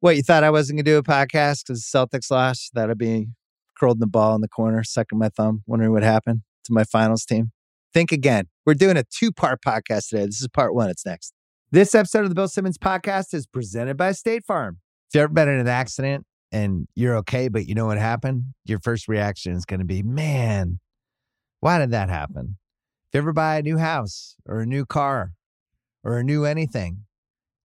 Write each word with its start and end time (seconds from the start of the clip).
What 0.00 0.16
you 0.16 0.22
thought 0.22 0.44
I 0.44 0.50
wasn't 0.50 0.78
gonna 0.78 0.84
do 0.84 0.96
a 0.96 1.02
podcast 1.02 1.66
because 1.66 1.84
Celtics 1.84 2.30
lost? 2.30 2.70
That 2.72 2.88
I'd 2.88 2.96
be 2.96 3.28
curled 3.78 3.96
in 3.96 4.00
the 4.00 4.06
ball 4.06 4.34
in 4.34 4.40
the 4.40 4.48
corner, 4.48 4.82
sucking 4.82 5.18
my 5.18 5.28
thumb, 5.28 5.62
wondering 5.66 5.92
what 5.92 6.02
happened 6.02 6.40
to 6.64 6.72
my 6.72 6.84
finals 6.84 7.26
team. 7.26 7.52
Think 7.92 8.10
again. 8.10 8.46
We're 8.64 8.72
doing 8.72 8.96
a 8.96 9.04
two-part 9.04 9.60
podcast 9.62 10.08
today. 10.08 10.24
This 10.24 10.40
is 10.40 10.48
part 10.48 10.74
one. 10.74 10.88
It's 10.88 11.04
next. 11.04 11.34
This 11.70 11.94
episode 11.94 12.22
of 12.22 12.30
the 12.30 12.34
Bill 12.34 12.48
Simmons 12.48 12.78
podcast 12.78 13.34
is 13.34 13.46
presented 13.46 13.98
by 13.98 14.12
State 14.12 14.42
Farm. 14.46 14.78
If 15.10 15.16
you've 15.16 15.24
ever 15.24 15.34
been 15.34 15.50
in 15.50 15.58
an 15.58 15.68
accident 15.68 16.24
and 16.50 16.86
you're 16.94 17.16
okay, 17.18 17.48
but 17.48 17.66
you 17.66 17.74
know 17.74 17.84
what 17.84 17.98
happened, 17.98 18.44
your 18.64 18.78
first 18.78 19.06
reaction 19.06 19.52
is 19.52 19.66
going 19.66 19.80
to 19.80 19.86
be, 19.86 20.02
man, 20.02 20.80
why 21.60 21.78
did 21.78 21.90
that 21.90 22.08
happen? 22.08 22.56
If 23.08 23.16
you 23.16 23.18
ever 23.18 23.34
buy 23.34 23.58
a 23.58 23.62
new 23.62 23.76
house 23.76 24.36
or 24.46 24.60
a 24.60 24.66
new 24.66 24.86
car 24.86 25.32
or 26.02 26.16
a 26.16 26.24
new 26.24 26.46
anything, 26.46 27.04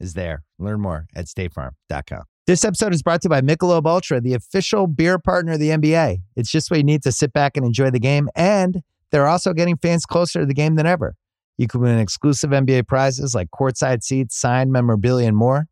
is 0.00 0.14
there. 0.14 0.42
Learn 0.58 0.80
more 0.80 1.06
at 1.14 1.26
statefarm.com. 1.26 2.24
This 2.46 2.64
episode 2.64 2.92
is 2.92 3.02
brought 3.02 3.22
to 3.22 3.26
you 3.26 3.30
by 3.30 3.40
Michelob 3.40 3.86
Ultra, 3.86 4.20
the 4.20 4.34
official 4.34 4.86
beer 4.86 5.18
partner 5.18 5.52
of 5.52 5.60
the 5.60 5.70
NBA. 5.70 6.18
It's 6.36 6.50
just 6.50 6.70
what 6.70 6.76
you 6.76 6.84
need 6.84 7.02
to 7.04 7.12
sit 7.12 7.32
back 7.32 7.56
and 7.56 7.64
enjoy 7.64 7.90
the 7.90 7.98
game, 7.98 8.28
and 8.34 8.82
they're 9.10 9.26
also 9.26 9.54
getting 9.54 9.78
fans 9.78 10.04
closer 10.04 10.40
to 10.40 10.46
the 10.46 10.54
game 10.54 10.74
than 10.74 10.86
ever. 10.86 11.14
You 11.56 11.68
can 11.68 11.80
win 11.80 11.98
exclusive 11.98 12.50
NBA 12.50 12.86
prizes 12.86 13.34
like 13.34 13.48
courtside 13.50 14.02
seats, 14.02 14.38
signed 14.38 14.72
memorabilia, 14.72 15.28
and 15.28 15.36
more. 15.36 15.68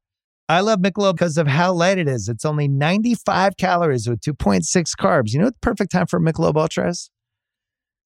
I 0.48 0.60
love 0.60 0.80
Michelob 0.80 1.14
because 1.14 1.38
of 1.38 1.46
how 1.46 1.72
light 1.72 1.98
it 1.98 2.08
is. 2.08 2.28
It's 2.28 2.44
only 2.44 2.68
95 2.68 3.56
calories 3.56 4.08
with 4.08 4.20
2.6 4.20 4.64
carbs. 4.98 5.32
You 5.32 5.40
know 5.40 5.46
what 5.46 5.54
the 5.54 5.60
perfect 5.60 5.92
time 5.92 6.06
for 6.06 6.20
Michelob 6.20 6.56
Ultra 6.56 6.88
is? 6.88 7.10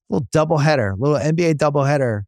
A 0.09 0.15
little 0.15 0.29
double 0.33 0.59
header, 0.59 0.95
little 0.99 1.19
NBA 1.19 1.57
double 1.59 1.85
header. 1.85 2.25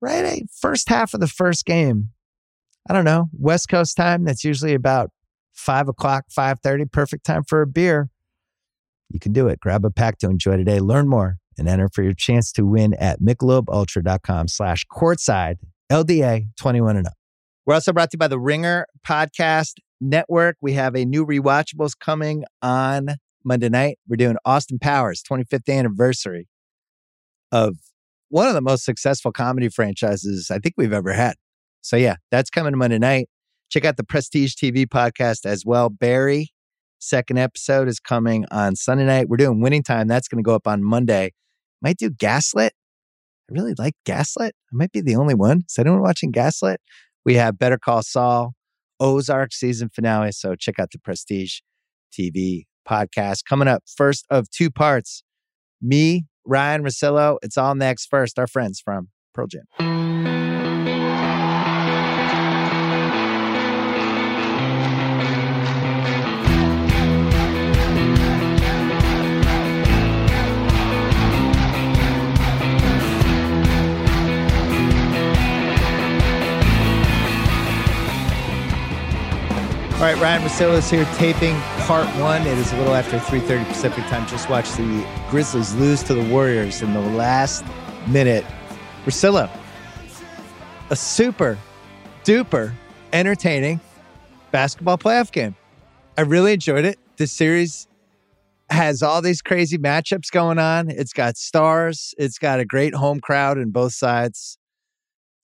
Right, 0.00 0.44
first 0.60 0.88
half 0.88 1.12
of 1.12 1.20
the 1.20 1.28
first 1.28 1.66
game. 1.66 2.10
I 2.88 2.92
don't 2.92 3.04
know, 3.04 3.28
West 3.38 3.68
Coast 3.68 3.96
time. 3.96 4.24
That's 4.24 4.44
usually 4.44 4.74
about 4.74 5.10
five 5.52 5.88
o'clock, 5.88 6.24
five 6.30 6.60
thirty. 6.60 6.84
Perfect 6.84 7.24
time 7.24 7.44
for 7.44 7.62
a 7.62 7.66
beer. 7.66 8.10
You 9.10 9.20
can 9.20 9.32
do 9.32 9.48
it. 9.48 9.60
Grab 9.60 9.84
a 9.84 9.90
pack 9.90 10.18
to 10.18 10.30
enjoy 10.30 10.56
today. 10.56 10.78
Learn 10.78 11.08
more 11.08 11.38
and 11.58 11.68
enter 11.68 11.88
for 11.88 12.02
your 12.02 12.14
chance 12.14 12.52
to 12.52 12.64
win 12.64 12.94
at 12.94 13.20
michelobultra.com 13.20 14.48
slash 14.48 14.86
courtside 14.90 15.56
LDA 15.90 16.46
21 16.56 16.96
and 16.96 17.06
up. 17.06 17.14
We're 17.66 17.74
also 17.74 17.92
brought 17.92 18.10
to 18.10 18.14
you 18.14 18.18
by 18.18 18.28
the 18.28 18.38
Ringer 18.38 18.86
Podcast 19.06 19.74
Network. 20.00 20.56
We 20.60 20.72
have 20.74 20.96
a 20.96 21.04
new 21.04 21.26
rewatchables 21.26 21.98
coming 21.98 22.44
on 22.62 23.16
Monday 23.44 23.68
night. 23.68 23.98
We're 24.08 24.16
doing 24.16 24.36
Austin 24.44 24.78
Powers 24.78 25.22
25th 25.22 25.68
anniversary 25.68 26.48
of 27.52 27.76
one 28.28 28.46
of 28.46 28.54
the 28.54 28.60
most 28.60 28.84
successful 28.84 29.32
comedy 29.32 29.68
franchises 29.68 30.50
I 30.50 30.58
think 30.58 30.74
we've 30.76 30.92
ever 30.92 31.12
had. 31.12 31.34
So 31.82 31.96
yeah, 31.96 32.16
that's 32.30 32.50
coming 32.50 32.76
Monday 32.76 32.98
night. 32.98 33.28
Check 33.70 33.84
out 33.84 33.96
the 33.96 34.04
Prestige 34.04 34.54
TV 34.54 34.86
podcast 34.86 35.46
as 35.46 35.64
well. 35.64 35.88
Barry, 35.88 36.52
second 36.98 37.38
episode 37.38 37.88
is 37.88 38.00
coming 38.00 38.44
on 38.50 38.76
Sunday 38.76 39.04
night. 39.04 39.28
We're 39.28 39.36
doing 39.36 39.60
Winning 39.60 39.82
Time. 39.82 40.08
That's 40.08 40.28
going 40.28 40.42
to 40.42 40.46
go 40.46 40.54
up 40.54 40.66
on 40.66 40.82
Monday. 40.82 41.32
Might 41.80 41.96
do 41.96 42.10
Gaslit. 42.10 42.72
I 43.50 43.52
really 43.52 43.74
like 43.78 43.94
Gaslit. 44.04 44.52
I 44.54 44.72
might 44.72 44.92
be 44.92 45.00
the 45.00 45.16
only 45.16 45.34
one. 45.34 45.62
Is 45.68 45.78
anyone 45.78 46.02
watching 46.02 46.30
Gaslit? 46.30 46.80
We 47.24 47.34
have 47.34 47.58
Better 47.58 47.78
Call 47.78 48.02
Saul, 48.02 48.54
Ozark 48.98 49.52
season 49.52 49.88
finale. 49.88 50.32
So 50.32 50.54
check 50.54 50.78
out 50.78 50.90
the 50.92 50.98
Prestige 50.98 51.60
TV 52.12 52.64
podcast 52.88 53.44
coming 53.48 53.68
up. 53.68 53.84
First 53.96 54.26
of 54.30 54.50
two 54.50 54.70
parts. 54.70 55.22
Me, 55.80 56.26
Ryen 56.44 56.82
Russillo. 56.82 57.38
It's 57.42 57.56
all 57.56 57.74
next. 57.74 58.06
First, 58.06 58.38
our 58.38 58.46
friends 58.46 58.80
from 58.80 59.08
Pearl 59.32 59.46
Jam. 59.46 60.39
Right, 80.10 80.20
Ryen 80.20 80.42
Russillo 80.42 80.76
is 80.76 80.90
here 80.90 81.04
taping 81.14 81.54
part 81.86 82.04
one. 82.20 82.44
It 82.44 82.58
is 82.58 82.72
a 82.72 82.76
little 82.78 82.96
after 82.96 83.16
3.30 83.16 83.64
Pacific 83.68 84.04
time. 84.06 84.26
Just 84.26 84.50
watched 84.50 84.76
the 84.76 85.06
Grizzlies 85.30 85.72
lose 85.76 86.02
to 86.02 86.14
the 86.14 86.28
Warriors 86.28 86.82
in 86.82 86.92
the 86.92 87.00
last 87.00 87.64
minute. 88.08 88.44
Russillo, 89.06 89.48
a 90.90 90.96
super 90.96 91.56
duper 92.24 92.72
entertaining 93.12 93.78
basketball 94.50 94.98
playoff 94.98 95.30
game. 95.30 95.54
I 96.18 96.22
really 96.22 96.54
enjoyed 96.54 96.84
it. 96.84 96.98
This 97.16 97.30
series 97.30 97.86
has 98.68 99.04
all 99.04 99.22
these 99.22 99.40
crazy 99.42 99.78
matchups 99.78 100.32
going 100.32 100.58
on. 100.58 100.90
It's 100.90 101.12
got 101.12 101.36
stars. 101.36 102.16
It's 102.18 102.40
got 102.40 102.58
a 102.58 102.64
great 102.64 102.96
home 102.96 103.20
crowd 103.20 103.58
in 103.58 103.70
both 103.70 103.92
sides. 103.92 104.58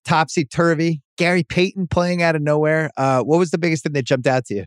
Topsy 0.06 0.44
turvy. 0.44 1.02
Gary 1.18 1.42
Payton 1.42 1.88
playing 1.88 2.22
out 2.22 2.36
of 2.36 2.42
nowhere. 2.42 2.90
Uh, 2.96 3.22
what 3.22 3.38
was 3.38 3.50
the 3.50 3.58
biggest 3.58 3.82
thing 3.82 3.92
that 3.94 4.04
jumped 4.04 4.26
out 4.26 4.44
to 4.46 4.54
you? 4.54 4.64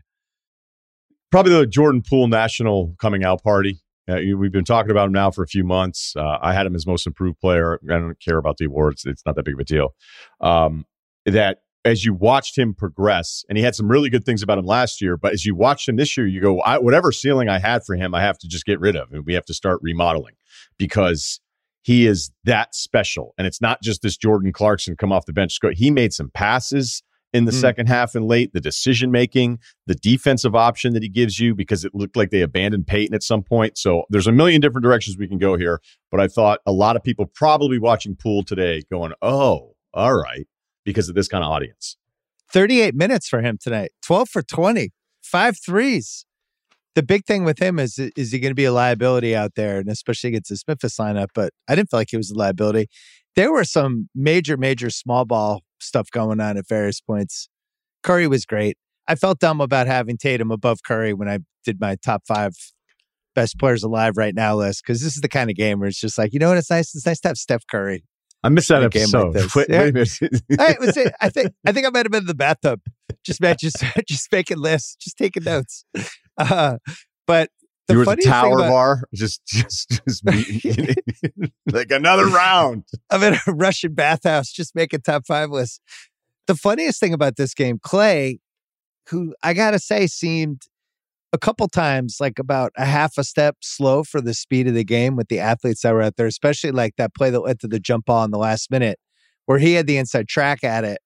Probably 1.30 1.52
the 1.52 1.66
Jordan 1.66 2.02
Poole 2.08 2.28
National 2.28 2.94
Coming 3.00 3.24
Out 3.24 3.42
Party. 3.42 3.80
Uh, 4.08 4.16
we've 4.36 4.52
been 4.52 4.64
talking 4.64 4.90
about 4.90 5.06
him 5.06 5.12
now 5.12 5.30
for 5.30 5.42
a 5.42 5.46
few 5.46 5.62
months. 5.64 6.14
Uh, 6.16 6.38
I 6.42 6.52
had 6.52 6.66
him 6.66 6.74
as 6.74 6.86
most 6.86 7.06
improved 7.06 7.40
player. 7.40 7.78
I 7.84 7.98
don't 7.98 8.20
care 8.20 8.38
about 8.38 8.56
the 8.58 8.64
awards; 8.64 9.04
it's 9.06 9.22
not 9.24 9.36
that 9.36 9.44
big 9.44 9.54
of 9.54 9.60
a 9.60 9.64
deal. 9.64 9.94
Um, 10.40 10.84
that 11.24 11.58
as 11.84 12.04
you 12.04 12.12
watched 12.12 12.58
him 12.58 12.74
progress, 12.74 13.44
and 13.48 13.56
he 13.56 13.64
had 13.64 13.74
some 13.74 13.88
really 13.88 14.10
good 14.10 14.24
things 14.24 14.42
about 14.42 14.58
him 14.58 14.66
last 14.66 15.00
year, 15.00 15.16
but 15.16 15.32
as 15.32 15.46
you 15.46 15.54
watched 15.54 15.88
him 15.88 15.96
this 15.96 16.16
year, 16.16 16.26
you 16.26 16.40
go, 16.40 16.60
whatever 16.80 17.12
ceiling 17.12 17.48
I 17.48 17.58
had 17.58 17.84
for 17.84 17.94
him, 17.94 18.14
I 18.14 18.20
have 18.20 18.38
to 18.38 18.48
just 18.48 18.66
get 18.66 18.80
rid 18.80 18.96
of, 18.96 19.12
and 19.12 19.24
we 19.24 19.34
have 19.34 19.46
to 19.46 19.54
start 19.54 19.78
remodeling 19.82 20.34
because 20.76 21.40
he 21.82 22.06
is 22.06 22.30
that 22.44 22.74
special. 22.74 23.34
And 23.38 23.46
it's 23.46 23.60
not 23.60 23.82
just 23.82 24.02
this 24.02 24.16
Jordan 24.16 24.52
Clarkson 24.52 24.96
come 24.96 25.12
off 25.12 25.26
the 25.26 25.32
bench. 25.32 25.58
He 25.72 25.90
made 25.90 26.12
some 26.12 26.30
passes 26.30 27.02
in 27.32 27.44
the 27.44 27.52
mm. 27.52 27.60
second 27.60 27.86
half 27.86 28.14
and 28.14 28.26
late, 28.26 28.52
the 28.52 28.60
decision 28.60 29.10
making, 29.10 29.58
the 29.86 29.94
defensive 29.94 30.54
option 30.54 30.92
that 30.94 31.02
he 31.02 31.08
gives 31.08 31.38
you 31.38 31.54
because 31.54 31.84
it 31.84 31.94
looked 31.94 32.16
like 32.16 32.30
they 32.30 32.40
abandoned 32.42 32.86
Payton 32.86 33.14
at 33.14 33.22
some 33.22 33.42
point. 33.42 33.78
So 33.78 34.04
there's 34.10 34.26
a 34.26 34.32
million 34.32 34.60
different 34.60 34.82
directions 34.82 35.16
we 35.16 35.28
can 35.28 35.38
go 35.38 35.56
here. 35.56 35.80
But 36.10 36.20
I 36.20 36.28
thought 36.28 36.60
a 36.66 36.72
lot 36.72 36.96
of 36.96 37.04
people 37.04 37.26
probably 37.26 37.78
watching 37.78 38.16
Poole 38.16 38.42
today 38.42 38.82
going, 38.90 39.12
oh, 39.22 39.74
all 39.94 40.14
right, 40.14 40.46
because 40.84 41.08
of 41.08 41.14
this 41.14 41.28
kind 41.28 41.44
of 41.44 41.50
audience. 41.50 41.96
38 42.52 42.94
minutes 42.94 43.28
for 43.28 43.40
him 43.40 43.58
tonight, 43.60 43.92
12 44.02 44.28
for 44.28 44.42
20, 44.42 44.90
five 45.22 45.56
threes 45.64 46.26
the 46.94 47.02
big 47.02 47.24
thing 47.24 47.44
with 47.44 47.58
him 47.58 47.78
is 47.78 47.98
is 47.98 48.32
he 48.32 48.38
going 48.38 48.50
to 48.50 48.56
be 48.56 48.64
a 48.64 48.72
liability 48.72 49.34
out 49.34 49.54
there, 49.54 49.78
and 49.78 49.88
especially 49.88 50.28
against 50.28 50.50
the 50.50 50.58
Memphis 50.66 50.96
lineup. 50.96 51.28
But 51.34 51.52
I 51.68 51.74
didn't 51.74 51.90
feel 51.90 52.00
like 52.00 52.10
he 52.10 52.16
was 52.16 52.30
a 52.30 52.38
liability. 52.38 52.88
There 53.36 53.52
were 53.52 53.64
some 53.64 54.08
major, 54.14 54.56
major 54.56 54.90
small 54.90 55.24
ball 55.24 55.62
stuff 55.78 56.10
going 56.10 56.40
on 56.40 56.56
at 56.56 56.68
various 56.68 57.00
points. 57.00 57.48
Curry 58.02 58.26
was 58.26 58.44
great. 58.44 58.76
I 59.06 59.14
felt 59.14 59.38
dumb 59.38 59.60
about 59.60 59.86
having 59.86 60.16
Tatum 60.16 60.50
above 60.50 60.82
Curry 60.84 61.12
when 61.12 61.28
I 61.28 61.38
did 61.64 61.80
my 61.80 61.96
top 61.96 62.22
five 62.26 62.52
best 63.34 63.58
players 63.58 63.82
alive 63.82 64.16
right 64.16 64.34
now 64.34 64.56
list 64.56 64.82
because 64.84 65.02
this 65.02 65.14
is 65.14 65.20
the 65.20 65.28
kind 65.28 65.50
of 65.50 65.56
game 65.56 65.78
where 65.78 65.88
it's 65.88 66.00
just 66.00 66.18
like 66.18 66.32
you 66.32 66.38
know 66.38 66.48
what 66.48 66.58
it's 66.58 66.70
nice. 66.70 66.94
It's 66.94 67.06
nice 67.06 67.20
to 67.20 67.28
have 67.28 67.38
Steph 67.38 67.66
Curry. 67.70 68.04
I 68.42 68.48
missed 68.48 68.68
that 68.68 68.82
episode. 68.82 69.34
Like 69.34 69.54
wait, 69.54 69.66
yeah. 69.68 69.90
wait. 69.92 70.58
I, 70.58 70.76
I 71.20 71.28
think 71.28 71.52
I 71.66 71.72
think 71.72 71.86
I 71.86 71.90
might 71.90 72.06
have 72.06 72.12
been 72.12 72.22
in 72.22 72.26
the 72.26 72.34
bathtub, 72.34 72.80
just 73.24 73.40
just 73.58 73.84
just 74.08 74.32
making 74.32 74.58
lists, 74.58 74.96
just 74.96 75.16
taking 75.18 75.44
notes. 75.44 75.84
Uh, 76.40 76.78
but 77.26 77.50
the 77.86 77.94
you 77.94 77.98
were 77.98 78.16
the 78.16 78.22
tower 78.22 78.58
about, 78.58 78.68
bar, 78.68 79.02
just 79.14 79.44
just 79.46 79.90
just 79.90 80.24
like 81.72 81.90
another 81.90 82.26
round. 82.26 82.84
I'm 83.10 83.22
in 83.22 83.34
a 83.34 83.52
Russian 83.52 83.94
bathhouse, 83.94 84.52
just 84.52 84.74
making 84.74 85.02
top 85.02 85.26
five 85.26 85.50
lists. 85.50 85.80
The 86.46 86.54
funniest 86.54 87.00
thing 87.00 87.12
about 87.12 87.36
this 87.36 87.54
game, 87.54 87.78
Klay, 87.78 88.38
who 89.08 89.34
I 89.42 89.54
gotta 89.54 89.78
say 89.78 90.06
seemed 90.06 90.62
a 91.32 91.38
couple 91.38 91.68
times 91.68 92.16
like 92.20 92.38
about 92.38 92.72
a 92.76 92.84
half 92.84 93.16
a 93.16 93.24
step 93.24 93.56
slow 93.60 94.02
for 94.02 94.20
the 94.20 94.34
speed 94.34 94.66
of 94.66 94.74
the 94.74 94.84
game 94.84 95.16
with 95.16 95.28
the 95.28 95.38
athletes 95.38 95.82
that 95.82 95.92
were 95.92 96.02
out 96.02 96.16
there, 96.16 96.26
especially 96.26 96.72
like 96.72 96.96
that 96.96 97.14
play 97.14 97.30
that 97.30 97.40
led 97.40 97.60
to 97.60 97.68
the 97.68 97.78
jump 97.78 98.06
ball 98.06 98.24
in 98.24 98.30
the 98.30 98.38
last 98.38 98.70
minute, 98.70 98.98
where 99.46 99.58
he 99.58 99.74
had 99.74 99.86
the 99.86 99.96
inside 99.96 100.28
track 100.28 100.64
at 100.64 100.84
it. 100.84 100.98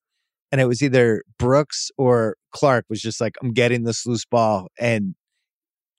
And 0.51 0.61
it 0.61 0.67
was 0.67 0.83
either 0.83 1.25
Brooks 1.39 1.91
or 1.99 2.37
Clarke 2.53 2.87
was 2.89 3.01
just 3.01 3.21
like, 3.21 3.35
I'm 3.43 3.53
getting 3.53 3.83
this 3.83 4.07
loose 4.07 4.25
ball. 4.25 4.69
And 4.79 5.15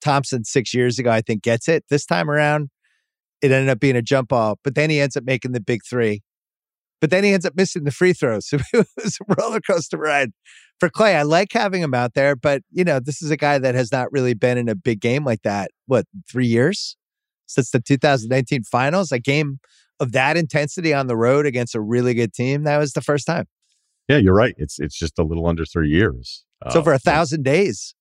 Thompson 0.06 0.44
six 0.44 0.72
years 0.72 1.00
ago, 1.00 1.10
I 1.10 1.20
think, 1.20 1.42
gets 1.42 1.68
it. 1.68 1.84
This 1.90 2.06
time 2.06 2.30
around, 2.30 2.70
it 3.42 3.50
ended 3.50 3.68
up 3.68 3.80
being 3.80 3.96
a 3.96 4.02
jump 4.02 4.28
ball, 4.28 4.58
but 4.62 4.76
then 4.76 4.88
he 4.88 5.00
ends 5.00 5.16
up 5.16 5.24
making 5.24 5.50
the 5.50 5.60
big 5.60 5.80
three. 5.88 6.22
But 7.00 7.10
then 7.10 7.24
he 7.24 7.32
ends 7.32 7.44
up 7.44 7.54
missing 7.56 7.82
the 7.82 7.90
free 7.90 8.12
throws. 8.12 8.48
So 8.48 8.58
it 8.72 8.86
was 9.02 9.18
a 9.20 9.34
roller 9.34 9.60
coaster 9.60 9.98
ride 9.98 10.30
for 10.78 10.88
Klay. 10.88 11.16
I 11.16 11.22
like 11.22 11.52
having 11.52 11.82
him 11.82 11.92
out 11.92 12.14
there, 12.14 12.36
but 12.36 12.62
you 12.70 12.84
know, 12.84 13.00
this 13.00 13.20
is 13.20 13.32
a 13.32 13.36
guy 13.36 13.58
that 13.58 13.74
has 13.74 13.90
not 13.90 14.12
really 14.12 14.32
been 14.34 14.56
in 14.56 14.68
a 14.68 14.76
big 14.76 15.00
game 15.00 15.24
like 15.24 15.42
that. 15.42 15.72
What, 15.86 16.06
three 16.30 16.46
years 16.46 16.96
since 17.46 17.70
the 17.70 17.80
2019 17.80 18.62
finals? 18.62 19.10
A 19.10 19.18
game 19.18 19.58
of 19.98 20.12
that 20.12 20.36
intensity 20.36 20.94
on 20.94 21.08
the 21.08 21.16
road 21.16 21.46
against 21.46 21.74
a 21.74 21.80
really 21.80 22.14
good 22.14 22.32
team. 22.32 22.62
That 22.62 22.78
was 22.78 22.92
the 22.92 23.02
first 23.02 23.26
time. 23.26 23.46
Yeah, 24.08 24.18
you're 24.18 24.34
right. 24.34 24.54
It's 24.56 24.78
it's 24.78 24.96
just 24.96 25.18
a 25.18 25.24
little 25.24 25.46
under 25.48 25.64
three 25.64 25.90
years. 25.90 26.44
It's 26.64 26.76
uh, 26.76 26.78
over 26.78 26.92
a 26.92 26.98
thousand 26.98 27.42
days. 27.42 27.94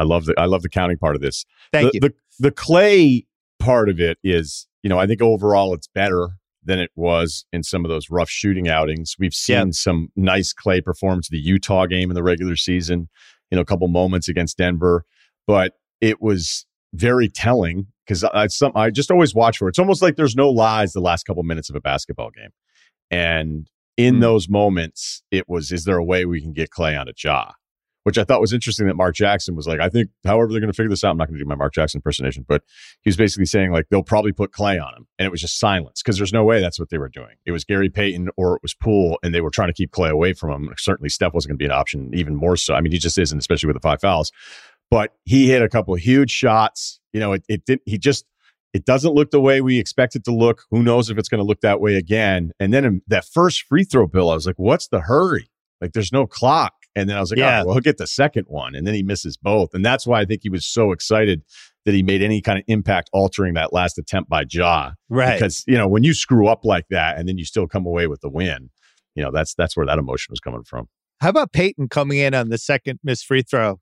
I 0.00 0.04
love 0.04 0.24
the 0.24 0.34
I 0.38 0.46
love 0.46 0.62
the 0.62 0.70
counting 0.70 0.96
part 0.96 1.14
of 1.14 1.20
this. 1.20 1.44
Thank 1.72 1.92
the, 1.92 1.94
you. 1.94 2.00
The 2.00 2.14
the 2.38 2.50
Klay 2.50 3.26
part 3.58 3.90
of 3.90 4.00
it 4.00 4.18
is, 4.24 4.66
you 4.82 4.88
know, 4.88 4.98
I 4.98 5.06
think 5.06 5.20
overall 5.20 5.74
it's 5.74 5.88
better 5.88 6.30
than 6.64 6.78
it 6.78 6.90
was 6.96 7.44
in 7.52 7.62
some 7.62 7.84
of 7.84 7.90
those 7.90 8.08
rough 8.10 8.30
shooting 8.30 8.68
outings. 8.68 9.16
We've 9.18 9.34
seen 9.34 9.68
yeah. 9.68 9.72
some 9.72 10.08
nice 10.16 10.54
Klay 10.54 10.82
performance 10.82 11.28
the 11.28 11.38
Utah 11.38 11.84
game 11.86 12.10
in 12.10 12.14
the 12.14 12.22
regular 12.22 12.56
season, 12.56 13.08
you 13.50 13.56
know, 13.56 13.62
a 13.62 13.66
couple 13.66 13.88
moments 13.88 14.28
against 14.28 14.56
Denver, 14.56 15.04
but 15.46 15.74
it 16.00 16.22
was 16.22 16.64
very 16.94 17.28
telling 17.28 17.86
because 18.06 18.24
I 18.24 18.46
some 18.46 18.72
I 18.74 18.88
just 18.90 19.10
always 19.10 19.34
watch 19.34 19.58
for 19.58 19.68
it. 19.68 19.72
It's 19.72 19.78
almost 19.78 20.00
like 20.00 20.16
there's 20.16 20.34
no 20.34 20.48
lies 20.48 20.92
the 20.92 21.00
last 21.00 21.24
couple 21.24 21.42
minutes 21.42 21.68
of 21.68 21.76
a 21.76 21.80
basketball 21.80 22.30
game. 22.30 22.50
And 23.10 23.68
in 23.96 24.16
mm. 24.16 24.20
those 24.20 24.48
moments, 24.48 25.22
it 25.30 25.46
was, 25.46 25.72
is 25.72 25.84
there 25.84 25.98
a 25.98 26.04
way 26.04 26.24
we 26.24 26.40
can 26.40 26.54
get 26.54 26.70
Klay 26.70 26.98
on 26.98 27.06
a 27.06 27.12
Ja? 27.22 27.50
Which 28.04 28.16
I 28.16 28.24
thought 28.24 28.40
was 28.40 28.54
interesting 28.54 28.86
that 28.86 28.96
Mark 28.96 29.14
Jackson 29.14 29.54
was 29.54 29.66
like, 29.66 29.78
I 29.78 29.90
think, 29.90 30.08
however, 30.24 30.50
they're 30.50 30.60
going 30.60 30.72
to 30.72 30.76
figure 30.76 30.88
this 30.88 31.04
out. 31.04 31.10
I'm 31.10 31.18
not 31.18 31.28
going 31.28 31.36
to 31.36 31.44
do 31.44 31.48
my 31.48 31.54
Mark 31.54 31.74
Jackson 31.74 31.98
impersonation, 31.98 32.46
but 32.48 32.62
he 33.02 33.08
was 33.10 33.16
basically 33.18 33.44
saying, 33.44 33.72
like, 33.72 33.88
they'll 33.90 34.02
probably 34.02 34.32
put 34.32 34.52
Klay 34.52 34.82
on 34.82 34.94
him. 34.94 35.06
And 35.18 35.26
it 35.26 35.30
was 35.30 35.42
just 35.42 35.60
silence 35.60 36.02
because 36.02 36.16
there's 36.16 36.32
no 36.32 36.42
way 36.42 36.62
that's 36.62 36.78
what 36.80 36.88
they 36.88 36.96
were 36.96 37.10
doing. 37.10 37.36
It 37.44 37.52
was 37.52 37.62
Gary 37.62 37.90
Payton 37.90 38.30
or 38.38 38.56
it 38.56 38.62
was 38.62 38.72
Poole, 38.72 39.18
and 39.22 39.34
they 39.34 39.42
were 39.42 39.50
trying 39.50 39.68
to 39.68 39.74
keep 39.74 39.90
Klay 39.90 40.08
away 40.08 40.32
from 40.32 40.50
him. 40.50 40.74
Certainly, 40.78 41.10
Steph 41.10 41.34
wasn't 41.34 41.50
going 41.50 41.58
to 41.58 41.62
be 41.62 41.66
an 41.66 41.78
option, 41.78 42.10
even 42.14 42.34
more 42.34 42.56
so. 42.56 42.74
I 42.74 42.80
mean, 42.80 42.92
he 42.92 42.98
just 42.98 43.18
isn't, 43.18 43.38
especially 43.38 43.66
with 43.66 43.76
the 43.76 43.80
five 43.80 44.00
fouls. 44.00 44.32
But 44.90 45.14
he 45.24 45.48
hit 45.50 45.60
a 45.60 45.68
couple 45.68 45.92
of 45.92 46.00
huge 46.00 46.30
shots. 46.30 47.00
You 47.12 47.20
know, 47.20 47.32
it, 47.34 47.44
it 47.48 47.66
didn't, 47.66 47.82
he 47.84 47.98
just, 47.98 48.24
it 48.72 48.86
doesn't 48.86 49.14
look 49.14 49.30
the 49.30 49.40
way 49.40 49.60
we 49.60 49.78
expect 49.78 50.16
it 50.16 50.24
to 50.24 50.34
look. 50.34 50.62
Who 50.70 50.82
knows 50.82 51.10
if 51.10 51.18
it's 51.18 51.28
going 51.28 51.40
to 51.40 51.44
look 51.44 51.60
that 51.60 51.80
way 51.80 51.96
again? 51.96 52.52
And 52.58 52.72
then 52.72 53.02
that 53.08 53.26
first 53.26 53.64
free 53.64 53.84
throw 53.84 54.06
bill, 54.06 54.30
I 54.30 54.34
was 54.34 54.46
like, 54.46 54.58
what's 54.58 54.88
the 54.88 55.00
hurry? 55.00 55.50
Like, 55.80 55.92
there's 55.92 56.12
no 56.12 56.26
clock. 56.26 56.74
And 56.96 57.08
then 57.08 57.16
I 57.16 57.20
was 57.20 57.30
like, 57.30 57.38
oh, 57.38 57.42
yeah. 57.42 57.62
oh, 57.62 57.66
well, 57.66 57.74
he'll 57.74 57.82
get 57.82 57.98
the 57.98 58.06
second 58.06 58.46
one. 58.48 58.74
And 58.74 58.86
then 58.86 58.94
he 58.94 59.02
misses 59.02 59.36
both. 59.36 59.74
And 59.74 59.84
that's 59.84 60.06
why 60.06 60.20
I 60.20 60.24
think 60.24 60.42
he 60.42 60.48
was 60.48 60.66
so 60.66 60.92
excited 60.92 61.42
that 61.84 61.94
he 61.94 62.02
made 62.02 62.22
any 62.22 62.40
kind 62.40 62.58
of 62.58 62.64
impact 62.66 63.10
altering 63.12 63.54
that 63.54 63.72
last 63.72 63.96
attempt 63.96 64.28
by 64.28 64.44
Ja. 64.50 64.92
Right. 65.08 65.34
Because, 65.34 65.64
you 65.66 65.78
know, 65.78 65.88
when 65.88 66.02
you 66.02 66.14
screw 66.14 66.48
up 66.48 66.64
like 66.64 66.86
that 66.90 67.18
and 67.18 67.28
then 67.28 67.38
you 67.38 67.44
still 67.44 67.66
come 67.66 67.86
away 67.86 68.06
with 68.06 68.20
the 68.20 68.28
win, 68.28 68.70
you 69.14 69.22
know, 69.22 69.30
that's 69.32 69.54
that's 69.54 69.76
where 69.76 69.86
that 69.86 69.98
emotion 69.98 70.32
was 70.32 70.40
coming 70.40 70.62
from. 70.64 70.88
How 71.20 71.28
about 71.28 71.52
Payton 71.52 71.88
coming 71.88 72.18
in 72.18 72.34
on 72.34 72.48
the 72.48 72.58
second 72.58 72.98
missed 73.04 73.26
free 73.26 73.42
throw? 73.42 73.80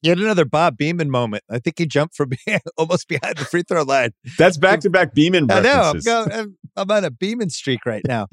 Yet 0.00 0.18
another 0.18 0.44
Bob 0.44 0.78
Beamon 0.78 1.08
moment. 1.08 1.44
I 1.48 1.60
think 1.60 1.78
he 1.78 1.86
jumped 1.86 2.16
from 2.16 2.30
almost 2.76 3.08
behind 3.08 3.36
the 3.36 3.44
free 3.44 3.62
throw 3.62 3.82
line. 3.82 4.10
That's 4.36 4.56
back 4.56 4.80
to 4.80 4.90
back 4.90 5.14
Beamon. 5.14 5.50
I 5.50 5.60
know. 5.60 5.92
I'm, 5.94 6.00
going, 6.00 6.56
I'm 6.76 6.90
on 6.90 7.04
a 7.04 7.10
Beamon 7.10 7.52
streak 7.52 7.86
right 7.86 8.02
now. 8.06 8.26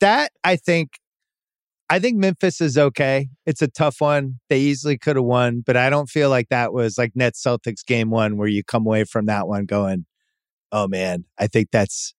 that 0.00 0.30
I 0.44 0.54
think 0.56 0.98
I 1.90 1.98
think 1.98 2.16
Memphis 2.16 2.60
is 2.60 2.78
okay. 2.78 3.28
It's 3.44 3.60
a 3.60 3.68
tough 3.68 4.00
one. 4.00 4.40
They 4.48 4.58
easily 4.60 4.96
could 4.96 5.16
have 5.16 5.24
won, 5.24 5.62
but 5.64 5.76
I 5.76 5.90
don't 5.90 6.08
feel 6.08 6.30
like 6.30 6.48
that 6.48 6.72
was 6.72 6.96
like 6.96 7.12
Net 7.14 7.34
Celtics 7.34 7.84
game 7.84 8.10
one 8.10 8.36
where 8.36 8.48
you 8.48 8.64
come 8.64 8.86
away 8.86 9.04
from 9.04 9.26
that 9.26 9.46
one 9.46 9.66
going, 9.66 10.06
"Oh 10.72 10.88
man, 10.88 11.24
I 11.38 11.46
think 11.46 11.68
that's 11.70 12.14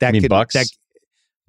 that 0.00 0.14
you 0.14 0.22
could 0.22 0.30
Bucks." 0.30 0.54
That, 0.54 0.66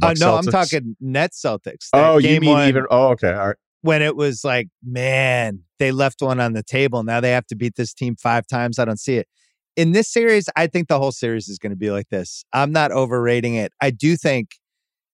uh, 0.04 0.14
no, 0.20 0.36
I'm 0.36 0.46
talking 0.46 0.98
Net 1.00 1.32
Celtics. 1.32 1.90
oh, 1.94 2.18
you 2.18 2.42
mean 2.42 2.50
one, 2.50 2.68
even? 2.68 2.86
Oh, 2.90 3.10
okay, 3.10 3.32
all 3.32 3.48
right. 3.48 3.58
When 3.84 4.02
it 4.02 4.16
was 4.16 4.44
like, 4.44 4.68
man, 4.84 5.62
they 5.80 5.92
left 5.92 6.22
one 6.22 6.40
on 6.40 6.54
the 6.54 6.64
table. 6.64 7.04
Now 7.04 7.20
they 7.20 7.32
have 7.32 7.48
to 7.48 7.56
beat 7.56 7.76
this 7.78 7.94
team 7.94 8.16
five 8.16 8.46
times. 8.46 8.80
I 8.80 8.86
don't 8.86 9.00
see 9.00 9.18
it. 9.18 9.28
In 9.76 9.94
this 9.94 10.08
series, 10.08 10.50
I 10.56 10.68
think 10.68 10.88
the 10.88 11.00
whole 11.00 11.12
series 11.14 11.48
is 11.48 11.58
going 11.58 11.72
to 11.72 11.78
be 11.78 11.90
like 11.90 12.10
this. 12.10 12.44
I'm 12.54 12.72
not 12.72 12.92
overrating 12.92 13.56
it. 13.56 13.72
I 13.82 13.90
do 13.90 14.18
think 14.18 14.50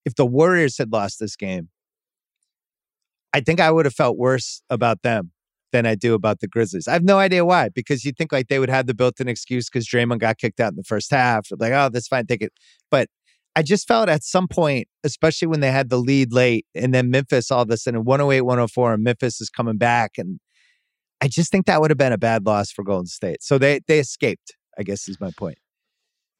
if 0.04 0.16
the 0.16 0.26
Warriors 0.26 0.76
had 0.76 0.92
lost 0.92 1.20
this 1.20 1.36
game, 1.36 1.68
I 3.32 3.40
think 3.40 3.60
I 3.60 3.70
would 3.70 3.84
have 3.84 3.94
felt 3.94 4.16
worse 4.16 4.62
about 4.70 5.02
them 5.02 5.32
than 5.72 5.86
I 5.86 5.94
do 5.94 6.14
about 6.14 6.40
the 6.40 6.48
Grizzlies. 6.48 6.88
I 6.88 6.92
have 6.92 7.04
no 7.04 7.18
idea 7.18 7.44
why, 7.44 7.68
because 7.68 8.04
you'd 8.04 8.16
think 8.16 8.32
like 8.32 8.48
they 8.48 8.58
would 8.58 8.70
have 8.70 8.86
the 8.86 8.94
built-in 8.94 9.28
excuse 9.28 9.68
because 9.68 9.86
Draymond 9.86 10.18
got 10.18 10.38
kicked 10.38 10.60
out 10.60 10.72
in 10.72 10.76
the 10.76 10.84
first 10.84 11.10
half. 11.10 11.48
Like, 11.58 11.72
oh, 11.72 11.90
that's 11.90 12.08
fine, 12.08 12.26
take 12.26 12.42
it. 12.42 12.52
But 12.90 13.08
I 13.54 13.62
just 13.62 13.86
felt 13.86 14.08
at 14.08 14.22
some 14.22 14.48
point, 14.48 14.88
especially 15.04 15.48
when 15.48 15.60
they 15.60 15.70
had 15.70 15.90
the 15.90 15.98
lead 15.98 16.32
late, 16.32 16.66
and 16.74 16.94
then 16.94 17.10
Memphis 17.10 17.50
all 17.50 17.62
of 17.62 17.70
a 17.70 17.76
sudden 17.76 18.04
108, 18.04 18.42
104, 18.42 18.94
and 18.94 19.02
Memphis 19.02 19.40
is 19.40 19.50
coming 19.50 19.76
back. 19.76 20.12
And 20.16 20.40
I 21.20 21.28
just 21.28 21.50
think 21.50 21.66
that 21.66 21.80
would 21.80 21.90
have 21.90 21.98
been 21.98 22.12
a 22.12 22.18
bad 22.18 22.46
loss 22.46 22.70
for 22.70 22.84
Golden 22.84 23.06
State. 23.06 23.42
So 23.42 23.58
they 23.58 23.80
they 23.86 23.98
escaped, 23.98 24.56
I 24.78 24.84
guess 24.84 25.08
is 25.08 25.20
my 25.20 25.32
point. 25.36 25.58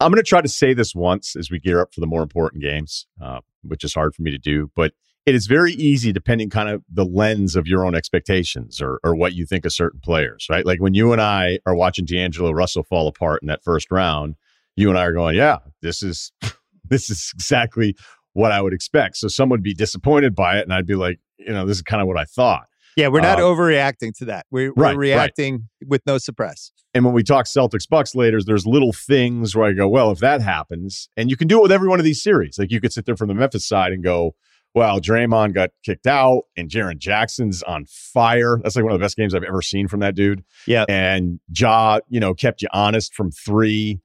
I'm 0.00 0.12
going 0.12 0.22
to 0.22 0.28
try 0.28 0.40
to 0.40 0.48
say 0.48 0.74
this 0.74 0.94
once 0.94 1.34
as 1.34 1.50
we 1.50 1.58
gear 1.58 1.80
up 1.80 1.92
for 1.92 2.00
the 2.00 2.06
more 2.06 2.22
important 2.22 2.62
games, 2.62 3.06
uh, 3.20 3.40
which 3.62 3.82
is 3.82 3.94
hard 3.94 4.14
for 4.14 4.22
me 4.22 4.30
to 4.30 4.38
do. 4.38 4.70
But 4.76 4.92
it 5.28 5.34
is 5.34 5.46
very 5.46 5.74
easy 5.74 6.10
depending 6.10 6.48
kind 6.48 6.70
of 6.70 6.82
the 6.90 7.04
lens 7.04 7.54
of 7.54 7.66
your 7.66 7.84
own 7.84 7.94
expectations 7.94 8.80
or, 8.80 8.98
or 9.04 9.14
what 9.14 9.34
you 9.34 9.44
think 9.44 9.66
of 9.66 9.74
certain 9.74 10.00
players, 10.00 10.46
right? 10.48 10.64
Like 10.64 10.80
when 10.80 10.94
you 10.94 11.12
and 11.12 11.20
I 11.20 11.58
are 11.66 11.74
watching 11.74 12.06
D'Angelo 12.06 12.50
Russell 12.50 12.82
fall 12.82 13.08
apart 13.08 13.42
in 13.42 13.48
that 13.48 13.62
first 13.62 13.90
round, 13.90 14.36
you 14.74 14.88
and 14.88 14.98
I 14.98 15.04
are 15.04 15.12
going, 15.12 15.36
yeah, 15.36 15.58
this 15.82 16.02
is 16.02 16.32
this 16.88 17.10
is 17.10 17.30
exactly 17.34 17.94
what 18.32 18.52
I 18.52 18.62
would 18.62 18.72
expect. 18.72 19.18
So 19.18 19.28
someone 19.28 19.58
would 19.58 19.62
be 19.62 19.74
disappointed 19.74 20.34
by 20.34 20.56
it, 20.56 20.62
and 20.62 20.72
I'd 20.72 20.86
be 20.86 20.94
like, 20.94 21.20
you 21.36 21.52
know, 21.52 21.66
this 21.66 21.76
is 21.76 21.82
kind 21.82 22.00
of 22.00 22.08
what 22.08 22.16
I 22.16 22.24
thought. 22.24 22.66
Yeah, 22.96 23.08
we're 23.08 23.20
not 23.20 23.38
uh, 23.38 23.42
overreacting 23.42 24.16
to 24.18 24.24
that. 24.24 24.46
We're, 24.50 24.72
we're 24.74 24.96
reacting 24.96 25.54
right. 25.54 25.88
with 25.88 26.02
no 26.06 26.16
suppress. 26.16 26.72
And 26.94 27.04
when 27.04 27.12
we 27.12 27.22
talk 27.22 27.44
Celtics 27.44 27.86
Bucks 27.86 28.14
later, 28.14 28.40
there's 28.42 28.66
little 28.66 28.94
things 28.94 29.54
where 29.54 29.68
I 29.68 29.72
go, 29.72 29.88
well, 29.88 30.10
if 30.10 30.20
that 30.20 30.40
happens, 30.40 31.10
and 31.18 31.28
you 31.28 31.36
can 31.36 31.48
do 31.48 31.58
it 31.58 31.62
with 31.62 31.72
every 31.72 31.86
one 31.86 31.98
of 31.98 32.04
these 32.04 32.22
series. 32.22 32.58
Like 32.58 32.72
you 32.72 32.80
could 32.80 32.94
sit 32.94 33.04
there 33.04 33.16
from 33.16 33.28
the 33.28 33.34
Memphis 33.34 33.68
side 33.68 33.92
and 33.92 34.02
go, 34.02 34.34
well, 34.74 35.00
Draymond 35.00 35.54
got 35.54 35.70
kicked 35.84 36.06
out 36.06 36.42
and 36.56 36.70
Jaren 36.70 36.98
Jackson's 36.98 37.62
on 37.62 37.84
fire. 37.86 38.60
That's 38.62 38.76
like 38.76 38.84
one 38.84 38.92
of 38.92 38.98
the 38.98 39.04
best 39.04 39.16
games 39.16 39.34
I've 39.34 39.42
ever 39.42 39.62
seen 39.62 39.88
from 39.88 40.00
that 40.00 40.14
dude. 40.14 40.44
Yeah. 40.66 40.84
And 40.88 41.40
Ja, 41.54 42.00
you 42.08 42.20
know, 42.20 42.34
kept 42.34 42.62
you 42.62 42.68
honest 42.72 43.14
from 43.14 43.30
three 43.30 44.00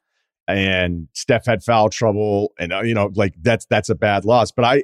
and 0.48 1.08
Steph 1.14 1.46
had 1.46 1.64
foul 1.64 1.90
trouble 1.90 2.54
and 2.60 2.74
uh, 2.74 2.82
you 2.82 2.94
know, 2.94 3.12
like 3.16 3.36
that's 3.42 3.66
that's 3.66 3.90
a 3.90 3.96
bad 3.96 4.26
loss. 4.26 4.52
But 4.52 4.66
I 4.66 4.84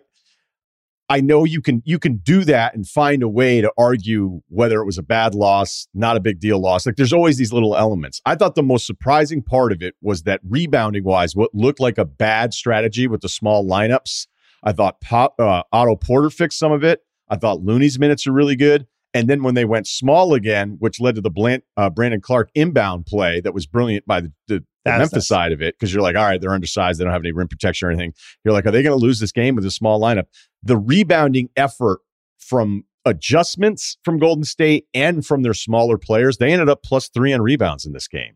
I 1.11 1.21
know 1.21 1.43
you 1.43 1.59
can 1.59 1.81
you 1.85 1.97
can 1.97 2.17
do 2.17 2.43
that 2.45 2.75
and 2.75 2.87
find 2.87 3.23
a 3.23 3.27
way 3.27 3.61
to 3.61 3.71
argue 3.77 4.41
whether 4.47 4.79
it 4.79 4.85
was 4.85 4.99
a 4.99 5.03
bad 5.03 5.33
loss, 5.33 5.87
not 5.93 6.15
a 6.17 6.19
big 6.19 6.39
deal 6.39 6.61
loss. 6.61 6.85
Like 6.85 6.97
there's 6.97 7.13
always 7.13 7.37
these 7.37 7.51
little 7.51 7.75
elements. 7.75 8.21
I 8.27 8.35
thought 8.35 8.53
the 8.53 8.61
most 8.61 8.85
surprising 8.85 9.41
part 9.41 9.71
of 9.71 9.81
it 9.81 9.95
was 10.01 10.23
that 10.23 10.39
rebounding 10.47 11.03
wise, 11.03 11.35
what 11.35 11.53
looked 11.55 11.79
like 11.79 11.97
a 11.97 12.05
bad 12.05 12.53
strategy 12.53 13.07
with 13.07 13.21
the 13.21 13.29
small 13.29 13.65
lineups 13.65 14.27
I 14.63 14.71
thought 14.71 15.01
Pop, 15.01 15.35
uh, 15.39 15.63
Otto 15.71 15.95
Porter 15.95 16.29
fixed 16.29 16.59
some 16.59 16.71
of 16.71 16.83
it. 16.83 17.01
I 17.29 17.35
thought 17.37 17.61
Looney's 17.61 17.99
minutes 17.99 18.27
are 18.27 18.31
really 18.31 18.55
good. 18.55 18.87
And 19.13 19.27
then 19.27 19.41
when 19.41 19.55
they 19.55 19.65
went 19.65 19.87
small 19.87 20.33
again, 20.33 20.77
which 20.79 20.99
led 20.99 21.15
to 21.15 21.21
the 21.21 21.31
Bland, 21.31 21.63
uh, 21.77 21.89
Brandon 21.89 22.21
Clarke 22.21 22.51
inbound 22.53 23.05
play 23.07 23.41
that 23.41 23.53
was 23.53 23.65
brilliant 23.65 24.05
by 24.05 24.21
the, 24.21 24.31
the, 24.47 24.63
the 24.85 24.91
Memphis 24.91 25.13
nice. 25.13 25.27
side 25.27 25.51
of 25.51 25.61
it, 25.61 25.75
because 25.75 25.91
you're 25.93 26.03
like, 26.03 26.15
all 26.15 26.23
right, 26.23 26.39
they're 26.39 26.53
undersized. 26.53 26.99
They 26.99 27.05
don't 27.05 27.13
have 27.13 27.23
any 27.23 27.31
rim 27.31 27.47
protection 27.47 27.87
or 27.87 27.91
anything. 27.91 28.13
You're 28.43 28.53
like, 28.53 28.65
are 28.67 28.71
they 28.71 28.83
going 28.83 28.97
to 28.97 29.03
lose 29.03 29.19
this 29.19 29.31
game 29.31 29.55
with 29.55 29.65
a 29.65 29.71
small 29.71 29.99
lineup? 29.99 30.25
The 30.61 30.77
rebounding 30.77 31.49
effort 31.55 32.01
from 32.37 32.83
adjustments 33.05 33.97
from 34.03 34.19
Golden 34.19 34.43
State 34.43 34.85
and 34.93 35.25
from 35.25 35.41
their 35.41 35.55
smaller 35.55 35.97
players, 35.97 36.37
they 36.37 36.51
ended 36.51 36.69
up 36.69 36.83
plus 36.83 37.09
three 37.09 37.33
on 37.33 37.41
rebounds 37.41 37.85
in 37.85 37.93
this 37.93 38.07
game. 38.07 38.35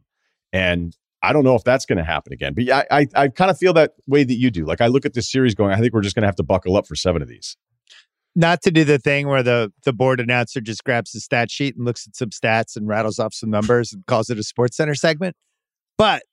And 0.51 0.97
I 1.23 1.31
don't 1.31 1.45
know 1.45 1.55
if 1.55 1.63
that's 1.63 1.85
going 1.85 1.97
to 1.97 2.03
happen 2.03 2.33
again. 2.33 2.53
But 2.53 2.69
I, 2.69 2.85
I, 2.91 3.07
I 3.15 3.27
kind 3.29 3.49
of 3.49 3.57
feel 3.57 3.73
that 3.73 3.93
way 4.05 4.25
that 4.25 4.35
you 4.35 4.51
do. 4.51 4.65
Like 4.65 4.81
I 4.81 4.87
look 4.87 5.05
at 5.05 5.13
this 5.13 5.31
series 5.31 5.55
going, 5.55 5.71
I 5.71 5.79
think 5.79 5.93
we're 5.93 6.01
just 6.01 6.15
going 6.15 6.23
to 6.23 6.27
have 6.27 6.35
to 6.35 6.43
buckle 6.43 6.75
up 6.75 6.85
for 6.85 6.95
seven 6.95 7.21
of 7.21 7.29
these. 7.29 7.55
Not 8.35 8.61
to 8.63 8.71
do 8.71 8.83
the 8.83 8.97
thing 8.97 9.27
where 9.27 9.43
the 9.43 9.71
the 9.83 9.93
board 9.93 10.19
announcer 10.19 10.59
just 10.59 10.83
grabs 10.83 11.11
the 11.11 11.19
stat 11.19 11.51
sheet 11.51 11.75
and 11.75 11.85
looks 11.85 12.07
at 12.07 12.15
some 12.15 12.29
stats 12.29 12.75
and 12.75 12.87
rattles 12.87 13.19
off 13.19 13.33
some 13.33 13.51
numbers 13.51 13.93
and 13.93 14.05
calls 14.07 14.29
it 14.29 14.39
a 14.39 14.43
Sports 14.43 14.75
Center 14.75 14.95
segment, 14.95 15.35
but 15.99 16.23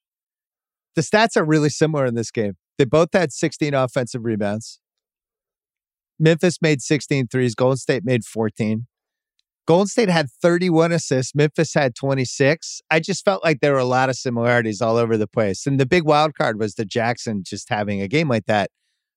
the 0.96 1.02
stats 1.02 1.36
are 1.36 1.44
really 1.44 1.68
similar 1.68 2.06
in 2.06 2.14
this 2.14 2.30
game. 2.30 2.54
They 2.78 2.86
both 2.86 3.10
had 3.12 3.32
16 3.32 3.74
offensive 3.74 4.24
rebounds. 4.24 4.80
Memphis 6.18 6.58
made 6.62 6.80
16 6.80 7.28
threes. 7.28 7.54
Golden 7.54 7.76
State 7.76 8.04
made 8.04 8.24
14. 8.24 8.86
Golden 9.66 9.86
State 9.86 10.08
had 10.08 10.30
31 10.42 10.90
assists. 10.92 11.34
Memphis 11.34 11.74
had 11.74 11.94
26. 11.94 12.80
I 12.90 12.98
just 12.98 13.24
felt 13.24 13.44
like 13.44 13.60
there 13.60 13.72
were 13.72 13.78
a 13.78 13.84
lot 13.84 14.08
of 14.08 14.16
similarities 14.16 14.80
all 14.80 14.96
over 14.96 15.16
the 15.16 15.28
place. 15.28 15.66
And 15.66 15.78
the 15.78 15.86
big 15.86 16.04
wild 16.04 16.34
card 16.34 16.58
was 16.58 16.74
the 16.74 16.84
Jackson 16.84 17.42
just 17.44 17.68
having 17.68 18.00
a 18.00 18.08
game 18.08 18.28
like 18.28 18.46
that, 18.46 18.70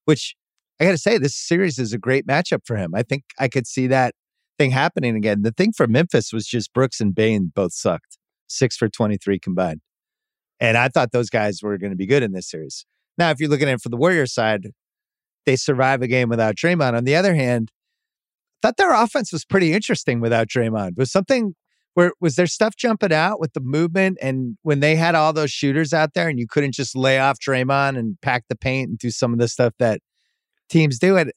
which 0.06 0.36
I 0.80 0.86
got 0.86 0.92
to 0.92 0.98
say, 0.98 1.18
this 1.18 1.36
series 1.36 1.80
is 1.80 1.94
a 1.94 1.98
great 1.98 2.28
matchup 2.28 2.66
for 2.66 2.76
him. 2.76 2.94
I 2.94 3.04
think 3.04 3.24
I 3.40 3.48
could 3.48 3.66
see 3.66 3.88
that 3.88 4.14
thing 4.58 4.72
happening 4.72 5.16
again. 5.16 5.42
The 5.42 5.52
thing 5.52 5.72
for 5.72 5.88
Memphis 5.88 6.32
was 6.32 6.46
just 6.46 6.74
Brooks 6.74 7.00
and 7.00 7.16
Bane 7.16 7.52
both 7.56 7.74
sucked. 7.74 8.18
six 8.48 8.78
for 8.78 8.90
23 8.90 9.40
combined. 9.40 9.82
And 10.60 10.78
I 10.78 10.88
thought 10.90 11.12
those 11.12 11.30
guys 11.30 11.62
were 11.64 11.78
going 11.78 11.92
to 11.92 11.98
be 11.98 12.06
good 12.06 12.24
in 12.24 12.32
this 12.32 12.50
series. 12.50 12.86
Now, 13.18 13.32
if 13.32 13.40
you're 13.40 13.50
looking 13.50 13.68
at 13.68 13.76
it 13.76 13.82
from 13.82 13.92
the 13.92 13.98
Warriors 13.98 14.34
side, 14.34 14.68
they 15.46 15.56
survive 15.56 16.02
a 16.02 16.08
game 16.08 16.30
without 16.30 16.56
Draymond. 16.56 16.96
On 16.96 17.04
the 17.04 17.16
other 17.16 17.36
hand, 17.36 17.70
thought 18.64 18.78
their 18.78 18.94
offense 18.94 19.32
was 19.34 19.44
pretty 19.46 19.74
interesting 19.74 20.22
without 20.22 20.48
Draymond. 20.48 20.98
Was 20.98 21.12
something 21.12 21.54
where 21.96 22.14
was 22.20 22.36
there 22.38 22.48
stuff 22.48 22.76
jumping 22.76 23.14
out 23.14 23.40
with 23.40 23.54
the 23.54 23.60
movement 23.60 24.18
and 24.22 24.58
when 24.64 24.80
they 24.80 24.96
had 24.96 25.14
all 25.14 25.34
those 25.34 25.52
shooters 25.52 25.94
out 25.94 26.14
there 26.16 26.28
and 26.28 26.40
you 26.40 26.48
couldn't 26.48 26.74
just 26.74 26.96
lay 26.96 27.20
off 27.20 27.38
Draymond 27.40 28.00
and 28.00 28.18
pack 28.22 28.46
the 28.50 28.56
paint 28.56 28.90
and 28.90 28.98
do 28.98 29.12
some 29.12 29.34
of 29.34 29.40
the 29.40 29.48
stuff 29.48 29.74
that 29.80 30.00
teams 30.70 30.98
do 30.98 31.18
it. 31.18 31.36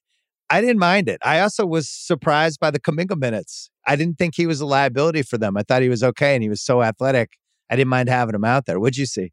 I 0.48 0.60
didn't 0.60 0.78
mind 0.78 1.08
it. 1.08 1.18
I 1.24 1.40
also 1.40 1.66
was 1.66 1.90
surprised 1.90 2.60
by 2.60 2.70
the 2.70 2.78
Kuminga 2.78 3.18
minutes. 3.18 3.70
I 3.86 3.96
didn't 3.96 4.16
think 4.16 4.36
he 4.36 4.46
was 4.46 4.60
a 4.60 4.66
liability 4.66 5.22
for 5.22 5.36
them. 5.36 5.56
I 5.56 5.62
thought 5.62 5.82
he 5.82 5.88
was 5.88 6.04
okay 6.04 6.34
and 6.34 6.42
he 6.42 6.48
was 6.48 6.62
so 6.62 6.82
athletic. 6.82 7.32
I 7.68 7.74
didn't 7.74 7.90
mind 7.90 8.08
having 8.08 8.34
him 8.34 8.44
out 8.44 8.66
there. 8.66 8.78
What'd 8.78 8.96
you 8.96 9.06
see? 9.06 9.32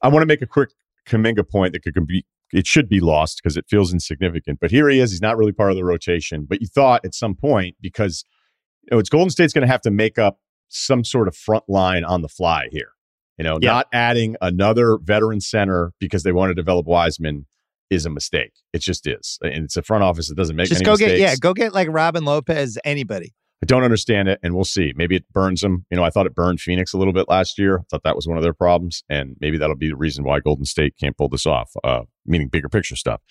I 0.00 0.08
want 0.08 0.22
to 0.22 0.26
make 0.26 0.42
a 0.42 0.46
quick 0.46 0.70
Kuminga 1.06 1.48
point 1.48 1.72
that 1.72 1.82
could 1.82 2.06
be 2.06 2.24
it 2.52 2.66
should 2.66 2.88
be 2.88 3.00
lost 3.00 3.40
because 3.42 3.56
it 3.56 3.64
feels 3.68 3.92
insignificant. 3.92 4.58
But 4.60 4.70
here 4.70 4.88
he 4.88 5.00
is. 5.00 5.10
He's 5.10 5.22
not 5.22 5.36
really 5.36 5.52
part 5.52 5.70
of 5.70 5.76
the 5.76 5.84
rotation. 5.84 6.46
But 6.48 6.60
you 6.60 6.66
thought 6.66 7.04
at 7.04 7.14
some 7.14 7.34
point 7.34 7.76
because 7.80 8.24
you 8.82 8.88
know 8.92 8.98
it's 8.98 9.08
Golden 9.08 9.30
State's 9.30 9.52
going 9.52 9.66
to 9.66 9.72
have 9.72 9.82
to 9.82 9.90
make 9.90 10.18
up 10.18 10.38
some 10.68 11.04
sort 11.04 11.28
of 11.28 11.36
front 11.36 11.64
line 11.68 12.04
on 12.04 12.22
the 12.22 12.28
fly 12.28 12.68
here. 12.70 12.90
You 13.38 13.44
know, 13.44 13.58
yeah. 13.60 13.72
not 13.72 13.86
adding 13.92 14.36
another 14.40 14.98
veteran 15.02 15.40
center 15.40 15.92
because 15.98 16.22
they 16.22 16.32
want 16.32 16.50
to 16.50 16.54
develop 16.54 16.86
Wiseman 16.86 17.46
is 17.90 18.06
a 18.06 18.10
mistake. 18.10 18.52
It 18.72 18.80
just 18.80 19.06
is, 19.06 19.38
and 19.42 19.64
it's 19.64 19.76
a 19.76 19.82
front 19.82 20.04
office 20.04 20.28
that 20.28 20.36
doesn't 20.36 20.54
make 20.54 20.68
just 20.68 20.84
go 20.84 20.92
mistakes. 20.92 21.12
get 21.12 21.18
yeah, 21.18 21.34
go 21.36 21.52
get 21.52 21.74
like 21.74 21.88
Robin 21.90 22.24
Lopez, 22.24 22.78
anybody. 22.84 23.34
I 23.64 23.66
don't 23.66 23.82
understand 23.82 24.28
it, 24.28 24.38
and 24.42 24.54
we'll 24.54 24.64
see. 24.64 24.92
Maybe 24.94 25.16
it 25.16 25.24
burns 25.32 25.62
them. 25.62 25.86
You 25.90 25.96
know, 25.96 26.04
I 26.04 26.10
thought 26.10 26.26
it 26.26 26.34
burned 26.34 26.60
Phoenix 26.60 26.92
a 26.92 26.98
little 26.98 27.14
bit 27.14 27.30
last 27.30 27.58
year. 27.58 27.78
I 27.78 27.82
thought 27.90 28.02
that 28.02 28.14
was 28.14 28.28
one 28.28 28.36
of 28.36 28.42
their 28.42 28.52
problems, 28.52 29.02
and 29.08 29.36
maybe 29.40 29.56
that'll 29.56 29.74
be 29.74 29.88
the 29.88 29.96
reason 29.96 30.22
why 30.22 30.40
Golden 30.40 30.66
State 30.66 30.96
can't 31.00 31.16
pull 31.16 31.30
this 31.30 31.46
off. 31.46 31.72
Uh, 31.82 32.02
meaning 32.26 32.48
bigger 32.48 32.68
picture 32.68 32.94
stuff. 32.94 33.22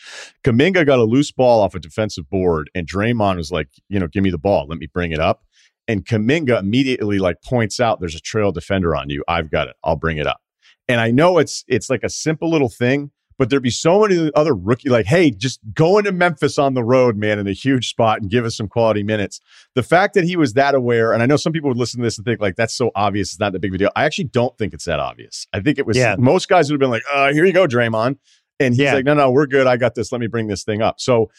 Kuminga 0.44 0.88
got 0.88 0.98
a 0.98 1.04
loose 1.04 1.32
ball 1.32 1.62
off 1.62 1.75
a 1.75 1.80
defensive 1.80 2.28
board, 2.32 2.72
and 2.74 2.88
Draymond 2.88 3.38
was 3.38 3.52
like, 3.52 3.70
you 3.90 4.00
know, 4.00 4.08
give 4.08 4.24
me 4.24 4.32
the 4.32 4.40
ball, 4.40 4.66
let 4.68 4.80
me 4.80 4.88
bring 4.92 5.12
it 5.12 5.20
up. 5.20 5.44
And 5.88 6.04
Kuminga 6.04 6.60
immediately 6.60 7.20
like 7.20 7.44
points 7.44 7.80
out, 7.80 8.00
"There's 8.00 8.16
a 8.16 8.20
trail 8.20 8.52
defender 8.52 8.96
on 8.96 9.12
you. 9.12 9.24
I've 9.28 9.52
got 9.52 9.68
it. 9.68 9.75
I'll 9.84 9.98
bring 9.98 10.18
it 10.18 10.25
up." 10.25 10.42
And 10.88 11.00
I 11.00 11.12
know 11.12 11.38
it's 11.38 11.63
it's 11.68 11.92
like 11.92 12.04
a 12.04 12.10
simple 12.10 12.50
little 12.50 12.70
thing, 12.70 13.12
but 13.38 13.50
there'd 13.50 13.63
be 13.63 13.70
so 13.70 14.02
many 14.02 14.32
other 14.36 14.54
rookie 14.54 14.90
like, 14.90 15.06
hey, 15.06 15.32
just 15.32 15.60
go 15.74 15.98
into 15.98 16.12
Memphis 16.12 16.58
on 16.58 16.74
the 16.74 16.84
road, 16.84 17.18
man, 17.18 17.40
in 17.40 17.48
a 17.48 17.54
huge 17.54 17.90
spot 17.90 18.22
and 18.22 18.30
give 18.30 18.46
us 18.46 18.56
some 18.56 18.68
quality 18.68 19.04
minutes. 19.04 19.40
The 19.75 19.84
fact 19.84 20.13
that 20.13 20.24
he 20.24 20.36
was 20.36 20.54
that 20.54 20.75
aware, 20.75 21.13
and 21.13 21.24
I 21.24 21.25
know 21.25 21.38
some 21.38 21.54
people 21.54 21.70
would 21.70 21.78
listen 21.78 22.00
to 22.00 22.04
this 22.04 22.18
and 22.18 22.25
think 22.25 22.42
like 22.42 22.56
that's 22.56 22.75
so 22.75 22.92
obvious, 22.96 23.34
it's 23.34 23.40
not 23.40 23.54
that 23.54 23.60
big 23.60 23.72
of 23.72 23.75
a 23.75 23.78
deal. 23.78 23.92
I 23.96 24.06
actually 24.06 24.25
don't 24.25 24.58
think 24.58 24.74
it's 24.74 24.86
that 24.86 25.00
obvious. 25.00 25.48
I 25.54 25.60
think 25.60 25.78
it 25.78 25.86
was 25.86 25.98
yeah. 25.98 26.16
most 26.18 26.50
guys 26.50 26.70
would 26.70 26.75
have 26.75 26.80
been 26.80 26.92
like, 26.92 27.04
uh, 27.13 27.34
here 27.34 27.46
you 27.46 27.54
go, 27.54 27.68
Draymond. 27.68 28.18
And 28.60 28.74
he's 28.74 28.84
yeah. 28.84 28.94
like, 28.94 29.06
no, 29.06 29.13
no, 29.13 29.32
we're 29.32 29.48
good. 29.48 29.68
I 29.68 29.78
got 29.78 29.96
this. 29.96 30.12
Let 30.12 30.22
me 30.22 30.28
bring 30.28 30.48
this 30.48 30.63
thing 30.63 30.82
up. 30.82 31.00
So 31.00 31.30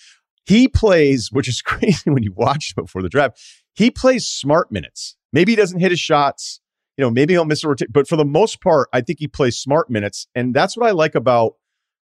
he 0.47 0.69
plays, 0.69 1.31
which 1.33 1.49
is 1.49 1.63
crazy 1.63 2.11
when 2.11 2.23
you 2.23 2.33
watch 2.33 2.75
before 2.75 3.03
the 3.03 3.09
draft. 3.09 3.41
He 3.75 3.91
plays 3.91 4.27
smart 4.27 4.71
minutes. 4.71 5.17
Maybe 5.33 5.53
he 5.53 5.57
doesn't 5.57 5.81
hit 5.81 5.91
his 5.91 6.01
shots. 6.01 6.61
You 6.97 7.03
know, 7.03 7.11
maybe 7.11 7.35
he'll 7.35 7.45
miss 7.45 7.65
a 7.65 7.69
rotation. 7.69 7.91
But 7.93 8.07
for 8.07 8.17
the 8.17 8.25
most 8.25 8.61
part, 8.61 8.89
I 8.93 9.01
think 9.01 9.19
he 9.19 9.27
plays 9.27 9.57
smart 9.57 9.91
minutes. 9.91 10.29
And 10.35 10.55
that's 10.55 10.77
what 10.77 10.87
I 10.87 10.93
like 10.93 11.17
about 11.17 11.55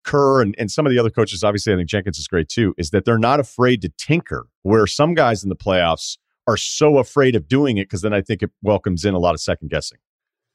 Kerr 0.04 0.42
and, 0.42 0.56
and 0.58 0.72
some 0.72 0.86
of 0.86 0.92
the 0.92 1.00
other 1.00 1.10
coaches, 1.10 1.44
obviously, 1.44 1.74
I 1.74 1.76
think 1.76 1.90
Jenkins 1.90 2.18
is 2.18 2.28
great 2.28 2.50
too, 2.50 2.74
is 2.78 2.92
that 2.92 3.06
they're 3.06 3.18
not 3.18 3.40
afraid 3.40 3.82
to 3.82 3.90
tinker, 3.98 4.48
where 4.64 4.88
some 4.88 5.14
guys 5.14 5.44
in 5.44 5.50
the 5.50 5.56
playoffs 5.56 6.18
are 6.48 6.58
so 6.58 6.98
afraid 6.98 7.36
of 7.36 7.48
doing 7.48 7.78
it 7.78 7.84
because 7.84 8.02
then 8.02 8.14
I 8.14 8.22
think 8.22 8.42
it 8.42 8.50
welcomes 8.62 9.06
in 9.06 9.14
a 9.14 9.20
lot 9.20 9.36
of 9.36 9.42
second 9.42 9.70
guessing. 9.70 10.00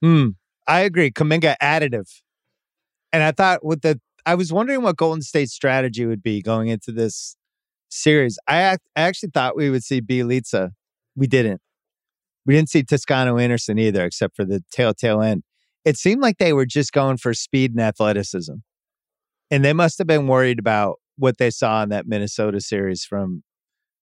Hmm. 0.03 0.31
I 0.67 0.81
agree. 0.81 1.11
Kuminga 1.11 1.57
additive. 1.63 2.11
And 3.13 3.23
I 3.23 3.33
thought 3.33 3.65
with 3.65 3.83
the, 3.83 4.01
I 4.27 4.35
was 4.35 4.53
wondering 4.53 4.83
what 4.83 4.97
Golden 4.97 5.23
State's 5.23 5.53
strategy 5.53 6.07
would 6.07 6.23
be 6.23 6.43
going 6.43 6.69
into 6.69 6.91
this 6.91 7.37
series. 7.91 8.39
I, 8.49 8.73
I 8.73 8.79
actually 8.97 9.31
thought 9.33 9.57
we 9.57 9.71
would 9.71 9.85
see 9.85 10.01
Bjelica. 10.01 10.71
We 11.15 11.27
didn't. 11.27 11.61
We 12.47 12.55
didn't 12.55 12.71
see 12.71 12.83
Toscano 12.83 13.39
Anderson 13.39 13.79
either, 13.79 14.05
except 14.05 14.37
for 14.37 14.45
the 14.45 14.63
tail 14.73 14.95
tail 14.95 15.23
end. 15.23 15.45
It 15.85 15.97
seemed 15.97 16.23
like 16.23 16.39
they 16.39 16.53
were 16.53 16.67
just 16.67 16.93
going 16.93 17.19
for 17.19 17.35
speed 17.35 17.73
and 17.73 17.81
athleticism. 17.81 18.55
And 19.55 19.65
they 19.65 19.73
must 19.73 19.99
have 19.99 20.09
been 20.09 20.27
worried 20.27 20.59
about 20.59 20.97
what 21.17 21.39
they 21.39 21.49
saw 21.49 21.85
in 21.85 21.91
that 21.91 22.09
Minnesota 22.09 22.61
series 22.61 23.05
from 23.05 23.45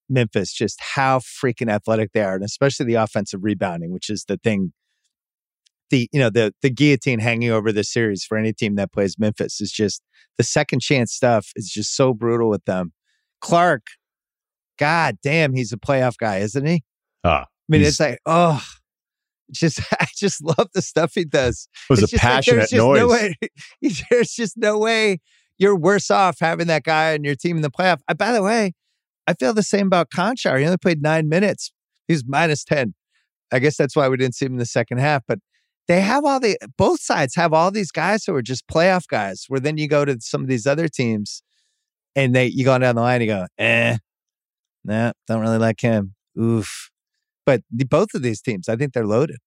Memphis, 0.09 0.51
just 0.51 0.81
how 0.81 1.19
freaking 1.19 1.71
athletic 1.71 2.13
they 2.15 2.23
are, 2.23 2.35
and 2.35 2.43
especially 2.43 2.87
the 2.87 2.95
offensive 2.95 3.41
rebounding, 3.43 3.93
which 3.93 4.09
is 4.09 4.25
the 4.27 4.39
thing. 4.39 4.73
The 5.91 6.09
you 6.11 6.19
know 6.19 6.31
the 6.31 6.55
the 6.63 6.71
guillotine 6.71 7.19
hanging 7.19 7.51
over 7.51 7.71
the 7.71 7.85
series 7.85 8.25
for 8.25 8.39
any 8.39 8.55
team 8.55 8.77
that 8.77 8.93
plays 8.93 9.19
Memphis 9.19 9.61
is 9.61 9.71
just 9.71 10.01
the 10.39 10.43
second 10.43 10.81
chance 10.81 11.13
stuff 11.13 11.51
is 11.55 11.69
just 11.69 11.95
so 11.95 12.15
brutal 12.15 12.49
with 12.49 12.65
them. 12.65 12.95
Clarke, 13.43 13.89
God 14.79 15.19
damn, 15.23 15.53
he's 15.53 15.71
a 15.71 15.77
playoff 15.77 16.17
guy, 16.17 16.39
isn't 16.39 16.65
he? 16.65 16.83
Uh, 17.23 17.29
I 17.29 17.47
mean, 17.69 17.83
it's 17.83 18.01
like 18.01 18.21
oh, 18.25 18.65
just 19.51 19.81
I 20.01 20.07
just 20.17 20.43
love 20.43 20.71
the 20.73 20.81
stuff 20.81 21.13
he 21.15 21.27
does. 21.27 21.69
It 21.91 21.93
was 21.93 22.03
it's 22.05 22.15
a 22.15 22.17
passionate 22.17 22.73
like, 22.73 22.79
noise. 22.79 23.01
No 23.01 23.09
way, 23.09 23.35
there's 24.11 24.33
just 24.33 24.57
no 24.57 24.79
way 24.79 25.21
you're 25.59 25.77
worse 25.77 26.11
off 26.11 26.39
having 26.41 26.67
that 26.67 26.85
guy 26.85 27.15
on 27.15 27.25
your 27.25 27.35
team 27.35 27.57
in 27.57 27.63
the 27.63 27.71
playoff. 27.71 27.99
I, 28.09 28.15
by 28.15 28.33
the 28.33 28.43
way, 28.43 28.73
I 29.27 29.35
feel 29.35 29.55
the 29.55 29.63
same 29.63 29.87
about 29.87 30.11
Konchar. 30.11 30.59
He 30.59 30.65
only 30.65 30.79
played 30.79 31.03
nine 31.03 31.29
minutes. 31.29 31.73
He's 32.09 32.25
minus 32.27 32.65
10. 32.65 32.95
I 33.53 33.59
guess 33.59 33.77
that's 33.77 33.95
why 33.95 34.09
we 34.09 34.17
didn't 34.17 34.35
see 34.35 34.47
him 34.47 34.53
in 34.53 34.59
the 34.59 34.67
second 34.67 34.99
half. 34.99 35.23
But 35.29 35.39
they 35.89 36.01
have 36.01 36.25
all 36.25 36.41
the, 36.41 36.59
both 36.77 37.01
sides 37.01 37.35
have 37.37 37.53
all 37.53 37.71
these 37.71 37.91
guys 37.91 38.25
who 38.25 38.35
are 38.35 38.43
just 38.43 38.67
playoff 38.67 39.07
guys, 39.07 39.45
where 39.49 39.61
then 39.61 39.79
you 39.79 39.89
go 39.89 40.05
to 40.05 40.17
some 40.21 40.43
of 40.43 40.49
these 40.49 40.67
other 40.67 40.89
teams 40.89 41.43
and 42.17 42.35
they, 42.35 42.47
you 42.47 42.65
go 42.65 42.79
down 42.79 42.95
the 42.95 43.03
line, 43.03 43.21
you 43.21 43.27
go, 43.27 43.47
eh, 43.59 43.97
nah, 44.85 45.13
don't 45.27 45.41
really 45.41 45.59
like 45.59 45.81
him. 45.81 46.15
Oof. 46.41 46.91
But 47.45 47.63
the, 47.71 47.85
both 47.85 48.09
of 48.15 48.23
these 48.23 48.41
teams, 48.41 48.69
I 48.69 48.77
think 48.77 48.93
they're 48.93 49.07
loaded. 49.07 49.39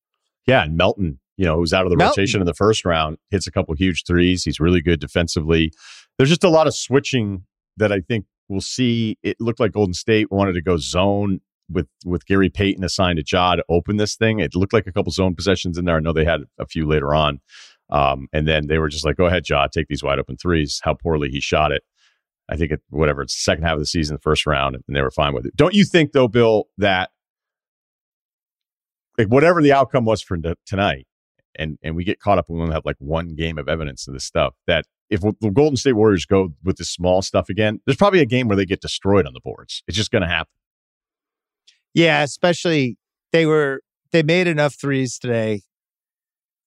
Yeah. 0.46 0.64
And 0.64 0.78
Melton, 0.78 1.20
you 1.38 1.46
know, 1.46 1.58
who's 1.58 1.74
out 1.74 1.86
of 1.86 1.92
the 1.92 1.98
rotation 1.98 2.42
in 2.42 2.46
the 2.46 2.54
first 2.54 2.86
round, 2.86 3.18
hits 3.30 3.48
a 3.48 3.52
couple 3.52 3.74
huge 3.76 4.04
threes. 4.06 4.44
He's 4.44 4.60
really 4.60 4.82
good 4.82 5.00
defensively. 5.00 5.72
There's 6.18 6.30
just 6.30 6.44
a 6.44 6.50
lot 6.50 6.68
of 6.68 6.74
switching 6.74 7.44
that 7.78 7.92
I 7.92 8.00
think 8.00 8.26
we'll 8.48 8.62
see. 8.62 9.18
It 9.24 9.38
looked 9.40 9.60
like 9.60 9.74
Golden 9.74 9.94
State 9.94 10.32
wanted 10.32 10.54
to 10.54 10.62
go 10.62 10.78
zone 10.78 11.42
with 11.70 11.88
with 12.06 12.26
Gary 12.26 12.50
Payton 12.50 12.84
assigned 12.84 13.18
to 13.18 13.26
Ja 13.28 13.56
to 13.56 13.64
open 13.70 13.98
this 13.98 14.16
thing. 14.16 14.40
It 14.40 14.56
looked 14.56 14.74
like 14.74 14.88
a 14.88 14.92
couple 14.92 15.12
zone 15.12 15.36
possessions 15.36 15.78
in 15.78 15.86
there. 15.86 15.98
I 15.98 16.00
know 16.00 16.14
they 16.14 16.26
had 16.26 16.42
a 16.60 16.66
few 16.66 16.88
later 16.88 17.14
on. 17.14 17.42
Um, 17.90 18.28
and 18.34 18.48
then 18.48 18.68
they 18.68 18.80
were 18.80 18.90
just 18.90 19.06
like, 19.06 19.16
go 19.16 19.26
ahead, 19.26 19.48
Ja, 19.48 19.68
take 19.68 19.88
these 19.88 20.04
wide 20.04 20.20
open 20.20 20.38
threes. 20.38 20.82
How 20.84 20.96
poorly 20.96 21.30
he 21.30 21.40
shot 21.40 21.72
it. 21.72 21.84
I 22.50 22.56
think 22.56 22.72
it, 22.72 22.82
whatever, 22.90 23.24
it's 23.24 23.44
second 23.44 23.64
half 23.64 23.74
of 23.74 23.80
the 23.80 23.86
season, 23.86 24.16
the 24.16 24.22
first 24.22 24.46
round, 24.46 24.76
and 24.76 24.96
they 24.96 25.02
were 25.02 25.12
fine 25.12 25.34
with 25.34 25.46
it. 25.46 25.56
Don't 25.56 25.74
you 25.74 25.84
think, 25.84 26.12
though, 26.12 26.28
Bill, 26.28 26.66
that 26.78 27.10
like 29.18 29.28
whatever 29.28 29.62
the 29.62 29.72
outcome 29.72 30.06
was 30.06 30.22
for 30.22 30.38
tonight, 30.66 31.08
and 31.58 31.78
and 31.84 31.96
we 31.96 32.04
get 32.04 32.20
caught 32.20 32.38
up 32.38 32.46
when 32.48 32.58
we 32.58 32.64
only 32.64 32.74
have 32.74 32.86
like 32.86 32.98
one 33.00 33.30
game 33.36 33.58
of 33.58 33.68
evidence 33.68 34.08
of 34.08 34.14
this 34.14 34.24
stuff, 34.24 34.56
that 34.68 34.86
if 35.10 35.22
the 35.22 35.52
Golden 35.52 35.78
State 35.78 35.94
Warriors 35.94 36.26
go 36.26 36.54
with 36.64 36.78
this 36.78 36.90
small 36.90 37.22
stuff 37.22 37.50
again, 37.50 37.80
there's 37.86 37.98
probably 37.98 38.22
a 38.22 38.26
game 38.26 38.48
where 38.48 38.58
they 38.58 38.66
get 38.66 38.82
destroyed 38.82 39.28
on 39.28 39.34
the 39.34 39.40
boards. 39.40 39.84
It's 39.88 39.98
just 39.98 40.12
going 40.12 40.24
to 40.24 40.28
happen. 40.28 40.52
Yeah, 41.94 42.24
especially 42.24 42.98
they 43.32 43.46
were 43.46 43.82
they 44.12 44.24
made 44.24 44.48
enough 44.48 44.76
threes 44.76 45.18
today. 45.18 45.62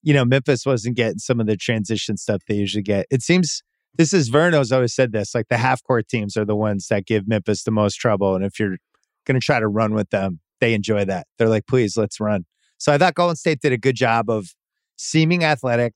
You 0.02 0.14
know, 0.14 0.24
Memphis 0.24 0.64
wasn't 0.64 0.96
getting 0.96 1.18
some 1.18 1.40
of 1.40 1.46
the 1.46 1.56
transition 1.56 2.16
stuff 2.16 2.42
they 2.46 2.54
usually 2.54 2.82
get. 2.82 3.06
It 3.10 3.22
seems 3.22 3.62
this 3.94 4.12
is 4.12 4.30
Verno's 4.30 4.70
always 4.70 4.94
said 4.94 5.12
this, 5.12 5.34
like 5.34 5.48
the 5.48 5.56
half 5.56 5.82
court 5.82 6.08
teams 6.08 6.36
are 6.36 6.44
the 6.44 6.56
ones 6.56 6.86
that 6.88 7.04
give 7.04 7.26
Memphis 7.26 7.64
the 7.64 7.70
most 7.70 7.96
trouble. 7.96 8.36
And 8.36 8.44
if 8.44 8.58
you're 8.58 8.76
going 9.26 9.38
to 9.38 9.44
try 9.44 9.58
to 9.58 9.66
run 9.66 9.92
with 9.92 10.10
them, 10.10 10.40
they 10.60 10.72
enjoy 10.72 11.04
that. 11.04 11.26
They're 11.36 11.48
like, 11.48 11.66
please, 11.66 11.96
let's 11.96 12.20
run. 12.20 12.44
So 12.78 12.92
I 12.92 12.98
thought 12.98 13.14
Golden 13.14 13.36
State 13.36 13.60
did 13.60 13.72
a 13.72 13.78
good 13.78 13.96
job 13.96 14.30
of 14.30 14.54
seeming 14.98 15.44
athletic, 15.44 15.94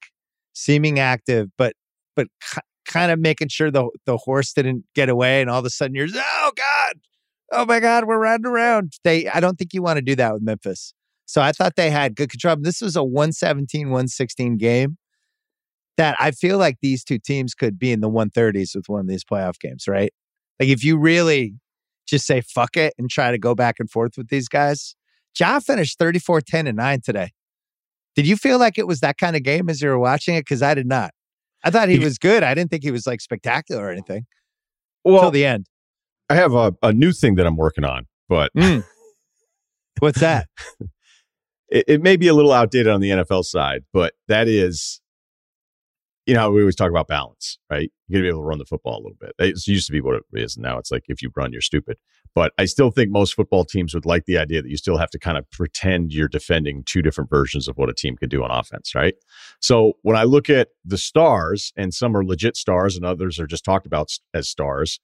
seeming 0.54 0.98
active, 0.98 1.48
but 1.58 1.74
but 2.16 2.28
kind 2.86 3.12
of 3.12 3.18
making 3.18 3.48
sure 3.48 3.70
the 3.70 3.90
the 4.06 4.16
horse 4.16 4.52
didn't 4.52 4.84
get 4.94 5.08
away, 5.08 5.40
and 5.40 5.50
all 5.50 5.58
of 5.58 5.66
a 5.66 5.70
sudden 5.70 5.94
you're 5.94 6.08
oh 6.14 6.52
god, 6.56 6.94
oh 7.52 7.66
my 7.66 7.80
god, 7.80 8.04
we're 8.04 8.18
riding 8.18 8.46
around. 8.46 8.94
They 9.04 9.28
I 9.28 9.40
don't 9.40 9.58
think 9.58 9.74
you 9.74 9.82
want 9.82 9.98
to 9.98 10.02
do 10.02 10.16
that 10.16 10.32
with 10.32 10.42
Memphis. 10.42 10.94
So 11.26 11.40
I 11.40 11.52
thought 11.52 11.76
they 11.76 11.90
had 11.90 12.16
good 12.16 12.30
control. 12.30 12.56
This 12.60 12.80
was 12.80 12.96
a 12.96 13.04
117, 13.04 13.88
116 13.88 14.56
game 14.56 14.98
that 15.96 16.16
I 16.18 16.30
feel 16.30 16.58
like 16.58 16.78
these 16.82 17.04
two 17.04 17.18
teams 17.18 17.54
could 17.54 17.78
be 17.78 17.92
in 17.92 18.00
the 18.00 18.10
130s 18.10 18.74
with 18.74 18.84
one 18.88 19.00
of 19.00 19.08
these 19.08 19.24
playoff 19.24 19.58
games, 19.58 19.86
right? 19.86 20.12
Like 20.58 20.68
if 20.68 20.84
you 20.84 20.98
really 20.98 21.54
just 22.06 22.26
say 22.26 22.40
fuck 22.40 22.76
it 22.76 22.94
and 22.98 23.08
try 23.08 23.30
to 23.30 23.38
go 23.38 23.54
back 23.54 23.76
and 23.78 23.90
forth 23.90 24.12
with 24.16 24.28
these 24.28 24.48
guys. 24.48 24.94
Ja 25.38 25.60
finished 25.60 25.98
34 25.98 26.42
10 26.42 26.66
and 26.66 26.76
9 26.76 27.00
today. 27.02 27.30
Did 28.14 28.26
you 28.26 28.36
feel 28.36 28.58
like 28.58 28.78
it 28.78 28.86
was 28.86 29.00
that 29.00 29.18
kind 29.18 29.36
of 29.36 29.42
game 29.42 29.68
as 29.68 29.80
you 29.80 29.88
were 29.88 29.98
watching 29.98 30.34
it? 30.34 30.42
Because 30.42 30.62
I 30.62 30.74
did 30.74 30.86
not. 30.86 31.12
I 31.64 31.70
thought 31.70 31.88
he 31.88 31.98
was 31.98 32.18
good. 32.18 32.42
I 32.42 32.54
didn't 32.54 32.70
think 32.70 32.82
he 32.82 32.90
was 32.90 33.06
like 33.06 33.20
spectacular 33.20 33.84
or 33.84 33.90
anything. 33.90 34.26
Well, 35.04 35.16
until 35.16 35.30
the 35.30 35.44
end. 35.44 35.66
I 36.28 36.34
have 36.34 36.54
a, 36.54 36.74
a 36.82 36.92
new 36.92 37.12
thing 37.12 37.34
that 37.36 37.46
I'm 37.46 37.56
working 37.56 37.84
on, 37.84 38.06
but 38.28 38.50
mm. 38.56 38.84
what's 39.98 40.20
that? 40.20 40.48
it, 41.68 41.84
it 41.88 42.02
may 42.02 42.16
be 42.16 42.28
a 42.28 42.34
little 42.34 42.52
outdated 42.52 42.88
on 42.88 43.00
the 43.00 43.10
NFL 43.10 43.44
side, 43.44 43.84
but 43.92 44.14
that 44.28 44.48
is, 44.48 45.00
you 46.26 46.34
know, 46.34 46.50
we 46.50 46.60
always 46.60 46.76
talk 46.76 46.90
about 46.90 47.08
balance, 47.08 47.58
right? 47.70 47.90
You 48.06 48.14
got 48.14 48.18
to 48.18 48.22
be 48.22 48.28
able 48.28 48.40
to 48.40 48.44
run 48.44 48.58
the 48.58 48.64
football 48.64 48.94
a 48.94 49.02
little 49.02 49.16
bit. 49.20 49.32
It 49.38 49.66
used 49.66 49.86
to 49.86 49.92
be 49.92 50.00
what 50.00 50.14
it 50.14 50.22
is. 50.32 50.56
Now 50.56 50.78
it's 50.78 50.92
like 50.92 51.04
if 51.08 51.20
you 51.20 51.30
run, 51.34 51.52
you're 51.52 51.60
stupid. 51.60 51.96
But 52.34 52.52
I 52.58 52.64
still 52.64 52.90
think 52.90 53.10
most 53.10 53.34
football 53.34 53.64
teams 53.64 53.92
would 53.92 54.06
like 54.06 54.24
the 54.26 54.38
idea 54.38 54.62
that 54.62 54.68
you 54.68 54.76
still 54.76 54.98
have 54.98 55.10
to 55.10 55.18
kind 55.18 55.36
of 55.36 55.50
pretend 55.50 56.12
you're 56.12 56.28
defending 56.28 56.84
two 56.84 57.02
different 57.02 57.28
versions 57.28 57.68
of 57.68 57.76
what 57.76 57.90
a 57.90 57.94
team 57.94 58.16
could 58.16 58.30
do 58.30 58.44
on 58.44 58.50
offense, 58.50 58.94
right? 58.94 59.14
So 59.60 59.94
when 60.02 60.16
I 60.16 60.22
look 60.22 60.48
at 60.48 60.68
the 60.84 60.98
stars, 60.98 61.72
and 61.76 61.92
some 61.92 62.16
are 62.16 62.24
legit 62.24 62.56
stars 62.56 62.96
and 62.96 63.04
others 63.04 63.38
are 63.40 63.46
just 63.46 63.64
talked 63.64 63.86
about 63.86 64.10
as 64.32 64.48
stars, 64.48 65.00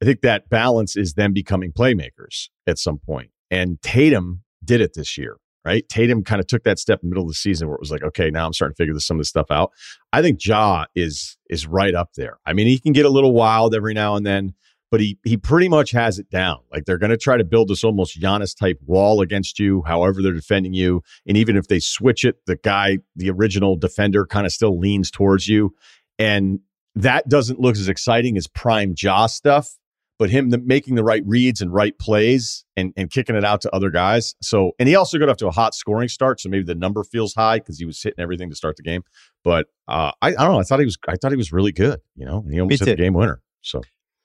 I 0.00 0.06
think 0.06 0.20
that 0.22 0.48
balance 0.48 0.96
is 0.96 1.14
them 1.14 1.32
becoming 1.32 1.72
playmakers 1.72 2.48
at 2.66 2.78
some 2.78 2.98
point. 2.98 3.30
And 3.50 3.82
Tatum 3.82 4.42
did 4.64 4.80
it 4.80 4.94
this 4.94 5.18
year, 5.18 5.36
right? 5.64 5.88
Tatum 5.88 6.24
kind 6.24 6.40
of 6.40 6.46
took 6.46 6.64
that 6.64 6.78
step 6.78 7.00
in 7.02 7.08
the 7.08 7.14
middle 7.14 7.24
of 7.24 7.28
the 7.28 7.34
season 7.34 7.68
where 7.68 7.74
it 7.74 7.80
was 7.80 7.90
like, 7.90 8.02
okay, 8.02 8.30
now 8.30 8.46
I'm 8.46 8.52
starting 8.52 8.74
to 8.74 8.76
figure 8.76 8.94
this, 8.94 9.06
some 9.06 9.16
of 9.16 9.20
this 9.20 9.28
stuff 9.28 9.50
out. 9.50 9.72
I 10.12 10.22
think 10.22 10.44
Ja 10.44 10.86
is 10.94 11.36
is 11.48 11.66
right 11.66 11.94
up 11.94 12.14
there. 12.14 12.38
I 12.46 12.52
mean, 12.52 12.66
he 12.66 12.78
can 12.78 12.92
get 12.92 13.06
a 13.06 13.10
little 13.10 13.32
wild 13.32 13.74
every 13.74 13.94
now 13.94 14.16
and 14.16 14.24
then, 14.24 14.54
but 14.90 15.00
he 15.00 15.18
he 15.24 15.36
pretty 15.36 15.68
much 15.68 15.90
has 15.92 16.18
it 16.18 16.30
down. 16.30 16.58
Like 16.72 16.84
they're 16.84 16.98
going 16.98 17.10
to 17.10 17.16
try 17.16 17.36
to 17.36 17.44
build 17.44 17.68
this 17.68 17.84
almost 17.84 18.20
Giannis 18.20 18.56
type 18.56 18.78
wall 18.84 19.20
against 19.20 19.58
you, 19.58 19.82
however 19.86 20.22
they're 20.22 20.32
defending 20.32 20.74
you. 20.74 21.02
And 21.26 21.36
even 21.36 21.56
if 21.56 21.68
they 21.68 21.80
switch 21.80 22.24
it, 22.24 22.36
the 22.46 22.56
guy, 22.56 22.98
the 23.16 23.30
original 23.30 23.76
defender, 23.76 24.26
kind 24.26 24.46
of 24.46 24.52
still 24.52 24.78
leans 24.78 25.10
towards 25.10 25.46
you. 25.48 25.74
And 26.18 26.60
that 26.94 27.28
doesn't 27.28 27.60
look 27.60 27.76
as 27.76 27.88
exciting 27.88 28.36
as 28.36 28.46
prime 28.46 28.94
Ja 29.00 29.26
stuff 29.26 29.76
but 30.20 30.28
him 30.28 30.50
the, 30.50 30.58
making 30.58 30.96
the 30.96 31.02
right 31.02 31.22
reads 31.24 31.62
and 31.62 31.72
right 31.72 31.98
plays 31.98 32.66
and, 32.76 32.92
and 32.94 33.10
kicking 33.10 33.34
it 33.34 33.42
out 33.42 33.62
to 33.62 33.74
other 33.74 33.88
guys. 33.88 34.34
So, 34.42 34.72
and 34.78 34.86
he 34.86 34.94
also 34.94 35.18
got 35.18 35.30
off 35.30 35.38
to 35.38 35.46
a 35.48 35.50
hot 35.50 35.74
scoring 35.74 36.10
start, 36.10 36.40
so 36.40 36.50
maybe 36.50 36.62
the 36.62 36.74
number 36.74 37.02
feels 37.04 37.32
high 37.32 37.58
because 37.58 37.78
he 37.78 37.86
was 37.86 38.02
hitting 38.02 38.20
everything 38.20 38.50
to 38.50 38.54
start 38.54 38.76
the 38.76 38.82
game. 38.82 39.02
But 39.42 39.68
uh, 39.88 40.12
I, 40.20 40.28
I 40.28 40.32
don't 40.32 40.52
know. 40.52 40.60
I 40.60 40.62
thought 40.62 40.78
he 40.78 40.84
was. 40.84 40.98
I 41.08 41.16
thought 41.16 41.32
he 41.32 41.38
was 41.38 41.52
really 41.52 41.72
good. 41.72 42.00
You 42.16 42.26
know, 42.26 42.42
and 42.44 42.52
he 42.52 42.60
almost 42.60 42.84
hit 42.84 42.98
the 42.98 43.02
game 43.02 43.14
winner. 43.14 43.40
So 43.62 43.80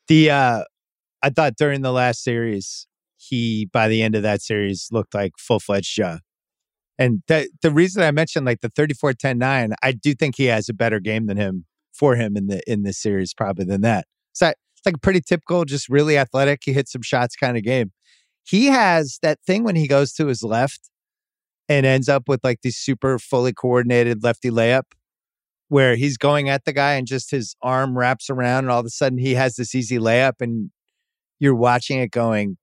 the 0.09 0.31
uh, 0.31 0.63
I 1.23 1.29
thought 1.29 1.55
during 1.55 1.81
the 1.81 1.93
last 1.93 2.25
series, 2.25 2.87
he 3.15 3.69
by 3.71 3.87
the 3.87 4.03
end 4.03 4.15
of 4.15 4.23
that 4.23 4.41
series 4.41 4.89
looked 4.91 5.13
like 5.13 5.31
full 5.39 5.61
fledged 5.61 5.97
Ja. 5.97 6.17
And 6.99 7.23
the 7.29 7.49
the 7.61 7.71
reason 7.71 8.03
I 8.03 8.11
mentioned 8.11 8.45
like 8.45 8.59
the 8.59 8.69
34-10-9, 8.69 9.73
I 9.81 9.91
do 9.93 10.13
think 10.13 10.35
he 10.35 10.45
has 10.45 10.67
a 10.67 10.73
better 10.73 10.99
game 10.99 11.27
than 11.27 11.37
him 11.37 11.65
for 11.93 12.15
him 12.15 12.35
in 12.35 12.47
the 12.47 12.61
in 12.69 12.83
this 12.83 12.97
series 12.97 13.33
probably 13.33 13.63
than 13.63 13.79
that. 13.81 14.07
So 14.33 14.51
like 14.85 14.95
a 14.95 14.99
pretty 14.99 15.21
typical, 15.21 15.65
just 15.65 15.89
really 15.89 16.17
athletic. 16.17 16.61
He 16.63 16.73
hits 16.73 16.91
some 16.91 17.01
shots 17.01 17.35
kind 17.35 17.57
of 17.57 17.63
game. 17.63 17.91
He 18.43 18.67
has 18.67 19.19
that 19.21 19.39
thing 19.45 19.63
when 19.63 19.75
he 19.75 19.87
goes 19.87 20.13
to 20.13 20.27
his 20.27 20.43
left 20.43 20.89
and 21.67 21.85
ends 21.85 22.09
up 22.09 22.27
with 22.27 22.41
like 22.43 22.61
this 22.61 22.77
super 22.77 23.17
fully 23.17 23.53
coordinated 23.53 24.23
lefty 24.23 24.49
layup 24.49 24.83
where 25.67 25.95
he's 25.95 26.17
going 26.17 26.47
at 26.49 26.65
the 26.65 26.73
guy 26.73 26.93
and 26.93 27.07
just 27.07 27.31
his 27.31 27.55
arm 27.61 27.97
wraps 27.97 28.29
around 28.29 28.65
and 28.65 28.71
all 28.71 28.79
of 28.79 28.85
a 28.85 28.89
sudden 28.89 29.17
he 29.17 29.33
has 29.33 29.55
this 29.55 29.73
easy 29.73 29.97
layup 29.97 30.33
and 30.39 30.69
you're 31.39 31.55
watching 31.55 31.99
it 31.99 32.11
going 32.11 32.57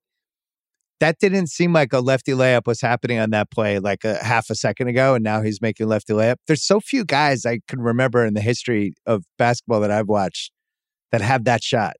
that 0.99 1.19
didn't 1.19 1.47
seem 1.47 1.73
like 1.73 1.91
a 1.91 1.99
lefty 1.99 2.31
layup 2.31 2.65
was 2.65 2.79
happening 2.79 3.19
on 3.19 3.31
that 3.31 3.51
play 3.51 3.77
like 3.77 4.05
a 4.05 4.23
half 4.23 4.49
a 4.49 4.55
second 4.55 4.87
ago 4.87 5.15
and 5.15 5.23
now 5.23 5.41
he's 5.41 5.61
making 5.61 5.87
lefty 5.87 6.13
layup 6.13 6.37
there's 6.47 6.63
so 6.63 6.79
few 6.79 7.03
guys 7.03 7.45
i 7.45 7.59
can 7.67 7.81
remember 7.81 8.25
in 8.25 8.33
the 8.33 8.41
history 8.41 8.93
of 9.05 9.25
basketball 9.37 9.81
that 9.81 9.91
i've 9.91 10.07
watched 10.07 10.51
that 11.11 11.21
have 11.21 11.43
that 11.43 11.61
shot 11.61 11.95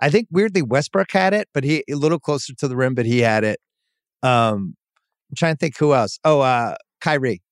I 0.00 0.10
think 0.10 0.28
weirdly 0.30 0.62
Westbrook 0.62 1.12
had 1.12 1.34
it, 1.34 1.48
but 1.52 1.64
he 1.64 1.84
a 1.90 1.94
little 1.94 2.18
closer 2.18 2.54
to 2.54 2.68
the 2.68 2.76
rim, 2.76 2.94
but 2.94 3.06
he 3.06 3.20
had 3.20 3.44
it. 3.44 3.60
Um, 4.22 4.76
I'm 5.30 5.36
trying 5.36 5.54
to 5.54 5.58
think 5.58 5.76
who 5.78 5.94
else. 5.94 6.18
Oh, 6.24 6.40
uh, 6.40 6.76
Kyrie. 7.00 7.42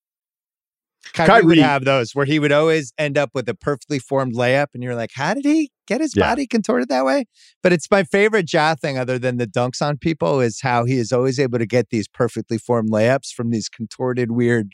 Kyrie, 1.12 1.28
Kyrie 1.28 1.44
would 1.44 1.58
have 1.58 1.84
those 1.84 2.14
where 2.14 2.26
he 2.26 2.38
would 2.38 2.52
always 2.52 2.92
end 2.98 3.16
up 3.16 3.30
with 3.32 3.48
a 3.48 3.54
perfectly 3.54 3.98
formed 3.98 4.34
layup, 4.34 4.66
and 4.74 4.82
you're 4.82 4.96
like, 4.96 5.10
how 5.14 5.32
did 5.32 5.44
he 5.44 5.70
get 5.86 6.00
his 6.00 6.14
yeah. 6.14 6.28
body 6.28 6.46
contorted 6.46 6.88
that 6.88 7.04
way? 7.04 7.24
But 7.62 7.72
it's 7.72 7.90
my 7.90 8.02
favorite 8.04 8.52
Ja 8.52 8.74
thing, 8.74 8.98
other 8.98 9.18
than 9.18 9.36
the 9.36 9.46
dunks 9.46 9.80
on 9.80 9.96
people, 9.96 10.40
is 10.40 10.60
how 10.60 10.84
he 10.84 10.98
is 10.98 11.12
always 11.12 11.38
able 11.38 11.58
to 11.58 11.66
get 11.66 11.90
these 11.90 12.08
perfectly 12.08 12.58
formed 12.58 12.90
layups 12.90 13.32
from 13.32 13.50
these 13.50 13.68
contorted, 13.68 14.32
weird 14.32 14.72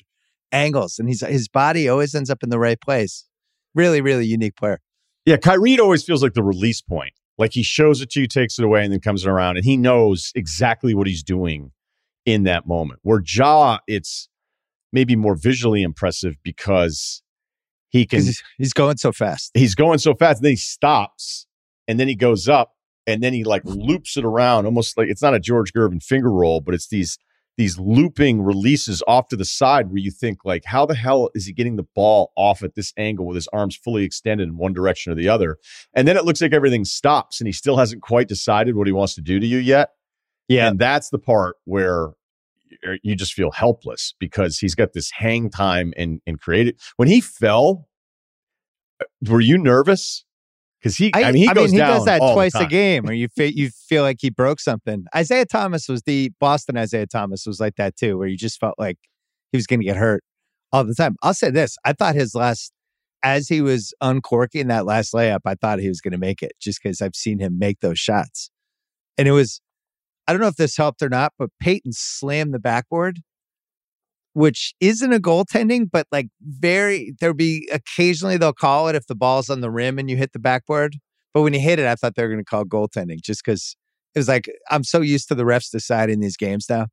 angles, 0.50 0.98
and 0.98 1.08
he's 1.08 1.20
his 1.20 1.48
body 1.48 1.88
always 1.88 2.14
ends 2.14 2.30
up 2.30 2.42
in 2.42 2.48
the 2.48 2.58
right 2.58 2.80
place. 2.80 3.26
Really, 3.74 4.00
really 4.00 4.26
unique 4.26 4.56
player. 4.56 4.80
Yeah, 5.26 5.36
Kyrie 5.36 5.78
always 5.78 6.04
feels 6.04 6.22
like 6.22 6.34
the 6.34 6.42
release 6.42 6.80
point. 6.80 7.12
Like 7.36 7.52
he 7.52 7.62
shows 7.62 8.00
it 8.00 8.10
to 8.10 8.20
you, 8.20 8.26
takes 8.26 8.58
it 8.58 8.64
away, 8.64 8.84
and 8.84 8.92
then 8.92 9.00
comes 9.00 9.26
around, 9.26 9.56
and 9.56 9.64
he 9.64 9.76
knows 9.76 10.30
exactly 10.34 10.94
what 10.94 11.06
he's 11.06 11.22
doing 11.22 11.72
in 12.24 12.44
that 12.44 12.66
moment. 12.66 13.00
Where 13.02 13.22
Ja, 13.26 13.78
it's 13.86 14.28
maybe 14.92 15.16
more 15.16 15.34
visually 15.34 15.82
impressive 15.82 16.36
because 16.42 17.22
he 17.88 18.06
can. 18.06 18.22
He's 18.58 18.72
going 18.72 18.98
so 18.98 19.12
fast. 19.12 19.50
He's 19.54 19.74
going 19.74 19.98
so 19.98 20.14
fast, 20.14 20.38
and 20.38 20.44
then 20.44 20.52
he 20.52 20.56
stops, 20.56 21.46
and 21.88 21.98
then 21.98 22.08
he 22.08 22.14
goes 22.14 22.48
up, 22.48 22.72
and 23.06 23.22
then 23.22 23.32
he 23.32 23.44
like 23.44 23.62
loops 23.64 24.16
it 24.16 24.24
around, 24.24 24.66
almost 24.66 24.96
like 24.96 25.08
it's 25.08 25.22
not 25.22 25.34
a 25.34 25.40
George 25.40 25.72
Gervin 25.72 26.02
finger 26.02 26.30
roll, 26.30 26.60
but 26.60 26.74
it's 26.74 26.88
these 26.88 27.18
these 27.56 27.78
looping 27.78 28.42
releases 28.42 29.02
off 29.06 29.28
to 29.28 29.36
the 29.36 29.44
side 29.44 29.88
where 29.88 29.98
you 29.98 30.10
think 30.10 30.44
like 30.44 30.64
how 30.64 30.84
the 30.84 30.94
hell 30.94 31.30
is 31.34 31.46
he 31.46 31.52
getting 31.52 31.76
the 31.76 31.86
ball 31.94 32.32
off 32.36 32.62
at 32.62 32.74
this 32.74 32.92
angle 32.96 33.26
with 33.26 33.36
his 33.36 33.48
arms 33.48 33.76
fully 33.76 34.04
extended 34.04 34.48
in 34.48 34.56
one 34.56 34.72
direction 34.72 35.12
or 35.12 35.14
the 35.14 35.28
other? 35.28 35.58
And 35.94 36.08
then 36.08 36.16
it 36.16 36.24
looks 36.24 36.40
like 36.40 36.52
everything 36.52 36.84
stops 36.84 37.40
and 37.40 37.46
he 37.46 37.52
still 37.52 37.76
hasn't 37.76 38.02
quite 38.02 38.28
decided 38.28 38.76
what 38.76 38.86
he 38.86 38.92
wants 38.92 39.14
to 39.14 39.22
do 39.22 39.38
to 39.38 39.46
you 39.46 39.58
yet. 39.58 39.90
Yeah. 40.48 40.68
And 40.68 40.78
that's 40.78 41.10
the 41.10 41.18
part 41.18 41.56
where 41.64 42.10
you 43.02 43.14
just 43.14 43.34
feel 43.34 43.52
helpless 43.52 44.14
because 44.18 44.58
he's 44.58 44.74
got 44.74 44.92
this 44.92 45.10
hang 45.12 45.48
time 45.48 45.92
and 45.96 46.20
and 46.26 46.40
creative. 46.40 46.74
When 46.96 47.08
he 47.08 47.20
fell 47.20 47.88
uh, 49.00 49.04
were 49.28 49.40
you 49.40 49.58
nervous 49.58 50.23
because 50.84 50.98
he, 50.98 51.10
I, 51.14 51.24
I, 51.24 51.32
mean, 51.32 51.42
he, 51.44 51.48
I 51.48 51.54
mean, 51.54 51.70
he 51.70 51.78
does 51.78 52.04
that 52.04 52.18
twice 52.18 52.54
a 52.54 52.66
game, 52.66 53.04
where 53.04 53.14
you 53.14 53.28
feel 53.36 53.50
you 53.50 53.70
feel 53.70 54.02
like 54.02 54.18
he 54.20 54.28
broke 54.28 54.60
something. 54.60 55.06
Isaiah 55.16 55.46
Thomas 55.46 55.88
was 55.88 56.02
the 56.02 56.30
Boston 56.38 56.76
Isaiah 56.76 57.06
Thomas 57.06 57.46
was 57.46 57.58
like 57.58 57.76
that 57.76 57.96
too, 57.96 58.18
where 58.18 58.28
you 58.28 58.36
just 58.36 58.60
felt 58.60 58.74
like 58.78 58.98
he 59.50 59.56
was 59.56 59.66
going 59.66 59.80
to 59.80 59.86
get 59.86 59.96
hurt 59.96 60.22
all 60.72 60.84
the 60.84 60.94
time. 60.94 61.16
I'll 61.22 61.32
say 61.32 61.50
this: 61.50 61.78
I 61.86 61.94
thought 61.94 62.14
his 62.14 62.34
last, 62.34 62.70
as 63.22 63.48
he 63.48 63.62
was 63.62 63.94
uncorking 64.02 64.66
that 64.66 64.84
last 64.84 65.14
layup, 65.14 65.40
I 65.46 65.54
thought 65.54 65.78
he 65.78 65.88
was 65.88 66.02
going 66.02 66.12
to 66.12 66.18
make 66.18 66.42
it, 66.42 66.52
just 66.60 66.82
because 66.82 67.00
I've 67.00 67.16
seen 67.16 67.38
him 67.38 67.58
make 67.58 67.80
those 67.80 67.98
shots, 67.98 68.50
and 69.16 69.26
it 69.26 69.32
was. 69.32 69.62
I 70.26 70.32
don't 70.32 70.40
know 70.40 70.48
if 70.48 70.56
this 70.56 70.76
helped 70.78 71.02
or 71.02 71.10
not, 71.10 71.32
but 71.38 71.50
Payton 71.60 71.92
slammed 71.92 72.54
the 72.54 72.58
backboard 72.58 73.20
which 74.34 74.74
isn't 74.80 75.12
a 75.12 75.18
goaltending, 75.18 75.88
but 75.90 76.06
like 76.12 76.28
very, 76.42 77.14
there'll 77.20 77.34
be 77.34 77.68
occasionally 77.72 78.36
they'll 78.36 78.52
call 78.52 78.88
it 78.88 78.94
if 78.94 79.06
the 79.06 79.14
ball's 79.14 79.48
on 79.48 79.60
the 79.60 79.70
rim 79.70 79.98
and 79.98 80.10
you 80.10 80.16
hit 80.16 80.32
the 80.32 80.38
backboard. 80.38 80.96
But 81.32 81.42
when 81.42 81.54
you 81.54 81.60
hit 81.60 81.78
it, 81.78 81.86
I 81.86 81.94
thought 81.94 82.14
they 82.16 82.22
were 82.22 82.28
going 82.28 82.40
to 82.40 82.44
call 82.44 82.64
goaltending 82.64 83.22
just 83.22 83.44
because 83.44 83.76
it 84.14 84.18
was 84.18 84.28
like, 84.28 84.48
I'm 84.70 84.84
so 84.84 85.00
used 85.00 85.28
to 85.28 85.34
the 85.34 85.44
refs 85.44 85.70
deciding 85.70 86.20
these 86.20 86.36
games 86.36 86.66
now 86.68 86.88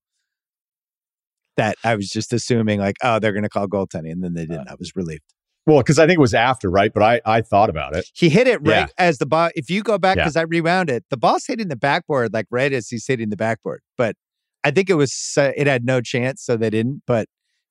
that 1.57 1.77
I 1.83 1.95
was 1.95 2.09
just 2.09 2.31
assuming 2.31 2.79
like, 2.79 2.95
oh, 3.03 3.19
they're 3.19 3.33
going 3.33 3.43
to 3.43 3.49
call 3.49 3.67
goaltending. 3.67 4.11
And 4.11 4.23
then 4.23 4.33
they 4.33 4.45
didn't. 4.45 4.67
Uh, 4.67 4.71
I 4.71 4.75
was 4.79 4.95
relieved. 4.95 5.23
Well, 5.67 5.77
because 5.77 5.99
I 5.99 6.07
think 6.07 6.17
it 6.17 6.21
was 6.21 6.33
after, 6.33 6.71
right? 6.71 6.91
But 6.91 7.03
I, 7.03 7.21
I 7.23 7.41
thought 7.41 7.69
about 7.69 7.95
it. 7.95 8.09
He 8.13 8.29
hit 8.29 8.47
it 8.47 8.59
right 8.61 8.87
yeah. 8.87 8.87
as 8.97 9.19
the 9.19 9.27
ball. 9.27 9.49
If 9.55 9.69
you 9.69 9.83
go 9.83 9.99
back, 9.99 10.17
because 10.17 10.35
yeah. 10.35 10.41
I 10.41 10.45
rewound 10.45 10.89
it, 10.89 11.05
the 11.09 11.17
ball's 11.17 11.45
hitting 11.45 11.67
the 11.67 11.75
backboard 11.75 12.33
like 12.33 12.47
right 12.49 12.73
as 12.73 12.89
he's 12.89 13.05
hitting 13.05 13.29
the 13.29 13.37
backboard. 13.37 13.81
But 13.97 14.15
I 14.63 14.71
think 14.71 14.89
it 14.89 14.95
was 14.95 15.33
uh, 15.37 15.51
it 15.55 15.67
had 15.67 15.85
no 15.85 16.01
chance, 16.01 16.43
so 16.43 16.57
they 16.57 16.69
didn't. 16.69 17.03
But 17.07 17.23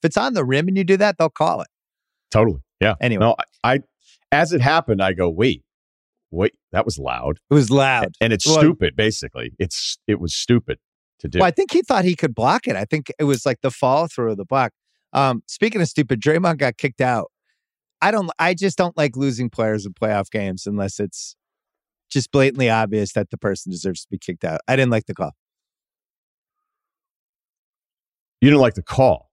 if 0.03 0.07
it's 0.07 0.17
on 0.17 0.35
the 0.35 0.45
rim 0.45 0.69
and 0.69 0.77
you 0.77 0.85
do 0.85 0.97
that, 0.97 1.17
they'll 1.19 1.29
call 1.29 1.63
it. 1.63 1.69
Totally. 2.31 2.61
Yeah. 2.81 2.95
Anyway, 3.01 3.21
no, 3.21 3.37
I, 3.63 3.75
I 3.75 3.81
as 4.33 4.53
it 4.53 4.61
happened, 4.61 5.03
I 5.03 5.13
go, 5.13 5.29
wait, 5.29 5.65
wait, 6.31 6.55
that 6.73 6.85
was 6.85 6.99
loud. 6.99 7.39
It 7.51 7.55
was 7.55 7.71
loud, 7.71 8.15
and 8.21 8.33
it's 8.33 8.47
well, 8.47 8.59
stupid. 8.59 8.97
Basically, 8.97 9.53
it's 9.59 9.99
it 10.07 10.21
was 10.21 10.35
stupid 10.35 10.79
to 11.21 11.29
do. 11.29 11.39
Well, 11.41 11.49
I 11.49 11.51
think 11.51 11.73
he 11.73 11.83
thought 11.83 12.05
he 12.05 12.17
could 12.17 12.35
block 12.35 12.67
it. 12.67 12.77
I 12.77 12.85
think 12.85 13.13
it 13.19 13.25
was 13.25 13.45
like 13.45 13.61
the 13.63 13.71
fall 13.71 14.07
through 14.07 14.33
of 14.33 14.37
the 14.37 14.45
block. 14.45 14.73
Um, 15.13 15.43
speaking 15.47 15.81
of 15.81 15.89
stupid, 15.89 16.21
Draymond 16.21 16.59
got 16.59 16.77
kicked 16.77 17.01
out. 17.01 17.31
I 18.03 18.11
don't. 18.11 18.31
I 18.39 18.55
just 18.55 18.79
don't 18.79 18.97
like 18.97 19.17
losing 19.17 19.51
players 19.51 19.85
in 19.85 19.93
playoff 19.93 20.31
games 20.31 20.67
unless 20.67 20.99
it's 20.99 21.37
just 22.11 22.33
blatantly 22.33 22.71
obvious 22.71 23.13
that 23.13 23.31
the 23.31 23.39
person 23.39 23.71
deserves 23.71 24.03
to 24.03 24.09
be 24.11 24.19
kicked 24.19 24.45
out. 24.45 24.61
I 24.67 24.77
didn't 24.77 24.91
like 24.91 25.07
the 25.07 25.15
call. 25.15 25.33
You 28.41 28.49
didn't 28.49 28.61
like 28.61 28.75
the 28.75 28.83
call. 28.83 29.31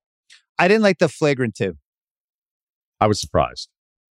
I 0.60 0.68
didn't 0.68 0.84
like 0.84 1.00
the 1.00 1.10
flagrant 1.10 1.56
two. 1.56 1.78
I 3.00 3.08
was 3.08 3.22
surprised. 3.22 3.70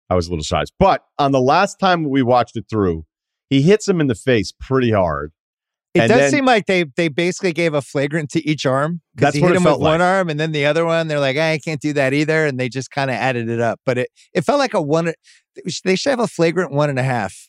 I 0.08 0.14
was 0.14 0.28
a 0.28 0.30
little 0.30 0.44
surprised. 0.44 0.72
But 0.78 1.04
on 1.18 1.32
the 1.32 1.40
last 1.40 1.78
time 1.78 2.08
we 2.08 2.22
watched 2.22 2.56
it 2.56 2.66
through, 2.70 3.04
he 3.50 3.62
hits 3.62 3.88
him 3.88 4.00
in 4.00 4.06
the 4.06 4.14
face 4.14 4.52
pretty 4.52 4.92
hard. 4.92 5.32
It 5.94 6.08
does 6.08 6.18
then, 6.18 6.30
seem 6.30 6.44
like 6.44 6.66
they 6.66 6.84
they 6.96 7.08
basically 7.08 7.52
gave 7.52 7.72
a 7.72 7.80
flagrant 7.80 8.30
to 8.30 8.46
each 8.46 8.66
arm 8.66 9.00
because 9.14 9.34
he 9.34 9.40
hit 9.40 9.56
him 9.56 9.64
with 9.64 9.74
like. 9.74 9.80
one 9.80 10.02
arm 10.02 10.28
and 10.28 10.38
then 10.38 10.52
the 10.52 10.66
other 10.66 10.84
one. 10.84 11.08
They're 11.08 11.20
like, 11.20 11.36
hey, 11.36 11.54
I 11.54 11.58
can't 11.58 11.80
do 11.80 11.94
that 11.94 12.12
either, 12.12 12.44
and 12.44 12.60
they 12.60 12.68
just 12.68 12.90
kind 12.90 13.10
of 13.10 13.16
added 13.16 13.48
it 13.48 13.60
up. 13.60 13.80
But 13.86 13.98
it 13.98 14.10
it 14.34 14.42
felt 14.42 14.58
like 14.58 14.74
a 14.74 14.82
one. 14.82 15.14
They 15.84 15.96
should 15.96 16.10
have 16.10 16.20
a 16.20 16.26
flagrant 16.26 16.70
one 16.70 16.90
and 16.90 16.98
a 16.98 17.02
half. 17.02 17.48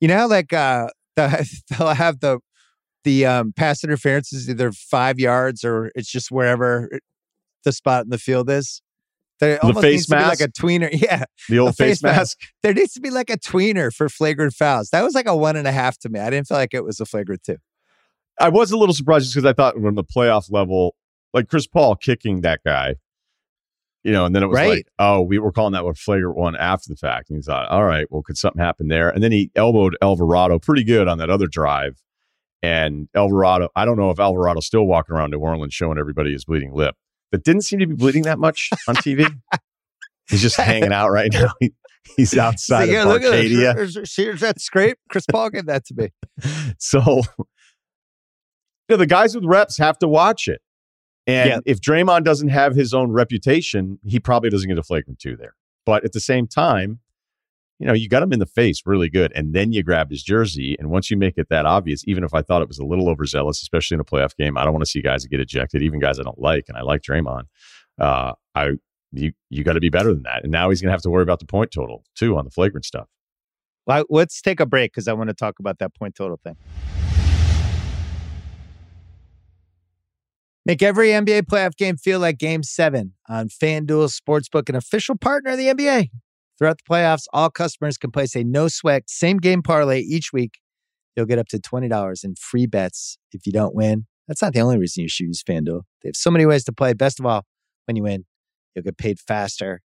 You 0.00 0.08
know, 0.08 0.26
like 0.26 0.52
uh, 0.52 0.88
the, 1.16 1.62
they'll 1.70 1.88
have 1.88 2.20
the 2.20 2.38
the 3.04 3.26
um, 3.26 3.52
pass 3.52 3.82
interference 3.84 4.32
is 4.32 4.48
either 4.48 4.72
five 4.72 5.18
yards 5.18 5.64
or 5.64 5.90
it's 5.94 6.10
just 6.10 6.30
wherever 6.30 6.88
the 7.64 7.72
spot 7.72 8.04
in 8.04 8.10
the 8.10 8.18
field 8.18 8.48
is. 8.50 8.82
There 9.40 9.54
the 9.56 9.62
almost 9.62 9.80
face 9.82 9.92
needs 9.92 10.06
to 10.06 10.14
mask? 10.16 10.38
be 10.38 10.42
like 10.44 10.48
a 10.48 10.52
tweener. 10.52 10.88
Yeah, 11.02 11.24
The 11.48 11.58
old 11.58 11.76
face 11.76 12.00
face, 12.00 12.02
mask. 12.02 12.38
there 12.62 12.72
needs 12.74 12.92
to 12.94 13.00
be 13.00 13.10
like 13.10 13.28
a 13.30 13.36
tweener 13.38 13.92
for 13.92 14.08
flagrant 14.08 14.52
fouls. 14.54 14.90
That 14.90 15.02
was 15.02 15.14
like 15.14 15.26
a 15.26 15.36
one 15.36 15.56
and 15.56 15.66
a 15.66 15.72
half 15.72 15.98
to 16.00 16.08
me. 16.08 16.20
I 16.20 16.30
didn't 16.30 16.46
feel 16.46 16.58
like 16.58 16.74
it 16.74 16.84
was 16.84 17.00
a 17.00 17.04
flagrant 17.06 17.42
two. 17.42 17.56
I 18.40 18.48
was 18.50 18.70
a 18.70 18.76
little 18.76 18.94
surprised 18.94 19.24
just 19.24 19.34
because 19.34 19.48
I 19.48 19.52
thought 19.52 19.80
when 19.80 19.94
the 19.96 20.04
playoff 20.04 20.50
level, 20.52 20.94
like 21.34 21.48
Chris 21.48 21.66
Paul 21.66 21.96
kicking 21.96 22.42
that 22.42 22.60
guy, 22.64 22.94
you 24.04 24.12
know, 24.12 24.24
and 24.26 24.34
then 24.34 24.42
it 24.42 24.46
was 24.48 24.56
Right. 24.58 24.68
like, 24.70 24.86
oh, 24.98 25.20
we 25.22 25.38
were 25.38 25.52
calling 25.52 25.72
that 25.74 25.84
one 25.84 25.94
flagrant 25.94 26.36
one 26.36 26.56
after 26.56 26.88
the 26.88 26.96
fact. 26.96 27.28
And 27.30 27.36
he 27.38 27.42
thought, 27.42 27.68
all 27.68 27.84
right, 27.84 28.06
well, 28.10 28.22
could 28.22 28.36
something 28.38 28.60
happen 28.62 28.88
there? 28.88 29.10
And 29.10 29.22
then 29.22 29.32
he 29.32 29.50
elbowed 29.56 29.96
Alvarado 30.02 30.58
pretty 30.58 30.84
good 30.84 31.08
on 31.08 31.18
that 31.18 31.30
other 31.30 31.46
drive. 31.46 32.00
And 32.62 33.08
Alvarado, 33.14 33.68
I 33.74 33.84
don't 33.84 33.96
know 33.96 34.10
if 34.10 34.18
Alvarado's 34.18 34.66
still 34.66 34.84
walking 34.86 35.16
around 35.16 35.30
New 35.32 35.38
Orleans 35.40 35.74
showing 35.74 35.98
everybody 35.98 36.32
his 36.32 36.44
bleeding 36.44 36.72
lip, 36.72 36.94
but 37.32 37.42
didn't 37.42 37.62
seem 37.62 37.80
to 37.80 37.86
be 37.86 37.94
bleeding 37.94 38.22
that 38.22 38.38
much 38.38 38.70
on 38.86 38.94
TV. 38.96 39.26
He's 40.30 40.40
just 40.42 40.56
hanging 40.56 40.92
out 40.92 41.10
right 41.10 41.32
now. 41.32 41.52
He, 41.58 41.72
he's 42.16 42.36
outside 42.38 42.88
So, 42.88 43.02
of 43.02 43.08
look 43.08 43.22
at 43.22 43.28
Arcadia. 43.32 43.74
this. 43.74 43.94
Here's, 43.94 44.16
here's 44.16 44.40
that 44.40 44.60
scrape. 44.60 44.96
Chris 45.10 45.24
Paul 45.30 45.50
gave 45.50 45.66
that 45.66 45.84
to 45.86 45.94
me. 45.94 46.08
So, 46.78 47.00
you 47.06 47.22
know, 48.88 48.96
the 48.96 49.06
guys 49.06 49.34
with 49.34 49.44
reps 49.44 49.78
have 49.78 49.98
to 49.98 50.08
watch 50.08 50.48
it. 50.48 50.60
And 51.26 51.48
Yeah. 51.50 51.58
if 51.66 51.80
Draymond 51.80 52.24
doesn't 52.24 52.48
have 52.48 52.74
his 52.74 52.94
own 52.94 53.10
reputation, 53.12 53.98
he 54.04 54.18
probably 54.20 54.50
doesn't 54.50 54.68
get 54.68 54.78
a 54.78 54.82
flagrant 54.82 55.18
two 55.18 55.36
there. 55.36 55.54
But 55.86 56.04
at 56.04 56.12
the 56.12 56.20
same 56.20 56.46
time, 56.46 57.00
you 57.82 57.88
know, 57.88 57.94
you 57.94 58.08
got 58.08 58.22
him 58.22 58.32
in 58.32 58.38
the 58.38 58.46
face 58.46 58.82
really 58.86 59.10
good. 59.10 59.32
And 59.34 59.54
then 59.54 59.72
you 59.72 59.82
grab 59.82 60.08
his 60.08 60.22
jersey. 60.22 60.76
And 60.78 60.88
once 60.88 61.10
you 61.10 61.16
make 61.16 61.36
it 61.36 61.48
that 61.50 61.66
obvious, 61.66 62.04
even 62.06 62.22
if 62.22 62.32
I 62.32 62.40
thought 62.40 62.62
it 62.62 62.68
was 62.68 62.78
a 62.78 62.84
little 62.84 63.08
overzealous, 63.08 63.60
especially 63.60 63.96
in 63.96 64.00
a 64.00 64.04
playoff 64.04 64.36
game, 64.36 64.56
I 64.56 64.62
don't 64.62 64.72
want 64.72 64.84
to 64.84 64.90
see 64.90 65.02
guys 65.02 65.24
that 65.24 65.30
get 65.30 65.40
ejected, 65.40 65.82
even 65.82 65.98
guys 65.98 66.20
I 66.20 66.22
don't 66.22 66.38
like. 66.38 66.66
And 66.68 66.78
I 66.78 66.82
like 66.82 67.02
Draymond. 67.02 67.46
Uh, 68.00 68.34
I, 68.54 68.74
you, 69.10 69.32
you 69.50 69.64
got 69.64 69.72
to 69.72 69.80
be 69.80 69.88
better 69.88 70.14
than 70.14 70.22
that. 70.22 70.44
And 70.44 70.52
now 70.52 70.70
he's 70.70 70.80
going 70.80 70.90
to 70.90 70.92
have 70.92 71.02
to 71.02 71.10
worry 71.10 71.24
about 71.24 71.40
the 71.40 71.44
point 71.44 71.72
total 71.72 72.04
too 72.14 72.38
on 72.38 72.44
the 72.44 72.52
flagrant 72.52 72.84
stuff. 72.84 73.08
Well, 73.84 74.04
let's 74.08 74.40
take 74.40 74.60
a 74.60 74.66
break 74.66 74.92
because 74.92 75.08
I 75.08 75.12
want 75.14 75.30
to 75.30 75.34
talk 75.34 75.58
about 75.58 75.80
that 75.80 75.92
point 75.92 76.14
total 76.14 76.38
thing. 76.44 76.54
Make 80.64 80.82
every 80.82 81.08
NBA 81.08 81.46
playoff 81.50 81.76
game 81.76 81.96
feel 81.96 82.20
like 82.20 82.38
game 82.38 82.62
seven 82.62 83.14
on 83.28 83.48
FanDuel 83.48 84.16
Sportsbook, 84.16 84.68
an 84.68 84.76
official 84.76 85.16
partner 85.16 85.50
of 85.50 85.58
the 85.58 85.66
NBA. 85.66 86.10
Throughout 86.58 86.78
the 86.78 86.94
playoffs, 86.94 87.24
all 87.32 87.50
customers 87.50 87.98
can 87.98 88.10
place 88.10 88.36
a 88.36 88.44
no 88.44 88.68
sweat 88.68 89.04
same 89.08 89.38
game 89.38 89.62
parlay 89.62 90.00
each 90.00 90.32
week. 90.32 90.58
You'll 91.16 91.26
get 91.26 91.38
up 91.38 91.48
to 91.48 91.58
$20 91.58 92.24
in 92.24 92.34
free 92.36 92.66
bets 92.66 93.18
if 93.32 93.46
you 93.46 93.52
don't 93.52 93.74
win. 93.74 94.06
That's 94.28 94.40
not 94.40 94.52
the 94.52 94.60
only 94.60 94.78
reason 94.78 95.02
you 95.02 95.08
should 95.08 95.26
use 95.26 95.42
FanDuel. 95.42 95.82
They 96.02 96.08
have 96.08 96.16
so 96.16 96.30
many 96.30 96.46
ways 96.46 96.64
to 96.64 96.72
play. 96.72 96.92
Best 96.92 97.20
of 97.20 97.26
all, 97.26 97.44
when 97.86 97.96
you 97.96 98.04
win, 98.04 98.24
you'll 98.74 98.84
get 98.84 98.96
paid 98.96 99.18
faster 99.18 99.80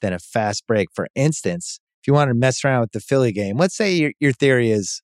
than 0.00 0.12
a 0.12 0.18
fast 0.18 0.66
break. 0.66 0.88
For 0.94 1.08
instance, 1.14 1.80
if 2.00 2.06
you 2.06 2.12
want 2.12 2.28
to 2.28 2.34
mess 2.34 2.64
around 2.64 2.82
with 2.82 2.92
the 2.92 3.00
Philly 3.00 3.32
game, 3.32 3.56
let's 3.56 3.76
say 3.76 3.92
your, 3.92 4.12
your 4.20 4.32
theory 4.32 4.70
is 4.70 5.02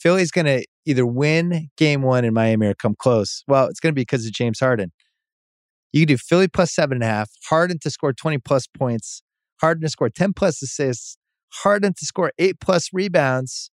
Philly's 0.00 0.30
going 0.30 0.46
to 0.46 0.64
either 0.84 1.06
win 1.06 1.68
game 1.76 2.02
one 2.02 2.24
in 2.24 2.34
Miami 2.34 2.66
or 2.66 2.74
come 2.74 2.94
close. 2.98 3.44
Well, 3.46 3.66
it's 3.68 3.80
going 3.80 3.92
to 3.92 3.94
be 3.94 4.02
because 4.02 4.26
of 4.26 4.32
James 4.32 4.60
Harden. 4.60 4.92
You 5.92 6.00
can 6.00 6.08
do 6.08 6.18
Philly 6.18 6.48
plus 6.48 6.74
seven 6.74 6.96
and 6.96 7.04
a 7.04 7.06
half, 7.06 7.30
Harden 7.48 7.78
to 7.82 7.90
score 7.90 8.12
20 8.12 8.38
plus 8.38 8.66
points, 8.66 9.22
Harden 9.60 9.82
to 9.82 9.88
score 9.88 10.10
10 10.10 10.32
plus 10.32 10.62
assists, 10.62 11.16
Harden 11.62 11.94
to 11.96 12.04
score 12.04 12.32
eight 12.38 12.60
plus 12.60 12.90
rebounds. 12.92 13.70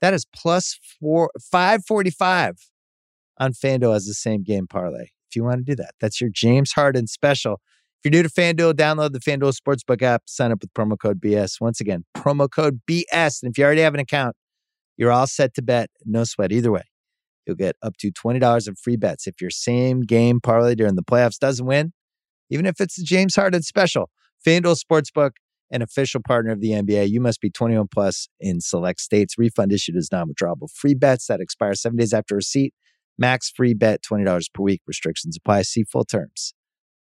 That 0.00 0.12
is 0.12 0.26
plus 0.34 0.78
four, 1.00 1.30
545 1.40 2.56
on 3.38 3.52
FanDuel 3.52 3.94
as 3.94 4.06
the 4.06 4.14
same 4.14 4.42
game 4.42 4.66
parlay. 4.66 5.08
If 5.30 5.36
you 5.36 5.44
want 5.44 5.58
to 5.58 5.64
do 5.64 5.76
that, 5.76 5.94
that's 6.00 6.20
your 6.20 6.30
James 6.32 6.72
Harden 6.72 7.06
special. 7.06 7.60
If 7.98 8.12
you're 8.12 8.22
new 8.22 8.28
to 8.28 8.32
FanDuel, 8.32 8.74
download 8.74 9.12
the 9.12 9.20
FanDuel 9.20 9.56
Sportsbook 9.56 10.02
app, 10.02 10.24
sign 10.26 10.52
up 10.52 10.58
with 10.60 10.72
promo 10.74 10.98
code 10.98 11.20
BS. 11.20 11.60
Once 11.60 11.80
again, 11.80 12.04
promo 12.16 12.50
code 12.50 12.80
BS. 12.88 13.42
And 13.42 13.50
if 13.50 13.58
you 13.58 13.64
already 13.64 13.80
have 13.80 13.94
an 13.94 14.00
account, 14.00 14.36
you're 14.96 15.12
all 15.12 15.26
set 15.26 15.54
to 15.54 15.62
bet. 15.62 15.90
No 16.04 16.24
sweat 16.24 16.52
either 16.52 16.70
way. 16.70 16.84
You'll 17.46 17.56
get 17.56 17.76
up 17.82 17.96
to 17.98 18.10
$20 18.10 18.68
in 18.68 18.74
free 18.74 18.96
bets 18.96 19.26
if 19.26 19.40
your 19.40 19.50
same 19.50 20.02
game 20.02 20.40
parlay 20.40 20.74
during 20.74 20.96
the 20.96 21.02
playoffs 21.02 21.38
doesn't 21.38 21.64
win, 21.64 21.92
even 22.50 22.66
if 22.66 22.80
it's 22.80 22.96
the 22.96 23.04
James 23.04 23.36
Harden 23.36 23.62
special. 23.62 24.10
FanDuel 24.46 24.80
Sportsbook, 24.80 25.32
an 25.70 25.82
official 25.82 26.22
partner 26.26 26.52
of 26.52 26.60
the 26.60 26.70
NBA. 26.70 27.10
You 27.10 27.20
must 27.20 27.40
be 27.40 27.50
21 27.50 27.88
plus 27.92 28.28
in 28.38 28.60
select 28.60 29.00
states. 29.00 29.36
Refund 29.36 29.72
issued 29.72 29.96
as 29.96 30.10
non-withdrawable. 30.12 30.70
Free 30.70 30.94
bets 30.94 31.26
that 31.26 31.40
expire 31.40 31.74
seven 31.74 31.98
days 31.98 32.14
after 32.14 32.36
receipt. 32.36 32.72
Max 33.18 33.50
free 33.50 33.74
bet 33.74 34.02
$20 34.02 34.46
per 34.54 34.62
week. 34.62 34.82
Restrictions 34.86 35.36
apply. 35.36 35.62
See 35.62 35.82
full 35.82 36.04
terms 36.04 36.54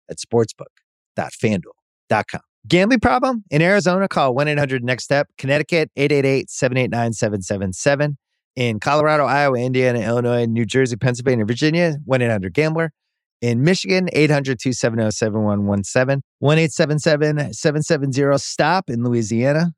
at 0.09 0.17
sportsbook.fanduel.com. 0.17 2.41
Gambling 2.67 2.99
problem? 2.99 3.43
In 3.49 3.61
Arizona, 3.61 4.07
call 4.07 4.35
1 4.35 4.47
800 4.47 4.83
Next 4.83 5.03
Step. 5.03 5.27
Connecticut, 5.37 5.91
888 5.97 6.49
789 6.49 7.13
7777. 7.13 8.17
In 8.55 8.79
Colorado, 8.79 9.25
Iowa, 9.25 9.57
Indiana, 9.57 9.99
Illinois, 9.99 10.45
New 10.45 10.65
Jersey, 10.65 10.95
Pennsylvania, 10.95 11.43
Virginia, 11.43 11.95
1 12.05 12.21
800 12.21 12.53
Gambler. 12.53 12.93
In 13.43 13.61
Michigan, 13.61 14.07
800 14.13 14.57
270 14.57 15.11
7117. 15.11 16.21
1 16.39 16.57
877 16.57 17.53
770 17.53 18.37
STOP 18.37 18.89
in 18.89 19.03
Louisiana. 19.03 19.73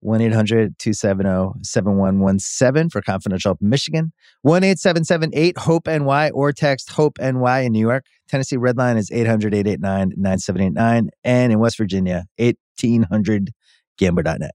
1 0.00 0.20
800 0.20 0.78
270 0.78 1.64
7117 1.64 2.90
for 2.90 3.00
confidential 3.00 3.48
help 3.48 3.62
Michigan. 3.62 4.12
1 4.42 4.62
877 4.62 5.30
8 5.32 5.56
HOPE 5.56 5.86
NY 5.86 6.30
or 6.34 6.52
text 6.52 6.90
HOPE 6.90 7.16
NY 7.18 7.60
in 7.60 7.72
New 7.72 7.80
York. 7.80 8.04
Tennessee 8.28 8.58
Red 8.58 8.76
Line 8.76 8.98
is 8.98 9.10
800 9.10 9.54
889 9.54 10.12
9789. 10.14 11.08
And 11.24 11.50
in 11.50 11.58
West 11.58 11.78
Virginia, 11.78 12.26
1800 12.36 13.52
gambler.net. 13.96 14.52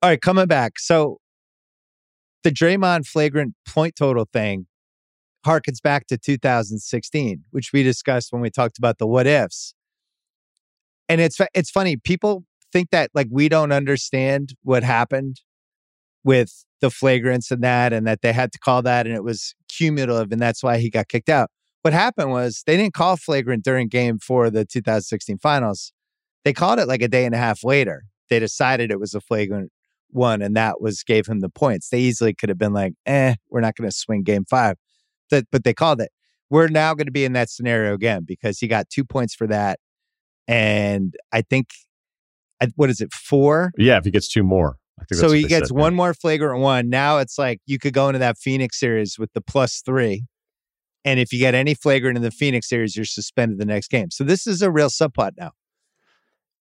All 0.00 0.08
right, 0.08 0.20
coming 0.20 0.46
back. 0.46 0.78
So 0.78 1.18
the 2.42 2.50
Draymond 2.50 3.06
flagrant 3.06 3.52
point 3.66 3.96
total 3.96 4.26
thing 4.32 4.66
harkens 5.44 5.82
back 5.82 6.06
to 6.08 6.18
2016, 6.18 7.44
which 7.50 7.72
we 7.72 7.82
discussed 7.82 8.32
when 8.32 8.42
we 8.42 8.50
talked 8.50 8.78
about 8.78 8.98
the 8.98 9.06
what 9.06 9.26
ifs. 9.26 9.74
And 11.08 11.20
it's 11.20 11.38
it's 11.54 11.70
funny, 11.70 11.96
people 11.96 12.44
think 12.72 12.90
that 12.90 13.10
like 13.14 13.28
we 13.30 13.48
don't 13.48 13.72
understand 13.72 14.54
what 14.62 14.82
happened 14.82 15.40
with 16.24 16.64
the 16.80 16.88
flagrants 16.88 17.50
and 17.50 17.62
that 17.62 17.92
and 17.92 18.06
that 18.06 18.22
they 18.22 18.32
had 18.32 18.52
to 18.52 18.58
call 18.58 18.82
that 18.82 19.06
and 19.06 19.14
it 19.14 19.24
was 19.24 19.54
cumulative 19.68 20.32
and 20.32 20.40
that's 20.40 20.62
why 20.62 20.78
he 20.78 20.90
got 20.90 21.08
kicked 21.08 21.28
out. 21.28 21.50
What 21.82 21.92
happened 21.92 22.30
was 22.30 22.62
they 22.66 22.76
didn't 22.76 22.94
call 22.94 23.16
flagrant 23.16 23.64
during 23.64 23.88
game 23.88 24.18
4 24.18 24.46
of 24.46 24.52
the 24.52 24.64
2016 24.64 25.38
finals. 25.38 25.92
They 26.44 26.52
called 26.52 26.78
it 26.78 26.88
like 26.88 27.02
a 27.02 27.08
day 27.08 27.24
and 27.24 27.34
a 27.34 27.38
half 27.38 27.64
later. 27.64 28.04
They 28.30 28.38
decided 28.38 28.90
it 28.90 29.00
was 29.00 29.14
a 29.14 29.20
flagrant 29.20 29.70
one 30.10 30.42
and 30.42 30.56
that 30.56 30.80
was 30.80 31.02
gave 31.02 31.26
him 31.26 31.40
the 31.40 31.48
points. 31.48 31.88
They 31.88 32.00
easily 32.00 32.34
could 32.34 32.48
have 32.48 32.58
been 32.58 32.72
like, 32.72 32.94
"Eh, 33.06 33.34
we're 33.50 33.60
not 33.60 33.76
going 33.76 33.88
to 33.90 33.96
swing 33.96 34.22
game 34.22 34.44
5." 34.44 34.76
That 35.32 35.48
but 35.50 35.64
they 35.64 35.74
called 35.74 36.00
it. 36.00 36.12
We're 36.48 36.68
now 36.68 36.94
going 36.94 37.06
to 37.06 37.12
be 37.12 37.24
in 37.24 37.32
that 37.32 37.50
scenario 37.50 37.94
again 37.94 38.22
because 38.24 38.60
he 38.60 38.68
got 38.68 38.88
2 38.90 39.04
points 39.04 39.34
for 39.34 39.48
that 39.48 39.80
and 40.46 41.14
I 41.32 41.42
think 41.42 41.70
I, 42.60 42.68
what 42.76 42.90
is 42.90 43.00
it? 43.00 43.12
4? 43.12 43.72
Yeah, 43.76 43.96
if 43.96 44.04
he 44.04 44.12
gets 44.12 44.28
two 44.28 44.44
more. 44.44 44.76
I 45.00 45.04
think 45.04 45.20
So 45.20 45.32
he 45.32 45.44
gets 45.44 45.68
said, 45.68 45.76
one 45.76 45.94
more 45.94 46.14
flagrant 46.14 46.60
one. 46.60 46.88
Now 46.88 47.18
it's 47.18 47.38
like 47.38 47.60
you 47.66 47.78
could 47.78 47.94
go 47.94 48.08
into 48.08 48.20
that 48.20 48.38
Phoenix 48.38 48.78
series 48.78 49.18
with 49.18 49.32
the 49.32 49.40
plus 49.40 49.82
three. 49.84 50.26
And 51.04 51.18
if 51.18 51.32
you 51.32 51.40
get 51.40 51.54
any 51.54 51.74
flagrant 51.74 52.16
in 52.16 52.22
the 52.22 52.30
Phoenix 52.30 52.68
series, 52.68 52.94
you're 52.96 53.04
suspended 53.04 53.58
the 53.58 53.64
next 53.64 53.88
game. 53.88 54.10
So 54.10 54.22
this 54.22 54.46
is 54.46 54.62
a 54.62 54.70
real 54.70 54.88
subplot 54.88 55.32
now. 55.36 55.52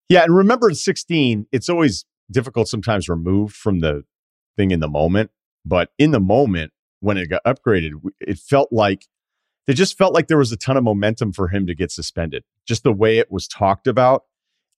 Yeah, 0.10 0.24
and 0.24 0.36
remember 0.36 0.70
in 0.70 0.76
16, 0.76 1.46
it's 1.52 1.70
always 1.70 2.06
difficult 2.32 2.68
sometimes 2.68 3.08
removed 3.08 3.56
from 3.56 3.82
the 3.82 4.04
thing 4.58 4.72
in 4.72 4.80
the 4.80 4.90
moment. 4.90 5.30
But 5.64 5.90
in 6.00 6.12
the 6.12 6.20
moment, 6.20 6.72
when 7.02 7.18
it 7.18 7.30
got 7.30 7.44
upgraded, 7.46 7.92
it 8.20 8.38
felt 8.38 8.72
like 8.72 9.06
it 9.68 9.74
just 9.74 9.98
felt 9.98 10.14
like 10.14 10.28
there 10.28 10.38
was 10.38 10.52
a 10.52 10.58
ton 10.58 10.78
of 10.78 10.84
momentum 10.84 11.34
for 11.34 11.50
him 11.50 11.68
to 11.68 11.76
get 11.76 11.92
suspended. 11.92 12.44
Just 12.66 12.84
the 12.84 12.94
way 12.94 13.20
it 13.20 13.32
was 13.32 13.48
talked 13.48 13.88
about. 13.88 14.24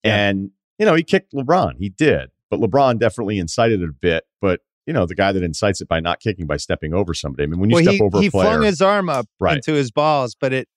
Yeah. 0.04 0.28
And, 0.28 0.52
you 0.78 0.86
know, 0.86 0.96
he 0.96 1.04
kicked 1.04 1.34
LeBron. 1.34 1.76
He 1.78 1.90
did. 1.90 2.30
But 2.50 2.60
LeBron 2.60 3.00
definitely 3.00 3.40
incited 3.40 3.82
it 3.82 3.90
a 3.90 3.94
bit. 3.94 4.26
But, 4.42 4.60
you 4.86 4.94
know, 4.94 5.06
the 5.06 5.16
guy 5.16 5.32
that 5.32 5.44
incites 5.44 5.82
it 5.82 5.88
by 5.88 6.00
not 6.00 6.20
kicking, 6.20 6.46
by 6.46 6.58
stepping 6.58 6.94
over 6.94 7.14
somebody. 7.14 7.44
I 7.44 7.46
mean, 7.48 7.60
when 7.60 7.70
you 7.70 7.76
well, 7.76 7.84
step 7.84 7.94
he, 7.94 8.02
over 8.02 8.20
he 8.22 8.28
a 8.28 8.32
player. 8.32 8.44
flung 8.44 8.64
his 8.64 8.82
arm 8.82 9.10
up 9.10 9.28
Right. 9.40 9.56
into 9.56 9.74
his 9.74 9.92
balls, 9.92 10.36
but 10.40 10.52
it 10.54 10.68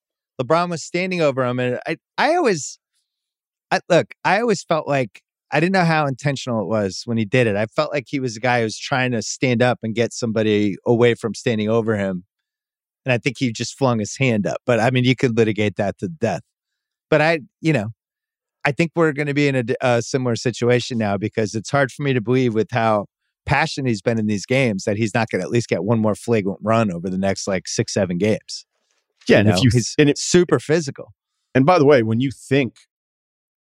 LeBron 0.41 0.71
was 0.71 0.83
standing 0.83 1.21
over 1.21 1.45
him. 1.45 1.59
And 1.59 1.81
I, 1.87 1.97
I 2.17 2.37
always, 2.37 2.79
I, 3.71 3.81
look, 3.89 4.15
I 4.25 4.41
always 4.41 4.63
felt 4.63 4.87
like 4.87 5.23
I 5.53 5.61
didn't 5.61 5.73
know 5.73 5.85
how 5.85 6.07
intentional 6.07 6.61
it 6.61 6.67
was 6.67 7.03
when 7.05 7.19
he 7.19 7.25
did 7.25 7.47
it. 7.47 7.57
I 7.57 7.67
felt 7.67 7.93
like 7.93 8.07
he 8.09 8.19
was 8.19 8.37
a 8.37 8.41
guy 8.41 8.59
who 8.59 8.65
was 8.65 8.79
trying 8.79 9.13
to 9.13 9.23
stand 9.23 9.63
up 9.63 9.79
and 9.83 9.95
get 9.95 10.13
somebody 10.13 10.77
away 10.87 11.15
from 11.15 11.35
standing 11.35 11.69
over 11.69 11.97
him. 11.97 12.25
And 13.05 13.13
I 13.13 13.19
think 13.19 13.37
he 13.39 13.53
just 13.53 13.79
flung 13.79 14.01
his 14.01 14.17
hand 14.17 14.47
up. 14.47 14.59
But 14.67 14.81
I 14.81 14.91
mean, 14.91 15.05
you 15.05 15.15
could 15.15 15.37
litigate 15.37 15.77
that 15.77 15.99
to 15.99 16.09
death. 16.09 16.43
But 17.09 17.21
I, 17.21 17.41
you 17.61 17.73
know, 17.73 17.91
I 18.65 18.73
think 18.73 18.91
we're 18.97 19.13
going 19.13 19.29
to 19.29 19.35
be 19.35 19.47
in 19.47 19.65
a 19.81 20.03
similar 20.03 20.35
situation 20.35 20.99
now 20.99 21.17
because 21.17 21.55
it's 21.55 21.71
hard 21.71 21.93
for 21.93 22.03
me 22.03 22.13
to 22.13 22.21
believe 22.21 22.53
with 22.53 22.69
how 22.73 23.07
passionate 23.45 23.89
he's 23.89 24.03
been 24.03 24.19
in 24.19 24.27
these 24.27 24.45
games 24.45 24.83
that 24.85 24.97
he's 24.97 25.15
not 25.15 25.31
going 25.31 25.41
to 25.41 25.47
at 25.47 25.53
least 25.53 25.69
get 25.69 25.85
one 25.85 26.01
more 26.01 26.17
flagrant 26.17 26.59
run 26.63 26.91
over 26.91 27.09
the 27.09 27.17
next 27.17 27.47
like 27.47 27.69
six, 27.69 27.95
seven 27.95 28.19
games. 28.19 28.67
yeah, 29.29 29.39
and 29.39 29.49
know? 29.49 29.55
if 29.55 29.63
you 29.63 29.71
he's 29.73 29.95
and 29.99 30.11
it, 30.11 30.19
super 30.19 30.59
physical. 30.59 31.13
And 31.55 31.65
by 31.65 31.79
the 31.79 31.87
way, 31.87 32.03
when 32.03 32.21
you 32.21 32.33
think, 32.33 32.75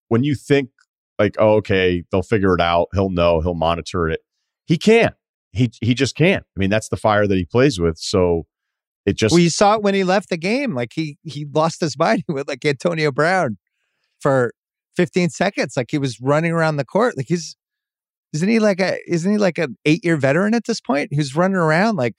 when 0.09 0.25
you 0.25 0.35
think 0.35 0.71
like, 1.19 1.37
oh, 1.39 1.55
okay, 1.55 2.05
they'll 2.11 2.23
figure 2.23 2.55
it 2.55 2.61
out. 2.61 2.89
He'll 2.93 3.11
know. 3.11 3.41
He'll 3.41 3.55
monitor 3.55 4.09
it. 4.09 4.21
He 4.67 4.79
can't. 4.79 5.15
He 5.53 5.71
he 5.81 5.95
just 5.95 6.17
can't. 6.17 6.45
I 6.57 6.59
mean, 6.59 6.71
that's 6.71 6.89
the 6.89 6.97
fire 6.97 7.27
that 7.27 7.37
he 7.37 7.45
plays 7.45 7.79
with. 7.79 7.99
So 7.99 8.47
it 9.07 9.17
just 9.17 9.33
well, 9.33 9.41
you 9.41 9.51
saw 9.51 9.75
it 9.75 9.83
when 9.83 9.95
he 9.95 10.03
left 10.03 10.29
the 10.29 10.37
game. 10.37 10.75
Like 10.75 10.93
he 10.95 11.19
he 11.23 11.47
lost 11.53 11.81
his 11.81 11.99
mind 11.99 12.25
with 12.29 12.49
like 12.49 12.65
Antonio 12.65 13.13
Brown 13.13 13.59
for 14.21 14.53
15 14.97 15.31
seconds. 15.31 15.77
Like 15.77 15.91
he 15.91 15.99
was 15.99 16.21
running 16.21 16.53
around 16.53 16.77
the 16.77 16.85
court. 16.85 17.17
Like 17.17 17.27
he's 17.29 17.57
isn't 18.33 18.49
he 18.49 18.59
like 18.59 18.81
a 18.81 18.99
isn't 19.07 19.31
he 19.31 19.39
like 19.39 19.59
an 19.59 19.77
eight 19.85 20.05
year 20.05 20.17
veteran 20.17 20.55
at 20.55 20.65
this 20.65 20.81
point? 20.81 21.11
He's 21.13 21.37
running 21.37 21.57
around 21.57 21.97
like 21.97 22.19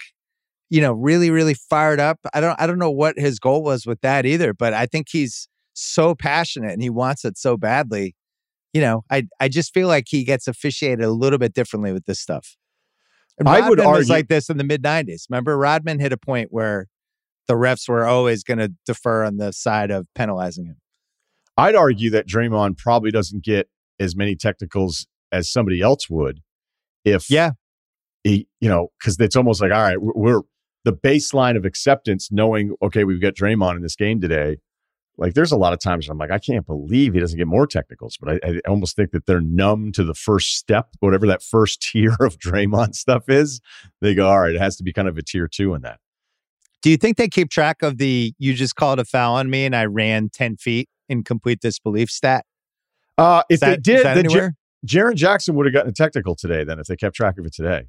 you 0.70 0.82
know 0.82 0.94
really 0.94 1.30
really 1.30 1.56
fired 1.56 2.00
up. 2.00 2.20
I 2.34 2.40
don't 2.40 2.60
I 2.60 2.68
don't 2.68 2.80
know 2.80 2.92
what 2.92 3.18
his 3.18 3.40
goal 3.40 3.64
was 3.64 3.86
with 3.86 4.02
that 4.02 4.26
either, 4.26 4.54
but 4.54 4.74
I 4.74 4.86
think 4.86 5.08
he's 5.10 5.50
so 5.74 6.16
passionate 6.16 6.72
and 6.72 6.82
he 6.82 6.90
wants 6.90 7.26
it 7.26 7.38
so 7.38 7.58
badly. 7.58 8.16
You 8.76 8.82
know, 8.82 9.06
I 9.10 9.24
I 9.40 9.48
just 9.48 9.74
feel 9.74 9.88
like 9.88 10.04
he 10.10 10.26
gets 10.26 10.50
officiated 10.50 11.06
a 11.06 11.10
little 11.10 11.40
bit 11.40 11.54
differently 11.54 11.94
with 11.94 12.06
this 12.08 12.20
stuff. 12.20 12.58
And 13.40 13.48
I 13.48 13.70
would 13.70 13.80
Rodman 13.80 13.96
was 13.96 14.10
like 14.10 14.28
this 14.28 14.50
in 14.50 14.58
the 14.58 14.66
mid 14.66 14.84
'90s. 14.84 15.30
Remember, 15.30 15.58
Rodman 15.58 16.00
hit 16.00 16.12
a 16.12 16.18
point 16.18 16.50
where 16.52 16.88
the 17.48 17.54
refs 17.54 17.88
were 17.88 18.06
always 18.06 18.44
going 18.44 18.58
to 18.58 18.74
defer 18.86 19.24
on 19.24 19.38
the 19.38 19.54
side 19.54 19.92
of 19.92 20.08
penalizing 20.14 20.66
him. 20.66 20.76
I'd 21.56 21.76
argue 21.76 22.10
that 22.10 22.28
Draymond 22.28 22.78
probably 22.78 23.12
doesn't 23.12 23.46
get 23.46 23.70
as 23.98 24.14
many 24.14 24.36
technicals 24.36 25.08
as 25.32 25.50
somebody 25.50 25.80
else 25.80 26.10
would 26.10 26.42
if 27.06 27.30
Yeah, 27.30 27.52
he, 28.26 28.50
you 28.60 28.68
know, 28.68 28.90
because 29.00 29.18
it's 29.22 29.38
almost 29.38 29.62
like, 29.62 29.72
all 29.72 29.84
right, 29.84 30.02
we're, 30.02 30.12
we're 30.16 30.42
the 30.84 30.92
baseline 30.92 31.56
of 31.56 31.64
acceptance, 31.64 32.30
knowing, 32.30 32.76
okay, 32.82 33.06
we've 33.06 33.22
got 33.22 33.36
Draymond 33.36 33.78
in 33.78 33.84
this 33.84 33.96
game 33.96 34.20
today. 34.20 34.58
Like, 35.18 35.34
there's 35.34 35.52
a 35.52 35.58
lot 35.58 35.74
of 35.74 35.80
times 35.80 36.10
I'm 36.10 36.18
like, 36.18 36.32
I 36.32 36.40
can't 36.40 36.66
believe 36.66 37.14
he 37.14 37.20
doesn't 37.20 37.38
get 37.38 37.48
more 37.48 37.66
technicals, 37.66 38.18
but 38.20 38.44
I, 38.44 38.50
I 38.50 38.62
almost 38.68 38.96
think 38.96 39.12
that 39.12 39.26
they're 39.26 39.42
numb 39.42 39.92
to 39.94 40.04
the 40.04 40.14
first 40.14 40.58
step, 40.58 40.90
whatever 41.00 41.26
that 41.28 41.42
first 41.42 41.82
tier 41.92 42.16
of 42.20 42.38
Draymond 42.38 42.96
stuff 42.96 43.30
is. 43.30 43.62
They 44.02 44.14
go, 44.14 44.28
all 44.28 44.42
right, 44.42 44.56
it 44.56 44.62
has 44.62 44.76
to 44.78 44.84
be 44.84 44.92
kind 44.94 45.08
of 45.08 45.18
a 45.18 45.22
tier 45.24 45.48
two 45.48 45.74
in 45.74 45.82
that. 45.84 46.00
Do 46.82 46.92
you 46.92 46.98
think 46.98 47.18
they 47.18 47.28
keep 47.28 47.50
track 47.50 47.82
of 47.82 47.98
the 47.98 48.34
you 48.38 48.54
just 48.54 48.76
called 48.76 49.00
a 49.00 49.06
foul 49.06 49.36
on 49.36 49.50
me 49.50 49.66
and 49.66 49.76
I 49.76 49.86
ran 49.86 50.30
10 50.30 50.58
feet 50.58 50.88
in 51.10 51.24
complete 51.24 51.60
disbelief 51.60 52.12
stat? 52.12 52.46
Uh, 53.18 53.42
if 53.50 53.60
that, 53.62 53.84
they 53.84 53.94
did, 53.94 54.06
then 54.06 54.30
J- 54.30 54.50
Jaren 54.86 55.16
Jackson 55.16 55.56
would 55.56 55.66
have 55.66 55.74
gotten 55.74 55.90
a 55.90 55.94
technical 55.94 56.36
today. 56.36 56.64
Then, 56.64 56.80
if 56.80 56.86
they 56.86 56.96
kept 56.96 57.16
track 57.16 57.40
of 57.40 57.46
it 57.48 57.54
today, 57.54 57.86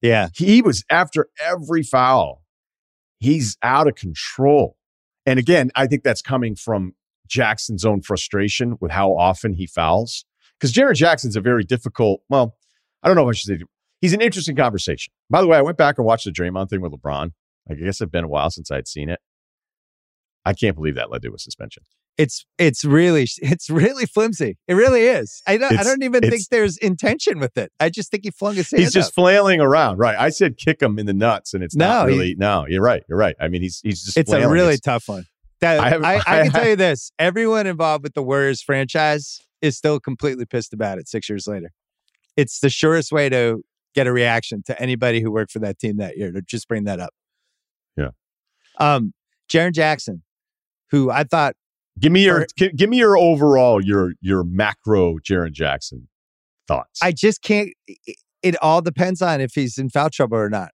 yeah. 0.00 0.28
he 0.34 0.62
was 0.62 0.84
after 0.90 1.28
every 1.44 1.82
foul. 1.82 2.42
He's 3.20 3.58
out 3.62 3.88
of 3.88 3.96
control. 3.96 4.77
And 5.28 5.38
again, 5.38 5.70
I 5.76 5.86
think 5.86 6.04
that's 6.04 6.22
coming 6.22 6.56
from 6.56 6.94
Jackson's 7.26 7.84
own 7.84 8.00
frustration 8.00 8.78
with 8.80 8.90
how 8.90 9.14
often 9.14 9.52
he 9.52 9.66
fouls. 9.66 10.24
Because 10.58 10.72
Jaren 10.72 10.94
Jackson's 10.94 11.36
a 11.36 11.42
very 11.42 11.64
difficult, 11.64 12.22
well, 12.30 12.56
I 13.02 13.08
don't 13.08 13.16
know 13.16 13.28
if 13.28 13.34
I 13.34 13.36
should 13.36 13.58
say, 13.58 13.64
he's 14.00 14.14
an 14.14 14.22
interesting 14.22 14.56
conversation. 14.56 15.12
By 15.28 15.42
the 15.42 15.46
way, 15.46 15.58
I 15.58 15.60
went 15.60 15.76
back 15.76 15.98
and 15.98 16.06
watched 16.06 16.24
the 16.24 16.30
Draymond 16.30 16.70
thing 16.70 16.80
with 16.80 16.92
LeBron. 16.92 17.32
I 17.70 17.74
guess 17.74 18.00
it's 18.00 18.10
been 18.10 18.24
a 18.24 18.28
while 18.28 18.48
since 18.48 18.70
I'd 18.70 18.88
seen 18.88 19.10
it. 19.10 19.20
I 20.46 20.54
can't 20.54 20.74
believe 20.74 20.94
that 20.94 21.10
led 21.10 21.20
to 21.20 21.34
a 21.34 21.38
suspension. 21.38 21.82
It's 22.18 22.44
it's 22.58 22.84
really 22.84 23.22
it's 23.38 23.70
really 23.70 24.04
flimsy. 24.04 24.58
It 24.66 24.74
really 24.74 25.02
is. 25.02 25.40
I 25.46 25.56
don't 25.56 25.78
I 25.78 25.82
don't 25.84 26.02
even 26.02 26.20
think 26.22 26.42
there's 26.50 26.76
intention 26.78 27.38
with 27.38 27.56
it. 27.56 27.70
I 27.80 27.88
just 27.90 28.10
think 28.10 28.24
he 28.24 28.30
flung 28.30 28.56
his 28.56 28.70
hand 28.70 28.82
He's 28.82 28.92
just 28.92 29.10
up. 29.10 29.14
flailing 29.14 29.60
around, 29.60 29.98
right? 29.98 30.18
I 30.18 30.30
said 30.30 30.56
kick 30.56 30.82
him 30.82 30.98
in 30.98 31.06
the 31.06 31.14
nuts, 31.14 31.54
and 31.54 31.62
it's 31.62 31.76
not 31.76 32.06
No, 32.06 32.12
he- 32.12 32.18
really. 32.18 32.34
no, 32.34 32.66
you're 32.68 32.82
right. 32.82 33.04
You're 33.08 33.18
right. 33.18 33.36
I 33.40 33.46
mean, 33.48 33.62
he's 33.62 33.80
he's 33.84 34.02
just. 34.04 34.16
It's 34.16 34.32
a 34.32 34.48
really 34.48 34.74
It's- 34.74 34.80
tough 34.80 35.08
one. 35.08 35.24
That, 35.60 35.80
I 35.80 35.86
I, 35.86 35.90
have- 35.90 36.04
I, 36.04 36.16
I 36.16 36.42
can 36.44 36.50
tell 36.52 36.68
you 36.68 36.76
this: 36.76 37.12
everyone 37.18 37.66
involved 37.68 38.02
with 38.04 38.14
the 38.14 38.22
Warriors 38.22 38.62
franchise 38.62 39.40
is 39.62 39.76
still 39.76 39.98
completely 40.00 40.44
pissed 40.44 40.72
about 40.72 40.98
it. 40.98 41.08
Six 41.08 41.28
years 41.28 41.46
later, 41.46 41.70
it's 42.36 42.58
the 42.60 42.70
surest 42.70 43.10
way 43.12 43.28
to 43.28 43.62
get 43.94 44.06
a 44.08 44.12
reaction 44.12 44.62
to 44.66 44.80
anybody 44.82 45.20
who 45.20 45.30
worked 45.32 45.50
for 45.52 45.58
that 45.60 45.78
team 45.78 45.96
that 45.98 46.16
year 46.16 46.30
to 46.32 46.42
just 46.42 46.68
bring 46.68 46.84
that 46.84 46.98
up. 47.00 47.10
Yeah. 47.96 48.10
Um, 48.78 49.12
Jaren 49.50 49.72
Jackson, 49.72 50.22
who 50.90 51.10
I 51.10 51.24
thought 51.24 51.54
Give 51.98 52.12
me 52.12 52.24
your 52.24 52.42
Or- 52.42 52.68
give 52.76 52.88
me 52.90 52.98
your 52.98 53.16
overall 53.16 53.84
your 53.84 54.12
your 54.20 54.44
macro 54.44 55.18
Jaren 55.18 55.52
Jackson 55.52 56.08
thoughts. 56.66 57.00
I 57.02 57.12
just 57.12 57.42
can't. 57.42 57.70
It, 57.86 58.16
it 58.42 58.56
all 58.62 58.80
depends 58.82 59.20
on 59.22 59.40
if 59.40 59.52
he's 59.54 59.78
in 59.78 59.90
foul 59.90 60.10
trouble 60.10 60.38
or 60.38 60.48
not. 60.48 60.70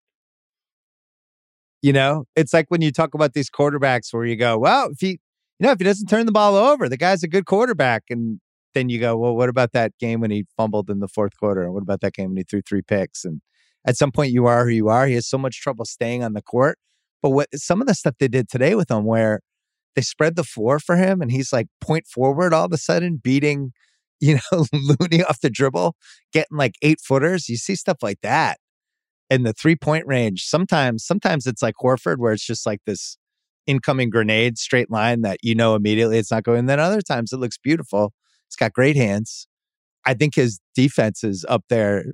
You 1.83 1.93
know, 1.93 2.25
it's 2.35 2.53
like 2.53 2.67
when 2.69 2.81
you 2.81 2.91
talk 2.91 3.15
about 3.15 3.35
these 3.35 3.51
quarterbacks 3.51 4.13
where 4.13 4.25
you 4.25 4.37
go, 4.37 4.59
well, 4.59 4.89
if 4.91 5.01
he, 5.01 5.09
you 5.11 5.67
know, 5.67 5.71
if 5.71 5.79
he 5.79 5.85
doesn't 5.85 6.07
turn 6.09 6.25
the 6.27 6.33
ball 6.33 6.57
over, 6.57 6.89
the 6.89 6.97
guy's 6.97 7.23
a 7.23 7.29
good 7.29 7.45
quarterback. 7.45 8.05
And 8.09 8.41
then 8.75 8.89
you 8.89 8.99
go, 8.99 9.17
well, 9.17 9.37
what 9.37 9.49
about 9.51 9.73
that 9.73 9.93
game 10.01 10.21
when 10.21 10.31
he 10.31 10.47
fumbled 10.57 10.89
in 10.89 11.01
the 11.01 11.09
fourth 11.09 11.37
quarter? 11.39 11.63
And 11.63 11.75
what 11.75 11.83
about 11.83 12.01
that 12.01 12.15
game 12.15 12.31
when 12.31 12.39
he 12.39 12.43
threw 12.43 12.63
three 12.63 12.81
picks? 12.81 13.25
And 13.25 13.43
at 13.87 13.97
some 13.99 14.13
point, 14.13 14.33
you 14.33 14.47
are 14.47 14.65
who 14.65 14.71
you 14.71 14.89
are. 14.89 15.07
He 15.07 15.15
has 15.15 15.27
so 15.27 15.37
much 15.37 15.61
trouble 15.61 15.85
staying 15.85 16.25
on 16.25 16.33
the 16.33 16.43
court. 16.43 16.79
But 17.23 17.31
what 17.31 17.49
some 17.55 17.83
of 17.83 17.87
the 17.87 17.95
stuff 17.95 18.15
they 18.19 18.29
did 18.29 18.49
today 18.49 18.75
with 18.75 18.91
him, 18.91 19.05
where 19.05 19.41
they 19.95 20.03
spread 20.03 20.37
the 20.37 20.45
floor 20.45 20.79
for 20.79 20.97
him 20.97 21.21
and 21.21 21.31
he's 21.31 21.53
like 21.53 21.69
point 21.81 22.07
forward 22.07 22.53
all 22.53 22.67
of 22.67 22.73
a 22.73 22.79
sudden, 22.79 23.21
beating, 23.23 23.73
you 24.21 24.37
know, 24.53 24.65
Looney 24.73 25.23
off 25.25 25.41
the 25.41 25.51
dribble 25.51 25.97
getting 26.33 26.57
like 26.57 26.75
eight 26.83 27.01
footers. 27.01 27.49
You 27.49 27.57
see 27.57 27.75
stuff 27.75 27.99
like 28.03 28.21
that. 28.23 28.59
And 29.31 29.45
the 29.45 29.53
three 29.53 29.77
point 29.77 30.07
range, 30.07 30.45
sometimes, 30.45 31.05
sometimes 31.05 31.47
it's 31.47 31.63
like 31.63 31.75
Horford, 31.83 32.19
where 32.19 32.33
it's 32.33 32.47
just 32.47 32.67
like 32.67 32.81
this 32.87 33.17
incoming 33.67 34.11
grenade 34.11 34.59
straight 34.59 34.91
line 34.91 35.23
that 35.23 35.39
you 35.43 35.55
know 35.55 35.75
immediately 35.75 36.19
it's 36.19 36.31
not 36.31 36.45
going. 36.45 36.61
And 36.61 36.69
then 36.69 36.81
other 36.81 37.01
times 37.01 37.33
it 37.33 37.39
looks 37.39 37.59
beautiful. 37.59 38.13
it's 38.47 38.57
got 38.57 38.73
great 38.73 38.97
hands. 38.97 39.49
I 40.05 40.15
think 40.15 40.35
his 40.35 40.61
defense 40.75 41.25
is 41.25 41.47
up 41.49 41.65
there 41.69 42.05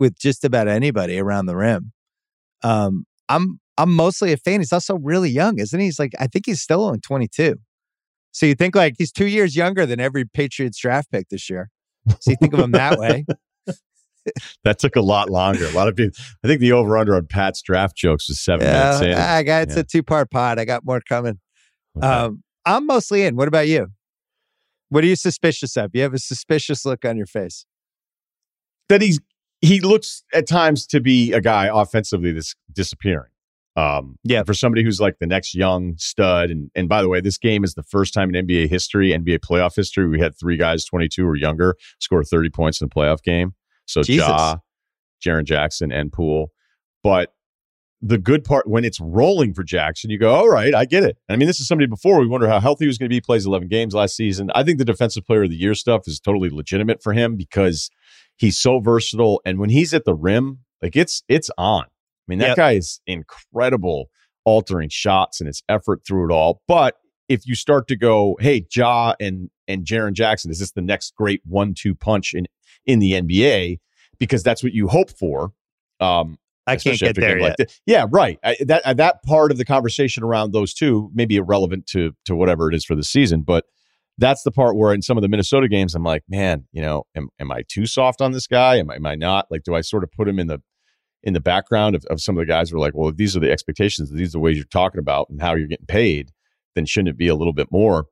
with 0.00 0.18
just 0.18 0.44
about 0.44 0.68
anybody 0.68 1.18
around 1.18 1.46
the 1.46 1.56
rim. 1.56 1.92
Um, 2.62 3.06
I'm 3.28 3.60
I'm 3.78 3.92
mostly 3.94 4.32
a 4.32 4.36
fan. 4.36 4.60
He's 4.60 4.72
also 4.72 4.96
really 4.96 5.30
young, 5.30 5.58
isn't 5.58 5.78
he? 5.78 5.86
He's 5.86 5.98
like, 5.98 6.12
I 6.18 6.26
think 6.26 6.46
he's 6.46 6.60
still 6.62 6.84
only 6.84 6.98
22. 7.00 7.56
So 8.32 8.46
you 8.46 8.54
think 8.54 8.74
like 8.74 8.94
he's 8.98 9.12
two 9.12 9.26
years 9.26 9.56
younger 9.56 9.86
than 9.86 10.00
every 10.00 10.24
Patriots 10.24 10.78
draft 10.78 11.10
pick 11.10 11.28
this 11.30 11.48
year. 11.50 11.70
So 12.20 12.30
you 12.30 12.36
think 12.36 12.52
of 12.54 12.60
him 12.60 12.70
that 12.72 12.98
way. 12.98 13.24
that 14.64 14.78
took 14.78 14.96
a 14.96 15.00
lot 15.00 15.30
longer. 15.30 15.66
A 15.66 15.70
lot 15.72 15.88
of 15.88 15.96
people. 15.96 16.16
I 16.44 16.48
think 16.48 16.60
the 16.60 16.72
over 16.72 16.96
under 16.96 17.14
on 17.16 17.26
Pat's 17.26 17.62
draft 17.62 17.96
jokes 17.96 18.28
was 18.28 18.40
seven 18.40 18.66
minutes 18.66 19.00
in. 19.00 19.12
I 19.14 19.42
got 19.42 19.62
it's 19.64 19.74
Yeah. 19.74 19.80
a 19.80 19.84
two 19.84 20.02
part 20.02 20.30
pod. 20.30 20.58
I 20.58 20.64
got 20.64 20.84
more 20.84 21.00
coming. 21.00 21.38
Okay. 21.96 22.06
Um, 22.06 22.42
I'm 22.64 22.86
mostly 22.86 23.22
in. 23.22 23.36
What 23.36 23.48
about 23.48 23.68
you? 23.68 23.88
What 24.88 25.02
are 25.04 25.06
you 25.06 25.16
suspicious 25.16 25.76
of? 25.76 25.90
You 25.94 26.02
have 26.02 26.14
a 26.14 26.18
suspicious 26.18 26.84
look 26.84 27.04
on 27.04 27.16
your 27.16 27.26
face. 27.26 27.66
that 28.88 29.00
he's 29.02 29.18
he 29.62 29.80
looks 29.80 30.22
at 30.34 30.46
times 30.46 30.86
to 30.88 31.00
be 31.00 31.32
a 31.32 31.40
guy 31.40 31.68
offensively 31.72 32.30
that's 32.32 32.54
disappearing. 32.72 33.30
Um, 33.76 34.16
Yeah. 34.24 34.42
for 34.42 34.54
somebody 34.54 34.82
who's 34.82 35.00
like 35.00 35.18
the 35.18 35.26
next 35.26 35.54
young 35.54 35.94
stud, 35.98 36.50
and 36.50 36.70
and 36.74 36.88
by 36.88 37.02
the 37.02 37.08
way, 37.08 37.20
this 37.20 37.38
game 37.38 37.62
is 37.64 37.74
the 37.74 37.82
first 37.82 38.14
time 38.14 38.34
in 38.34 38.46
NBA 38.46 38.68
history, 38.68 39.10
NBA 39.10 39.40
playoff 39.40 39.76
history, 39.76 40.08
we 40.08 40.18
had 40.20 40.38
three 40.38 40.56
guys, 40.56 40.84
twenty 40.84 41.08
two 41.08 41.26
or 41.26 41.36
younger, 41.36 41.76
score 42.00 42.24
thirty 42.24 42.48
points 42.50 42.80
in 42.80 42.86
a 42.86 42.88
playoff 42.88 43.22
game. 43.22 43.54
So 43.86 44.02
Jesus. 44.02 44.26
Ja, 44.26 44.56
Jaren 45.24 45.44
Jackson, 45.44 45.92
and 45.92 46.12
Poole. 46.12 46.52
But 47.02 47.32
the 48.02 48.18
good 48.18 48.44
part 48.44 48.68
when 48.68 48.84
it's 48.84 49.00
rolling 49.00 49.54
for 49.54 49.62
Jackson, 49.64 50.10
you 50.10 50.18
go, 50.18 50.34
all 50.34 50.48
right, 50.48 50.74
I 50.74 50.84
get 50.84 51.02
it. 51.02 51.16
I 51.30 51.36
mean, 51.36 51.46
this 51.46 51.60
is 51.60 51.66
somebody 51.66 51.86
before 51.86 52.20
we 52.20 52.26
wonder 52.26 52.46
how 52.48 52.60
healthy 52.60 52.84
he 52.84 52.88
was 52.88 52.98
going 52.98 53.08
to 53.08 53.14
be. 53.14 53.20
Plays 53.20 53.46
eleven 53.46 53.68
games 53.68 53.94
last 53.94 54.16
season. 54.16 54.50
I 54.54 54.62
think 54.62 54.78
the 54.78 54.84
defensive 54.84 55.24
player 55.26 55.44
of 55.44 55.50
the 55.50 55.56
year 55.56 55.74
stuff 55.74 56.02
is 56.06 56.18
totally 56.20 56.50
legitimate 56.50 57.02
for 57.02 57.12
him 57.12 57.36
because 57.36 57.90
he's 58.36 58.58
so 58.58 58.80
versatile, 58.80 59.40
and 59.44 59.58
when 59.58 59.70
he's 59.70 59.92
at 59.94 60.04
the 60.04 60.14
rim, 60.14 60.60
like 60.82 60.96
it's 60.96 61.22
it's 61.28 61.50
on. 61.58 61.84
I 62.26 62.32
mean, 62.32 62.38
that 62.40 62.48
Yep. 62.48 62.56
guy 62.56 62.72
is 62.72 63.00
incredible, 63.06 64.08
altering 64.44 64.88
shots 64.88 65.40
and 65.40 65.46
his 65.46 65.62
effort 65.68 66.02
through 66.06 66.30
it 66.30 66.32
all. 66.32 66.62
But 66.66 66.96
if 67.28 67.46
you 67.46 67.54
start 67.54 67.88
to 67.88 67.96
go, 67.96 68.36
hey, 68.40 68.66
Ja 68.74 69.14
and 69.20 69.50
and 69.68 69.84
Jaren 69.84 70.12
Jackson, 70.12 70.50
is 70.50 70.60
this 70.60 70.72
the 70.72 70.82
next 70.82 71.14
great 71.16 71.40
one-two 71.44 71.94
punch 71.94 72.34
in 72.34 72.46
in 72.84 72.98
the 73.00 73.12
NBA? 73.12 73.78
Because 74.18 74.42
that's 74.42 74.62
what 74.62 74.72
you 74.72 74.88
hope 74.88 75.10
for. 75.10 75.52
Um, 76.00 76.38
I 76.68 76.76
can't 76.76 76.98
get 76.98 77.14
there 77.16 77.38
yet. 77.38 77.56
like. 77.58 77.70
Yeah, 77.86 78.06
right. 78.10 78.38
I, 78.42 78.56
that 78.60 78.82
uh, 78.84 78.94
that 78.94 79.22
part 79.22 79.50
of 79.52 79.58
the 79.58 79.64
conversation 79.64 80.22
around 80.24 80.52
those 80.52 80.74
two 80.74 81.10
may 81.14 81.24
be 81.24 81.36
irrelevant 81.36 81.86
to 81.88 82.12
to 82.24 82.34
whatever 82.34 82.68
it 82.68 82.74
is 82.74 82.84
for 82.84 82.94
the 82.96 83.04
season, 83.04 83.42
but 83.42 83.64
that's 84.18 84.42
the 84.42 84.50
part 84.50 84.76
where 84.76 84.94
in 84.94 85.02
some 85.02 85.18
of 85.18 85.22
the 85.22 85.28
Minnesota 85.28 85.68
games, 85.68 85.94
I'm 85.94 86.02
like, 86.02 86.22
man, 86.28 86.64
you 86.72 86.80
know, 86.80 87.04
am, 87.14 87.28
am 87.38 87.52
I 87.52 87.62
too 87.68 87.84
soft 87.86 88.20
on 88.22 88.32
this 88.32 88.46
guy? 88.46 88.76
Am 88.76 88.90
am 88.90 89.04
I 89.06 89.14
not? 89.14 89.46
Like, 89.50 89.62
do 89.62 89.74
I 89.74 89.80
sort 89.82 90.02
of 90.04 90.10
put 90.10 90.26
him 90.26 90.38
in 90.38 90.46
the 90.46 90.60
in 91.26 91.34
the 91.34 91.40
background 91.40 91.94
of, 91.94 92.04
of 92.06 92.22
some 92.22 92.38
of 92.38 92.40
the 92.40 92.46
guys 92.46 92.72
were 92.72 92.78
like, 92.78 92.94
well, 92.94 93.10
if 93.10 93.16
these 93.16 93.36
are 93.36 93.40
the 93.40 93.50
expectations, 93.50 94.10
these 94.10 94.30
are 94.30 94.38
the 94.38 94.40
ways 94.40 94.56
you're 94.56 94.64
talking 94.64 95.00
about 95.00 95.28
and 95.28 95.42
how 95.42 95.54
you're 95.54 95.66
getting 95.68 95.84
paid, 95.86 96.30
then 96.74 96.86
shouldn't 96.86 97.08
it 97.10 97.18
be 97.18 97.28
a 97.28 97.34
little 97.34 97.52
bit 97.52 97.66
more? 97.70 98.06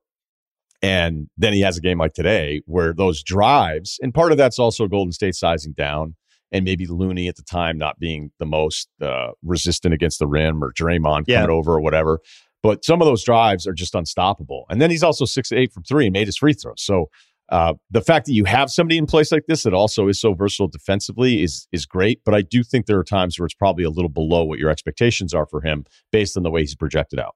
And 0.81 1.29
then 1.37 1.53
he 1.53 1.61
has 1.61 1.77
a 1.77 1.81
game 1.81 1.97
like 1.97 2.13
today 2.13 2.61
where 2.65 2.93
those 2.93 3.23
drives, 3.23 3.97
and 4.03 4.13
part 4.13 4.31
of 4.31 4.37
that's 4.37 4.59
also 4.59 4.87
Golden 4.87 5.13
State 5.13 5.33
sizing 5.33 5.73
down 5.73 6.15
and 6.51 6.63
maybe 6.63 6.85
Looney 6.85 7.27
at 7.27 7.37
the 7.37 7.43
time 7.43 7.77
not 7.77 7.97
being 7.99 8.31
the 8.37 8.45
most 8.45 8.89
uh, 9.01 9.29
resistant 9.43 9.93
against 9.93 10.19
the 10.19 10.27
rim 10.27 10.63
or 10.63 10.71
Draymond 10.73 11.23
Yeah. 11.27 11.41
coming 11.41 11.55
over 11.55 11.73
or 11.73 11.81
whatever. 11.81 12.19
But 12.61 12.83
some 12.85 13.01
of 13.01 13.05
those 13.07 13.23
drives 13.23 13.65
are 13.65 13.73
just 13.73 13.95
unstoppable. 13.95 14.65
And 14.69 14.81
then 14.81 14.91
he's 14.91 15.03
also 15.03 15.25
six 15.25 15.49
to 15.49 15.55
eight 15.55 15.71
from 15.71 15.83
three 15.83 16.05
and 16.07 16.13
made 16.13 16.27
his 16.27 16.37
free 16.37 16.53
throws. 16.53 16.83
So 16.83 17.09
uh, 17.49 17.73
the 17.91 18.01
fact 18.01 18.25
that 18.25 18.33
you 18.33 18.45
have 18.45 18.71
somebody 18.71 18.97
in 18.97 19.05
place 19.05 19.31
like 19.31 19.45
this 19.47 19.63
that 19.63 19.73
also 19.73 20.07
is 20.07 20.19
so 20.19 20.33
versatile 20.33 20.67
defensively 20.67 21.43
is 21.43 21.67
is 21.71 21.85
great. 21.85 22.21
But 22.25 22.33
I 22.33 22.41
do 22.41 22.63
think 22.63 22.85
there 22.85 22.97
are 22.97 23.03
times 23.03 23.37
where 23.37 23.45
it's 23.45 23.53
probably 23.53 23.83
a 23.83 23.89
little 23.89 24.09
below 24.09 24.43
what 24.43 24.59
your 24.59 24.69
expectations 24.69 25.33
are 25.33 25.45
for 25.45 25.61
him 25.61 25.85
based 26.11 26.35
on 26.37 26.43
the 26.43 26.49
way 26.49 26.61
he's 26.61 26.75
projected 26.75 27.19
out. 27.19 27.35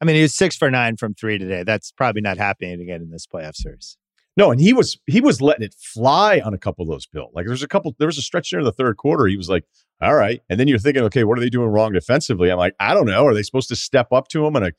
I 0.00 0.04
mean, 0.04 0.16
he 0.16 0.22
was 0.22 0.34
six 0.34 0.56
for 0.56 0.70
nine 0.70 0.96
from 0.96 1.14
three 1.14 1.38
today. 1.38 1.62
That's 1.62 1.92
probably 1.92 2.22
not 2.22 2.36
happening 2.36 2.80
again 2.80 3.00
in 3.00 3.10
this 3.10 3.26
playoff 3.26 3.54
series. 3.54 3.96
No, 4.36 4.50
and 4.50 4.60
he 4.60 4.72
was 4.72 4.98
he 5.06 5.20
was 5.20 5.40
letting 5.40 5.64
it 5.64 5.74
fly 5.78 6.40
on 6.40 6.54
a 6.54 6.58
couple 6.58 6.82
of 6.82 6.88
those 6.88 7.06
Bill. 7.06 7.30
Like 7.34 7.46
there's 7.46 7.62
a 7.62 7.68
couple 7.68 7.94
there 7.98 8.08
was 8.08 8.18
a 8.18 8.22
stretch 8.22 8.50
there 8.50 8.60
in 8.60 8.64
the 8.64 8.72
third 8.72 8.96
quarter. 8.96 9.26
He 9.26 9.36
was 9.36 9.48
like, 9.48 9.64
all 10.00 10.14
right. 10.14 10.40
And 10.50 10.58
then 10.58 10.68
you're 10.68 10.78
thinking, 10.78 11.04
okay, 11.04 11.24
what 11.24 11.38
are 11.38 11.40
they 11.40 11.50
doing 11.50 11.68
wrong 11.68 11.92
defensively? 11.92 12.50
I'm 12.50 12.58
like, 12.58 12.74
I 12.80 12.94
don't 12.94 13.06
know. 13.06 13.26
Are 13.26 13.34
they 13.34 13.42
supposed 13.42 13.68
to 13.68 13.76
step 13.76 14.08
up 14.12 14.28
to 14.28 14.44
him 14.46 14.56
on 14.56 14.64
a 14.64 14.72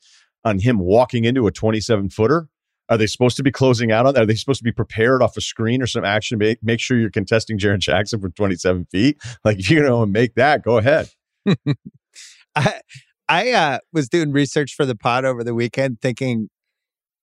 on 0.44 0.58
him 0.58 0.78
walking 0.78 1.24
into 1.24 1.46
a 1.46 1.50
27 1.50 2.10
footer? 2.10 2.48
Are 2.88 2.98
they 2.98 3.06
supposed 3.06 3.36
to 3.38 3.42
be 3.42 3.50
closing 3.50 3.92
out 3.92 4.06
on 4.06 4.14
that? 4.14 4.24
Are 4.24 4.26
they 4.26 4.34
supposed 4.34 4.60
to 4.60 4.64
be 4.64 4.72
prepared 4.72 5.22
off 5.22 5.36
a 5.36 5.40
screen 5.40 5.80
or 5.80 5.86
some 5.86 6.04
action? 6.04 6.38
Make, 6.38 6.62
make 6.62 6.80
sure 6.80 6.98
you're 6.98 7.10
contesting 7.10 7.58
Jaren 7.58 7.78
Jackson 7.78 8.20
from 8.20 8.32
27 8.32 8.86
feet. 8.86 9.22
Like 9.44 9.68
you 9.70 9.80
know, 9.80 10.04
make 10.06 10.34
that, 10.34 10.62
go 10.62 10.78
ahead. 10.78 11.10
I 12.56 12.80
I 13.28 13.52
uh, 13.52 13.78
was 13.92 14.08
doing 14.08 14.32
research 14.32 14.74
for 14.74 14.84
the 14.84 14.94
pod 14.94 15.24
over 15.24 15.42
the 15.42 15.54
weekend, 15.54 16.00
thinking 16.00 16.48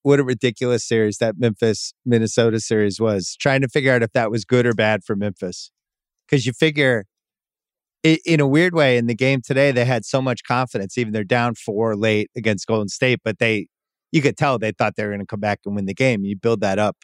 what 0.03 0.19
a 0.19 0.23
ridiculous 0.23 0.83
series 0.83 1.17
that 1.19 1.35
Memphis 1.37 1.93
Minnesota 2.05 2.59
series 2.59 2.99
was. 2.99 3.35
Trying 3.39 3.61
to 3.61 3.67
figure 3.67 3.93
out 3.93 4.03
if 4.03 4.11
that 4.13 4.31
was 4.31 4.45
good 4.45 4.65
or 4.65 4.73
bad 4.73 5.03
for 5.03 5.15
Memphis, 5.15 5.71
because 6.27 6.45
you 6.45 6.53
figure 6.53 7.05
in 8.03 8.39
a 8.39 8.47
weird 8.47 8.73
way 8.73 8.97
in 8.97 9.05
the 9.05 9.15
game 9.15 9.41
today 9.45 9.71
they 9.71 9.85
had 9.85 10.03
so 10.05 10.21
much 10.21 10.43
confidence 10.43 10.97
even 10.97 11.13
they're 11.13 11.23
down 11.23 11.53
four 11.53 11.95
late 11.95 12.31
against 12.35 12.65
golden 12.65 12.89
state 12.89 13.19
but 13.23 13.37
they 13.37 13.67
you 14.11 14.21
could 14.21 14.37
tell 14.37 14.57
they 14.57 14.71
thought 14.71 14.95
they 14.95 15.03
were 15.03 15.11
going 15.11 15.19
to 15.19 15.25
come 15.25 15.39
back 15.39 15.59
and 15.65 15.75
win 15.75 15.85
the 15.85 15.93
game 15.93 16.23
you 16.23 16.35
build 16.35 16.61
that 16.61 16.79
up 16.79 16.97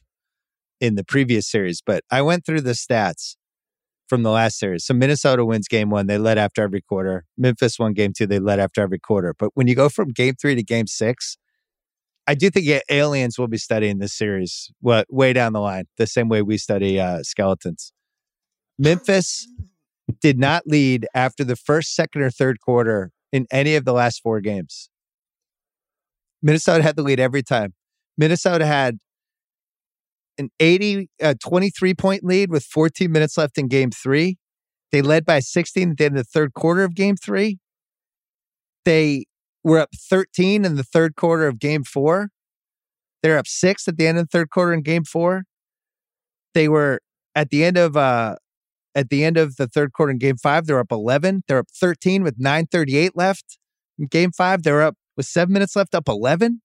in 0.80 0.96
the 0.96 1.04
previous 1.04 1.48
series 1.48 1.82
but 1.86 2.04
i 2.12 2.22
went 2.22 2.46
through 2.46 2.62
the 2.62 2.72
stats 2.72 3.36
from 4.08 4.24
the 4.24 4.32
last 4.32 4.58
series. 4.58 4.86
So 4.86 4.94
minnesota 4.94 5.46
wins 5.46 5.68
game 5.68 5.90
one 5.90 6.08
they 6.08 6.18
led 6.18 6.38
after 6.38 6.62
every 6.64 6.82
quarter. 6.82 7.26
Memphis 7.38 7.78
won 7.78 7.94
game 7.94 8.14
two 8.14 8.26
they 8.26 8.40
led 8.40 8.60
after 8.60 8.82
every 8.82 9.00
quarter. 9.00 9.34
But 9.38 9.52
when 9.54 9.68
you 9.68 9.76
go 9.76 9.90
from 9.90 10.10
game 10.10 10.36
three 10.40 10.56
to 10.56 10.64
game 10.64 10.88
six 10.88 11.38
i 12.26 12.36
do 12.36 12.50
think 12.50 12.66
yeah, 12.66 12.80
aliens 12.90 13.38
will 13.38 13.48
be 13.48 13.58
studying 13.58 14.00
this 14.00 14.14
series 14.14 14.72
what 14.82 15.08
way 15.10 15.34
down 15.34 15.54
the 15.54 15.62
line 15.62 15.86
the 15.98 16.08
same 16.08 16.30
way 16.30 16.42
we 16.42 16.58
study 16.58 17.00
uh, 17.00 17.24
skeletons. 17.24 17.92
Memphis 18.80 19.48
did 20.22 20.40
not 20.40 20.64
lead 20.66 21.08
after 21.14 21.44
the 21.44 21.56
first, 21.56 21.96
second, 21.96 22.22
or 22.22 22.30
third 22.30 22.60
quarter 22.62 23.12
in 23.32 23.48
any 23.52 23.76
of 23.76 23.86
the 23.86 23.94
last 23.94 24.22
four 24.22 24.40
games. 24.40 24.90
Minnesota 26.48 26.82
had 26.82 26.96
the 26.96 27.04
lead 27.04 27.20
every 27.20 27.44
time. 27.44 27.74
Minnesota 28.18 28.66
had 28.66 29.00
an 30.38 30.50
80, 30.62 31.10
uh, 31.22 31.34
23 31.44 31.94
point 31.94 32.24
lead 32.24 32.50
with 32.50 32.64
14 32.64 33.12
minutes 33.12 33.38
left 33.38 33.58
in 33.58 33.68
game 33.68 33.92
three. 33.92 34.38
They 34.94 35.02
led 35.02 35.26
by 35.26 35.42
16 35.42 35.92
at 35.92 35.98
the 35.98 36.06
end 36.06 36.18
of 36.18 36.24
the 36.24 36.30
third 36.32 36.54
quarter 36.54 36.86
of 36.86 36.96
game 36.96 37.18
three. 37.18 37.60
They 38.86 39.26
were 39.62 39.80
up 39.80 39.90
13 40.10 40.64
in 40.64 40.76
the 40.78 40.84
third 40.84 41.18
quarter 41.18 41.50
of 41.50 41.60
game 41.60 41.84
four. 41.84 42.30
They're 43.22 43.38
up 43.38 43.48
six 43.48 43.86
at 43.90 43.98
the 43.98 44.08
end 44.08 44.18
of 44.18 44.30
the 44.30 44.38
third 44.38 44.50
quarter 44.50 44.72
in 44.74 44.84
game 44.84 45.04
four. 45.04 45.44
They 46.54 46.70
were 46.70 47.02
at 47.36 47.50
the 47.50 47.66
end 47.66 47.78
of 47.78 47.98
uh, 47.98 48.38
at 48.96 49.10
the 49.10 49.26
end 49.26 49.36
of 49.36 49.58
the 49.58 49.68
third 49.68 49.92
quarter 49.92 50.12
in 50.12 50.18
game 50.18 50.38
five, 50.38 50.66
they're 50.66 50.80
up 50.80 50.94
11. 50.94 51.44
They're 51.46 51.60
up 51.60 51.68
13 51.76 52.24
with 52.24 52.40
9.38 52.40 53.10
left. 53.16 53.58
In 54.00 54.08
game 54.08 54.32
five, 54.32 54.64
they're 54.64 54.82
up 54.82 54.96
with 55.18 55.26
seven 55.26 55.52
minutes 55.52 55.76
left, 55.76 55.96
up 55.96 56.08
11. 56.08 56.62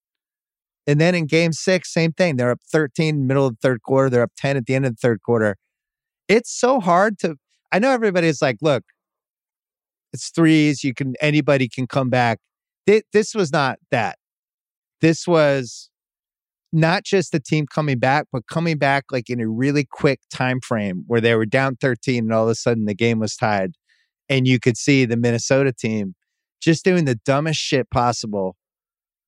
And 0.86 1.00
then 1.00 1.14
in 1.14 1.26
game 1.26 1.52
six, 1.52 1.92
same 1.92 2.12
thing. 2.12 2.36
They're 2.36 2.50
up 2.50 2.60
13 2.70 3.26
middle 3.26 3.46
of 3.46 3.54
the 3.54 3.68
third 3.68 3.82
quarter. 3.82 4.10
They're 4.10 4.22
up 4.22 4.32
10 4.36 4.56
at 4.56 4.66
the 4.66 4.74
end 4.74 4.84
of 4.84 4.92
the 4.92 5.00
third 5.00 5.22
quarter. 5.22 5.56
It's 6.28 6.52
so 6.52 6.80
hard 6.80 7.18
to, 7.20 7.36
I 7.72 7.78
know 7.78 7.90
everybody's 7.90 8.42
like, 8.42 8.58
look, 8.60 8.84
it's 10.12 10.30
threes. 10.30 10.84
You 10.84 10.92
can, 10.92 11.14
anybody 11.20 11.68
can 11.68 11.86
come 11.86 12.10
back. 12.10 12.38
This 12.86 13.34
was 13.34 13.52
not 13.52 13.78
that. 13.90 14.18
This 15.00 15.26
was 15.26 15.88
not 16.72 17.04
just 17.04 17.32
the 17.32 17.40
team 17.40 17.66
coming 17.66 17.98
back, 17.98 18.26
but 18.32 18.46
coming 18.46 18.78
back 18.78 19.04
like 19.10 19.30
in 19.30 19.40
a 19.40 19.48
really 19.48 19.86
quick 19.90 20.20
time 20.32 20.60
frame 20.60 21.04
where 21.06 21.20
they 21.20 21.34
were 21.34 21.46
down 21.46 21.76
13 21.76 22.24
and 22.24 22.32
all 22.32 22.44
of 22.44 22.50
a 22.50 22.54
sudden 22.54 22.86
the 22.86 22.94
game 22.94 23.18
was 23.18 23.36
tied. 23.36 23.72
And 24.28 24.46
you 24.46 24.58
could 24.58 24.76
see 24.76 25.04
the 25.04 25.16
Minnesota 25.16 25.72
team 25.72 26.14
just 26.62 26.84
doing 26.84 27.04
the 27.04 27.16
dumbest 27.16 27.60
shit 27.60 27.90
possible 27.90 28.56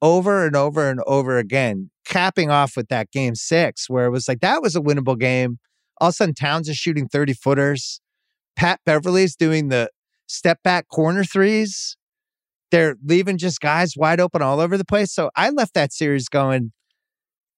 over 0.00 0.46
and 0.46 0.54
over 0.54 0.88
and 0.88 1.00
over 1.06 1.38
again, 1.38 1.90
capping 2.04 2.50
off 2.50 2.76
with 2.76 2.88
that 2.88 3.10
game 3.10 3.34
six, 3.34 3.90
where 3.90 4.06
it 4.06 4.10
was 4.10 4.28
like 4.28 4.40
that 4.40 4.62
was 4.62 4.76
a 4.76 4.80
winnable 4.80 5.18
game. 5.18 5.58
All 6.00 6.08
of 6.08 6.12
a 6.12 6.14
sudden, 6.14 6.34
Towns 6.34 6.68
is 6.68 6.76
shooting 6.76 7.08
30 7.08 7.34
footers. 7.34 8.00
Pat 8.56 8.80
Beverley's 8.86 9.36
doing 9.36 9.68
the 9.68 9.90
step 10.26 10.62
back 10.62 10.88
corner 10.88 11.24
threes. 11.24 11.96
They're 12.70 12.96
leaving 13.04 13.38
just 13.38 13.60
guys 13.60 13.94
wide 13.96 14.20
open 14.20 14.42
all 14.42 14.60
over 14.60 14.76
the 14.76 14.84
place. 14.84 15.12
So 15.12 15.30
I 15.36 15.50
left 15.50 15.74
that 15.74 15.92
series 15.92 16.28
going, 16.28 16.72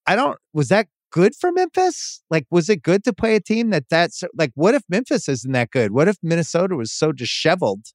I 0.06 0.14
don't, 0.14 0.38
was 0.52 0.68
that 0.68 0.88
good 1.10 1.34
for 1.34 1.50
Memphis? 1.52 2.22
Like, 2.30 2.46
was 2.50 2.68
it 2.68 2.82
good 2.82 3.02
to 3.04 3.12
play 3.12 3.34
a 3.34 3.40
team 3.40 3.70
that 3.70 3.84
that's 3.90 4.22
like, 4.36 4.52
what 4.54 4.74
if 4.74 4.82
Memphis 4.88 5.28
isn't 5.28 5.52
that 5.52 5.70
good? 5.70 5.92
What 5.92 6.08
if 6.08 6.16
Minnesota 6.22 6.76
was 6.76 6.92
so 6.92 7.12
disheveled 7.12 7.86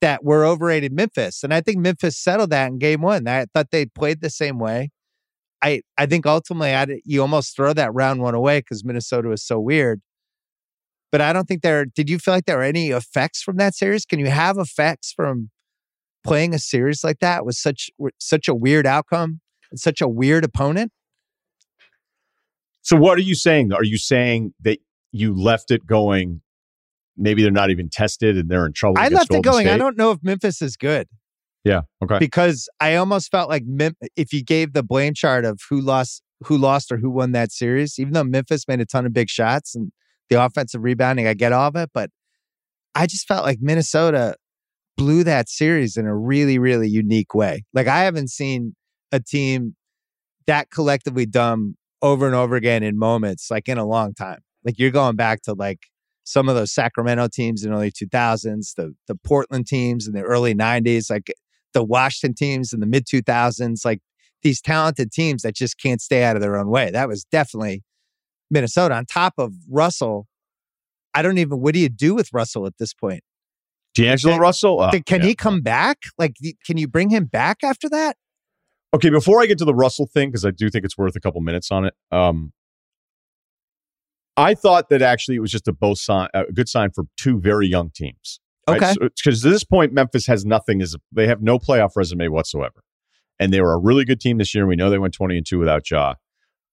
that 0.00 0.24
we're 0.24 0.46
overrated 0.46 0.92
Memphis? 0.92 1.42
And 1.42 1.52
I 1.52 1.60
think 1.60 1.78
Memphis 1.78 2.18
settled 2.18 2.50
that 2.50 2.68
in 2.68 2.78
game 2.78 3.02
one. 3.02 3.26
I 3.26 3.46
thought 3.52 3.70
they 3.70 3.86
played 3.86 4.20
the 4.20 4.30
same 4.30 4.58
way. 4.58 4.90
I, 5.62 5.82
I 5.96 6.06
think 6.06 6.24
ultimately 6.24 6.72
I, 6.72 7.00
you 7.04 7.20
almost 7.20 7.56
throw 7.56 7.72
that 7.72 7.92
round 7.92 8.20
one 8.20 8.34
away 8.34 8.60
because 8.60 8.84
Minnesota 8.84 9.28
was 9.28 9.44
so 9.44 9.58
weird. 9.58 10.00
But 11.10 11.20
I 11.20 11.32
don't 11.32 11.46
think 11.48 11.62
there, 11.62 11.84
did 11.84 12.10
you 12.10 12.18
feel 12.18 12.34
like 12.34 12.44
there 12.44 12.58
were 12.58 12.62
any 12.62 12.90
effects 12.90 13.42
from 13.42 13.56
that 13.56 13.74
series? 13.74 14.04
Can 14.04 14.18
you 14.18 14.26
have 14.28 14.58
effects 14.58 15.12
from 15.12 15.50
playing 16.22 16.54
a 16.54 16.58
series 16.58 17.02
like 17.02 17.18
that 17.20 17.44
with 17.46 17.56
such, 17.56 17.90
such 18.18 18.46
a 18.46 18.54
weird 18.54 18.86
outcome 18.86 19.40
and 19.70 19.80
such 19.80 20.00
a 20.00 20.08
weird 20.08 20.44
opponent? 20.44 20.92
So 22.82 22.96
what 22.96 23.18
are 23.18 23.22
you 23.22 23.34
saying? 23.34 23.72
Are 23.72 23.84
you 23.84 23.98
saying 23.98 24.54
that 24.60 24.78
you 25.12 25.34
left 25.34 25.70
it 25.70 25.86
going? 25.86 26.42
Maybe 27.18 27.42
they're 27.42 27.50
not 27.50 27.70
even 27.70 27.88
tested 27.90 28.36
and 28.36 28.48
they're 28.48 28.66
in 28.66 28.72
trouble. 28.72 28.98
I 28.98 29.08
left 29.08 29.30
Golden 29.30 29.40
it 29.40 29.52
going. 29.52 29.66
State? 29.66 29.74
I 29.74 29.78
don't 29.78 29.96
know 29.96 30.12
if 30.12 30.18
Memphis 30.22 30.62
is 30.62 30.76
good. 30.76 31.08
Yeah. 31.64 31.82
Okay. 32.02 32.18
Because 32.18 32.68
I 32.80 32.94
almost 32.94 33.30
felt 33.30 33.48
like 33.48 33.64
Mem- 33.66 33.96
if 34.16 34.32
you 34.32 34.42
gave 34.42 34.72
the 34.72 34.82
blame 34.82 35.14
chart 35.14 35.44
of 35.44 35.60
who 35.68 35.80
lost, 35.80 36.22
who 36.44 36.56
lost, 36.56 36.92
or 36.92 36.98
who 36.98 37.10
won 37.10 37.32
that 37.32 37.52
series, 37.52 37.98
even 37.98 38.12
though 38.12 38.24
Memphis 38.24 38.66
made 38.68 38.80
a 38.80 38.86
ton 38.86 39.06
of 39.06 39.12
big 39.12 39.28
shots 39.28 39.74
and 39.74 39.90
the 40.30 40.42
offensive 40.42 40.82
rebounding, 40.82 41.26
I 41.26 41.34
get 41.34 41.52
all 41.52 41.68
of 41.68 41.76
it, 41.76 41.90
but 41.92 42.10
I 42.94 43.06
just 43.06 43.26
felt 43.26 43.44
like 43.44 43.58
Minnesota 43.60 44.36
blew 44.96 45.24
that 45.24 45.48
series 45.48 45.96
in 45.96 46.06
a 46.06 46.16
really, 46.16 46.58
really 46.58 46.88
unique 46.88 47.34
way. 47.34 47.64
Like 47.72 47.86
I 47.86 48.04
haven't 48.04 48.28
seen 48.30 48.74
a 49.12 49.20
team 49.20 49.74
that 50.46 50.70
collectively 50.70 51.26
dumb 51.26 51.76
over 52.02 52.26
and 52.26 52.34
over 52.34 52.56
again 52.56 52.82
in 52.82 52.98
moments, 52.98 53.50
like 53.50 53.68
in 53.68 53.78
a 53.78 53.86
long 53.86 54.14
time. 54.14 54.40
Like 54.64 54.78
you're 54.78 54.90
going 54.90 55.16
back 55.16 55.42
to 55.42 55.54
like 55.54 55.80
some 56.28 56.46
of 56.46 56.54
those 56.54 56.70
Sacramento 56.70 57.28
teams 57.32 57.64
in 57.64 57.70
the 57.70 57.76
early 57.76 57.90
2000s, 57.90 58.74
the 58.74 58.94
the 59.06 59.14
Portland 59.14 59.66
teams 59.66 60.06
in 60.06 60.12
the 60.12 60.20
early 60.20 60.54
90s, 60.54 61.10
like 61.10 61.32
the 61.72 61.82
Washington 61.82 62.34
teams 62.34 62.74
in 62.74 62.80
the 62.80 62.86
mid 62.86 63.06
2000s, 63.06 63.82
like 63.82 64.00
these 64.42 64.60
talented 64.60 65.10
teams 65.10 65.40
that 65.42 65.54
just 65.54 65.80
can't 65.80 66.02
stay 66.02 66.24
out 66.24 66.36
of 66.36 66.42
their 66.42 66.58
own 66.58 66.68
way. 66.68 66.90
That 66.90 67.08
was 67.08 67.24
definitely 67.24 67.82
Minnesota. 68.50 68.94
On 68.94 69.06
top 69.06 69.34
of 69.38 69.54
Russell, 69.70 70.26
I 71.14 71.22
don't 71.22 71.38
even. 71.38 71.62
What 71.62 71.72
do 71.72 71.80
you 71.80 71.88
do 71.88 72.14
with 72.14 72.28
Russell 72.34 72.66
at 72.66 72.74
this 72.78 72.92
point? 72.92 73.22
D'Angelo 73.94 74.34
Can- 74.34 74.40
Russell? 74.42 74.80
Uh, 74.80 74.90
can 75.06 75.22
yeah. 75.22 75.28
he 75.28 75.34
come 75.34 75.62
back? 75.62 75.98
Like, 76.18 76.36
can 76.66 76.76
you 76.76 76.86
bring 76.86 77.08
him 77.08 77.24
back 77.24 77.64
after 77.64 77.88
that? 77.88 78.18
Okay, 78.92 79.08
before 79.08 79.40
I 79.40 79.46
get 79.46 79.56
to 79.58 79.64
the 79.64 79.74
Russell 79.74 80.06
thing, 80.06 80.28
because 80.28 80.44
I 80.44 80.50
do 80.50 80.68
think 80.68 80.84
it's 80.84 80.98
worth 80.98 81.16
a 81.16 81.20
couple 81.20 81.40
minutes 81.40 81.70
on 81.70 81.86
it. 81.86 81.94
Um, 82.12 82.52
I 84.38 84.54
thought 84.54 84.88
that 84.90 85.02
actually 85.02 85.36
it 85.36 85.40
was 85.40 85.50
just 85.50 85.68
a 85.68 85.72
both 85.72 85.98
sign, 85.98 86.28
a 86.32 86.44
good 86.52 86.68
sign 86.68 86.90
for 86.90 87.04
two 87.16 87.40
very 87.40 87.66
young 87.66 87.90
teams. 87.90 88.40
Okay. 88.68 88.94
Because 89.00 89.44
at 89.44 89.50
this 89.50 89.64
point, 89.64 89.92
Memphis 89.92 90.26
has 90.26 90.44
nothing. 90.44 90.80
Is 90.80 90.96
they 91.10 91.26
have 91.26 91.42
no 91.42 91.58
playoff 91.58 91.90
resume 91.96 92.28
whatsoever, 92.28 92.84
and 93.40 93.52
they 93.52 93.60
were 93.60 93.72
a 93.72 93.78
really 93.78 94.04
good 94.04 94.20
team 94.20 94.38
this 94.38 94.54
year. 94.54 94.66
We 94.66 94.76
know 94.76 94.90
they 94.90 94.98
went 94.98 95.14
twenty 95.14 95.36
and 95.36 95.46
two 95.46 95.58
without 95.58 95.90
Ja. 95.90 96.14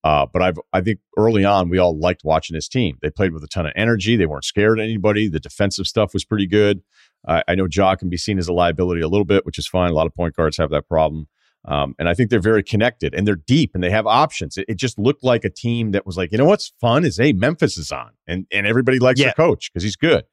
Uh, 0.03 0.27
but 0.31 0.43
I've 0.43 0.59
I 0.71 0.81
think 0.81 0.99
early 1.17 1.43
on 1.45 1.69
we 1.69 1.79
all 1.79 1.97
liked 1.97 2.21
watching 2.23 2.53
this 2.53 2.67
team. 2.67 2.99
They 3.01 3.09
played 3.09 3.33
with 3.33 3.43
a 3.43 3.47
ton 3.47 3.65
of 3.65 3.73
energy. 3.75 4.15
They 4.15 4.27
weren't 4.27 4.45
scared 4.45 4.77
of 4.77 4.83
anybody. 4.83 5.27
The 5.27 5.39
defensive 5.39 5.87
stuff 5.87 6.13
was 6.13 6.23
pretty 6.23 6.45
good. 6.45 6.81
Uh, 7.27 7.41
I 7.47 7.55
know 7.55 7.67
Ja 7.71 7.95
can 7.95 8.09
be 8.09 8.17
seen 8.17 8.37
as 8.37 8.47
a 8.47 8.53
liability 8.53 9.01
a 9.01 9.07
little 9.07 9.25
bit, 9.25 9.45
which 9.45 9.57
is 9.57 9.67
fine. 9.67 9.89
A 9.89 9.95
lot 9.95 10.05
of 10.05 10.13
point 10.13 10.35
guards 10.35 10.57
have 10.57 10.69
that 10.69 10.87
problem. 10.87 11.27
Um, 11.67 11.95
and 11.97 12.07
I 12.07 12.13
think 12.13 12.29
they're 12.29 12.39
very 12.39 12.63
connected 12.63 13.13
and 13.15 13.27
they're 13.27 13.35
deep 13.35 13.71
and 13.73 13.83
they 13.83 13.89
have 13.89 14.05
options. 14.05 14.57
It, 14.57 14.65
it, 14.67 14.75
just 14.77 14.99
looked 14.99 15.23
like 15.23 15.43
a 15.43 15.49
team 15.49 15.91
that 15.91 16.05
was 16.05 16.15
like, 16.15 16.31
you 16.31 16.37
know 16.37 16.45
what's 16.45 16.71
fun 16.79 17.03
is 17.05 17.17
hey, 17.17 17.33
Memphis 17.33 17.77
is 17.77 17.91
on 17.91 18.11
and, 18.27 18.45
and 18.51 18.67
everybody 18.67 18.99
likes 18.99 19.19
Yeah. 19.19 19.27
their 19.27 19.33
coach 19.33 19.71
because 19.71 19.83
he's 19.83 19.95
good. 19.95 20.25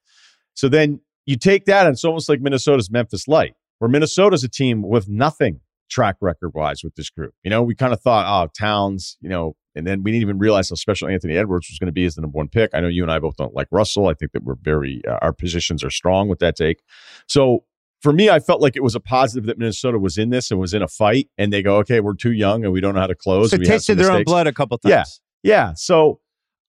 So 0.54 0.68
then 0.68 1.00
you 1.24 1.36
take 1.36 1.64
that 1.66 1.86
and 1.86 1.94
it's 1.94 2.04
almost 2.04 2.28
like 2.28 2.40
Minnesota's 2.40 2.90
Memphis 2.90 3.26
Light, 3.28 3.54
where 3.78 3.88
Minnesota's 3.88 4.44
a 4.44 4.48
team 4.48 4.82
with 4.82 5.08
nothing 5.08 5.60
track 5.90 6.16
record 6.20 6.52
wise 6.54 6.82
with 6.82 6.94
this 6.96 7.10
group. 7.10 7.34
You 7.42 7.50
know, 7.50 7.62
we 7.62 7.74
kind 7.74 7.92
of 7.92 8.00
thought, 8.00 8.26
oh, 8.26 8.50
Towns, 8.58 9.16
you 9.20 9.28
know, 9.28 9.56
and 9.74 9.86
then 9.86 10.02
we 10.02 10.10
didn't 10.10 10.22
even 10.22 10.38
realize 10.38 10.68
how 10.68 10.74
special 10.74 11.08
Anthony 11.08 11.36
Edwards 11.36 11.68
was 11.70 11.78
going 11.78 11.86
to 11.86 11.92
be 11.92 12.04
as 12.04 12.14
the 12.14 12.20
number 12.22 12.36
one 12.36 12.48
pick. 12.48 12.70
I 12.74 12.80
know 12.80 12.88
you 12.88 13.02
and 13.02 13.10
I 13.12 13.18
both 13.18 13.36
don't 13.36 13.54
like 13.54 13.68
Russell. 13.70 14.08
I 14.08 14.14
think 14.14 14.32
that 14.32 14.44
we're 14.44 14.56
very, 14.60 15.00
uh, 15.08 15.18
our 15.22 15.32
positions 15.32 15.82
are 15.82 15.90
strong 15.90 16.28
with 16.28 16.40
that 16.40 16.56
take. 16.56 16.80
So 17.26 17.64
for 18.02 18.12
me, 18.12 18.28
I 18.28 18.40
felt 18.40 18.60
like 18.60 18.76
it 18.76 18.82
was 18.82 18.94
a 18.94 19.00
positive 19.00 19.46
that 19.46 19.58
Minnesota 19.58 19.98
was 19.98 20.18
in 20.18 20.30
this 20.30 20.50
and 20.50 20.58
was 20.58 20.74
in 20.74 20.82
a 20.82 20.88
fight. 20.88 21.28
And 21.38 21.52
they 21.52 21.62
go, 21.62 21.76
okay, 21.78 22.00
we're 22.00 22.14
too 22.14 22.32
young 22.32 22.64
and 22.64 22.72
we 22.72 22.80
don't 22.80 22.94
know 22.94 23.00
how 23.00 23.06
to 23.06 23.14
close. 23.14 23.50
So 23.50 23.56
tasted 23.56 23.94
their 23.96 24.10
own 24.10 24.24
blood 24.24 24.46
a 24.46 24.52
couple 24.52 24.76
times. 24.78 25.20
Yeah. 25.42 25.68
Yeah. 25.68 25.72
So 25.76 26.20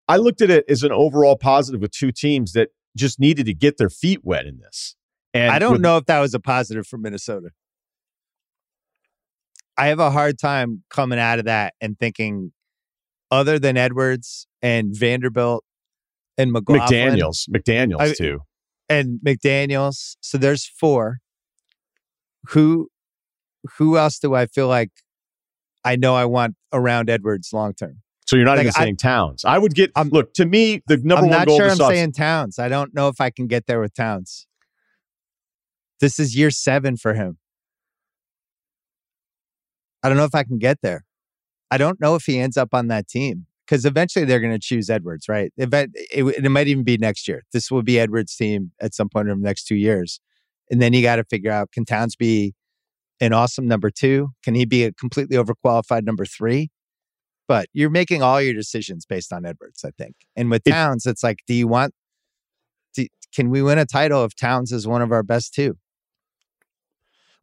I 0.07 0.17
looked 0.17 0.41
at 0.41 0.49
it 0.49 0.65
as 0.69 0.83
an 0.83 0.91
overall 0.91 1.35
positive 1.35 1.81
with 1.81 1.91
two 1.91 2.11
teams 2.11 2.53
that 2.53 2.69
just 2.95 3.19
needed 3.19 3.47
to 3.47 3.53
get 3.53 3.77
their 3.77 3.89
feet 3.89 4.19
wet 4.23 4.45
in 4.45 4.59
this. 4.59 4.95
And 5.33 5.51
I 5.51 5.57
don't 5.57 5.73
with, 5.73 5.81
know 5.81 5.97
if 5.97 6.05
that 6.05 6.19
was 6.19 6.35
a 6.35 6.39
positive 6.39 6.85
for 6.85 6.97
Minnesota. 6.97 7.49
I 9.75 9.87
have 9.87 9.99
a 9.99 10.11
hard 10.11 10.37
time 10.37 10.83
coming 10.91 11.17
out 11.17 11.39
of 11.39 11.45
that 11.45 11.73
and 11.81 11.97
thinking, 11.97 12.51
other 13.31 13.57
than 13.57 13.75
Edwards 13.75 14.45
and 14.61 14.95
Vanderbilt 14.95 15.63
and 16.37 16.51
McLaughlin, 16.51 17.15
McDaniels, 17.15 17.49
McDaniels 17.49 17.99
I, 17.99 18.13
too, 18.13 18.41
and 18.87 19.19
McDaniels. 19.25 20.17
So 20.21 20.37
there's 20.37 20.67
four. 20.67 21.17
Who, 22.49 22.89
who 23.77 23.97
else 23.97 24.19
do 24.19 24.33
I 24.35 24.45
feel 24.45 24.67
like 24.67 24.91
I 25.83 25.95
know 25.95 26.15
I 26.15 26.25
want 26.25 26.55
around 26.71 27.09
Edwards 27.09 27.51
long 27.53 27.73
term? 27.73 28.01
So 28.25 28.35
you're 28.35 28.45
not 28.45 28.57
like, 28.57 28.65
even 28.65 28.73
saying 28.73 28.97
I, 28.99 29.03
Towns. 29.03 29.45
I 29.45 29.57
would 29.57 29.75
get 29.75 29.91
I'm, 29.95 30.09
look 30.09 30.33
to 30.35 30.45
me 30.45 30.81
the 30.87 30.97
number 30.97 31.27
one. 31.27 31.33
I'm 31.33 31.45
not. 31.45 31.49
Sure 31.49 31.69
I'm 31.69 31.77
saying 31.77 32.13
Towns. 32.13 32.57
I 32.57 32.69
don't 32.69 32.93
know 32.93 33.07
if 33.07 33.19
I 33.19 33.29
can 33.29 33.47
get 33.47 33.67
there 33.67 33.79
with 33.79 33.93
Towns. 33.93 34.47
This 35.99 36.19
is 36.19 36.35
year 36.35 36.49
seven 36.49 36.97
for 36.97 37.13
him. 37.13 37.37
I 40.01 40.09
don't 40.09 40.17
know 40.17 40.25
if 40.25 40.35
I 40.35 40.43
can 40.43 40.57
get 40.57 40.79
there. 40.81 41.05
I 41.71 41.77
don't 41.77 41.99
know 41.99 42.15
if 42.15 42.25
he 42.25 42.39
ends 42.39 42.57
up 42.57 42.69
on 42.73 42.87
that 42.89 43.07
team 43.07 43.45
because 43.65 43.85
eventually 43.85 44.25
they're 44.25 44.39
going 44.39 44.53
to 44.53 44.59
choose 44.59 44.89
Edwards, 44.89 45.27
right? 45.29 45.51
It, 45.57 45.73
it, 45.73 46.23
it, 46.45 46.49
might 46.49 46.67
even 46.67 46.83
be 46.83 46.97
next 46.97 47.27
year. 47.27 47.43
This 47.53 47.71
will 47.71 47.83
be 47.83 47.99
Edwards' 47.99 48.35
team 48.35 48.71
at 48.81 48.93
some 48.93 49.09
point 49.09 49.29
in 49.29 49.39
the 49.39 49.45
next 49.45 49.63
two 49.63 49.75
years. 49.75 50.19
And 50.71 50.81
then 50.81 50.93
you 50.93 51.01
got 51.01 51.17
to 51.17 51.23
figure 51.23 51.51
out 51.51 51.71
can 51.71 51.85
Towns 51.85 52.15
be 52.15 52.53
an 53.19 53.33
awesome 53.33 53.67
number 53.67 53.89
two? 53.89 54.29
Can 54.43 54.55
he 54.55 54.65
be 54.65 54.83
a 54.83 54.91
completely 54.91 55.37
overqualified 55.37 56.03
number 56.03 56.25
three? 56.25 56.69
But 57.47 57.67
you're 57.73 57.89
making 57.89 58.21
all 58.21 58.41
your 58.41 58.53
decisions 58.53 59.05
based 59.05 59.33
on 59.33 59.45
Edwards, 59.45 59.83
I 59.85 59.91
think. 59.91 60.15
And 60.35 60.49
with 60.49 60.63
Towns, 60.63 61.05
it's 61.05 61.23
like, 61.23 61.39
do 61.45 61.53
you 61.53 61.67
want, 61.67 61.93
do, 62.95 63.05
can 63.35 63.49
we 63.49 63.61
win 63.61 63.77
a 63.77 63.85
title 63.85 64.23
if 64.23 64.35
Towns 64.35 64.71
is 64.71 64.87
one 64.87 65.01
of 65.01 65.11
our 65.11 65.23
best 65.23 65.53
two? 65.53 65.77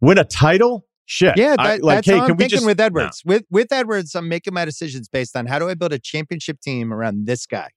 Win 0.00 0.16
a 0.16 0.24
title? 0.24 0.86
Shit. 1.04 1.36
Yeah, 1.36 1.56
that, 1.56 1.60
I, 1.60 1.76
like, 1.76 1.96
that's 1.96 2.06
hey, 2.06 2.18
how 2.18 2.24
I'm 2.24 2.36
thinking 2.36 2.48
just, 2.48 2.66
with 2.66 2.80
Edwards. 2.80 3.22
No. 3.24 3.34
With 3.34 3.44
with 3.50 3.72
Edwards, 3.72 4.14
I'm 4.14 4.28
making 4.28 4.54
my 4.54 4.64
decisions 4.64 5.08
based 5.08 5.36
on 5.36 5.46
how 5.46 5.58
do 5.58 5.68
I 5.68 5.74
build 5.74 5.92
a 5.92 5.98
championship 5.98 6.60
team 6.60 6.92
around 6.92 7.26
this 7.26 7.46
guy. 7.46 7.70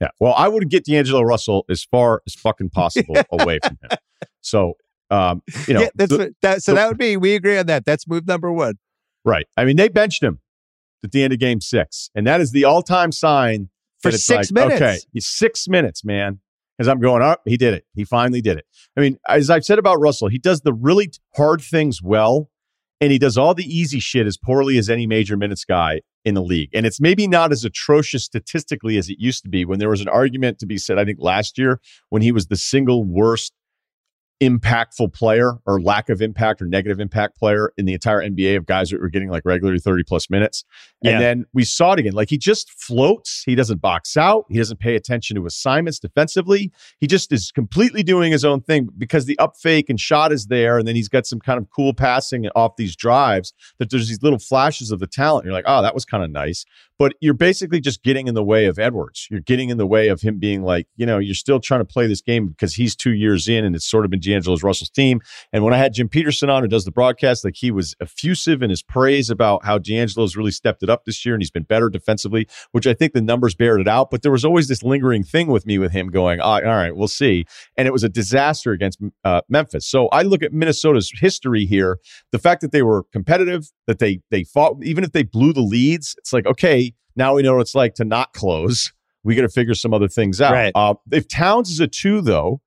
Yeah. 0.00 0.08
Well, 0.18 0.32
I 0.34 0.48
would 0.48 0.70
get 0.70 0.86
D'Angelo 0.86 1.20
Russell 1.20 1.66
as 1.68 1.84
far 1.84 2.22
as 2.26 2.34
fucking 2.34 2.70
possible 2.74 3.16
away 3.30 3.58
from 3.62 3.78
him. 3.82 3.98
So, 4.40 4.74
um, 5.10 5.42
you 5.66 5.74
know, 5.74 5.82
yeah, 5.82 5.88
that's 5.94 6.10
the, 6.10 6.34
that, 6.42 6.62
so 6.62 6.72
the, 6.72 6.76
that 6.76 6.88
would 6.88 6.98
be 6.98 7.16
we 7.16 7.34
agree 7.34 7.58
on 7.58 7.66
that. 7.66 7.84
That's 7.84 8.06
move 8.06 8.26
number 8.26 8.52
one. 8.52 8.74
Right. 9.24 9.46
I 9.56 9.64
mean, 9.64 9.76
they 9.76 9.88
benched 9.88 10.22
him 10.22 10.40
at 11.04 11.12
the 11.12 11.22
end 11.22 11.32
of 11.32 11.38
game 11.38 11.60
six, 11.60 12.10
and 12.14 12.26
that 12.26 12.40
is 12.40 12.52
the 12.52 12.64
all-time 12.64 13.12
sign 13.12 13.70
for 14.00 14.12
six 14.12 14.50
like, 14.50 14.52
minutes. 14.52 14.82
Okay, 14.82 14.98
he's 15.12 15.26
six 15.26 15.68
minutes, 15.68 16.04
man. 16.04 16.40
As 16.78 16.88
I'm 16.88 16.98
going 16.98 17.20
up, 17.20 17.42
he 17.44 17.58
did 17.58 17.74
it. 17.74 17.84
He 17.94 18.04
finally 18.04 18.40
did 18.40 18.56
it. 18.56 18.64
I 18.96 19.00
mean, 19.00 19.18
as 19.28 19.50
I've 19.50 19.66
said 19.66 19.78
about 19.78 20.00
Russell, 20.00 20.28
he 20.28 20.38
does 20.38 20.62
the 20.62 20.72
really 20.72 21.10
hard 21.36 21.60
things 21.60 22.00
well 22.02 22.48
and 23.00 23.12
he 23.12 23.18
does 23.18 23.38
all 23.38 23.54
the 23.54 23.64
easy 23.64 23.98
shit 23.98 24.26
as 24.26 24.36
poorly 24.36 24.76
as 24.78 24.90
any 24.90 25.06
major 25.06 25.36
minutes 25.36 25.64
guy 25.64 26.02
in 26.24 26.34
the 26.34 26.42
league. 26.42 26.68
And 26.74 26.84
it's 26.84 27.00
maybe 27.00 27.26
not 27.26 27.50
as 27.50 27.64
atrocious 27.64 28.24
statistically 28.24 28.98
as 28.98 29.08
it 29.08 29.18
used 29.18 29.42
to 29.44 29.48
be 29.48 29.64
when 29.64 29.78
there 29.78 29.88
was 29.88 30.02
an 30.02 30.08
argument 30.08 30.58
to 30.58 30.66
be 30.66 30.76
said, 30.76 30.98
I 30.98 31.04
think 31.04 31.18
last 31.20 31.56
year, 31.56 31.80
when 32.10 32.20
he 32.20 32.30
was 32.30 32.48
the 32.48 32.56
single 32.56 33.04
worst 33.04 33.52
impactful 34.40 35.12
player 35.12 35.58
or 35.66 35.80
lack 35.80 36.08
of 36.08 36.22
impact 36.22 36.62
or 36.62 36.66
negative 36.66 36.98
impact 36.98 37.38
player 37.38 37.72
in 37.76 37.84
the 37.84 37.92
entire 37.92 38.20
NBA 38.20 38.56
of 38.56 38.64
guys 38.64 38.88
that 38.90 39.00
were 39.00 39.10
getting 39.10 39.28
like 39.28 39.42
regularly 39.44 39.78
30 39.78 40.02
plus 40.04 40.30
minutes. 40.30 40.64
And 41.04 41.12
yeah. 41.12 41.18
then 41.18 41.44
we 41.52 41.64
saw 41.64 41.92
it 41.92 41.98
again. 41.98 42.14
Like 42.14 42.30
he 42.30 42.38
just 42.38 42.70
floats. 42.70 43.42
He 43.44 43.54
doesn't 43.54 43.82
box 43.82 44.16
out. 44.16 44.46
He 44.48 44.56
doesn't 44.56 44.80
pay 44.80 44.96
attention 44.96 45.36
to 45.36 45.44
assignments 45.44 45.98
defensively. 45.98 46.72
He 47.00 47.06
just 47.06 47.32
is 47.32 47.52
completely 47.52 48.02
doing 48.02 48.32
his 48.32 48.44
own 48.44 48.62
thing 48.62 48.88
because 48.96 49.26
the 49.26 49.38
up 49.38 49.56
fake 49.56 49.90
and 49.90 50.00
shot 50.00 50.32
is 50.32 50.46
there. 50.46 50.78
And 50.78 50.88
then 50.88 50.96
he's 50.96 51.08
got 51.08 51.26
some 51.26 51.40
kind 51.40 51.58
of 51.58 51.68
cool 51.70 51.92
passing 51.92 52.48
off 52.56 52.76
these 52.76 52.96
drives 52.96 53.52
that 53.78 53.90
there's 53.90 54.08
these 54.08 54.22
little 54.22 54.38
flashes 54.38 54.90
of 54.90 55.00
the 55.00 55.06
talent. 55.06 55.44
You're 55.44 55.54
like, 55.54 55.64
oh, 55.66 55.82
that 55.82 55.94
was 55.94 56.06
kind 56.06 56.24
of 56.24 56.30
nice. 56.30 56.64
But 57.00 57.14
you're 57.22 57.32
basically 57.32 57.80
just 57.80 58.02
getting 58.02 58.28
in 58.28 58.34
the 58.34 58.44
way 58.44 58.66
of 58.66 58.78
Edwards. 58.78 59.26
You're 59.30 59.40
getting 59.40 59.70
in 59.70 59.78
the 59.78 59.86
way 59.86 60.08
of 60.08 60.20
him 60.20 60.38
being 60.38 60.62
like, 60.62 60.86
you 60.96 61.06
know, 61.06 61.16
you're 61.16 61.34
still 61.34 61.58
trying 61.58 61.80
to 61.80 61.86
play 61.86 62.06
this 62.06 62.20
game 62.20 62.46
because 62.48 62.74
he's 62.74 62.94
two 62.94 63.14
years 63.14 63.48
in 63.48 63.64
and 63.64 63.74
it's 63.74 63.88
sort 63.88 64.04
of 64.04 64.10
been 64.10 64.20
D'Angelo's 64.20 64.62
Russell's 64.62 64.90
team. 64.90 65.22
And 65.50 65.64
when 65.64 65.72
I 65.72 65.78
had 65.78 65.94
Jim 65.94 66.10
Petersen 66.10 66.50
on, 66.50 66.62
who 66.62 66.68
does 66.68 66.84
the 66.84 66.90
broadcast, 66.90 67.42
like 67.42 67.54
he 67.56 67.70
was 67.70 67.94
effusive 68.02 68.62
in 68.62 68.68
his 68.68 68.82
praise 68.82 69.30
about 69.30 69.64
how 69.64 69.78
D'Angelo's 69.78 70.36
really 70.36 70.50
stepped 70.50 70.82
it 70.82 70.90
up 70.90 71.06
this 71.06 71.24
year 71.24 71.34
and 71.34 71.40
he's 71.40 71.50
been 71.50 71.62
better 71.62 71.88
defensively, 71.88 72.46
which 72.72 72.86
I 72.86 72.92
think 72.92 73.14
the 73.14 73.22
numbers 73.22 73.54
bared 73.54 73.80
it 73.80 73.88
out. 73.88 74.10
But 74.10 74.20
there 74.20 74.30
was 74.30 74.44
always 74.44 74.68
this 74.68 74.82
lingering 74.82 75.22
thing 75.24 75.46
with 75.46 75.64
me 75.64 75.78
with 75.78 75.92
him 75.92 76.08
going, 76.08 76.40
oh, 76.40 76.44
all 76.44 76.60
right, 76.60 76.94
we'll 76.94 77.08
see. 77.08 77.46
And 77.78 77.88
it 77.88 77.92
was 77.92 78.04
a 78.04 78.10
disaster 78.10 78.72
against 78.72 79.00
uh, 79.24 79.40
Memphis. 79.48 79.86
So 79.86 80.08
I 80.08 80.20
look 80.20 80.42
at 80.42 80.52
Minnesota's 80.52 81.10
history 81.18 81.64
here. 81.64 81.98
The 82.30 82.38
fact 82.38 82.60
that 82.60 82.72
they 82.72 82.82
were 82.82 83.04
competitive, 83.10 83.72
that 83.90 83.98
they 83.98 84.20
they 84.30 84.44
fought, 84.44 84.78
even 84.82 85.04
if 85.04 85.12
they 85.12 85.24
blew 85.24 85.52
the 85.52 85.60
leads, 85.60 86.14
it's 86.18 86.32
like, 86.32 86.46
okay, 86.46 86.94
now 87.16 87.34
we 87.34 87.42
know 87.42 87.54
what 87.54 87.62
it's 87.62 87.74
like 87.74 87.94
to 87.96 88.04
not 88.04 88.32
close. 88.32 88.92
We 89.24 89.34
got 89.34 89.42
to 89.42 89.48
figure 89.48 89.74
some 89.74 89.92
other 89.92 90.08
things 90.08 90.40
out. 90.40 90.52
Right. 90.52 90.72
Uh, 90.74 90.94
if 91.12 91.28
Towns 91.28 91.70
is 91.70 91.80
a 91.80 91.86
two, 91.86 92.22
though, 92.22 92.62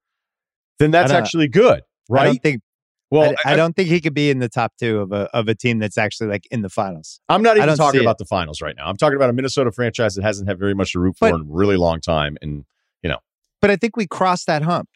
then 0.77 0.91
that's 0.91 1.11
actually 1.11 1.47
good 1.47 1.81
right? 2.09 2.21
I 2.21 2.25
don't 2.25 2.41
think. 2.41 2.61
Well, 3.09 3.35
I, 3.45 3.53
I, 3.53 3.55
don't 3.55 3.75
think 3.75 3.89
he 3.89 4.01
could 4.01 4.15
be 4.15 4.31
in 4.31 4.39
the 4.39 4.49
top 4.49 4.73
two 4.79 4.99
of 4.99 5.11
a 5.11 5.29
of 5.35 5.47
a 5.47 5.53
team 5.53 5.77
that's 5.77 5.99
actually 5.99 6.29
like 6.29 6.47
in 6.49 6.63
the 6.63 6.69
finals. 6.69 7.19
I'm 7.29 7.43
not 7.43 7.57
even 7.57 7.75
talking 7.75 8.01
about 8.01 8.15
it. 8.15 8.17
the 8.19 8.25
finals 8.25 8.59
right 8.59 8.75
now. 8.75 8.87
I'm 8.87 8.97
talking 8.97 9.15
about 9.15 9.29
a 9.29 9.33
Minnesota 9.33 9.71
franchise 9.71 10.15
that 10.15 10.23
hasn't 10.23 10.49
had 10.49 10.57
very 10.57 10.73
much 10.73 10.93
to 10.93 10.99
root 10.99 11.17
for 11.17 11.29
but, 11.29 11.35
in 11.35 11.41
a 11.41 11.43
really 11.47 11.77
long 11.77 12.01
time, 12.01 12.37
and 12.41 12.65
you 13.03 13.09
know. 13.09 13.19
But 13.61 13.69
I 13.69 13.75
think 13.75 13.95
we 13.95 14.07
crossed 14.07 14.47
that 14.47 14.63
hump. 14.63 14.89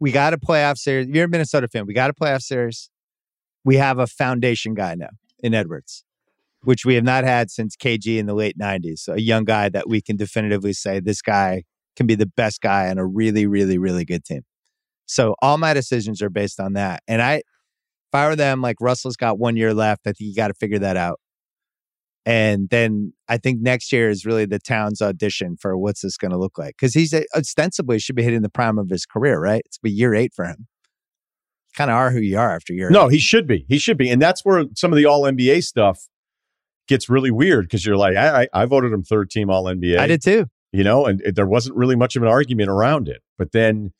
We 0.00 0.10
got 0.10 0.32
a 0.32 0.38
playoff 0.38 0.78
series. 0.78 1.08
You're 1.08 1.26
a 1.26 1.28
Minnesota 1.28 1.68
fan. 1.68 1.84
We 1.84 1.92
got 1.92 2.08
a 2.08 2.14
playoff 2.14 2.42
series. 2.42 2.88
We 3.62 3.76
have 3.76 3.98
a 3.98 4.06
foundation 4.06 4.72
guy 4.72 4.94
now 4.94 5.10
in 5.40 5.54
Edwards, 5.54 6.04
which 6.62 6.84
we 6.84 6.94
have 6.94 7.04
not 7.04 7.24
had 7.24 7.50
since 7.50 7.76
KG 7.76 8.18
in 8.18 8.26
the 8.26 8.34
late 8.34 8.58
'90s. 8.58 9.00
So 9.00 9.14
a 9.14 9.20
young 9.20 9.44
guy 9.44 9.68
that 9.68 9.88
we 9.88 10.00
can 10.00 10.16
definitively 10.16 10.72
say 10.72 11.00
this 11.00 11.22
guy 11.22 11.64
can 11.96 12.06
be 12.06 12.14
the 12.14 12.26
best 12.26 12.60
guy 12.60 12.88
on 12.88 12.98
a 12.98 13.06
really, 13.06 13.46
really, 13.46 13.76
really 13.76 14.04
good 14.04 14.24
team. 14.24 14.42
So 15.06 15.34
all 15.40 15.58
my 15.58 15.74
decisions 15.74 16.22
are 16.22 16.30
based 16.30 16.60
on 16.60 16.74
that. 16.74 17.02
And 17.08 17.20
I, 17.20 17.36
if 17.36 18.14
I 18.14 18.28
were 18.28 18.36
them, 18.36 18.60
like 18.62 18.76
Russell's 18.80 19.16
got 19.16 19.38
one 19.38 19.56
year 19.56 19.74
left, 19.74 20.02
I 20.06 20.12
think 20.12 20.28
you 20.28 20.34
got 20.34 20.48
to 20.48 20.54
figure 20.54 20.78
that 20.78 20.96
out. 20.96 21.18
And 22.24 22.68
then 22.68 23.14
I 23.26 23.38
think 23.38 23.60
next 23.62 23.90
year 23.90 24.10
is 24.10 24.26
really 24.26 24.44
the 24.44 24.58
Towns' 24.58 25.00
audition 25.00 25.56
for 25.58 25.78
what's 25.78 26.02
this 26.02 26.18
going 26.18 26.30
to 26.30 26.36
look 26.36 26.58
like. 26.58 26.74
Because 26.78 26.92
he's 26.92 27.14
ostensibly 27.34 27.98
should 27.98 28.16
be 28.16 28.22
hitting 28.22 28.42
the 28.42 28.50
prime 28.50 28.78
of 28.78 28.90
his 28.90 29.06
career, 29.06 29.40
right? 29.40 29.62
It's 29.64 29.78
be 29.78 29.90
year 29.90 30.14
eight 30.14 30.34
for 30.34 30.44
him. 30.44 30.66
Kind 31.78 31.92
of 31.92 31.94
are 31.94 32.10
who 32.10 32.18
you 32.18 32.36
are 32.36 32.56
after 32.56 32.72
year. 32.72 32.90
No, 32.90 33.06
he 33.06 33.20
should 33.20 33.46
be. 33.46 33.64
He 33.68 33.78
should 33.78 33.96
be, 33.96 34.10
and 34.10 34.20
that's 34.20 34.44
where 34.44 34.64
some 34.74 34.92
of 34.92 34.96
the 34.96 35.04
All 35.04 35.22
NBA 35.22 35.62
stuff 35.62 36.08
gets 36.88 37.08
really 37.08 37.30
weird 37.30 37.66
because 37.66 37.86
you're 37.86 37.96
like, 37.96 38.16
I, 38.16 38.42
I, 38.42 38.48
I 38.52 38.64
voted 38.64 38.92
him 38.92 39.04
third 39.04 39.30
team 39.30 39.48
All 39.48 39.62
NBA. 39.62 39.96
I 39.96 40.08
did 40.08 40.20
too. 40.20 40.46
You 40.72 40.82
know, 40.82 41.06
and 41.06 41.20
it, 41.20 41.36
there 41.36 41.46
wasn't 41.46 41.76
really 41.76 41.94
much 41.94 42.16
of 42.16 42.22
an 42.24 42.28
argument 42.28 42.68
around 42.68 43.08
it. 43.08 43.22
But 43.38 43.52
then 43.52 43.92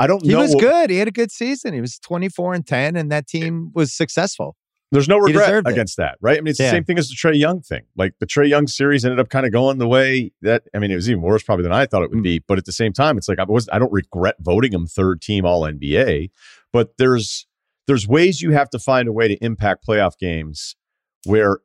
I 0.00 0.08
don't 0.08 0.24
he 0.24 0.30
know. 0.30 0.38
He 0.38 0.42
was 0.42 0.54
what, 0.56 0.62
good. 0.62 0.90
He 0.90 0.96
had 0.96 1.06
a 1.06 1.12
good 1.12 1.30
season. 1.30 1.74
He 1.74 1.80
was 1.80 1.96
24 2.00 2.54
and 2.54 2.66
10, 2.66 2.96
and 2.96 3.12
that 3.12 3.28
team 3.28 3.70
was 3.72 3.94
successful. 3.94 4.56
There's 4.92 5.08
no 5.08 5.18
regret 5.18 5.66
against 5.66 5.96
that, 5.96 6.16
right? 6.20 6.38
I 6.38 6.40
mean, 6.40 6.50
it's 6.50 6.60
yeah. 6.60 6.66
the 6.66 6.76
same 6.76 6.84
thing 6.84 6.98
as 6.98 7.08
the 7.08 7.16
Trae 7.16 7.36
Young 7.36 7.60
thing. 7.60 7.82
Like 7.96 8.14
the 8.20 8.26
Trae 8.26 8.48
Young 8.48 8.68
series 8.68 9.04
ended 9.04 9.18
up 9.18 9.28
kind 9.28 9.44
of 9.44 9.50
going 9.50 9.78
the 9.78 9.88
way 9.88 10.32
that 10.42 10.62
I 10.74 10.78
mean, 10.78 10.92
it 10.92 10.94
was 10.94 11.10
even 11.10 11.22
worse 11.22 11.42
probably 11.42 11.64
than 11.64 11.72
I 11.72 11.86
thought 11.86 12.02
it 12.02 12.10
would 12.10 12.20
mm. 12.20 12.24
be. 12.24 12.38
But 12.38 12.58
at 12.58 12.66
the 12.66 12.72
same 12.72 12.92
time, 12.92 13.18
it's 13.18 13.28
like 13.28 13.40
I 13.40 13.44
was 13.44 13.68
I 13.72 13.78
don't 13.78 13.92
regret 13.92 14.36
voting 14.40 14.72
him 14.72 14.86
third 14.86 15.20
team 15.20 15.44
All 15.44 15.62
NBA. 15.62 16.30
But 16.72 16.98
there's 16.98 17.46
there's 17.88 18.06
ways 18.06 18.42
you 18.42 18.52
have 18.52 18.70
to 18.70 18.78
find 18.78 19.08
a 19.08 19.12
way 19.12 19.28
to 19.28 19.34
impact 19.44 19.86
playoff 19.86 20.18
games 20.18 20.76
where 21.24 21.58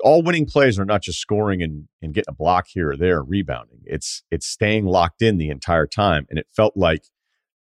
all 0.00 0.22
winning 0.22 0.46
plays 0.46 0.78
are 0.78 0.84
not 0.84 1.02
just 1.02 1.18
scoring 1.18 1.62
and, 1.62 1.88
and 2.00 2.14
getting 2.14 2.30
a 2.30 2.34
block 2.34 2.66
here 2.68 2.90
or 2.90 2.96
there, 2.96 3.22
rebounding. 3.22 3.80
It's 3.84 4.22
it's 4.30 4.46
staying 4.46 4.86
locked 4.86 5.22
in 5.22 5.38
the 5.38 5.48
entire 5.48 5.86
time. 5.86 6.26
And 6.30 6.38
it 6.38 6.46
felt 6.54 6.76
like 6.76 7.04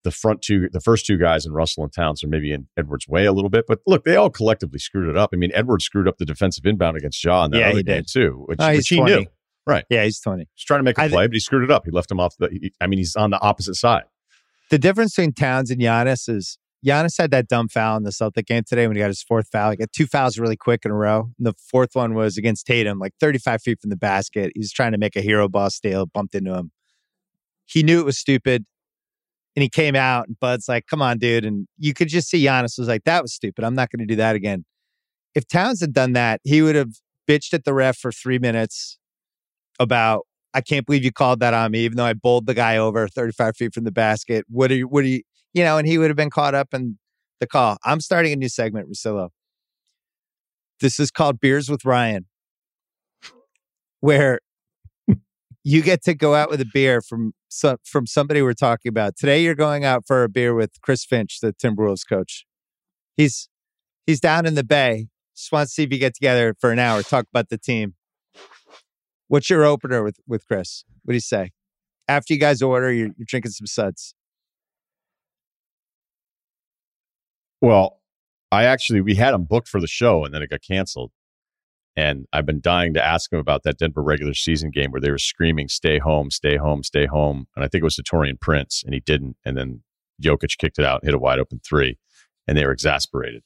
the 0.07 0.11
front 0.11 0.41
two, 0.41 0.69
the 0.71 0.79
first 0.79 1.05
two 1.05 1.17
guys 1.17 1.45
in 1.45 1.51
Russell 1.51 1.83
and 1.83 1.91
Towns 1.91 2.23
are 2.23 2.29
maybe 2.29 2.53
in 2.53 2.69
Edwards' 2.77 3.09
way 3.09 3.25
a 3.25 3.33
little 3.33 3.49
bit, 3.49 3.65
but 3.67 3.79
look, 3.85 4.05
they 4.05 4.15
all 4.15 4.29
collectively 4.29 4.79
screwed 4.79 5.09
it 5.09 5.17
up. 5.17 5.31
I 5.33 5.35
mean, 5.35 5.51
Edwards 5.53 5.83
screwed 5.83 6.07
up 6.07 6.17
the 6.17 6.25
defensive 6.25 6.65
inbound 6.65 6.95
against 6.95 7.21
Ja 7.21 7.43
in 7.43 7.51
that 7.51 7.59
yeah, 7.59 7.69
other 7.71 7.83
game 7.83 8.03
too, 8.07 8.45
which, 8.47 8.57
oh, 8.61 8.71
which 8.71 8.87
he 8.87 8.95
20. 8.95 9.13
knew. 9.13 9.25
Right. 9.65 9.83
Yeah, 9.89 10.05
he's 10.05 10.21
20. 10.21 10.47
He's 10.55 10.63
trying 10.63 10.79
to 10.79 10.83
make 10.85 10.97
a 10.97 11.01
I 11.01 11.09
play, 11.09 11.23
th- 11.23 11.31
but 11.31 11.33
he 11.33 11.41
screwed 11.41 11.65
it 11.65 11.71
up. 11.71 11.83
He 11.83 11.91
left 11.91 12.09
him 12.09 12.21
off 12.21 12.37
the, 12.37 12.47
he, 12.49 12.71
I 12.79 12.87
mean, 12.87 12.99
he's 12.99 13.17
on 13.17 13.31
the 13.31 13.41
opposite 13.41 13.75
side. 13.75 14.03
The 14.69 14.79
difference 14.79 15.13
between 15.13 15.33
Towns 15.33 15.71
and 15.71 15.81
Giannis 15.81 16.29
is 16.29 16.57
Giannis 16.85 17.17
had 17.19 17.31
that 17.31 17.49
dumb 17.49 17.67
foul 17.67 17.97
in 17.97 18.03
the 18.03 18.13
Celtic 18.13 18.45
game 18.45 18.63
today 18.65 18.87
when 18.87 18.95
he 18.95 19.01
got 19.01 19.09
his 19.09 19.21
fourth 19.21 19.49
foul. 19.51 19.71
He 19.71 19.77
got 19.77 19.91
two 19.91 20.07
fouls 20.07 20.39
really 20.39 20.55
quick 20.55 20.85
in 20.85 20.91
a 20.91 20.95
row. 20.95 21.31
And 21.37 21.45
the 21.45 21.53
fourth 21.59 21.95
one 21.95 22.13
was 22.13 22.37
against 22.37 22.65
Tatum, 22.65 22.97
like 22.97 23.13
35 23.19 23.61
feet 23.61 23.81
from 23.81 23.89
the 23.89 23.97
basket. 23.97 24.53
He 24.55 24.59
was 24.59 24.71
trying 24.71 24.93
to 24.93 24.97
make 24.97 25.17
a 25.17 25.21
hero 25.21 25.49
ball 25.49 25.69
steal, 25.69 26.05
bumped 26.05 26.33
into 26.33 26.53
him. 26.53 26.71
He 27.65 27.83
knew 27.83 27.99
it 27.99 28.05
was 28.05 28.17
stupid. 28.17 28.65
And 29.57 29.63
he 29.63 29.69
came 29.69 29.95
out, 29.95 30.27
and 30.27 30.39
Bud's 30.39 30.69
like, 30.69 30.85
come 30.85 31.01
on, 31.01 31.17
dude. 31.17 31.43
And 31.43 31.67
you 31.79 31.95
could 31.95 32.09
just 32.09 32.29
see 32.29 32.45
Giannis 32.45 32.77
was 32.77 32.87
like, 32.87 33.05
that 33.05 33.23
was 33.23 33.33
stupid. 33.33 33.63
I'm 33.63 33.73
not 33.73 33.89
going 33.89 33.97
to 33.97 34.05
do 34.05 34.15
that 34.17 34.35
again. 34.35 34.65
If 35.33 35.47
Towns 35.47 35.81
had 35.81 35.93
done 35.93 36.13
that, 36.13 36.41
he 36.43 36.61
would 36.61 36.75
have 36.75 36.91
bitched 37.27 37.55
at 37.55 37.63
the 37.63 37.73
ref 37.73 37.97
for 37.97 38.11
three 38.11 38.37
minutes 38.37 38.99
about, 39.79 40.27
I 40.53 40.61
can't 40.61 40.85
believe 40.85 41.03
you 41.03 41.11
called 41.11 41.39
that 41.39 41.55
on 41.55 41.71
me, 41.71 41.79
even 41.79 41.97
though 41.97 42.05
I 42.05 42.13
bowled 42.13 42.45
the 42.45 42.53
guy 42.53 42.77
over 42.77 43.07
35 43.07 43.57
feet 43.57 43.73
from 43.73 43.83
the 43.83 43.91
basket. 43.91 44.45
What 44.47 44.69
are 44.69 44.75
you, 44.75 44.87
what 44.87 45.03
are 45.03 45.07
you, 45.07 45.23
you 45.55 45.63
know, 45.63 45.79
and 45.79 45.87
he 45.87 45.97
would 45.97 46.11
have 46.11 46.17
been 46.17 46.29
caught 46.29 46.53
up 46.53 46.71
in 46.75 46.99
the 47.39 47.47
call. 47.47 47.79
I'm 47.83 47.99
starting 47.99 48.33
a 48.33 48.35
new 48.35 48.49
segment, 48.49 48.87
Russillo. 48.87 49.29
This 50.81 50.99
is 50.99 51.09
called 51.09 51.39
Beers 51.39 51.67
with 51.67 51.83
Ryen, 51.83 52.27
where 54.01 54.39
you 55.68 55.82
get 55.82 56.01
to 56.01 56.13
go 56.13 56.34
out 56.34 56.49
with 56.49 56.61
a 56.61 56.70
beer 56.74 57.01
from 57.01 57.34
from 57.84 58.07
somebody 58.07 58.41
we're 58.41 58.53
talking 58.53 58.88
about. 58.88 59.18
Today, 59.18 59.43
you're 59.43 59.53
going 59.53 59.84
out 59.84 60.07
for 60.07 60.24
a 60.24 60.30
beer 60.30 60.55
with 60.55 60.80
Chris 60.82 61.03
Finch, 61.03 61.41
the 61.41 61.51
Timberwolves 61.51 62.07
coach. 62.07 62.45
He's 63.18 63.49
he's 64.05 64.22
down 64.22 64.45
in 64.45 64.55
the 64.55 64.63
Bay. 64.63 65.07
Just 65.36 65.51
wants 65.51 65.72
to 65.72 65.76
see 65.76 65.84
if 65.84 65.91
you 65.91 65.99
get 65.99 66.15
together 66.15 66.55
for 66.57 66.72
an 66.72 66.80
hour, 66.80 67.03
talk 67.03 67.26
about 67.30 67.49
the 67.49 67.57
team. 67.57 67.95
What's 69.28 69.49
your 69.49 69.65
opener 69.65 70.03
with 70.03 70.20
with 70.26 70.47
Chris? 70.47 70.86
What 71.03 71.11
do 71.11 71.15
you 71.18 71.20
say? 71.20 71.51
After 72.07 72.34
you 72.34 72.39
guys 72.39 72.61
order, 72.61 72.89
you're, 72.89 73.09
you're 73.18 73.26
drinking 73.28 73.51
some 73.51 73.68
suds. 73.68 74.15
Well, 77.59 77.99
I 78.53 78.63
actually 78.63 79.01
we 79.01 79.15
had 79.15 79.34
him 79.34 79.43
booked 79.43 79.68
for 79.68 79.82
the 79.82 79.88
show 79.88 80.24
and 80.24 80.34
then 80.34 80.41
it 80.41 80.49
got 80.49 80.61
canceled. 80.61 81.11
And 81.97 82.27
I've 82.31 82.45
been 82.45 82.61
dying 82.61 82.93
to 82.93 83.03
ask 83.03 83.33
him 83.33 83.39
about 83.39 83.63
that 83.63 83.79
Denver 83.79 84.03
regular 84.03 84.35
season 84.35 84.69
game 84.69 84.91
where 84.91 85.01
they 85.01 85.09
were 85.09 85.17
screaming, 85.17 85.67
"Stay 85.67 85.97
home, 85.97 86.29
stay 86.29 86.55
home, 86.55 86.83
stay 86.83 87.07
home." 87.07 87.47
And 87.55 87.65
I 87.65 87.67
think 87.67 87.81
it 87.81 87.85
was 87.85 87.95
the 87.95 88.03
Taurean 88.03 88.39
Prince, 88.39 88.83
and 88.85 88.93
he 88.93 88.99
didn't. 88.99 89.35
And 89.43 89.57
then 89.57 89.81
Jokic 90.23 90.59
kicked 90.59 90.77
it 90.77 90.85
out, 90.85 91.03
hit 91.03 91.15
a 91.15 91.19
wide 91.19 91.39
open 91.39 91.59
three, 91.67 91.97
and 92.47 92.55
they 92.55 92.65
were 92.65 92.71
exasperated. 92.71 93.41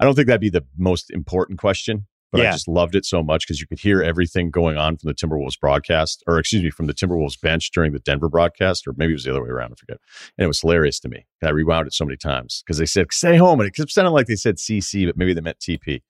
I 0.00 0.04
don't 0.04 0.14
think 0.16 0.26
that'd 0.26 0.40
be 0.40 0.50
the 0.50 0.66
most 0.76 1.08
important 1.12 1.60
question, 1.60 2.06
but 2.32 2.40
Yeah. 2.40 2.48
I 2.48 2.52
just 2.52 2.66
loved 2.66 2.96
it 2.96 3.04
so 3.04 3.22
much 3.22 3.46
because 3.46 3.60
you 3.60 3.66
could 3.68 3.78
hear 3.78 4.02
everything 4.02 4.50
going 4.50 4.76
on 4.76 4.96
from 4.96 5.06
the 5.06 5.14
Timberwolves 5.14 5.58
broadcast, 5.60 6.24
or 6.26 6.40
excuse 6.40 6.64
me, 6.64 6.70
from 6.70 6.86
the 6.86 6.94
Timberwolves 6.94 7.40
bench 7.40 7.70
during 7.70 7.92
the 7.92 8.00
Denver 8.00 8.28
broadcast, 8.28 8.88
or 8.88 8.94
maybe 8.96 9.12
it 9.12 9.14
was 9.14 9.24
the 9.24 9.30
other 9.30 9.42
way 9.44 9.50
around. 9.50 9.70
I 9.72 9.76
forget. 9.76 9.98
And 10.36 10.44
it 10.44 10.48
was 10.48 10.60
hilarious 10.60 10.98
to 11.00 11.08
me. 11.08 11.26
I 11.44 11.50
rewound 11.50 11.86
it 11.86 11.94
so 11.94 12.04
many 12.04 12.16
times 12.16 12.64
because 12.66 12.78
they 12.78 12.86
said 12.86 13.12
"stay 13.12 13.36
home," 13.36 13.60
and 13.60 13.68
it 13.68 13.74
kept 13.76 13.92
sounding 13.92 14.12
like 14.12 14.26
they 14.26 14.34
said 14.34 14.56
CC, 14.58 15.06
but 15.06 15.16
maybe 15.16 15.32
they 15.32 15.40
meant 15.40 15.60
TP. 15.60 16.02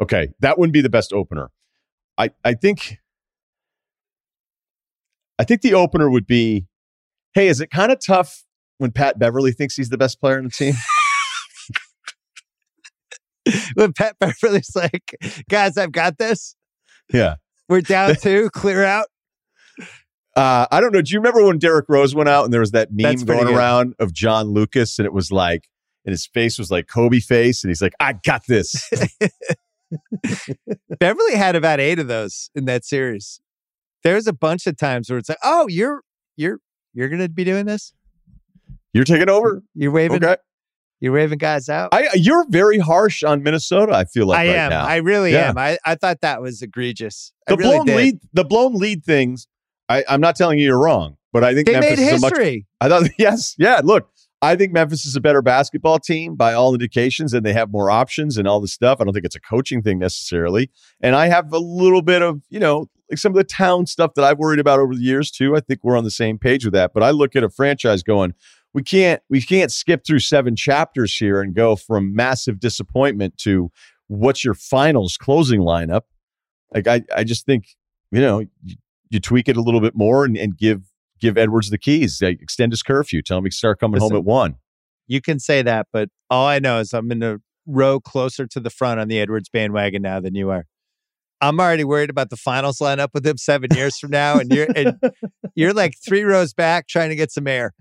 Okay, 0.00 0.28
that 0.40 0.58
wouldn't 0.58 0.72
be 0.72 0.80
the 0.80 0.90
best 0.90 1.12
opener. 1.12 1.50
I 2.18 2.30
I 2.44 2.54
think 2.54 2.98
I 5.38 5.44
think 5.44 5.62
the 5.62 5.74
opener 5.74 6.10
would 6.10 6.26
be, 6.26 6.66
"Hey, 7.34 7.48
is 7.48 7.60
it 7.60 7.70
kind 7.70 7.92
of 7.92 7.98
tough 8.04 8.44
when 8.78 8.92
Pat 8.92 9.18
Beverley 9.18 9.52
thinks 9.52 9.76
he's 9.76 9.88
the 9.88 9.98
best 9.98 10.20
player 10.20 10.38
on 10.38 10.44
the 10.44 10.50
team?" 10.50 10.74
when 13.74 13.92
Pat 13.92 14.16
Beverley's 14.18 14.74
like, 14.74 15.16
guys, 15.48 15.76
I've 15.76 15.92
got 15.92 16.18
this. 16.18 16.54
yeah. 17.12 17.36
We're 17.68 17.80
down 17.80 18.14
two, 18.20 18.50
clear 18.50 18.84
out. 18.84 19.06
Uh, 20.34 20.66
I 20.70 20.80
don't 20.80 20.92
know. 20.92 21.02
Do 21.02 21.12
you 21.12 21.20
remember 21.20 21.44
when 21.44 21.58
Derrick 21.58 21.86
Rose 21.88 22.14
went 22.14 22.28
out 22.28 22.44
and 22.44 22.52
there 22.52 22.60
was 22.60 22.72
that 22.72 22.88
meme 22.90 23.02
That's 23.02 23.24
going 23.24 23.48
around 23.48 23.94
of 23.98 24.12
John 24.12 24.48
Lucas 24.48 24.98
and 24.98 25.06
it 25.06 25.12
was 25.12 25.30
like, 25.30 25.68
and 26.04 26.12
his 26.12 26.26
face 26.26 26.58
was 26.58 26.70
like 26.70 26.88
Kobe 26.88 27.20
face, 27.20 27.62
and 27.62 27.70
he's 27.70 27.80
like, 27.80 27.92
"I 28.00 28.14
got 28.14 28.42
this." 28.48 28.90
Beverley 31.00 31.34
had 31.34 31.56
about 31.56 31.80
eight 31.80 31.98
of 31.98 32.08
those 32.08 32.50
in 32.54 32.64
that 32.66 32.84
series. 32.84 33.40
There's 34.04 34.26
a 34.26 34.32
bunch 34.32 34.66
of 34.66 34.76
times 34.76 35.08
where 35.10 35.18
it's 35.18 35.28
like, 35.28 35.38
oh, 35.42 35.68
you're 35.68 36.02
you're 36.36 36.58
you're 36.94 37.08
gonna 37.08 37.28
be 37.28 37.44
doing 37.44 37.66
this. 37.66 37.92
You're 38.92 39.04
taking 39.04 39.28
over. 39.28 39.62
You're 39.74 39.92
waving 39.92 40.24
Okay. 40.24 40.36
you're 41.00 41.12
waving 41.12 41.38
guys 41.38 41.68
out. 41.68 41.90
I 41.92 42.08
you're 42.14 42.44
very 42.48 42.78
harsh 42.78 43.22
on 43.22 43.42
Minnesota. 43.42 43.92
I 43.94 44.04
feel 44.04 44.26
like 44.26 44.38
I 44.40 44.48
right 44.48 44.56
am. 44.56 44.70
now. 44.70 44.84
I 44.84 44.96
really 44.96 45.32
Yeah. 45.32 45.50
am. 45.50 45.58
I, 45.58 45.78
I 45.84 45.94
thought 45.94 46.20
that 46.22 46.42
was 46.42 46.62
egregious. 46.62 47.32
the 47.46 47.56
really 47.56 47.76
blown 47.76 47.86
did. 47.86 47.96
lead, 47.96 48.18
the 48.32 48.44
blown 48.44 48.74
lead 48.74 49.04
things. 49.04 49.46
I, 49.88 50.04
I'm 50.08 50.20
not 50.20 50.36
telling 50.36 50.58
you 50.58 50.64
you're 50.66 50.78
wrong, 50.82 51.16
but 51.32 51.44
I 51.44 51.54
think 51.54 51.66
They 51.66 51.72
Memphis 51.74 51.98
made 51.98 52.06
is 52.14 52.18
a 52.18 52.20
much 52.20 52.30
history. 52.36 52.66
I 52.80 52.88
thought, 52.88 53.08
yes, 53.18 53.54
yeah. 53.58 53.80
Look, 53.84 54.08
I 54.42 54.56
think 54.56 54.72
Memphis 54.72 55.06
is 55.06 55.14
a 55.14 55.20
better 55.20 55.40
basketball 55.40 56.00
team 56.00 56.34
by 56.34 56.52
all 56.52 56.74
indications, 56.74 57.32
and 57.32 57.46
they 57.46 57.52
have 57.52 57.70
more 57.70 57.90
options 57.90 58.36
and 58.36 58.48
all 58.48 58.60
this 58.60 58.72
stuff. 58.72 59.00
I 59.00 59.04
don't 59.04 59.12
think 59.12 59.24
it's 59.24 59.36
a 59.36 59.40
coaching 59.40 59.82
thing 59.82 60.00
necessarily. 60.00 60.68
And 61.00 61.14
I 61.14 61.28
have 61.28 61.52
a 61.52 61.58
little 61.58 62.02
bit 62.02 62.22
of, 62.22 62.42
you 62.50 62.58
know, 62.58 62.86
like 63.08 63.18
some 63.18 63.30
of 63.30 63.36
the 63.36 63.44
Towns 63.44 63.92
stuff 63.92 64.14
that 64.14 64.24
I've 64.24 64.38
worried 64.38 64.58
about 64.58 64.80
over 64.80 64.96
the 64.96 65.00
years 65.00 65.30
too. 65.30 65.54
I 65.54 65.60
think 65.60 65.84
we're 65.84 65.96
on 65.96 66.02
the 66.02 66.10
same 66.10 66.38
page 66.38 66.64
with 66.64 66.74
that. 66.74 66.92
But 66.92 67.04
I 67.04 67.10
look 67.10 67.36
at 67.36 67.44
a 67.44 67.48
franchise 67.48 68.02
going, 68.02 68.34
we 68.74 68.82
can't, 68.82 69.22
we 69.30 69.40
can't 69.40 69.70
skip 69.70 70.04
through 70.04 70.18
seven 70.18 70.56
chapters 70.56 71.14
here 71.14 71.40
and 71.40 71.54
go 71.54 71.76
from 71.76 72.12
massive 72.12 72.58
disappointment 72.58 73.38
to 73.38 73.70
what's 74.08 74.44
your 74.44 74.54
finals 74.54 75.16
closing 75.16 75.60
lineup. 75.60 76.02
Like 76.74 76.88
I, 76.88 77.02
I 77.14 77.22
just 77.22 77.46
think, 77.46 77.76
you 78.10 78.20
know, 78.20 78.40
you, 78.64 78.76
you 79.10 79.20
tweak 79.20 79.48
it 79.48 79.56
a 79.56 79.62
little 79.62 79.80
bit 79.80 79.94
more 79.94 80.24
and, 80.24 80.36
and 80.36 80.56
give 80.56 80.91
give 81.22 81.38
Edwards 81.38 81.70
the 81.70 81.78
keys. 81.78 82.20
Like, 82.20 82.42
extend 82.42 82.72
his 82.72 82.82
curfew. 82.82 83.22
Tell 83.22 83.38
him 83.38 83.44
he 83.44 83.50
can 83.50 83.56
start 83.56 83.80
coming 83.80 84.00
Listen. 84.00 84.10
home 84.10 84.18
at 84.18 84.24
one. 84.24 84.56
You 85.06 85.20
can 85.20 85.38
say 85.38 85.62
that, 85.62 85.86
but 85.92 86.10
all 86.28 86.46
I 86.46 86.58
know 86.58 86.80
is 86.80 86.92
I'm 86.92 87.10
in 87.10 87.22
a 87.22 87.38
row 87.66 88.00
closer 88.00 88.46
to 88.46 88.60
the 88.60 88.70
front 88.70 89.00
on 89.00 89.08
the 89.08 89.18
Edwards 89.20 89.48
bandwagon 89.48 90.02
now 90.02 90.20
than 90.20 90.34
you 90.34 90.50
are. 90.50 90.66
I'm 91.40 91.58
already 91.58 91.84
worried 91.84 92.10
about 92.10 92.30
the 92.30 92.36
finals 92.36 92.78
lineup 92.78 93.08
with 93.14 93.26
him 93.26 93.36
seven 93.36 93.70
years 93.74 93.98
from 93.98 94.10
now, 94.10 94.38
and 94.38 94.52
you're 94.52 94.68
and 94.76 94.98
you're 95.54 95.72
like 95.72 95.94
three 96.04 96.22
rows 96.22 96.54
back 96.54 96.86
trying 96.86 97.10
to 97.10 97.16
get 97.16 97.32
some 97.32 97.46
air. 97.46 97.72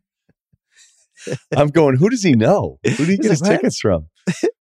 I'm 1.56 1.68
going. 1.68 1.98
Who 1.98 2.10
does 2.10 2.24
he 2.24 2.34
know? 2.34 2.80
Who 2.84 2.90
did 2.92 3.06
he 3.08 3.12
He's 3.12 3.20
get 3.20 3.32
his 3.32 3.42
like, 3.42 3.52
"What?" 3.52 3.58
tickets 3.58 3.80
from? 3.80 4.08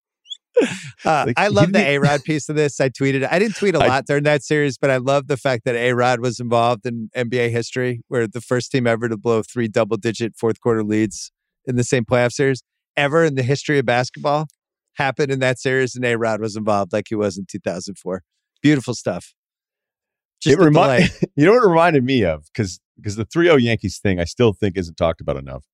Uh, 0.61 0.69
Like, 1.05 1.37
I 1.37 1.49
love 1.49 1.71
the 1.73 1.79
A 1.85 1.97
Rod 1.99 2.23
piece 2.23 2.49
of 2.49 2.55
this. 2.55 2.79
I 2.79 2.89
tweeted. 2.89 3.27
I 3.29 3.37
didn't 3.39 3.55
tweet 3.55 3.75
a 3.75 3.79
lot 3.79 4.05
during 4.05 4.23
that 4.23 4.43
series, 4.43 4.77
but 4.77 4.89
I 4.89 4.97
love 4.97 5.27
the 5.27 5.37
fact 5.37 5.65
that 5.65 5.75
A 5.75 5.93
Rod 5.93 6.19
was 6.19 6.39
involved 6.39 6.85
in 6.85 7.09
NBA 7.15 7.51
history, 7.51 8.01
where 8.07 8.27
the 8.27 8.41
first 8.41 8.71
team 8.71 8.87
ever 8.87 9.07
to 9.09 9.17
blow 9.17 9.41
three 9.43 9.67
double 9.67 9.97
digit 9.97 10.35
fourth 10.37 10.59
quarter 10.61 10.83
leads 10.83 11.31
in 11.65 11.75
the 11.75 11.83
same 11.83 12.05
playoff 12.05 12.31
series 12.31 12.63
ever 12.97 13.23
in 13.23 13.35
the 13.35 13.43
history 13.43 13.77
of 13.79 13.85
basketball 13.85 14.47
happened 14.93 15.31
in 15.31 15.39
that 15.39 15.59
series, 15.59 15.95
and 15.95 16.05
A 16.05 16.15
Rod 16.15 16.39
was 16.41 16.55
involved 16.55 16.93
like 16.93 17.05
he 17.09 17.15
was 17.15 17.37
in 17.37 17.45
2004. 17.45 18.23
Beautiful 18.61 18.93
stuff. 18.93 19.33
Just 20.41 20.57
It 20.57 20.63
remi- 20.63 21.07
You 21.35 21.45
know 21.45 21.53
what 21.53 21.63
it 21.63 21.67
reminded 21.67 22.03
me 22.03 22.23
of? 22.23 22.45
Because 22.53 22.79
because 22.97 23.17
the 23.17 23.25
3-0 23.25 23.61
Yankees 23.61 23.99
thing, 23.99 24.21
I 24.21 24.23
still 24.23 24.53
think 24.53 24.77
isn't 24.77 24.95
talked 24.95 25.19
about 25.19 25.35
enough. 25.35 25.65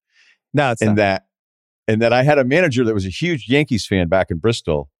No, 0.52 0.72
it's 0.72 0.82
and 0.82 0.90
not. 0.90 0.96
that 0.96 1.22
and 1.88 2.00
that 2.02 2.12
I 2.12 2.22
had 2.22 2.38
a 2.38 2.44
manager 2.44 2.84
that 2.84 2.94
was 2.94 3.06
a 3.06 3.10
huge 3.10 3.48
Yankees 3.48 3.86
fan 3.86 4.08
back 4.08 4.30
in 4.30 4.38
Bristol, 4.38 4.90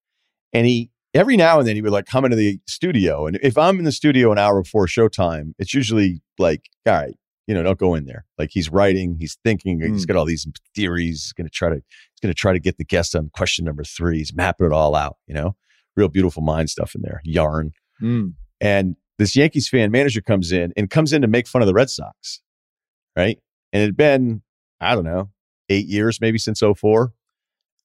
and 0.53 0.67
he 0.67 0.91
every 1.15 1.37
now 1.37 1.59
and 1.59 1.69
then 1.69 1.77
he 1.77 1.83
would 1.83 1.93
like 1.93 2.07
come 2.07 2.25
into 2.25 2.37
the 2.37 2.61
studio, 2.67 3.27
and 3.27 3.39
if 3.43 3.59
I'm 3.59 3.79
in 3.79 3.85
the 3.85 3.93
studio 3.93 4.33
an 4.33 4.39
hour 4.39 4.63
before 4.63 4.87
showtime, 4.87 5.53
it's 5.59 5.75
usually 5.75 6.23
like, 6.39 6.69
all 6.87 6.95
right, 6.95 7.15
you 7.47 7.55
know, 7.55 7.63
don't 7.63 7.79
go 7.79 7.95
in 7.95 8.07
there. 8.07 8.25
Like 8.39 8.51
he's 8.53 8.71
writing, 8.71 9.17
he's 9.19 9.37
thinking, 9.45 9.81
he's 9.81 10.07
got 10.07 10.17
all 10.17 10.25
these 10.25 10.47
theories. 10.75 11.25
He's 11.25 11.33
going 11.33 11.47
to 11.47 11.51
try 11.51 11.69
to 11.69 11.77
he's 11.77 12.21
going 12.23 12.33
to 12.33 12.39
try 12.39 12.53
to 12.53 12.61
get 12.61 12.79
the 12.79 12.85
guest 12.85 13.15
on 13.17 13.31
question 13.35 13.65
number 13.65 13.85
three. 13.85 14.19
He's 14.19 14.35
mapping 14.35 14.67
it 14.67 14.73
all 14.73 14.95
out. 14.95 15.17
You 15.27 15.35
know, 15.35 15.57
real 15.97 16.09
beautiful 16.09 16.43
mind 16.43 16.71
stuff 16.71 16.95
in 16.95 17.03
there, 17.03 17.21
yarn. 17.25 17.73
Mm. 18.01 18.35
And 18.61 18.97
this 19.19 19.37
Yankees 19.37 19.69
fan 19.69 19.91
manager 19.91 20.21
comes 20.21 20.53
in 20.53 20.73
and 20.77 20.89
comes 20.89 21.13
in 21.13 21.23
to 21.23 21.29
make 21.29 21.47
fun 21.47 21.63
of 21.63 21.67
the 21.67 21.75
Red 21.75 21.91
Sox. 21.91 22.41
Right. 23.17 23.39
And 23.73 23.83
it 23.83 23.87
had 23.87 23.97
been, 23.97 24.43
I 24.81 24.95
don't 24.95 25.05
know, 25.05 25.31
eight 25.73 25.87
years 25.87 26.21
maybe 26.21 26.39
since 26.39 26.61
04. 26.63 27.13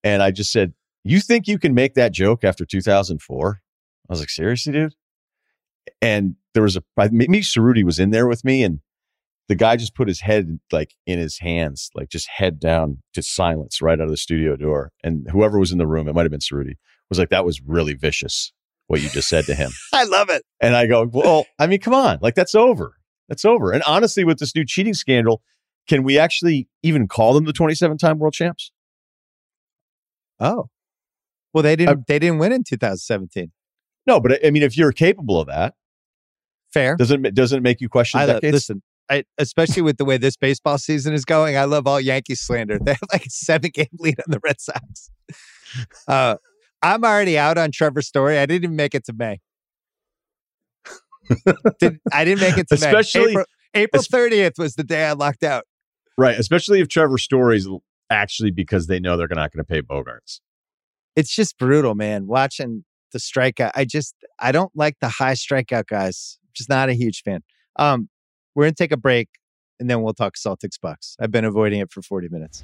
And 0.04 0.22
I 0.22 0.32
just 0.32 0.52
said, 0.52 0.74
You 1.04 1.20
think 1.20 1.48
you 1.48 1.58
can 1.58 1.74
make 1.74 1.96
that 1.96 2.12
joke 2.12 2.44
after 2.44 2.66
2004? 2.66 3.62
I 4.10 4.14
was 4.14 4.20
like, 4.20 4.30
Seriously, 4.30 4.74
dude? 4.74 4.96
And 6.02 6.36
there 6.54 6.64
was 6.64 6.76
a, 6.76 6.84
I- 6.98 7.10
maybe 7.12 7.42
Cerruti 7.42 7.84
was 7.84 8.00
in 8.00 8.12
there 8.12 8.28
with 8.28 8.44
me 8.44 8.64
and 8.64 8.80
the 9.50 9.56
guy 9.56 9.78
just 9.78 9.96
put 9.96 10.10
his 10.10 10.20
head 10.20 10.60
like 10.72 10.94
in 11.06 11.20
his 11.20 11.40
hands, 11.40 11.90
like 11.96 12.10
just 12.10 12.28
head 12.28 12.60
down, 12.60 13.02
to 13.14 13.22
silence 13.22 13.82
right 13.82 14.00
out 14.00 14.04
of 14.04 14.10
the 14.10 14.18
studio 14.18 14.58
door. 14.58 14.92
And 15.04 15.26
whoever 15.32 15.58
was 15.58 15.72
in 15.72 15.78
the 15.78 15.88
room, 15.88 16.08
it 16.08 16.14
might 16.14 16.24
have 16.24 16.32
been 16.32 16.42
Cerruti, 16.42 16.76
was 17.10 17.18
like, 17.18 17.30
That 17.30 17.46
was 17.46 17.62
really 17.62 17.94
vicious 17.94 18.52
what 18.88 19.02
you 19.02 19.10
just 19.10 19.30
said 19.30 19.46
to 19.46 19.56
him. 19.56 19.72
I 19.94 20.04
love 20.06 20.30
it. 20.30 20.44
And 20.62 20.76
I 20.76 20.88
go, 20.88 21.06
well, 21.12 21.46
I 21.60 21.68
mean, 21.68 21.80
come 21.80 21.94
on, 21.94 22.20
like 22.22 22.36
that's 22.36 22.56
over. 22.56 22.96
That's 23.28 23.44
over. 23.44 23.72
And 23.72 23.84
honestly, 23.84 24.24
with 24.24 24.40
this 24.40 24.56
new 24.56 24.66
cheating 24.66 24.94
scandal, 24.94 25.42
can 25.88 26.04
we 26.04 26.18
actually 26.20 26.68
even 26.84 27.08
call 27.08 27.34
them 27.34 27.46
the 27.46 27.54
27 27.54 27.98
time 27.98 28.20
world 28.20 28.34
champs? 28.34 28.72
Oh, 30.40 30.70
well, 31.54 31.64
they 31.64 31.76
didn't. 31.76 32.06
they 32.08 32.20
didn't 32.20 32.38
win 32.40 32.52
in 32.52 32.64
2017. 32.64 33.52
No, 34.06 34.20
but 34.20 34.46
I- 34.46 34.52
mean, 34.52 34.64
if 34.64 34.78
you're 34.78 34.92
capable 34.92 35.40
of 35.40 35.48
that, 35.48 35.74
Fair. 36.74 36.96
doesn't 36.96 37.26
it, 37.26 37.34
doesn't 37.34 37.64
make 37.64 37.82
you 37.82 37.90
question 37.90 38.20
I 38.20 38.40
listen. 38.44 38.84
I, 39.10 39.24
especially 39.38 39.82
with 39.84 39.98
the 39.98 40.04
way 40.06 40.18
this 40.18 40.36
baseball 40.36 40.78
season 40.78 41.14
is 41.14 41.24
going. 41.24 41.56
I 41.56 41.64
love 41.64 41.88
all 41.88 42.00
Yankee 42.00 42.36
slander. 42.36 42.78
They 42.84 42.92
have 42.92 43.00
like 43.14 43.26
a 43.26 43.30
seven 43.30 43.72
game 43.74 43.88
lead 44.00 44.20
on 44.20 44.26
the 44.28 44.40
Red 44.44 44.60
Sox. 44.62 45.10
Uh, 46.08 46.38
I'm 46.82 47.04
already 47.04 47.38
out 47.38 47.58
on 47.58 47.72
Trevor 47.72 48.02
Story. 48.02 48.38
I 48.40 48.46
didn't 48.46 48.64
even 48.64 48.76
make 48.78 48.96
it 48.96 49.04
to 49.06 49.14
May. 49.14 49.40
Did, 51.80 52.00
I 52.14 52.24
didn't 52.24 52.40
make 52.40 52.58
it 52.58 52.70
to 52.70 52.76
Especially- 52.76 53.36
May. 53.36 53.42
April, 53.42 53.46
April 53.74 54.04
30th 54.04 54.58
was 54.58 54.76
the 54.76 54.86
day 54.86 55.06
I 55.06 55.12
locked 55.12 55.44
out. 55.44 55.66
Right. 56.18 56.38
Especially 56.38 56.80
if 56.80 56.88
Trevor 56.88 57.18
Story's 57.18 57.68
actually 58.10 58.52
because 58.52 58.88
they 58.88 59.00
know 59.00 59.18
they're 59.18 59.28
not 59.30 59.52
going 59.52 59.64
to 59.64 59.68
pay 59.68 59.82
Bogaerts. 59.82 60.40
It's 61.16 61.34
just 61.34 61.58
brutal, 61.58 61.96
man. 61.96 62.28
Watching 62.28 62.84
the 63.12 63.20
strikeout. 63.20 63.72
I 63.76 63.86
just 63.86 64.16
I 64.40 64.52
don't 64.52 64.72
like 64.76 64.98
the 65.00 65.10
high 65.10 65.34
strikeout 65.34 65.88
guys. 65.88 66.40
Just 66.54 66.70
not 66.70 66.90
a 66.90 66.94
huge 66.94 67.24
fan. 67.24 67.42
Um, 67.78 68.10
we're 68.56 68.66
gonna 68.66 68.74
take 68.74 68.92
a 68.92 68.98
break 68.98 69.30
and 69.80 69.90
then 69.90 70.02
we'll 70.02 70.14
talk 70.14 70.36
Celtics 70.36 70.80
Bucks. 70.82 71.16
I've 71.20 71.32
been 71.32 71.46
avoiding 71.46 71.80
it 71.80 71.92
for 71.92 72.02
40 72.02 72.30
minutes. 72.30 72.64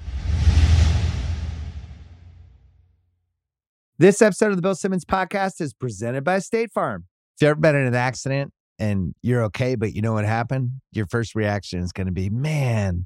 This 4.00 4.22
episode 4.22 4.50
of 4.50 4.56
the 4.56 4.62
Bill 4.62 4.76
Simmons 4.76 5.06
podcast 5.06 5.62
is 5.62 5.74
presented 5.74 6.24
by 6.24 6.40
State 6.40 6.72
Farm. 6.72 7.06
If 7.36 7.42
you've 7.42 7.50
ever 7.50 7.60
been 7.60 7.76
in 7.76 7.86
an 7.86 7.96
accident 7.96 8.52
and 8.80 9.14
you're 9.22 9.44
okay, 9.46 9.76
but 9.76 9.94
you 9.94 10.02
know 10.02 10.14
what 10.14 10.26
happened, 10.26 10.82
your 10.92 11.06
first 11.06 11.36
reaction 11.36 11.80
is 11.80 11.92
going 11.92 12.08
to 12.08 12.12
be, 12.12 12.30
man, 12.30 13.06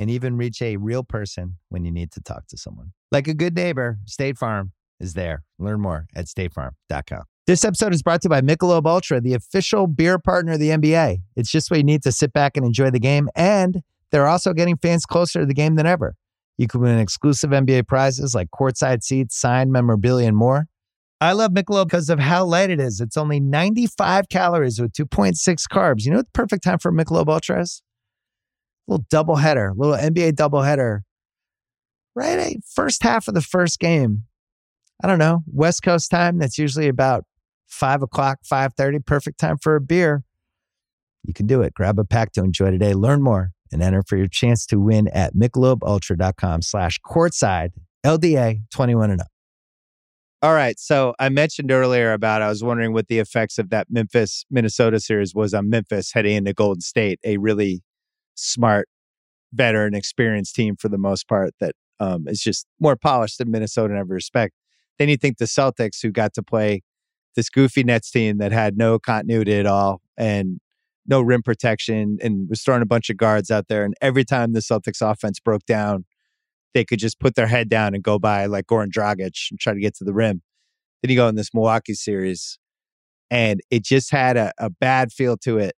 and 0.00 0.10
even 0.10 0.38
reach 0.38 0.62
a 0.62 0.78
real 0.78 1.04
person 1.04 1.58
when 1.68 1.84
you 1.84 1.92
need 1.92 2.10
to 2.10 2.22
talk 2.22 2.46
to 2.46 2.56
someone. 2.56 2.90
Like 3.12 3.28
a 3.28 3.34
good 3.34 3.54
neighbor, 3.54 3.98
State 4.06 4.38
Farm 4.38 4.72
is 4.98 5.12
there. 5.12 5.42
Learn 5.58 5.82
more 5.82 6.06
at 6.16 6.24
statefarm.com. 6.24 7.24
This 7.46 7.66
episode 7.66 7.92
is 7.92 8.02
brought 8.02 8.22
to 8.22 8.26
you 8.26 8.30
by 8.30 8.40
Michelob 8.40 8.86
Ultra, 8.86 9.20
the 9.20 9.34
official 9.34 9.86
beer 9.86 10.18
partner 10.18 10.52
of 10.52 10.58
the 10.58 10.70
NBA. 10.70 11.18
It's 11.36 11.50
just 11.50 11.70
what 11.70 11.76
you 11.76 11.84
need 11.84 12.02
to 12.04 12.12
sit 12.12 12.32
back 12.32 12.56
and 12.56 12.64
enjoy 12.64 12.90
the 12.90 12.98
game, 12.98 13.28
and 13.36 13.82
they're 14.10 14.26
also 14.26 14.54
getting 14.54 14.78
fans 14.78 15.04
closer 15.04 15.40
to 15.40 15.46
the 15.46 15.52
game 15.52 15.74
than 15.74 15.84
ever. 15.84 16.14
You 16.56 16.66
can 16.66 16.80
win 16.80 16.98
exclusive 16.98 17.50
NBA 17.50 17.86
prizes 17.86 18.34
like 18.34 18.48
courtside 18.50 19.02
seats, 19.02 19.38
signed 19.38 19.70
memorabilia, 19.70 20.28
and 20.28 20.36
more. 20.36 20.66
I 21.20 21.32
love 21.32 21.50
Michelob 21.50 21.88
because 21.88 22.08
of 22.08 22.18
how 22.18 22.46
light 22.46 22.70
it 22.70 22.80
is. 22.80 23.02
It's 23.02 23.18
only 23.18 23.38
95 23.38 24.30
calories 24.30 24.80
with 24.80 24.92
2.6 24.92 25.36
carbs. 25.70 26.06
You 26.06 26.12
know 26.12 26.18
what 26.18 26.26
the 26.26 26.32
perfect 26.32 26.64
time 26.64 26.78
for 26.78 26.90
Michelob 26.90 27.28
Ultra 27.28 27.60
is? 27.60 27.82
Little 28.86 29.04
double 29.10 29.36
header, 29.36 29.72
little 29.76 29.96
NBA 29.96 30.36
double 30.36 30.62
header. 30.62 31.02
Right, 32.14 32.58
first 32.74 33.02
half 33.02 33.28
of 33.28 33.34
the 33.34 33.40
first 33.40 33.78
game. 33.78 34.24
I 35.02 35.06
don't 35.06 35.18
know 35.18 35.42
West 35.46 35.82
Coast 35.82 36.10
time. 36.10 36.38
That's 36.38 36.58
usually 36.58 36.88
about 36.88 37.24
five 37.66 38.02
o'clock, 38.02 38.40
five 38.44 38.74
thirty. 38.74 38.98
Perfect 38.98 39.38
time 39.38 39.58
for 39.58 39.76
a 39.76 39.80
beer. 39.80 40.24
You 41.24 41.34
can 41.34 41.46
do 41.46 41.62
it. 41.62 41.74
Grab 41.74 41.98
a 41.98 42.04
pack 42.04 42.32
to 42.32 42.42
enjoy 42.42 42.70
today. 42.70 42.94
Learn 42.94 43.22
more 43.22 43.52
and 43.72 43.82
enter 43.82 44.02
for 44.02 44.16
your 44.16 44.26
chance 44.26 44.66
to 44.66 44.80
win 44.80 45.08
at 45.08 45.34
michelobultra.com 45.34 46.62
slash 46.62 46.98
courtside 47.06 47.70
LDA 48.04 48.62
21 48.70 49.10
and 49.10 49.20
up. 49.20 49.28
All 50.42 50.54
right. 50.54 50.78
So 50.80 51.14
I 51.18 51.28
mentioned 51.28 51.70
earlier 51.70 52.12
about 52.12 52.40
I 52.40 52.48
was 52.48 52.64
wondering 52.64 52.94
what 52.94 53.08
the 53.08 53.18
effects 53.18 53.58
of 53.58 53.68
that 53.70 53.88
Memphis 53.90 54.46
Minnesota 54.50 54.98
series 54.98 55.34
was 55.34 55.52
on 55.52 55.68
Memphis 55.68 56.12
heading 56.12 56.36
into 56.36 56.54
Golden 56.54 56.80
State, 56.80 57.20
a 57.24 57.36
really 57.36 57.82
smart, 58.34 58.88
veteran, 59.52 59.94
experienced 59.94 60.54
team 60.54 60.76
for 60.76 60.88
the 60.88 60.98
most 60.98 61.28
part 61.28 61.54
that 61.60 61.74
um, 61.98 62.26
is 62.26 62.40
just 62.40 62.66
more 62.80 62.96
polished 62.96 63.38
than 63.38 63.50
Minnesota 63.50 63.94
in 63.94 64.00
every 64.00 64.14
respect. 64.14 64.54
Then 64.98 65.08
you 65.08 65.16
think 65.16 65.38
the 65.38 65.44
Celtics, 65.44 66.02
who 66.02 66.10
got 66.10 66.34
to 66.34 66.42
play 66.42 66.82
this 67.36 67.48
goofy 67.48 67.84
Nets 67.84 68.10
team 68.10 68.38
that 68.38 68.52
had 68.52 68.76
no 68.76 68.98
continuity 68.98 69.54
at 69.54 69.66
all 69.66 70.00
and 70.16 70.60
no 71.06 71.20
rim 71.20 71.42
protection 71.42 72.18
and 72.22 72.48
was 72.48 72.62
throwing 72.62 72.82
a 72.82 72.86
bunch 72.86 73.10
of 73.10 73.16
guards 73.16 73.50
out 73.50 73.68
there. 73.68 73.84
And 73.84 73.94
every 74.00 74.24
time 74.24 74.52
the 74.52 74.60
Celtics 74.60 75.00
offense 75.00 75.40
broke 75.40 75.64
down, 75.66 76.04
they 76.74 76.84
could 76.84 76.98
just 76.98 77.18
put 77.18 77.34
their 77.34 77.46
head 77.46 77.68
down 77.68 77.94
and 77.94 78.02
go 78.02 78.18
by 78.18 78.46
like 78.46 78.66
Goran 78.66 78.90
Dragic 78.90 79.50
and 79.50 79.58
try 79.58 79.74
to 79.74 79.80
get 79.80 79.94
to 79.96 80.04
the 80.04 80.12
rim. 80.12 80.42
Then 81.02 81.10
you 81.10 81.16
go 81.16 81.28
in 81.28 81.34
this 81.34 81.52
Milwaukee 81.54 81.94
series, 81.94 82.58
and 83.30 83.60
it 83.70 83.84
just 83.84 84.10
had 84.10 84.36
a, 84.36 84.52
a 84.58 84.70
bad 84.70 85.12
feel 85.12 85.36
to 85.38 85.58
it. 85.58 85.74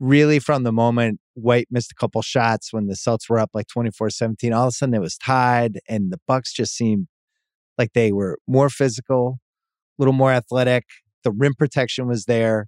Really, 0.00 0.38
from 0.38 0.62
the 0.62 0.72
moment 0.72 1.20
White 1.38 1.68
missed 1.70 1.92
a 1.92 1.94
couple 1.94 2.20
shots 2.22 2.72
when 2.72 2.86
the 2.86 2.96
Celts 2.96 3.28
were 3.28 3.38
up 3.38 3.50
like 3.54 3.66
24 3.68 4.10
17, 4.10 4.52
all 4.52 4.64
of 4.64 4.68
a 4.68 4.72
sudden 4.72 4.94
it 4.94 5.00
was 5.00 5.16
tied, 5.16 5.78
and 5.88 6.12
the 6.12 6.20
Bucks 6.26 6.52
just 6.52 6.74
seemed 6.74 7.06
like 7.76 7.92
they 7.94 8.12
were 8.12 8.38
more 8.46 8.68
physical, 8.68 9.38
a 9.98 10.02
little 10.02 10.12
more 10.12 10.32
athletic. 10.32 10.84
The 11.24 11.30
rim 11.30 11.54
protection 11.54 12.06
was 12.06 12.24
there. 12.24 12.66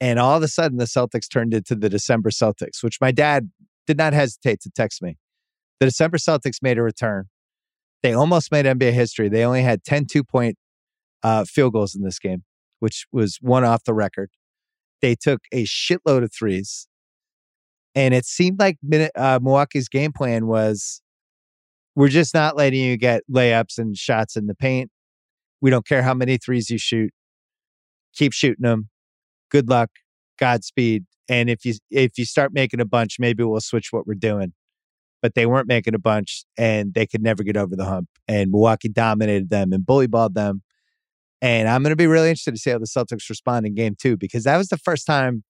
And 0.00 0.18
all 0.18 0.36
of 0.36 0.42
a 0.42 0.48
sudden, 0.48 0.76
the 0.76 0.84
Celtics 0.84 1.28
turned 1.30 1.54
into 1.54 1.74
the 1.74 1.88
December 1.88 2.30
Celtics, 2.30 2.82
which 2.82 2.98
my 3.00 3.12
dad 3.12 3.50
did 3.86 3.96
not 3.96 4.12
hesitate 4.12 4.60
to 4.60 4.70
text 4.70 5.00
me. 5.00 5.16
The 5.80 5.86
December 5.86 6.18
Celtics 6.18 6.62
made 6.62 6.78
a 6.78 6.82
return. 6.82 7.24
They 8.02 8.12
almost 8.12 8.52
made 8.52 8.66
NBA 8.66 8.92
history. 8.92 9.28
They 9.28 9.44
only 9.44 9.62
had 9.62 9.84
10 9.84 10.06
two 10.06 10.22
point 10.22 10.56
uh, 11.22 11.44
field 11.44 11.72
goals 11.72 11.94
in 11.94 12.02
this 12.02 12.18
game, 12.18 12.44
which 12.78 13.06
was 13.10 13.38
one 13.40 13.64
off 13.64 13.84
the 13.84 13.94
record. 13.94 14.30
They 15.02 15.14
took 15.14 15.40
a 15.52 15.64
shitload 15.64 16.22
of 16.22 16.32
threes. 16.32 16.88
And 17.96 18.12
it 18.12 18.26
seemed 18.26 18.60
like 18.60 18.76
uh, 19.16 19.40
Milwaukee's 19.42 19.88
game 19.88 20.12
plan 20.12 20.46
was 20.46 21.00
we're 21.94 22.08
just 22.08 22.34
not 22.34 22.54
letting 22.54 22.78
you 22.78 22.98
get 22.98 23.22
layups 23.28 23.78
and 23.78 23.96
shots 23.96 24.36
in 24.36 24.46
the 24.46 24.54
paint. 24.54 24.90
We 25.62 25.70
don't 25.70 25.86
care 25.86 26.02
how 26.02 26.12
many 26.12 26.36
threes 26.36 26.68
you 26.68 26.76
shoot. 26.76 27.10
Keep 28.14 28.34
shooting 28.34 28.62
them. 28.62 28.90
Good 29.50 29.70
luck. 29.70 29.88
Godspeed. 30.38 31.06
And 31.28 31.48
if 31.48 31.64
you 31.64 31.74
if 31.90 32.18
you 32.18 32.26
start 32.26 32.52
making 32.52 32.80
a 32.80 32.84
bunch, 32.84 33.16
maybe 33.18 33.42
we'll 33.42 33.60
switch 33.62 33.88
what 33.90 34.06
we're 34.06 34.14
doing. 34.14 34.52
But 35.22 35.34
they 35.34 35.46
weren't 35.46 35.66
making 35.66 35.94
a 35.94 35.98
bunch 35.98 36.44
and 36.58 36.92
they 36.92 37.06
could 37.06 37.22
never 37.22 37.42
get 37.42 37.56
over 37.56 37.74
the 37.74 37.86
hump. 37.86 38.08
And 38.28 38.50
Milwaukee 38.50 38.90
dominated 38.90 39.48
them 39.48 39.72
and 39.72 39.84
bully 39.84 40.06
balled 40.06 40.34
them. 40.34 40.62
And 41.40 41.66
I'm 41.66 41.82
going 41.82 41.90
to 41.90 41.96
be 41.96 42.06
really 42.06 42.28
interested 42.28 42.54
to 42.54 42.60
see 42.60 42.70
how 42.70 42.78
the 42.78 42.86
Celtics 42.86 43.28
respond 43.30 43.66
in 43.66 43.74
game 43.74 43.96
two 43.98 44.18
because 44.18 44.44
that 44.44 44.58
was 44.58 44.68
the 44.68 44.76
first 44.76 45.06
time 45.06 45.44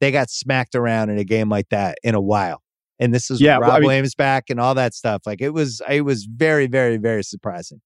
they 0.00 0.10
got 0.10 0.30
smacked 0.30 0.74
around 0.74 1.10
in 1.10 1.18
a 1.18 1.24
game 1.24 1.48
like 1.48 1.68
that 1.70 1.98
in 2.02 2.14
a 2.14 2.20
while. 2.20 2.62
And 2.98 3.14
this 3.14 3.30
is 3.30 3.40
Yeah, 3.40 3.54
Rob 3.54 3.62
well, 3.62 3.70
I 3.72 3.78
mean- 3.80 3.86
Williams 3.88 4.14
back 4.14 4.50
and 4.50 4.60
all 4.60 4.74
that 4.74 4.94
stuff. 4.94 5.22
Like 5.26 5.40
it 5.40 5.50
was, 5.50 5.80
it 5.88 6.02
was 6.02 6.24
very, 6.24 6.66
very, 6.66 6.96
very 6.96 7.22
surprising. 7.22 7.80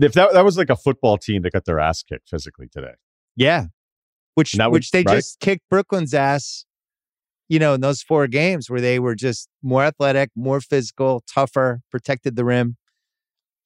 If 0.00 0.12
that 0.12 0.32
that 0.32 0.44
was 0.44 0.56
like 0.56 0.70
a 0.70 0.76
football 0.76 1.18
team 1.18 1.42
that 1.42 1.52
got 1.52 1.64
their 1.64 1.80
ass 1.80 2.02
kicked 2.04 2.28
physically 2.28 2.68
today. 2.68 2.94
Yeah. 3.36 3.66
Which 4.34 4.54
would- 4.56 4.68
which 4.72 4.90
they 4.92 5.02
right? 5.02 5.16
just 5.16 5.40
kicked 5.40 5.68
Brooklyn's 5.68 6.14
ass, 6.14 6.64
you 7.48 7.58
know, 7.58 7.74
in 7.74 7.80
those 7.80 8.02
four 8.02 8.26
games 8.28 8.70
where 8.70 8.80
they 8.80 8.98
were 9.00 9.14
just 9.16 9.48
more 9.62 9.82
athletic, 9.82 10.30
more 10.36 10.60
physical, 10.60 11.22
tougher, 11.32 11.80
protected 11.90 12.36
the 12.36 12.44
rim. 12.44 12.76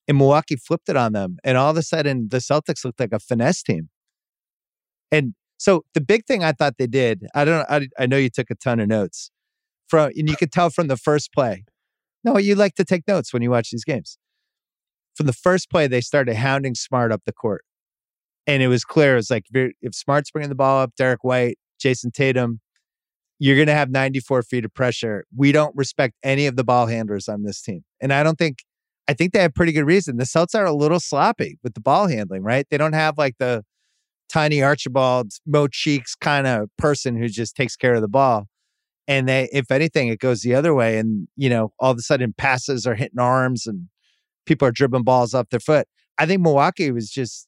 And 0.09 0.18
Milwaukee 0.18 0.57
flipped 0.57 0.88
it 0.88 0.97
on 0.97 1.12
them. 1.12 1.36
And 1.45 1.57
all 1.59 1.70
of 1.70 1.76
a 1.76 1.82
sudden 1.82 2.28
the 2.30 2.38
Celtics 2.38 2.84
looked 2.84 2.99
like 3.01 3.12
a 3.12 3.18
finesse 3.18 3.62
team. 3.62 3.88
And 5.11 5.34
so 5.62 5.84
the 5.94 6.00
big 6.00 6.26
thing 6.26 6.42
I 6.42 6.50
thought 6.50 6.74
they 6.76 6.88
did, 6.88 7.24
I 7.36 7.44
don't 7.44 7.64
I, 7.70 7.86
I 7.96 8.06
know 8.06 8.16
you 8.16 8.30
took 8.30 8.50
a 8.50 8.56
ton 8.56 8.80
of 8.80 8.88
notes 8.88 9.30
from 9.86 10.10
and 10.16 10.28
you 10.28 10.34
could 10.34 10.50
tell 10.50 10.70
from 10.70 10.88
the 10.88 10.96
first 10.96 11.32
play. 11.32 11.62
No, 12.24 12.36
you 12.36 12.56
like 12.56 12.74
to 12.74 12.84
take 12.84 13.06
notes 13.06 13.32
when 13.32 13.42
you 13.42 13.50
watch 13.52 13.70
these 13.70 13.84
games. 13.84 14.18
From 15.14 15.26
the 15.26 15.32
first 15.32 15.70
play, 15.70 15.86
they 15.86 16.00
started 16.00 16.34
hounding 16.34 16.74
Smart 16.74 17.12
up 17.12 17.22
the 17.26 17.32
court 17.32 17.64
and 18.44 18.60
it 18.60 18.66
was 18.66 18.84
clear. 18.84 19.12
It 19.12 19.18
was 19.18 19.30
like 19.30 19.44
if 19.52 19.94
Smart's 19.94 20.32
bringing 20.32 20.48
the 20.48 20.56
ball 20.56 20.80
up, 20.80 20.96
Derrick 20.96 21.22
White, 21.22 21.58
Jayson 21.80 22.10
Tatum, 22.10 22.58
you're 23.38 23.54
going 23.54 23.68
to 23.68 23.74
have 23.74 23.88
94 23.88 24.42
feet 24.42 24.64
of 24.64 24.74
pressure. 24.74 25.26
We 25.36 25.52
don't 25.52 25.76
respect 25.76 26.14
any 26.24 26.46
of 26.46 26.56
the 26.56 26.64
ball 26.64 26.88
handlers 26.88 27.28
on 27.28 27.44
this 27.44 27.62
team, 27.62 27.84
and 28.00 28.12
I 28.12 28.24
don't 28.24 28.36
think. 28.36 28.58
I 29.08 29.14
think 29.14 29.32
they 29.32 29.40
have 29.40 29.52
pretty 29.52 29.72
good 29.72 29.84
reason. 29.84 30.16
The 30.16 30.24
Celts 30.24 30.54
are 30.54 30.64
a 30.64 30.72
little 30.72 31.00
sloppy 31.00 31.58
with 31.62 31.74
the 31.74 31.80
ball 31.80 32.06
handling, 32.06 32.42
right? 32.42 32.66
They 32.70 32.78
don't 32.78 32.92
have 32.92 33.18
like 33.18 33.34
the 33.38 33.64
tiny 34.33 34.62
Archibald, 34.62 35.33
Mo 35.47 35.68
Cheeks 35.68 36.14
kind 36.14 36.47
of 36.47 36.70
person 36.78 37.16
who 37.16 37.28
just 37.28 37.55
takes 37.55 37.76
care 37.76 37.95
of 37.95 38.01
the 38.01 38.09
ball. 38.09 38.49
And 39.07 39.28
they, 39.28 39.49
if 39.53 39.70
anything, 39.70 40.09
it 40.09 40.20
goes 40.20 40.41
the 40.41 40.55
other 40.55 40.74
way. 40.74 40.99
And, 40.99 41.28
you 41.37 41.51
know, 41.51 41.72
all 41.78 41.91
of 41.91 41.99
a 41.99 42.03
sudden 42.03 42.35
passes 42.37 42.87
are 42.87 42.95
hitting 42.95 43.18
arms 43.18 43.66
and 43.66 43.89
people 44.47 44.66
are 44.66 44.72
dribbling 44.72 45.03
balls 45.03 45.35
off 45.35 45.51
their 45.51 45.61
foot. 45.61 45.87
I 46.18 46.26
think 46.26 46.41
Milwaukee 46.41 46.91
was 46.93 47.11
just 47.11 47.47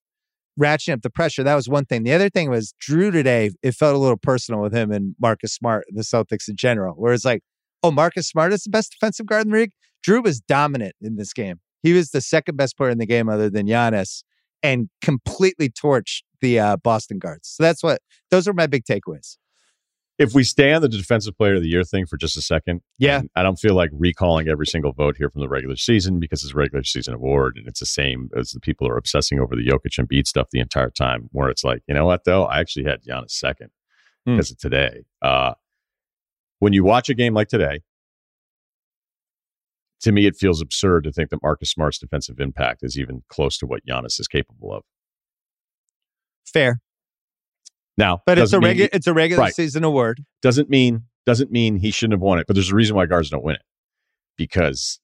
ratcheting 0.61 0.95
up 0.95 1.03
the 1.03 1.11
pressure. 1.11 1.43
That 1.43 1.55
was 1.55 1.68
one 1.68 1.85
thing. 1.85 2.03
The 2.03 2.12
other 2.12 2.28
thing 2.28 2.51
was 2.51 2.74
Jrue 2.82 3.12
today, 3.12 3.51
it 3.62 3.72
felt 3.72 3.95
a 3.95 3.99
little 3.99 4.16
personal 4.16 4.61
with 4.61 4.74
him 4.74 4.91
and 4.91 5.14
Marcus 5.20 5.55
Smart, 5.55 5.85
the 5.91 6.03
Celtics 6.03 6.49
in 6.49 6.57
general, 6.57 6.95
where 6.95 7.12
it's 7.12 7.24
like, 7.24 7.43
oh, 7.82 7.91
Marcus 7.91 8.28
Smart 8.28 8.53
is 8.53 8.64
the 8.64 8.70
best 8.70 8.93
defensive 8.93 9.26
guard 9.26 9.47
in 9.47 9.53
the 9.53 9.59
league. 9.59 9.72
Jrue 10.07 10.22
was 10.22 10.41
dominant 10.41 10.95
in 11.01 11.16
this 11.16 11.32
game. 11.32 11.61
He 11.82 11.93
was 11.93 12.11
the 12.11 12.20
second 12.20 12.57
best 12.57 12.76
player 12.76 12.91
in 12.91 12.99
the 12.99 13.07
game 13.07 13.28
other 13.28 13.49
than 13.49 13.66
Giannis 13.66 14.22
and 14.62 14.89
completely 15.03 15.68
torched 15.68 16.22
the 16.45 16.61
uh, 16.61 16.76
Boston 16.76 17.18
guards. 17.18 17.49
So 17.49 17.62
that's 17.62 17.82
what, 17.82 18.01
those 18.30 18.47
are 18.47 18.53
my 18.53 18.66
big 18.66 18.84
takeaways 18.84 19.36
if 20.18 20.32
we 20.32 20.45
stay 20.45 20.72
on 20.72 20.80
the 20.80 20.88
defensive 20.88 21.36
player 21.36 21.55
of 21.55 21.62
the 21.62 21.68
year 21.68 21.82
thing 21.82 22.07
for 22.07 22.16
just 22.16 22.36
a 22.36 22.42
second, 22.42 22.82
yeah, 22.99 23.22
I 23.34 23.42
don't 23.42 23.59
feel 23.59 23.74
like 23.74 23.90
recalling 23.92 24.49
every 24.49 24.66
single 24.66 24.92
vote 24.92 25.16
here 25.16 25.28
from 25.28 25.40
the 25.40 25.49
regular 25.49 25.76
season 25.76 26.20
because 26.20 26.45
it's 26.45 26.55
a 26.55 26.57
regular 26.57 26.84
season 26.84 27.14
award 27.14 27.57
and 27.57 27.66
it's 27.66 27.80
the 27.80 27.86
same 27.86 28.30
as 28.36 28.51
the 28.51 28.61
people 28.61 28.86
are 28.86 28.97
obsessing 28.97 29.40
over 29.40 29.57
the 29.57 29.66
Jokic 29.66 29.99
and 29.99 30.09
Embiid 30.09 30.26
stuff 30.26 30.49
the 30.53 30.61
entire 30.61 30.90
time. 30.90 31.28
Where 31.32 31.49
it's 31.49 31.64
like, 31.64 31.82
you 31.88 31.95
know 31.95 32.07
what 32.07 32.24
though, 32.24 32.45
I 32.45 32.61
actually 32.61 32.84
had 32.84 33.03
Giannis 33.03 33.32
second 33.32 33.70
because 34.24 34.51
hmm. 34.51 34.55
of 34.55 34.59
today. 34.59 35.05
Uh, 35.20 35.55
when 36.61 36.72
you 36.72 36.84
watch 36.84 37.09
a 37.09 37.14
game 37.14 37.34
like 37.34 37.49
today, 37.49 37.80
to 40.03 40.12
me, 40.12 40.26
it 40.26 40.36
feels 40.36 40.61
absurd 40.61 41.05
to 41.05 41.12
think 41.12 41.30
that 41.30 41.42
Marcus 41.42 41.70
Smart's 41.70 41.99
defensive 41.99 42.38
impact 42.38 42.82
is 42.82 42.99
even 42.99 43.22
close 43.28 43.59
to 43.59 43.66
what 43.66 43.84
Giannis 43.84 44.20
is 44.20 44.28
capable 44.28 44.72
of. 44.72 44.84
Fair. 46.45 46.80
Now, 47.97 48.22
but 48.26 48.38
it's 48.38 48.53
a 48.53 48.61
regular 48.61 48.90
it's 48.92 49.07
a 49.07 49.14
regular 49.14 49.42
right. 49.42 49.55
season 49.55 49.84
award. 49.84 50.24
Doesn't 50.42 50.68
mean 50.68 51.05
doesn't 51.26 51.51
mean 51.51 51.76
he 51.76 51.90
shouldn't 51.90 52.14
have 52.14 52.20
won 52.20 52.38
it. 52.38 52.47
But 52.47 52.55
there's 52.55 52.70
a 52.70 52.74
reason 52.74 52.97
why 52.97 53.07
guards 53.07 53.30
don't 53.30 53.45
win 53.45 53.55
it 53.55 53.62
because 54.36 55.01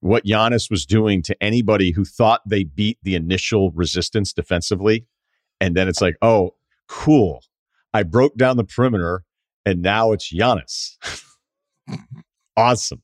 what 0.00 0.24
Giannis 0.24 0.70
was 0.70 0.84
doing 0.84 1.22
to 1.22 1.42
anybody 1.42 1.92
who 1.92 2.04
thought 2.04 2.42
they 2.46 2.64
beat 2.64 2.98
the 3.02 3.14
initial 3.14 3.70
resistance 3.70 4.32
defensively, 4.32 5.06
and 5.60 5.74
then 5.74 5.88
it's 5.88 6.00
like, 6.00 6.16
oh, 6.20 6.54
cool, 6.88 7.42
I 7.94 8.02
broke 8.02 8.36
down 8.36 8.56
the 8.56 8.64
perimeter, 8.64 9.24
and 9.64 9.80
now 9.80 10.12
it's 10.12 10.32
Giannis. 10.32 10.96
awesome. 12.56 13.02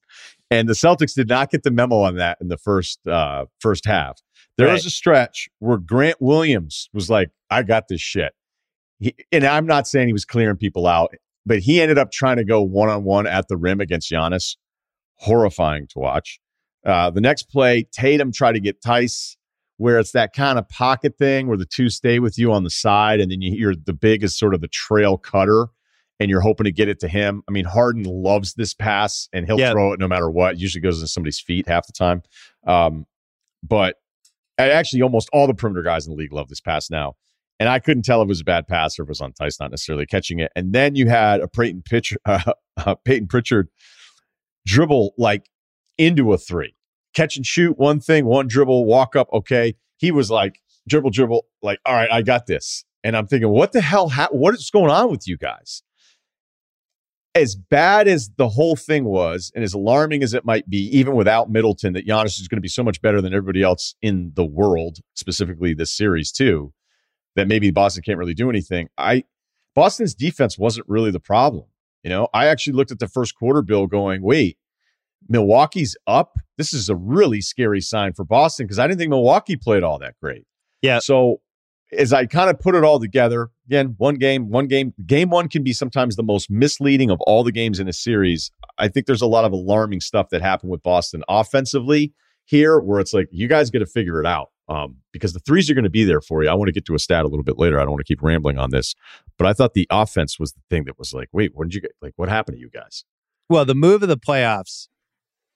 And 0.50 0.68
the 0.68 0.74
Celtics 0.74 1.14
did 1.14 1.28
not 1.28 1.50
get 1.50 1.62
the 1.62 1.70
memo 1.70 2.00
on 2.00 2.16
that 2.16 2.38
in 2.40 2.48
the 2.48 2.58
first 2.58 3.06
uh, 3.06 3.46
first 3.60 3.86
half. 3.86 4.20
There 4.60 4.68
right. 4.68 4.74
was 4.74 4.86
a 4.86 4.90
stretch 4.90 5.48
where 5.58 5.78
Grant 5.78 6.20
Williams 6.20 6.88
was 6.92 7.08
like, 7.08 7.30
"I 7.50 7.62
got 7.62 7.88
this 7.88 8.00
shit," 8.00 8.32
he, 8.98 9.14
and 9.32 9.44
I'm 9.44 9.66
not 9.66 9.88
saying 9.88 10.08
he 10.08 10.12
was 10.12 10.24
clearing 10.24 10.56
people 10.56 10.86
out, 10.86 11.14
but 11.46 11.60
he 11.60 11.80
ended 11.80 11.98
up 11.98 12.12
trying 12.12 12.36
to 12.36 12.44
go 12.44 12.62
one 12.62 12.88
on 12.88 13.04
one 13.04 13.26
at 13.26 13.48
the 13.48 13.56
rim 13.56 13.80
against 13.80 14.10
Giannis. 14.10 14.56
Horrifying 15.16 15.86
to 15.88 15.98
watch. 15.98 16.40
Uh, 16.84 17.10
the 17.10 17.20
next 17.20 17.44
play, 17.44 17.86
Tatum 17.92 18.32
tried 18.32 18.52
to 18.52 18.60
get 18.60 18.80
Theis, 18.80 19.36
where 19.76 19.98
it's 19.98 20.12
that 20.12 20.32
kind 20.34 20.58
of 20.58 20.68
pocket 20.68 21.16
thing 21.18 21.46
where 21.46 21.56
the 21.56 21.66
two 21.66 21.88
stay 21.88 22.18
with 22.18 22.38
you 22.38 22.52
on 22.52 22.64
the 22.64 22.70
side, 22.70 23.20
and 23.20 23.30
then 23.30 23.40
you 23.40 23.50
hear 23.50 23.74
the 23.74 23.92
big 23.92 24.22
is 24.22 24.38
sort 24.38 24.54
of 24.54 24.60
the 24.60 24.68
trail 24.68 25.16
cutter, 25.16 25.68
and 26.18 26.30
you're 26.30 26.42
hoping 26.42 26.64
to 26.64 26.72
get 26.72 26.88
it 26.88 27.00
to 27.00 27.08
him. 27.08 27.42
I 27.48 27.52
mean, 27.52 27.64
Harden 27.64 28.04
loves 28.04 28.54
this 28.54 28.74
pass, 28.74 29.28
and 29.32 29.46
he'll 29.46 29.58
yeah. 29.58 29.72
throw 29.72 29.92
it 29.92 30.00
no 30.00 30.08
matter 30.08 30.30
what. 30.30 30.54
It 30.54 30.60
usually 30.60 30.82
goes 30.82 31.00
in 31.00 31.06
somebody's 31.06 31.40
feet 31.40 31.66
half 31.66 31.86
the 31.86 31.94
time. 31.94 32.22
Um, 32.66 33.06
but 33.62 33.96
actually, 34.68 35.02
almost 35.02 35.28
all 35.32 35.46
the 35.46 35.54
perimeter 35.54 35.82
guys 35.82 36.06
in 36.06 36.12
the 36.12 36.16
league 36.16 36.32
love 36.32 36.48
this 36.48 36.60
pass 36.60 36.90
now. 36.90 37.14
And 37.58 37.68
I 37.68 37.78
couldn't 37.78 38.04
tell 38.04 38.22
if 38.22 38.26
it 38.26 38.28
was 38.28 38.40
a 38.40 38.44
bad 38.44 38.66
pass 38.66 38.98
or 38.98 39.02
if 39.02 39.08
it 39.08 39.10
was 39.10 39.20
on 39.20 39.32
Theis 39.32 39.60
not 39.60 39.70
necessarily 39.70 40.06
catching 40.06 40.38
it. 40.38 40.50
And 40.56 40.72
then 40.72 40.94
you 40.94 41.08
had 41.08 41.40
a 41.40 41.48
Payton, 41.48 41.82
pitch, 41.84 42.16
uh, 42.24 42.52
uh, 42.76 42.94
Payton 43.04 43.28
Pritchard 43.28 43.68
dribble 44.66 45.14
like 45.18 45.50
into 45.98 46.32
a 46.32 46.38
three. 46.38 46.74
Catch 47.14 47.36
and 47.36 47.44
shoot, 47.44 47.78
one 47.78 48.00
thing, 48.00 48.24
one 48.24 48.48
dribble, 48.48 48.86
walk 48.86 49.16
up, 49.16 49.28
okay. 49.32 49.74
He 49.98 50.10
was 50.10 50.30
like, 50.30 50.60
dribble, 50.88 51.10
dribble, 51.10 51.44
like, 51.60 51.80
all 51.84 51.94
right, 51.94 52.10
I 52.10 52.22
got 52.22 52.46
this. 52.46 52.84
And 53.02 53.16
I'm 53.16 53.26
thinking, 53.26 53.50
what 53.50 53.72
the 53.72 53.80
hell? 53.80 54.08
Ha- 54.10 54.28
what 54.30 54.54
is 54.54 54.70
going 54.70 54.90
on 54.90 55.10
with 55.10 55.26
you 55.26 55.36
guys? 55.36 55.82
As 57.34 57.54
bad 57.54 58.08
as 58.08 58.30
the 58.36 58.48
whole 58.48 58.74
thing 58.74 59.04
was, 59.04 59.52
and 59.54 59.62
as 59.62 59.72
alarming 59.72 60.22
as 60.22 60.34
it 60.34 60.44
might 60.44 60.68
be, 60.68 60.78
even 60.96 61.14
without 61.14 61.50
Middleton, 61.50 61.92
that 61.92 62.06
Giannis 62.06 62.40
is 62.40 62.48
going 62.48 62.56
to 62.56 62.62
be 62.62 62.68
so 62.68 62.82
much 62.82 63.00
better 63.00 63.20
than 63.20 63.32
everybody 63.32 63.62
else 63.62 63.94
in 64.02 64.32
the 64.34 64.44
world, 64.44 64.98
specifically 65.14 65.72
this 65.72 65.92
series, 65.96 66.32
too 66.32 66.72
that 67.36 67.48
maybe 67.48 67.70
Boston 67.70 68.02
can't 68.02 68.18
really 68.18 68.34
do 68.34 68.50
anything. 68.50 68.88
I 68.98 69.24
Boston's 69.74 70.14
defense 70.14 70.58
wasn't 70.58 70.88
really 70.88 71.10
the 71.10 71.20
problem. 71.20 71.66
You 72.02 72.10
know, 72.10 72.28
I 72.34 72.46
actually 72.46 72.72
looked 72.72 72.90
at 72.90 72.98
the 72.98 73.08
first 73.08 73.36
quarter 73.36 73.62
bill 73.62 73.86
going, 73.86 74.22
wait, 74.22 74.58
Milwaukee's 75.28 75.96
up. 76.06 76.38
This 76.56 76.72
is 76.72 76.88
a 76.88 76.96
really 76.96 77.40
scary 77.40 77.80
sign 77.80 78.12
for 78.12 78.24
Boston 78.24 78.66
because 78.66 78.78
I 78.78 78.86
didn't 78.86 78.98
think 78.98 79.10
Milwaukee 79.10 79.56
played 79.56 79.82
all 79.82 79.98
that 79.98 80.14
great. 80.20 80.44
Yeah. 80.82 80.98
So 81.00 81.40
as 81.96 82.12
I 82.12 82.26
kind 82.26 82.50
of 82.50 82.58
put 82.60 82.74
it 82.74 82.84
all 82.84 83.00
together, 83.00 83.50
again, 83.66 83.94
one 83.98 84.14
game, 84.14 84.48
one 84.48 84.66
game, 84.66 84.94
game 85.06 85.30
one 85.30 85.48
can 85.48 85.62
be 85.62 85.72
sometimes 85.72 86.16
the 86.16 86.22
most 86.22 86.50
misleading 86.50 87.10
of 87.10 87.20
all 87.22 87.42
the 87.42 87.52
games 87.52 87.80
in 87.80 87.88
a 87.88 87.92
series. 87.92 88.50
I 88.78 88.88
think 88.88 89.06
there's 89.06 89.22
a 89.22 89.26
lot 89.26 89.44
of 89.44 89.52
alarming 89.52 90.00
stuff 90.00 90.28
that 90.30 90.42
happened 90.42 90.70
with 90.70 90.82
Boston 90.82 91.24
offensively 91.28 92.12
here 92.44 92.78
where 92.78 93.00
it's 93.00 93.12
like, 93.12 93.28
you 93.30 93.48
guys 93.48 93.70
got 93.70 93.80
to 93.80 93.86
figure 93.86 94.20
it 94.20 94.26
out 94.26 94.50
um, 94.68 94.96
because 95.12 95.32
the 95.32 95.40
threes 95.40 95.68
are 95.70 95.74
going 95.74 95.84
to 95.84 95.90
be 95.90 96.04
there 96.04 96.20
for 96.20 96.42
you. 96.42 96.48
I 96.48 96.54
want 96.54 96.68
to 96.68 96.72
get 96.72 96.84
to 96.86 96.94
a 96.94 96.98
stat 96.98 97.24
a 97.24 97.28
little 97.28 97.44
bit 97.44 97.58
later. 97.58 97.78
I 97.78 97.82
don't 97.82 97.92
want 97.92 98.06
to 98.06 98.10
keep 98.10 98.22
rambling 98.22 98.58
on 98.58 98.70
this, 98.70 98.94
but 99.36 99.46
I 99.46 99.52
thought 99.52 99.74
the 99.74 99.86
offense 99.90 100.38
was 100.38 100.52
the 100.52 100.62
thing 100.70 100.84
that 100.84 100.98
was 100.98 101.12
like, 101.12 101.28
wait, 101.32 101.52
what 101.54 101.64
did 101.64 101.74
you 101.74 101.80
get? 101.80 101.92
Like, 102.00 102.12
what 102.16 102.28
happened 102.28 102.56
to 102.56 102.60
you 102.60 102.70
guys? 102.70 103.04
Well, 103.48 103.64
the 103.64 103.74
move 103.74 104.02
of 104.02 104.08
the 104.08 104.16
playoffs, 104.16 104.88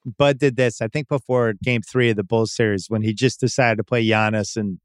Bud 0.05 0.39
did 0.39 0.57
this, 0.57 0.83
I 0.83 0.89
think, 0.89 1.09
before 1.09 1.55
game 1.63 1.81
three 1.81 2.11
of 2.11 2.17
the 2.17 2.25
Bulls 2.25 2.53
series 2.53 2.91
when 2.91 3.03
he 3.03 3.15
just 3.15 3.41
decided 3.41 3.77
to 3.77 3.85
play 3.85 4.05
Giannis 4.05 4.57
and 4.57 4.81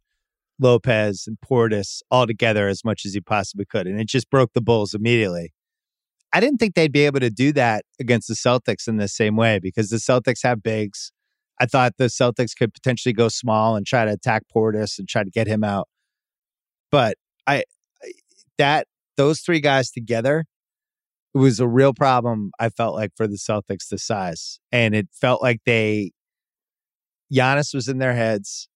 Lopez 0.59 1.25
and 1.27 1.37
Portis 1.39 2.01
all 2.11 2.27
together 2.27 2.67
as 2.67 2.83
much 2.83 3.05
as 3.05 3.13
he 3.13 3.21
possibly 3.21 3.65
could. 3.65 3.87
And 3.87 3.99
it 3.99 4.07
just 4.07 4.29
broke 4.29 4.53
the 4.53 4.61
Bulls 4.61 4.93
immediately. 4.93 5.53
I 6.31 6.39
didn't 6.39 6.57
think 6.57 6.75
they'd 6.75 6.91
be 6.91 7.05
able 7.05 7.21
to 7.21 7.29
do 7.29 7.51
that 7.53 7.85
against 7.99 8.27
the 8.27 8.35
Celtics 8.35 8.87
in 8.87 8.97
the 8.97 9.07
same 9.07 9.35
way 9.35 9.59
because 9.59 9.89
the 9.89 9.97
Celtics 9.97 10.43
have 10.43 10.61
bigs. 10.61 11.11
I 11.59 11.65
thought 11.65 11.93
the 11.97 12.05
Celtics 12.05 12.55
could 12.57 12.73
potentially 12.73 13.13
go 13.13 13.29
small 13.29 13.75
and 13.75 13.85
try 13.85 14.05
to 14.05 14.11
attack 14.11 14.43
Portis 14.55 14.99
and 14.99 15.07
try 15.07 15.23
to 15.23 15.31
get 15.31 15.47
him 15.47 15.63
out. 15.63 15.87
But 16.91 17.17
I 17.47 17.63
that 18.57 18.87
those 19.17 19.39
three 19.41 19.59
guys 19.59 19.91
together 19.91 20.45
it 21.33 21.37
was 21.37 21.59
a 21.59 21.67
real 21.67 21.93
problem 21.93 22.51
I 22.59 22.69
felt 22.69 22.95
like 22.95 23.11
for 23.15 23.27
the 23.27 23.37
Celtics 23.37 23.87
the 23.89 23.97
size. 23.97 24.59
And 24.71 24.95
it 24.95 25.09
felt 25.11 25.41
like 25.41 25.61
they 25.65 26.11
Giannis 27.31 27.73
was 27.73 27.87
in 27.87 27.99
their 27.99 28.15
heads. 28.15 28.67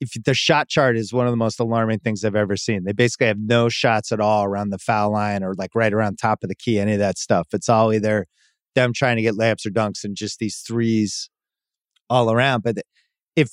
If 0.00 0.12
the 0.24 0.34
shot 0.34 0.68
chart 0.68 0.96
is 0.96 1.12
one 1.12 1.26
of 1.26 1.32
the 1.32 1.36
most 1.36 1.60
alarming 1.60 1.98
things 1.98 2.24
I've 2.24 2.34
ever 2.34 2.56
seen. 2.56 2.84
They 2.84 2.92
basically 2.92 3.26
have 3.26 3.38
no 3.38 3.68
shots 3.68 4.12
at 4.12 4.20
all 4.20 4.44
around 4.44 4.70
the 4.70 4.78
foul 4.78 5.12
line 5.12 5.42
or 5.42 5.54
like 5.54 5.74
right 5.74 5.92
around 5.92 6.16
top 6.16 6.42
of 6.42 6.48
the 6.48 6.54
key, 6.54 6.78
any 6.78 6.94
of 6.94 6.98
that 7.00 7.18
stuff. 7.18 7.48
It's 7.52 7.68
all 7.68 7.92
either 7.92 8.26
them 8.74 8.92
trying 8.94 9.16
to 9.16 9.22
get 9.22 9.34
layups 9.34 9.66
or 9.66 9.70
dunks 9.70 10.04
and 10.04 10.16
just 10.16 10.38
these 10.38 10.58
threes 10.58 11.28
all 12.08 12.32
around. 12.32 12.62
But 12.62 12.78
if 13.36 13.50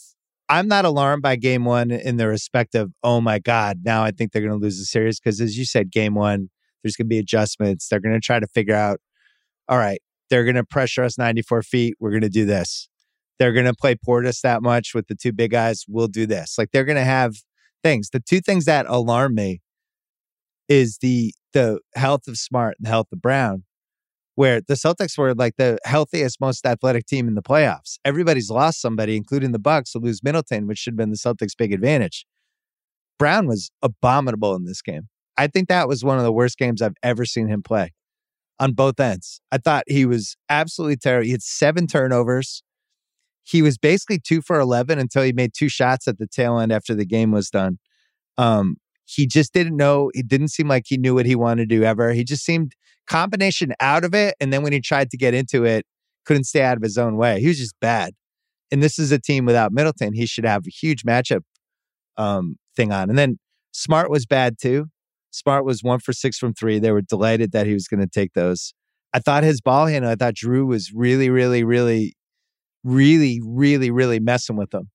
I'm 0.50 0.68
not 0.68 0.86
alarmed 0.86 1.22
by 1.22 1.36
game 1.36 1.66
one 1.66 1.92
in 1.92 2.18
the 2.18 2.28
respect 2.28 2.76
of, 2.76 2.94
oh 3.04 3.20
my 3.20 3.40
God, 3.40 3.80
now 3.84 4.04
I 4.04 4.12
think 4.12 4.32
they're 4.32 4.42
going 4.42 4.58
to 4.58 4.64
lose 4.64 4.80
the 4.80 4.86
series. 4.86 5.20
Because 5.20 5.42
as 5.42 5.58
you 5.58 5.66
said, 5.66 5.92
game 5.92 6.16
one, 6.16 6.50
there's 6.82 6.96
going 6.96 7.06
to 7.06 7.10
be 7.10 7.20
adjustments. 7.20 7.88
They're 7.88 8.00
going 8.00 8.16
to 8.16 8.22
try 8.22 8.40
to 8.40 8.48
figure 8.48 8.76
out, 8.76 9.02
all 9.68 9.78
right, 9.78 10.00
they're 10.30 10.46
going 10.46 10.56
to 10.56 10.64
pressure 10.64 11.04
us 11.04 11.18
94 11.18 11.64
feet. 11.64 11.96
We're 12.00 12.12
going 12.12 12.22
to 12.22 12.30
do 12.30 12.46
this. 12.46 12.88
They're 13.40 13.54
going 13.54 13.66
to 13.66 13.74
play 13.74 13.96
Portis 13.96 14.42
that 14.42 14.62
much 14.62 14.94
with 14.94 15.08
the 15.08 15.16
two 15.16 15.32
big 15.32 15.52
guys. 15.52 15.86
We'll 15.88 16.08
do 16.08 16.26
this. 16.26 16.58
Like 16.58 16.72
they're 16.72 16.86
going 16.86 16.98
to 16.98 17.04
have 17.04 17.36
things. 17.84 18.10
The 18.10 18.20
two 18.20 18.42
things 18.42 18.66
that 18.66 18.86
alarm 18.88 19.36
me 19.36 19.62
is 20.68 20.98
the 21.00 21.34
the 21.54 21.80
health 21.96 22.28
of 22.28 22.38
Smart 22.38 22.76
and 22.78 22.86
the 22.86 22.90
health 22.90 23.08
of 23.12 23.22
Brown 23.22 23.64
where 24.38 24.62
the 24.62 24.76
Celtics 24.76 25.18
were 25.18 25.34
like 25.34 25.56
the 25.58 25.80
healthiest, 25.84 26.40
most 26.40 26.64
athletic 26.64 27.08
team 27.08 27.28
in 27.28 27.34
the 27.34 27.42
playoffs. 27.42 27.98
Everybody's 28.06 28.52
lost 28.52 28.80
somebody, 28.80 29.18
including 29.18 29.52
the 29.52 29.58
Bucks, 29.58 29.94
to 29.94 29.98
lose 29.98 30.24
Middleton, 30.24 30.68
which 30.68 30.78
should 30.78 30.94
have 30.94 30.98
been 30.98 31.10
the 31.10 31.18
Celtics' 31.18 31.58
big 31.58 31.74
advantage. 31.74 32.28
Brown 33.18 33.48
was 33.48 33.72
abominable 33.82 34.54
in 34.54 34.66
this 34.66 34.84
game. 34.84 35.10
I 35.40 35.48
think 35.48 35.70
that 35.70 35.88
was 35.88 36.04
one 36.04 36.20
of 36.20 36.24
the 36.24 36.32
worst 36.32 36.60
games 36.60 36.84
I've 36.84 36.94
ever 37.02 37.26
seen 37.26 37.48
him 37.48 37.64
play 37.64 37.94
on 38.60 38.74
both 38.74 39.00
ends. 39.00 39.42
I 39.52 39.58
thought 39.58 39.86
he 39.88 40.06
was 40.06 40.38
absolutely 40.50 40.98
terrible. 40.98 41.26
He 41.26 41.32
had 41.32 41.42
seven 41.42 41.88
turnovers. 41.88 42.62
He 43.48 43.62
was 43.62 43.78
basically 43.78 44.20
two 44.20 44.42
for 44.42 44.60
11 44.60 45.00
until 45.00 45.24
he 45.24 45.32
made 45.32 45.54
two 45.54 45.70
shots 45.70 46.06
at 46.08 46.18
the 46.18 46.28
tail 46.28 46.60
end 46.60 46.74
after 46.74 46.94
the 46.94 47.06
game 47.06 47.32
was 47.32 47.50
done. 47.50 47.80
Um, 48.38 48.76
he 49.06 49.26
just 49.26 49.54
didn't 49.54 49.78
know. 49.78 50.12
It 50.14 50.28
didn't 50.28 50.50
seem 50.50 50.68
like 50.68 50.84
he 50.86 50.98
knew 50.98 51.16
what 51.16 51.26
he 51.26 51.36
wanted 51.36 51.70
to 51.70 51.76
do 51.76 51.84
ever. 51.84 52.12
He 52.12 52.26
just 52.26 52.44
seemed 52.44 52.74
combination 53.08 53.74
out 53.80 54.04
of 54.04 54.14
it. 54.14 54.36
And 54.42 54.52
then 54.52 54.64
when 54.64 54.74
he 54.74 54.82
tried 54.82 55.10
to 55.12 55.18
get 55.18 55.34
into 55.34 55.64
it, 55.64 55.86
couldn't 56.26 56.44
stay 56.44 56.62
out 56.62 56.76
of 56.76 56.84
his 56.84 56.98
own 56.98 57.16
way. 57.16 57.40
He 57.40 57.48
was 57.48 57.58
just 57.58 57.76
bad. 57.80 58.14
And 58.70 58.84
this 58.84 59.00
is 59.00 59.14
a 59.14 59.20
team 59.20 59.46
without 59.46 59.72
Middleton. 59.72 60.14
He 60.14 60.26
should 60.26 60.44
have 60.44 60.64
a 60.68 60.70
huge 60.70 61.04
matchup 61.04 61.44
um, 62.18 62.58
thing 62.76 62.92
on. 62.92 63.10
And 63.10 63.18
then 63.18 63.40
Smart 63.72 64.10
was 64.10 64.26
bad 64.26 64.58
too. 64.62 64.88
Smart 65.32 65.64
was 65.64 65.84
one 65.84 66.00
for 66.00 66.12
six 66.12 66.38
from 66.38 66.54
three. 66.54 66.80
They 66.80 66.92
were 66.92 67.02
delighted 67.02 67.54
that 67.54 67.66
he 67.66 67.74
was 67.74 67.88
going 67.88 68.02
to 68.02 68.08
take 68.08 68.34
those. 68.34 68.74
I 69.14 69.20
thought 69.20 69.44
his 69.44 69.62
ball 69.62 69.86
handle, 69.86 70.12
I 70.12 70.16
thought 70.16 70.34
Jrue 70.34 70.68
was 70.68 70.92
really, 70.94 71.30
really, 71.30 71.64
really, 71.64 72.14
really, 72.84 73.42
really, 73.44 73.92
really 73.92 74.20
messing 74.20 74.56
with 74.56 74.74
him. 74.74 74.90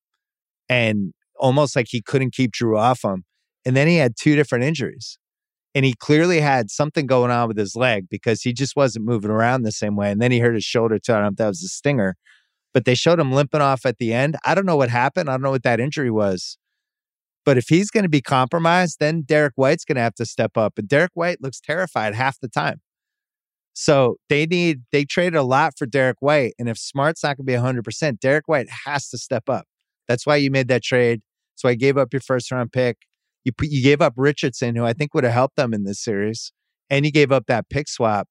And 0.69 1.13
almost 1.37 1.75
like 1.75 1.87
he 1.89 2.01
couldn't 2.01 2.33
keep 2.33 2.51
Jrue 2.51 2.77
off 2.77 3.03
him. 3.03 3.23
And 3.65 3.75
then 3.75 3.87
he 3.87 3.97
had 3.97 4.15
two 4.19 4.35
different 4.35 4.63
injuries. 4.63 5.17
And 5.75 5.85
he 5.85 5.93
clearly 5.93 6.39
had 6.39 6.69
something 6.69 7.07
going 7.07 7.31
on 7.31 7.47
with 7.47 7.57
his 7.57 7.75
leg 7.75 8.05
because 8.09 8.41
he 8.41 8.53
just 8.53 8.75
wasn't 8.75 9.05
moving 9.05 9.31
around 9.31 9.63
the 9.63 9.71
same 9.71 9.95
way. 9.95 10.11
And 10.11 10.21
then 10.21 10.31
he 10.31 10.39
hurt 10.39 10.53
his 10.53 10.63
shoulder 10.63 10.99
too. 10.99 11.13
I 11.13 11.15
don't 11.15 11.23
know 11.23 11.29
if 11.29 11.35
that 11.37 11.47
was 11.47 11.63
a 11.63 11.67
stinger, 11.67 12.15
but 12.73 12.85
they 12.85 12.93
showed 12.93 13.19
him 13.19 13.31
limping 13.31 13.61
off 13.61 13.85
at 13.85 13.97
the 13.97 14.13
end. 14.13 14.35
I 14.45 14.53
don't 14.53 14.67
know 14.67 14.75
what 14.75 14.89
happened. 14.89 15.29
I 15.29 15.33
don't 15.33 15.41
know 15.41 15.51
what 15.51 15.63
that 15.63 15.79
injury 15.79 16.11
was. 16.11 16.57
But 17.45 17.57
if 17.57 17.65
he's 17.69 17.89
going 17.89 18.03
to 18.03 18.09
be 18.09 18.21
compromised, 18.21 18.97
then 18.99 19.23
Derrick 19.23 19.53
White's 19.55 19.83
going 19.83 19.95
to 19.95 20.01
have 20.01 20.15
to 20.15 20.25
step 20.25 20.57
up. 20.57 20.77
And 20.77 20.87
Derrick 20.87 21.11
White 21.13 21.41
looks 21.41 21.59
terrified 21.59 22.13
half 22.15 22.39
the 22.39 22.47
time. 22.47 22.81
So 23.73 24.17
they 24.29 24.45
need, 24.45 24.81
they 24.91 25.03
traded 25.03 25.35
a 25.35 25.43
lot 25.43 25.73
for 25.77 25.85
Derrick 25.85 26.17
White. 26.19 26.53
And 26.59 26.69
if 26.69 26.77
Smart's 26.77 27.23
not 27.23 27.37
going 27.37 27.45
to 27.45 27.51
be 27.51 27.53
100%, 27.53 28.19
Derrick 28.19 28.47
White 28.47 28.69
has 28.85 29.09
to 29.09 29.17
step 29.17 29.49
up. 29.49 29.65
That's 30.07 30.25
why 30.25 30.35
you 30.35 30.51
made 30.51 30.67
that 30.67 30.83
trade. 30.83 31.21
So 31.55 31.69
I 31.69 31.75
gave 31.75 31.97
up 31.97 32.13
your 32.13 32.21
first 32.21 32.51
round 32.51 32.71
pick. 32.71 32.97
You 33.43 33.51
put, 33.51 33.69
you 33.69 33.83
gave 33.83 34.01
up 34.01 34.13
Richardson, 34.15 34.75
who 34.75 34.85
I 34.85 34.93
think 34.93 35.13
would 35.13 35.23
have 35.23 35.33
helped 35.33 35.55
them 35.55 35.73
in 35.73 35.83
this 35.83 35.99
series, 35.99 36.51
and 36.89 37.05
you 37.05 37.11
gave 37.11 37.31
up 37.31 37.45
that 37.47 37.69
pick 37.69 37.87
swap. 37.87 38.27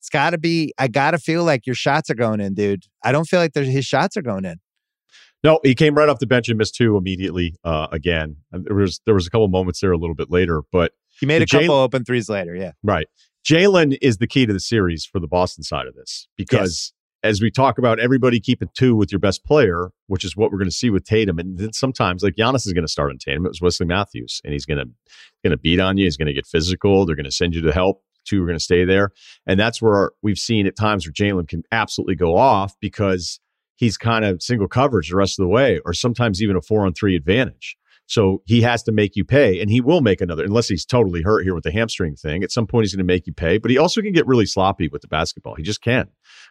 It's 0.00 0.08
got 0.08 0.30
to 0.30 0.38
be. 0.38 0.72
I 0.78 0.88
got 0.88 1.10
to 1.12 1.18
feel 1.18 1.44
like 1.44 1.66
your 1.66 1.74
shots 1.74 2.10
are 2.10 2.14
going 2.14 2.40
in, 2.40 2.54
dude. 2.54 2.84
I 3.02 3.12
don't 3.12 3.26
feel 3.26 3.40
like 3.40 3.54
his 3.54 3.84
shots 3.84 4.16
are 4.16 4.22
going 4.22 4.44
in. 4.44 4.56
No, 5.44 5.60
he 5.62 5.74
came 5.74 5.94
right 5.94 6.08
off 6.08 6.18
the 6.18 6.26
bench 6.26 6.48
and 6.48 6.58
missed 6.58 6.74
two 6.74 6.96
immediately. 6.96 7.54
Uh, 7.64 7.88
again, 7.92 8.36
and 8.52 8.64
there 8.64 8.74
was 8.74 9.00
there 9.04 9.14
was 9.14 9.26
a 9.26 9.30
couple 9.30 9.48
moments 9.48 9.80
there 9.80 9.92
a 9.92 9.98
little 9.98 10.14
bit 10.14 10.30
later, 10.30 10.62
but 10.72 10.92
he 11.20 11.26
made 11.26 11.42
a 11.42 11.46
couple 11.46 11.74
open 11.74 12.04
threes 12.04 12.28
later. 12.28 12.54
Yeah, 12.54 12.72
right. 12.82 13.06
Jaylen 13.46 13.96
is 14.02 14.16
the 14.18 14.26
key 14.26 14.44
to 14.44 14.52
the 14.52 14.60
series 14.60 15.04
for 15.04 15.20
the 15.20 15.28
Boston 15.28 15.62
side 15.62 15.86
of 15.86 15.94
this 15.94 16.26
because 16.36 16.92
as 17.22 17.40
we 17.40 17.48
talk 17.50 17.78
about 17.78 18.00
everybody 18.00 18.40
keeping 18.40 18.68
two 18.74 18.96
with 18.96 19.12
your 19.12 19.20
best 19.20 19.44
player, 19.44 19.90
which 20.08 20.24
is 20.24 20.36
what 20.36 20.50
we're 20.50 20.58
going 20.58 20.68
to 20.68 20.74
see 20.74 20.90
with 20.90 21.04
Tatum. 21.04 21.38
And 21.38 21.56
then 21.56 21.72
sometimes 21.72 22.24
like 22.24 22.34
Giannis 22.34 22.66
is 22.66 22.72
going 22.72 22.84
to 22.84 22.90
start 22.90 23.10
on 23.10 23.18
Tatum. 23.18 23.46
It 23.46 23.50
was 23.50 23.60
Wesley 23.60 23.86
Matthews, 23.86 24.40
and 24.44 24.52
he's 24.52 24.66
going 24.66 24.78
to 24.78 24.86
going 25.44 25.52
to 25.52 25.56
beat 25.56 25.78
on 25.78 25.96
you. 25.96 26.04
He's 26.04 26.16
going 26.16 26.26
to 26.26 26.32
get 26.32 26.46
physical. 26.46 27.06
They're 27.06 27.14
going 27.14 27.24
to 27.24 27.30
send 27.30 27.54
you 27.54 27.62
to 27.62 27.72
help. 27.72 28.02
Two 28.24 28.42
are 28.42 28.46
going 28.46 28.58
to 28.58 28.64
stay 28.64 28.84
there, 28.84 29.12
and 29.46 29.60
that's 29.60 29.80
where 29.80 30.10
we've 30.20 30.38
seen 30.38 30.66
at 30.66 30.74
times 30.74 31.06
where 31.06 31.12
Jaylen 31.12 31.46
can 31.46 31.62
absolutely 31.70 32.16
go 32.16 32.36
off 32.36 32.74
because 32.80 33.38
he's 33.76 33.96
kind 33.96 34.24
of 34.24 34.42
single 34.42 34.66
coverage 34.66 35.10
the 35.10 35.16
rest 35.16 35.38
of 35.38 35.44
the 35.44 35.48
way, 35.48 35.78
or 35.84 35.92
sometimes 35.92 36.42
even 36.42 36.56
a 36.56 36.60
four 36.60 36.84
on 36.84 36.92
three 36.92 37.14
advantage. 37.14 37.76
So 38.06 38.42
he 38.46 38.62
has 38.62 38.82
to 38.84 38.92
make 38.92 39.16
you 39.16 39.24
pay, 39.24 39.60
and 39.60 39.70
he 39.70 39.80
will 39.80 40.00
make 40.00 40.20
another, 40.20 40.44
unless 40.44 40.68
he's 40.68 40.84
totally 40.84 41.22
hurt 41.22 41.42
here 41.42 41.54
with 41.54 41.64
the 41.64 41.72
hamstring 41.72 42.14
thing. 42.14 42.44
At 42.44 42.52
some 42.52 42.66
point, 42.66 42.84
he's 42.84 42.94
going 42.94 43.06
to 43.06 43.12
make 43.12 43.26
you 43.26 43.32
pay, 43.32 43.58
but 43.58 43.70
he 43.70 43.78
also 43.78 44.00
can 44.00 44.12
get 44.12 44.26
really 44.26 44.46
sloppy 44.46 44.88
with 44.88 45.02
the 45.02 45.08
basketball. 45.08 45.54
He 45.56 45.62
just 45.62 45.82
can. 45.82 46.08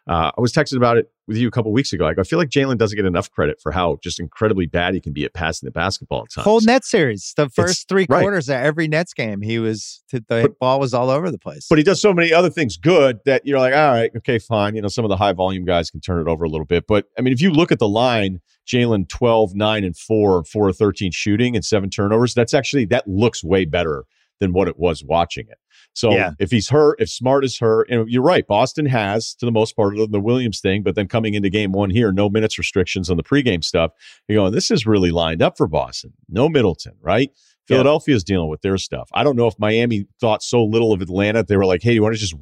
Uh, 0.08 0.32
I 0.38 0.42
was 0.42 0.54
texting 0.54 0.78
about 0.78 0.98
it 0.98 1.10
with 1.28 1.38
you 1.38 1.48
a 1.48 1.52
couple 1.52 1.72
weeks 1.72 1.92
ago. 1.94 2.06
Like, 2.06 2.20
I 2.20 2.24
feel 2.24 2.38
like 2.38 2.50
Jaylen 2.50 2.78
doesn't 2.78 2.96
get 2.96 3.06
enough 3.06 3.32
credit 3.32 3.60
for 3.62 3.72
how 3.72 3.98
just 4.04 4.20
incredibly 4.20 4.66
bad 4.66 4.94
he 4.94 5.02
can 5.02 5.14
be 5.14 5.26
at 5.26 5.34
passing 5.34 5.68
the 5.68 5.72
basketball 5.72 6.24
at 6.24 6.32
times. 6.32 6.46
Whole 6.46 6.62
net 6.62 6.86
series, 6.86 7.34
the 7.36 7.50
first 7.50 7.72
it's, 7.72 7.84
three 7.84 8.06
quarters 8.06 8.50
right. 8.50 8.58
of 8.58 8.64
every 8.64 8.88
Nets 8.88 9.14
game, 9.14 9.42
he 9.42 9.60
was 9.60 10.04
the 10.12 10.22
but, 10.22 10.60
ball 10.60 10.80
was 10.80 10.94
all 10.94 11.10
over 11.10 11.32
the 11.32 11.40
place. 11.40 11.68
But 11.70 11.78
he 11.78 11.84
does 11.84 12.02
so 12.02 12.14
many 12.14 12.32
other 12.32 12.50
things 12.50 12.78
good 12.78 13.20
that 13.26 13.46
you're 13.46 13.60
like, 13.60 13.74
all 13.74 13.92
right, 13.92 14.12
okay, 14.18 14.40
fine. 14.40 14.76
You 14.76 14.82
know, 14.82 14.88
some 14.88 15.06
of 15.06 15.10
the 15.10 15.18
high 15.18 15.34
volume 15.34 15.66
guys 15.66 15.90
can 15.90 16.02
turn 16.02 16.22
it 16.22 16.30
over 16.30 16.44
a 16.44 16.50
little 16.50 16.66
bit. 16.66 16.86
But 16.88 17.06
I 17.18 17.22
mean, 17.22 17.34
if 17.34 17.42
you 17.42 17.52
look 17.52 17.72
at 17.72 17.80
the 17.80 17.88
line, 17.88 18.42
Jaylen 18.68 19.08
12, 19.08 19.56
9, 19.56 19.84
and 19.84 19.98
4, 19.98 20.44
4 20.44 20.74
13 20.74 21.12
shooting 21.12 21.56
and 21.56 21.66
seven 21.66 21.90
turnovers, 21.90 22.34
that's 22.34 22.54
actually 22.54 22.86
that 22.86 23.08
looks 23.08 23.44
way 23.44 23.66
better 23.66 24.06
than 24.40 24.54
what 24.54 24.68
it 24.68 24.78
was 24.78 25.04
watching 25.04 25.46
it. 25.50 25.58
So 25.96 26.12
yeah. 26.12 26.32
if 26.40 26.52
he's 26.52 26.70
hurt, 26.70 27.00
if 27.00 27.10
Smart 27.10 27.46
is 27.46 27.58
hurt, 27.58 27.90
and 27.90 28.08
you're 28.10 28.22
right, 28.22 28.46
Boston 28.46 28.86
has 28.86 29.34
to 29.36 29.46
the 29.46 29.52
most 29.52 29.78
part 29.78 29.98
of 29.98 30.12
the 30.12 30.20
Williams 30.20 30.60
thing, 30.60 30.84
but 30.84 30.94
then 30.94 31.08
coming 31.08 31.34
into 31.34 31.50
game 31.50 31.72
one 31.72 31.90
here, 31.90 32.12
no 32.12 32.30
minutes 32.30 32.58
restrictions 32.58 33.10
on 33.10 33.16
the 33.16 33.24
pregame 33.24 33.64
stuff. 33.64 33.92
You're 34.28 34.42
going, 34.42 34.54
this 34.54 34.70
is 34.70 34.86
really 34.86 35.12
lined 35.12 35.42
up 35.42 35.58
for 35.58 35.68
Boston. 35.68 36.14
No 36.30 36.50
Middleton, 36.50 36.98
right? 37.02 37.32
Philadelphia's 37.66 38.24
yeah. 38.28 38.36
dealing 38.36 38.50
with 38.50 38.62
their 38.62 38.78
stuff. 38.78 39.10
I 39.14 39.24
don't 39.24 39.38
know 39.38 39.48
if 39.48 39.58
Miami 39.58 40.06
thought 40.20 40.44
so 40.44 40.64
little 40.64 40.92
of 40.92 41.02
Atlanta. 41.02 41.44
They 41.44 41.58
were 41.58 41.66
like, 41.66 41.82
"Hey, 41.82 41.94
you 41.94 42.04
want 42.04 42.14
to 42.14 42.20
just 42.20 42.36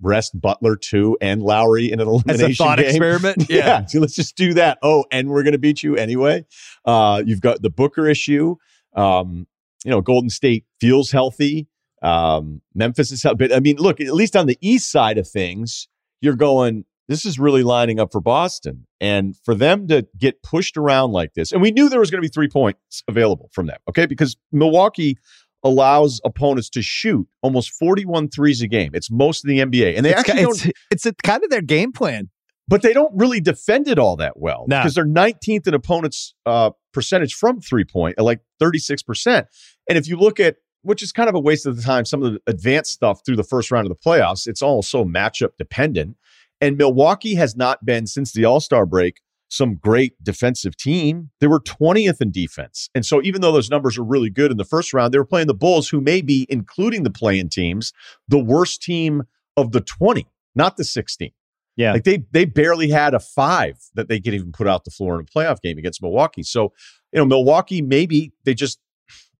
rest 0.00 0.40
Butler 0.40 0.76
too 0.76 1.16
and 1.20 1.42
Lowry 1.42 1.90
in 1.90 2.00
an 2.00 2.06
elimination 2.06 2.50
As 2.50 2.52
a 2.52 2.54
thought 2.54 2.78
game? 2.78 2.88
experiment?" 2.88 3.46
Yeah. 3.48 3.56
yeah, 3.56 3.86
so 3.86 4.00
let's 4.00 4.14
just 4.14 4.36
do 4.36 4.54
that. 4.54 4.78
Oh, 4.82 5.04
and 5.10 5.30
we're 5.30 5.42
going 5.42 5.52
to 5.52 5.58
beat 5.58 5.82
you 5.82 5.96
anyway. 5.96 6.44
Uh, 6.84 7.22
you've 7.24 7.40
got 7.40 7.62
the 7.62 7.70
Booker 7.70 8.06
issue. 8.06 8.56
Um, 8.94 9.46
you 9.84 9.90
know, 9.90 10.00
Golden 10.00 10.30
State 10.30 10.64
feels 10.80 11.10
healthy. 11.10 11.66
Um, 12.02 12.62
Memphis 12.74 13.10
is 13.10 13.24
up. 13.24 13.38
but 13.38 13.52
I 13.52 13.60
mean, 13.60 13.76
look, 13.76 14.00
at 14.00 14.12
least 14.14 14.36
on 14.36 14.46
the 14.46 14.58
east 14.60 14.90
side 14.90 15.18
of 15.18 15.28
things, 15.28 15.88
you're 16.20 16.36
going, 16.36 16.84
this 17.08 17.24
is 17.24 17.38
really 17.38 17.62
lining 17.62 17.98
up 17.98 18.12
for 18.12 18.20
Boston. 18.20 18.86
And 19.00 19.36
for 19.44 19.54
them 19.54 19.88
to 19.88 20.06
get 20.16 20.42
pushed 20.42 20.76
around 20.76 21.12
like 21.12 21.34
this, 21.34 21.52
and 21.52 21.62
we 21.62 21.70
knew 21.70 21.88
there 21.88 22.00
was 22.00 22.10
going 22.10 22.22
to 22.22 22.26
be 22.26 22.32
three 22.32 22.48
points 22.48 23.02
available 23.08 23.48
from 23.52 23.66
them, 23.66 23.78
okay? 23.88 24.06
Because 24.06 24.36
Milwaukee 24.52 25.16
allows 25.64 26.20
opponents 26.24 26.68
to 26.70 26.82
shoot 26.82 27.26
almost 27.42 27.72
41 27.72 28.28
threes 28.28 28.62
a 28.62 28.68
game. 28.68 28.90
It's 28.94 29.10
most 29.10 29.44
of 29.44 29.48
the 29.48 29.58
NBA. 29.58 29.96
And 29.96 30.04
they 30.04 30.10
it's 30.10 30.20
actually 30.20 30.42
it's, 30.42 30.66
it's 30.90 31.06
a, 31.06 31.12
kind 31.24 31.42
of 31.42 31.50
their 31.50 31.62
game 31.62 31.92
plan. 31.92 32.30
But 32.68 32.82
they 32.82 32.92
don't 32.92 33.12
really 33.16 33.40
defend 33.40 33.88
it 33.88 33.98
all 33.98 34.16
that 34.16 34.38
well 34.38 34.66
no. 34.68 34.78
because 34.78 34.94
they're 34.94 35.06
19th 35.06 35.66
in 35.66 35.72
opponents' 35.72 36.34
uh, 36.44 36.70
percentage 36.92 37.32
from 37.34 37.62
three 37.62 37.84
point, 37.84 38.16
at 38.18 38.24
like 38.24 38.40
36%. 38.62 39.46
And 39.88 39.96
if 39.96 40.06
you 40.06 40.18
look 40.18 40.38
at 40.38 40.56
which 40.82 41.02
is 41.02 41.12
kind 41.12 41.28
of 41.28 41.34
a 41.34 41.40
waste 41.40 41.66
of 41.66 41.76
the 41.76 41.82
time. 41.82 42.04
Some 42.04 42.22
of 42.22 42.32
the 42.32 42.40
advanced 42.46 42.92
stuff 42.92 43.20
through 43.24 43.36
the 43.36 43.44
first 43.44 43.70
round 43.70 43.86
of 43.86 43.96
the 43.96 44.08
playoffs, 44.08 44.46
it's 44.46 44.62
all 44.62 44.82
so 44.82 45.04
matchup 45.04 45.50
dependent. 45.58 46.16
And 46.60 46.76
Milwaukee 46.76 47.34
has 47.36 47.56
not 47.56 47.84
been 47.84 48.06
since 48.06 48.32
the 48.32 48.44
All 48.44 48.60
Star 48.60 48.86
break 48.86 49.20
some 49.50 49.76
great 49.76 50.22
defensive 50.22 50.76
team. 50.76 51.30
They 51.40 51.46
were 51.46 51.60
20th 51.60 52.20
in 52.20 52.30
defense. 52.30 52.90
And 52.94 53.04
so 53.04 53.22
even 53.22 53.40
though 53.40 53.52
those 53.52 53.70
numbers 53.70 53.96
are 53.96 54.04
really 54.04 54.30
good 54.30 54.50
in 54.50 54.58
the 54.58 54.64
first 54.64 54.92
round, 54.92 55.12
they 55.12 55.18
were 55.18 55.24
play-in 55.24 55.48
the 55.48 55.54
Bulls, 55.54 55.88
who 55.88 56.00
may 56.00 56.20
be, 56.20 56.46
including 56.50 57.02
the 57.02 57.10
playing 57.10 57.48
teams, 57.48 57.92
the 58.28 58.38
worst 58.38 58.82
team 58.82 59.22
of 59.56 59.72
the 59.72 59.80
20, 59.80 60.26
not 60.54 60.76
the 60.76 60.84
16. 60.84 61.32
Yeah. 61.76 61.92
Like 61.92 62.02
they 62.02 62.24
they 62.32 62.44
barely 62.44 62.90
had 62.90 63.14
a 63.14 63.20
five 63.20 63.78
that 63.94 64.08
they 64.08 64.20
could 64.20 64.34
even 64.34 64.50
put 64.50 64.66
out 64.66 64.84
the 64.84 64.90
floor 64.90 65.14
in 65.14 65.20
a 65.20 65.24
playoff 65.24 65.60
game 65.62 65.78
against 65.78 66.02
Milwaukee. 66.02 66.42
So, 66.42 66.72
you 67.12 67.20
know, 67.20 67.24
Milwaukee 67.24 67.80
maybe 67.80 68.32
they 68.44 68.52
just 68.52 68.80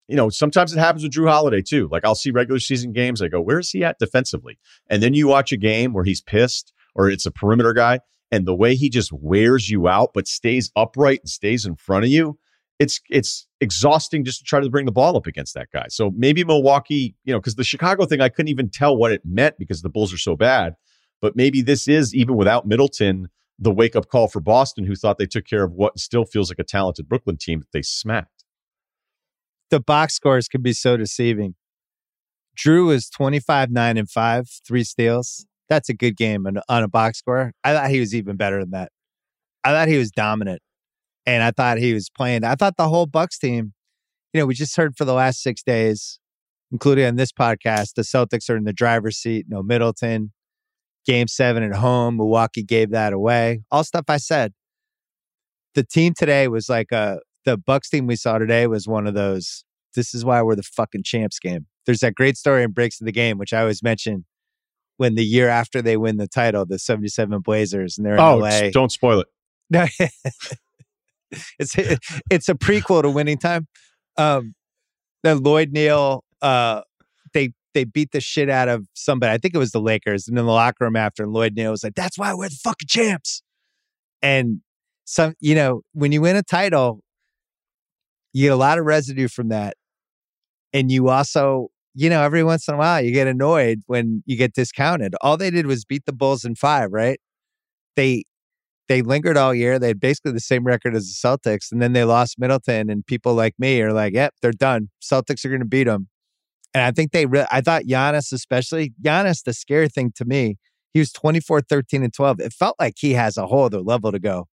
you 0.09 0.17
know, 0.17 0.31
sometimes 0.31 0.73
it 0.73 0.79
happens 0.79 1.03
with 1.03 1.13
Jrue 1.13 1.29
Holiday 1.29 1.63
too. 1.63 1.89
Like 1.93 2.05
I'll 2.05 2.15
see 2.15 2.31
regular 2.31 2.59
season 2.59 2.93
games, 2.93 3.23
I 3.23 3.29
go, 3.29 3.41
where's 3.41 3.71
he 3.71 3.85
at 3.85 3.99
defensively? 3.99 4.59
And 4.89 5.03
then 5.03 5.15
you 5.15 5.29
watch 5.29 5.53
a 5.53 5.57
game 5.57 5.93
where 5.93 6.05
he's 6.05 6.23
pissed 6.23 6.73
or 6.95 7.11
it's 7.11 7.27
a 7.27 7.31
perimeter 7.31 7.75
guy, 7.75 8.01
and 8.33 8.47
the 8.47 8.55
way 8.55 8.75
he 8.75 8.89
just 8.89 9.13
wears 9.13 9.71
you 9.71 9.87
out 9.87 10.11
but 10.15 10.27
stays 10.27 10.71
upright 10.75 11.21
and 11.21 11.29
stays 11.29 11.65
in 11.65 11.77
front 11.77 12.05
of 12.05 12.11
you, 12.11 12.39
it's 12.79 13.01
it's 13.11 13.47
exhausting 13.61 14.25
just 14.25 14.39
to 14.39 14.45
try 14.45 14.61
to 14.61 14.71
bring 14.71 14.87
the 14.87 14.93
ball 14.93 15.17
up 15.17 15.27
against 15.27 15.55
that 15.55 15.69
guy. 15.73 15.87
So 15.89 16.11
maybe 16.17 16.43
Milwaukee, 16.43 17.15
you 17.25 17.33
know, 17.33 17.39
because 17.39 17.57
the 17.57 17.65
Chicago 17.65 18.07
thing, 18.07 18.21
I 18.21 18.29
couldn't 18.31 18.49
even 18.49 18.71
tell 18.71 18.97
what 18.97 19.13
it 19.13 19.23
meant 19.25 19.57
because 19.59 19.83
the 19.83 19.89
Bulls 19.91 20.13
are 20.13 20.19
so 20.19 20.37
bad. 20.37 20.75
But 21.21 21.37
maybe 21.37 21.63
this 21.63 21.89
is 21.89 22.15
even 22.15 22.37
without 22.37 22.67
Middleton, 22.67 23.29
the 23.59 23.73
wake 23.73 23.97
up 23.97 24.09
call 24.09 24.29
for 24.29 24.41
Boston, 24.41 24.85
who 24.85 24.95
thought 24.95 25.19
they 25.19 25.27
took 25.27 25.45
care 25.45 25.65
of 25.65 25.73
what 25.73 25.99
still 25.99 26.25
feels 26.25 26.51
like 26.51 26.61
a 26.61 26.65
talented 26.65 27.09
Brooklyn 27.09 27.37
team 27.37 27.61
that 27.61 27.73
they 27.73 27.83
smacked 27.83 28.38
the 29.71 29.81
box 29.81 30.15
scores 30.15 30.49
can 30.49 30.63
be 30.63 30.73
so 30.73 30.97
deceiving. 30.97 31.55
Jrue 32.59 32.93
is 32.93 33.09
25, 33.09 33.71
9, 33.71 33.97
and 33.97 34.11
5, 34.11 34.49
three 34.67 34.85
steals. 34.85 35.47
That's 35.69 35.89
a 35.89 35.95
good 35.95 36.17
game 36.17 36.47
on, 36.47 36.59
on 36.69 36.83
a 36.83 36.89
box 36.89 37.19
score. 37.19 37.53
I 37.63 37.73
thought 37.73 37.91
he 37.91 38.01
was 38.01 38.15
even 38.15 38.37
better 38.37 38.61
than 38.61 38.71
that. 38.71 38.91
I 39.65 39.73
thought 39.73 39.89
he 39.89 39.99
was 39.99 40.11
dominant. 40.11 40.61
And 41.27 41.43
I 41.43 41.51
thought 41.51 41.79
he 41.79 41.93
was 41.93 42.09
playing. 42.09 42.43
I 42.43 42.55
thought 42.55 42.77
the 42.79 42.89
whole 42.89 43.07
Bucks 43.07 43.39
team, 43.39 43.75
you 44.33 44.41
know, 44.41 44.47
we 44.47 44.55
just 44.55 44.77
heard 44.77 44.97
for 44.97 45.05
the 45.05 45.13
last 45.13 45.43
six 45.43 45.63
days, 45.63 46.19
including 46.73 47.05
on 47.05 47.17
this 47.17 47.33
podcast, 47.33 47.95
the 47.95 48.03
Celtics 48.03 48.49
are 48.49 48.57
in 48.57 48.65
the 48.65 48.73
driver's 48.73 49.19
seat. 49.19 49.47
No 49.49 49.63
Middleton. 49.63 50.33
Game 51.07 51.29
seven 51.29 51.63
at 51.63 51.75
home. 51.75 52.17
Milwaukee 52.17 52.63
gave 52.63 52.91
that 52.91 53.13
away. 53.13 53.61
All 53.71 53.85
stuff 53.85 54.07
I 54.09 54.17
said. 54.17 54.55
The 55.75 55.85
team 55.85 56.15
today 56.17 56.49
was 56.49 56.69
like 56.69 56.93
a 56.93 57.21
the 57.49 57.57
Bucks 57.57 57.89
team 57.89 58.07
we 58.07 58.17
saw 58.17 58.39
today 58.39 58.67
was 58.67 58.87
one 58.87 59.07
of 59.07 59.15
those. 59.15 59.65
This 59.95 60.15
is 60.15 60.25
why 60.25 60.43
we're 60.43 60.55
the 60.55 60.63
fucking 60.63 61.03
champs 61.03 61.39
game. 61.39 61.67
There's 61.87 62.01
that 62.01 62.15
great 62.15 62.37
story 62.37 62.63
in 62.63 62.73
Breaks 62.73 63.01
of 63.01 63.07
the 63.07 63.13
Game, 63.13 63.39
which 63.39 63.55
I 63.55 63.61
always 63.61 63.83
mention 63.83 64.27
when 64.99 65.15
the 65.15 65.25
year 65.25 65.49
after 65.49 65.81
they 65.81 65.97
win 65.97 66.19
the 66.19 66.29
title, 66.29 66.67
the 66.67 66.79
77 66.79 67.41
Blazers, 67.41 67.97
and 67.97 68.07
they're 68.07 68.15
in 68.15 68.21
oh, 68.21 68.37
LA. 68.37 68.69
Don't 68.71 68.93
spoil 68.93 69.21
it. 69.21 69.29
No, 69.71 69.87
it's 71.59 71.75
it's 72.31 72.49
a 72.49 72.55
prequel 72.55 73.03
to 73.03 73.11
Winning 73.11 73.39
Time. 73.39 73.67
Um, 74.17 74.55
then 75.23 75.43
Lloyd 75.43 75.73
Neal, 75.73 76.25
uh, 76.43 76.83
they 77.33 77.53
they 77.75 77.85
beat 77.85 78.13
the 78.13 78.21
shit 78.21 78.51
out 78.51 78.69
of 78.69 78.87
somebody. 78.95 79.33
I 79.33 79.39
think 79.39 79.55
it 79.55 79.59
was 79.59 79.73
the 79.73 79.81
Lakers, 79.81 80.29
and 80.29 80.39
in 80.39 80.45
the 80.45 80.53
locker 80.53 80.85
room 80.85 80.97
after, 80.97 81.23
and 81.23 81.33
Lloyd 81.33 81.55
Neal 81.55 81.71
was 81.71 81.85
like, 81.85 81.95
"That's 81.95 82.19
why 82.19 82.35
we're 82.35 82.49
the 82.49 82.59
fucking 82.63 82.89
champs." 82.89 83.43
And 84.21 84.61
some, 85.05 85.35
you 85.41 85.55
know, 85.55 85.83
when 85.93 86.13
you 86.13 86.21
win 86.21 86.37
a 86.37 86.43
title, 86.43 87.01
you 88.33 88.45
get 88.45 88.53
a 88.53 88.57
lot 88.57 88.79
of 88.79 88.85
residue 88.85 89.29
from 89.29 89.49
that. 89.49 89.77
And 90.73 90.91
you 90.91 91.09
also, 91.09 91.69
you 91.95 92.11
know, 92.11 92.23
every 92.23 92.45
once 92.45 92.69
in 92.69 92.75
a 92.75 92.79
while 92.79 93.01
you 93.01 93.13
get 93.13 93.27
annoyed 93.27 93.81
when 93.87 94.23
you 94.27 94.37
get 94.37 94.55
discounted. 94.55 95.15
All 95.21 95.37
they 95.37 95.51
did 95.51 95.67
was 95.67 95.85
beat 95.85 96.05
the 96.07 96.13
Bulls 96.13 96.45
in 96.45 96.55
five, 96.55 96.93
right? 96.93 97.21
They 97.97 98.25
they 98.89 99.03
lingered 99.03 99.37
all 99.37 99.55
year. 99.55 99.79
They 99.79 99.89
had 99.89 100.01
basically 100.01 100.33
the 100.33 100.41
same 100.41 100.65
record 100.65 100.95
as 100.97 101.07
the 101.07 101.29
Celtics, 101.29 101.71
and 101.71 101.81
then 101.83 101.93
they 101.93 102.05
lost 102.05 102.39
Middleton. 102.39 102.91
And 102.91 103.07
people 103.07 103.35
like 103.35 103.55
me 103.59 103.81
are 103.83 103.93
like, 103.93 104.15
"Yep, 104.15 104.35
they're 104.43 104.53
done. 104.53 104.89
Celtics 105.03 105.45
are 105.45 105.51
going 105.51 105.61
to 105.61 105.67
beat 105.67 105.85
them." 105.85 106.09
And 106.75 106.85
I 106.85 106.93
think 106.93 107.13
they, 107.13 107.27
really, 107.27 107.47
I 107.51 107.61
thought 107.61 107.85
Giannis, 107.85 108.33
especially 108.33 108.93
Giannis, 109.03 109.43
the 109.45 109.53
scary 109.55 109.89
thing 109.89 110.13
to 110.17 110.25
me, 110.25 110.57
he 110.93 111.01
was 111.01 111.13
24, 111.13 111.63
13, 111.63 112.03
and 112.03 112.13
12. 112.13 112.41
It 112.41 112.53
felt 112.53 112.77
like 112.79 112.95
he 112.99 113.15
has 113.15 113.37
a 113.37 113.47
whole 113.47 113.65
other 113.65 113.81
level 113.81 114.13
to 114.13 114.19
go. 114.19 114.47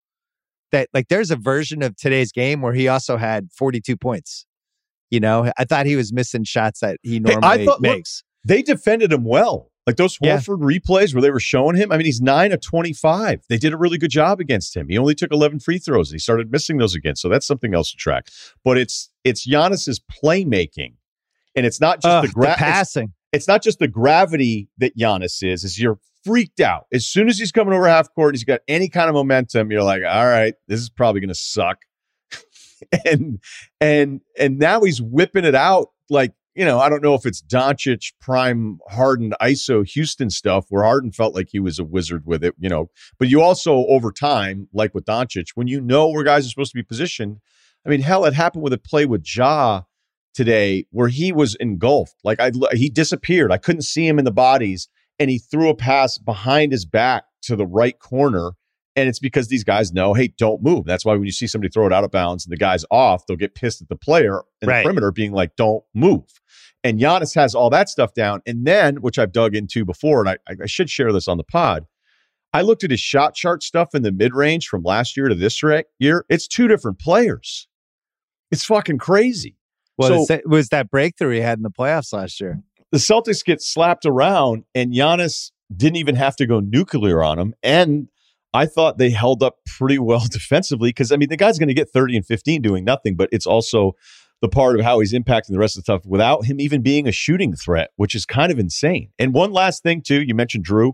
That, 0.74 0.88
like, 0.92 1.06
there's 1.06 1.30
a 1.30 1.36
version 1.36 1.82
of 1.84 1.94
today's 1.94 2.32
game 2.32 2.60
where 2.60 2.72
he 2.72 2.88
also 2.88 3.16
had 3.16 3.52
42 3.52 3.96
points. 3.96 4.44
You 5.08 5.20
know, 5.20 5.52
I 5.56 5.64
thought 5.64 5.86
he 5.86 5.94
was 5.94 6.12
missing 6.12 6.42
shots 6.42 6.80
that 6.80 6.98
he 7.02 7.20
normally 7.20 7.58
hey, 7.58 7.64
thought, 7.64 7.80
makes. 7.80 8.24
Look, 8.44 8.48
they 8.48 8.62
defended 8.62 9.12
him 9.12 9.22
well. 9.22 9.70
Like 9.86 9.94
those 9.94 10.18
Horford 10.18 10.58
yeah. 10.60 10.78
replays 10.78 11.14
where 11.14 11.22
they 11.22 11.30
were 11.30 11.38
showing 11.38 11.76
him. 11.76 11.92
I 11.92 11.96
mean, 11.96 12.06
he's 12.06 12.20
nine 12.20 12.50
of 12.50 12.60
25. 12.60 13.44
They 13.48 13.56
did 13.56 13.72
a 13.72 13.76
really 13.76 13.98
good 13.98 14.10
job 14.10 14.40
against 14.40 14.76
him. 14.76 14.88
He 14.88 14.98
only 14.98 15.14
took 15.14 15.30
11 15.30 15.60
free 15.60 15.78
throws. 15.78 16.10
and 16.10 16.16
He 16.16 16.18
started 16.18 16.50
missing 16.50 16.78
those 16.78 16.96
again. 16.96 17.14
So 17.14 17.28
that's 17.28 17.46
something 17.46 17.72
else 17.72 17.92
to 17.92 17.96
track. 17.96 18.26
But 18.64 18.76
it's 18.76 19.10
it's 19.22 19.46
Giannis's 19.46 20.00
playmaking. 20.00 20.94
And 21.54 21.64
it's 21.64 21.80
not 21.80 22.02
just 22.02 22.12
uh, 22.12 22.22
the, 22.22 22.28
gra- 22.28 22.48
the 22.48 22.54
passing. 22.56 23.12
It's, 23.32 23.44
it's, 23.44 23.48
not 23.48 23.62
just 23.62 23.78
the 23.78 23.86
gravity 23.86 24.68
that 24.78 24.96
Giannis 24.96 25.40
is, 25.40 25.62
is 25.62 25.78
you're 25.78 26.00
freaked 26.24 26.60
out. 26.60 26.86
As 26.92 27.06
soon 27.06 27.28
as 27.28 27.38
he's 27.38 27.52
coming 27.52 27.74
over 27.74 27.86
half 27.86 28.12
court, 28.14 28.34
he's 28.34 28.44
got 28.44 28.60
any 28.68 28.88
kind 28.88 29.08
of 29.08 29.14
momentum, 29.14 29.70
you're 29.70 29.82
like, 29.82 30.02
all 30.02 30.26
right, 30.26 30.54
this 30.68 30.80
is 30.80 30.90
probably 30.90 31.20
gonna 31.20 31.34
suck. 31.34 31.78
and 33.04 33.38
and 33.80 34.20
and 34.38 34.58
now 34.58 34.82
he's 34.82 35.00
whipping 35.00 35.44
it 35.44 35.54
out 35.54 35.88
like 36.10 36.32
you 36.54 36.64
know, 36.64 36.78
I 36.78 36.88
don't 36.88 37.02
know 37.02 37.14
if 37.14 37.26
it's 37.26 37.42
Doncic 37.42 38.12
prime 38.20 38.78
Harden 38.88 39.34
ISO 39.40 39.86
Houston 39.88 40.30
stuff 40.30 40.66
where 40.68 40.84
Harden 40.84 41.10
felt 41.10 41.34
like 41.34 41.48
he 41.50 41.58
was 41.58 41.80
a 41.80 41.84
wizard 41.84 42.24
with 42.26 42.44
it, 42.44 42.54
you 42.58 42.68
know. 42.68 42.90
But 43.18 43.28
you 43.28 43.42
also 43.42 43.86
over 43.86 44.12
time, 44.12 44.68
like 44.72 44.94
with 44.94 45.04
Doncic, 45.04 45.48
when 45.56 45.66
you 45.66 45.80
know 45.80 46.08
where 46.08 46.22
guys 46.22 46.46
are 46.46 46.50
supposed 46.50 46.70
to 46.70 46.78
be 46.78 46.84
positioned, 46.84 47.40
I 47.84 47.88
mean, 47.88 48.02
hell, 48.02 48.24
it 48.24 48.34
happened 48.34 48.62
with 48.62 48.72
a 48.72 48.78
play 48.78 49.04
with 49.04 49.24
Ja 49.26 49.82
today 50.32 50.86
where 50.90 51.08
he 51.08 51.32
was 51.32 51.56
engulfed. 51.56 52.16
Like 52.22 52.38
I 52.38 52.52
he 52.72 52.88
disappeared. 52.88 53.50
I 53.50 53.58
couldn't 53.58 53.82
see 53.82 54.06
him 54.06 54.18
in 54.18 54.24
the 54.24 54.30
bodies 54.30 54.88
and 55.18 55.30
he 55.30 55.38
threw 55.38 55.68
a 55.68 55.74
pass 55.74 56.18
behind 56.18 56.72
his 56.72 56.84
back 56.84 57.24
to 57.42 57.56
the 57.56 57.66
right 57.66 57.98
corner 57.98 58.52
and 58.96 59.08
it's 59.08 59.18
because 59.18 59.48
these 59.48 59.64
guys 59.64 59.92
know, 59.92 60.14
hey, 60.14 60.28
don't 60.28 60.62
move. 60.62 60.84
That's 60.84 61.04
why 61.04 61.14
when 61.14 61.24
you 61.24 61.32
see 61.32 61.46
somebody 61.46 61.70
throw 61.70 61.86
it 61.86 61.92
out 61.92 62.04
of 62.04 62.10
bounds 62.10 62.46
and 62.46 62.52
the 62.52 62.56
guy's 62.56 62.84
off, 62.90 63.26
they'll 63.26 63.36
get 63.36 63.54
pissed 63.54 63.82
at 63.82 63.88
the 63.88 63.96
player 63.96 64.42
in 64.62 64.68
right. 64.68 64.78
the 64.78 64.84
perimeter 64.84 65.10
being 65.10 65.32
like, 65.32 65.56
don't 65.56 65.82
move. 65.94 66.40
And 66.84 67.00
Giannis 67.00 67.34
has 67.34 67.54
all 67.54 67.70
that 67.70 67.88
stuff 67.88 68.14
down. 68.14 68.40
And 68.46 68.66
then, 68.66 68.96
which 68.96 69.18
I've 69.18 69.32
dug 69.32 69.56
into 69.56 69.84
before, 69.84 70.20
and 70.20 70.28
I, 70.28 70.36
I 70.62 70.66
should 70.66 70.90
share 70.90 71.12
this 71.12 71.26
on 71.26 71.38
the 71.38 71.44
pod. 71.44 71.86
I 72.52 72.62
looked 72.62 72.84
at 72.84 72.92
his 72.92 73.00
shot 73.00 73.34
chart 73.34 73.64
stuff 73.64 73.94
in 73.94 74.02
the 74.02 74.12
mid 74.12 74.32
range 74.32 74.68
from 74.68 74.84
last 74.84 75.16
year 75.16 75.28
to 75.28 75.34
this 75.34 75.60
year. 75.62 76.24
It's 76.28 76.46
two 76.46 76.68
different 76.68 77.00
players. 77.00 77.66
It's 78.52 78.64
fucking 78.64 78.98
crazy. 78.98 79.56
Well, 79.96 80.24
so, 80.26 80.34
it 80.34 80.48
was 80.48 80.68
that 80.68 80.88
breakthrough 80.88 81.34
he 81.34 81.40
had 81.40 81.58
in 81.58 81.62
the 81.62 81.70
playoffs 81.70 82.12
last 82.12 82.40
year. 82.40 82.62
The 82.94 83.00
Celtics 83.00 83.44
get 83.44 83.60
slapped 83.60 84.06
around, 84.06 84.66
and 84.72 84.92
Giannis 84.92 85.50
didn't 85.76 85.96
even 85.96 86.14
have 86.14 86.36
to 86.36 86.46
go 86.46 86.60
nuclear 86.60 87.24
on 87.24 87.40
him. 87.40 87.52
And 87.60 88.06
I 88.52 88.66
thought 88.66 88.98
they 88.98 89.10
held 89.10 89.42
up 89.42 89.56
pretty 89.66 89.98
well 89.98 90.24
defensively 90.30 90.90
because, 90.90 91.10
I 91.10 91.16
mean, 91.16 91.28
the 91.28 91.36
guy's 91.36 91.58
going 91.58 91.66
to 91.66 91.74
get 91.74 91.90
30 91.90 92.18
and 92.18 92.24
15 92.24 92.62
doing 92.62 92.84
nothing, 92.84 93.16
but 93.16 93.30
it's 93.32 93.48
also 93.48 93.96
the 94.42 94.48
part 94.48 94.78
of 94.78 94.84
how 94.84 95.00
he's 95.00 95.12
impacting 95.12 95.48
the 95.48 95.58
rest 95.58 95.76
of 95.76 95.82
the 95.82 95.92
stuff 95.92 96.06
without 96.06 96.44
him 96.44 96.60
even 96.60 96.82
being 96.82 97.08
a 97.08 97.10
shooting 97.10 97.56
threat, 97.56 97.90
which 97.96 98.14
is 98.14 98.24
kind 98.24 98.52
of 98.52 98.60
insane. 98.60 99.10
And 99.18 99.34
one 99.34 99.50
last 99.50 99.82
thing, 99.82 100.00
too, 100.00 100.22
you 100.22 100.36
mentioned 100.36 100.64
Jrue. 100.64 100.92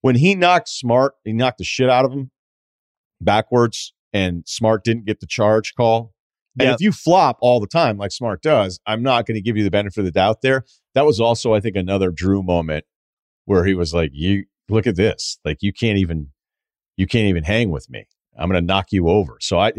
When 0.00 0.14
he 0.16 0.34
knocked 0.34 0.70
Smart, 0.70 1.16
he 1.22 1.34
knocked 1.34 1.58
the 1.58 1.64
shit 1.64 1.90
out 1.90 2.06
of 2.06 2.12
him 2.12 2.30
backwards, 3.20 3.92
and 4.10 4.42
Smart 4.46 4.84
didn't 4.84 5.04
get 5.04 5.20
the 5.20 5.26
charge 5.26 5.74
call. 5.74 6.14
And 6.58 6.68
yep. 6.68 6.74
if 6.76 6.80
you 6.80 6.92
flop 6.92 7.38
all 7.40 7.60
the 7.60 7.66
time, 7.66 7.98
like 7.98 8.12
Smart 8.12 8.42
does, 8.42 8.80
I'm 8.86 9.02
not 9.02 9.26
going 9.26 9.34
to 9.34 9.42
give 9.42 9.56
you 9.56 9.64
the 9.64 9.70
benefit 9.70 9.98
of 9.98 10.04
the 10.06 10.10
doubt 10.10 10.42
there. 10.42 10.64
That 10.94 11.04
was 11.04 11.20
also, 11.20 11.54
I 11.54 11.60
think, 11.60 11.76
another 11.76 12.10
Jrue 12.10 12.44
moment 12.44 12.84
where 13.44 13.64
he 13.64 13.74
was 13.74 13.92
like, 13.92 14.10
"You 14.14 14.44
look 14.68 14.86
at 14.86 14.96
this, 14.96 15.38
like 15.44 15.58
you 15.60 15.72
can't 15.72 15.98
even 15.98 16.28
you 16.96 17.06
can't 17.06 17.26
even 17.26 17.44
hang 17.44 17.70
with 17.70 17.88
me. 17.90 18.06
I'm 18.38 18.48
going 18.48 18.60
to 18.60 18.66
knock 18.66 18.92
you 18.92 19.08
over. 19.08 19.36
So 19.40 19.58
I, 19.58 19.72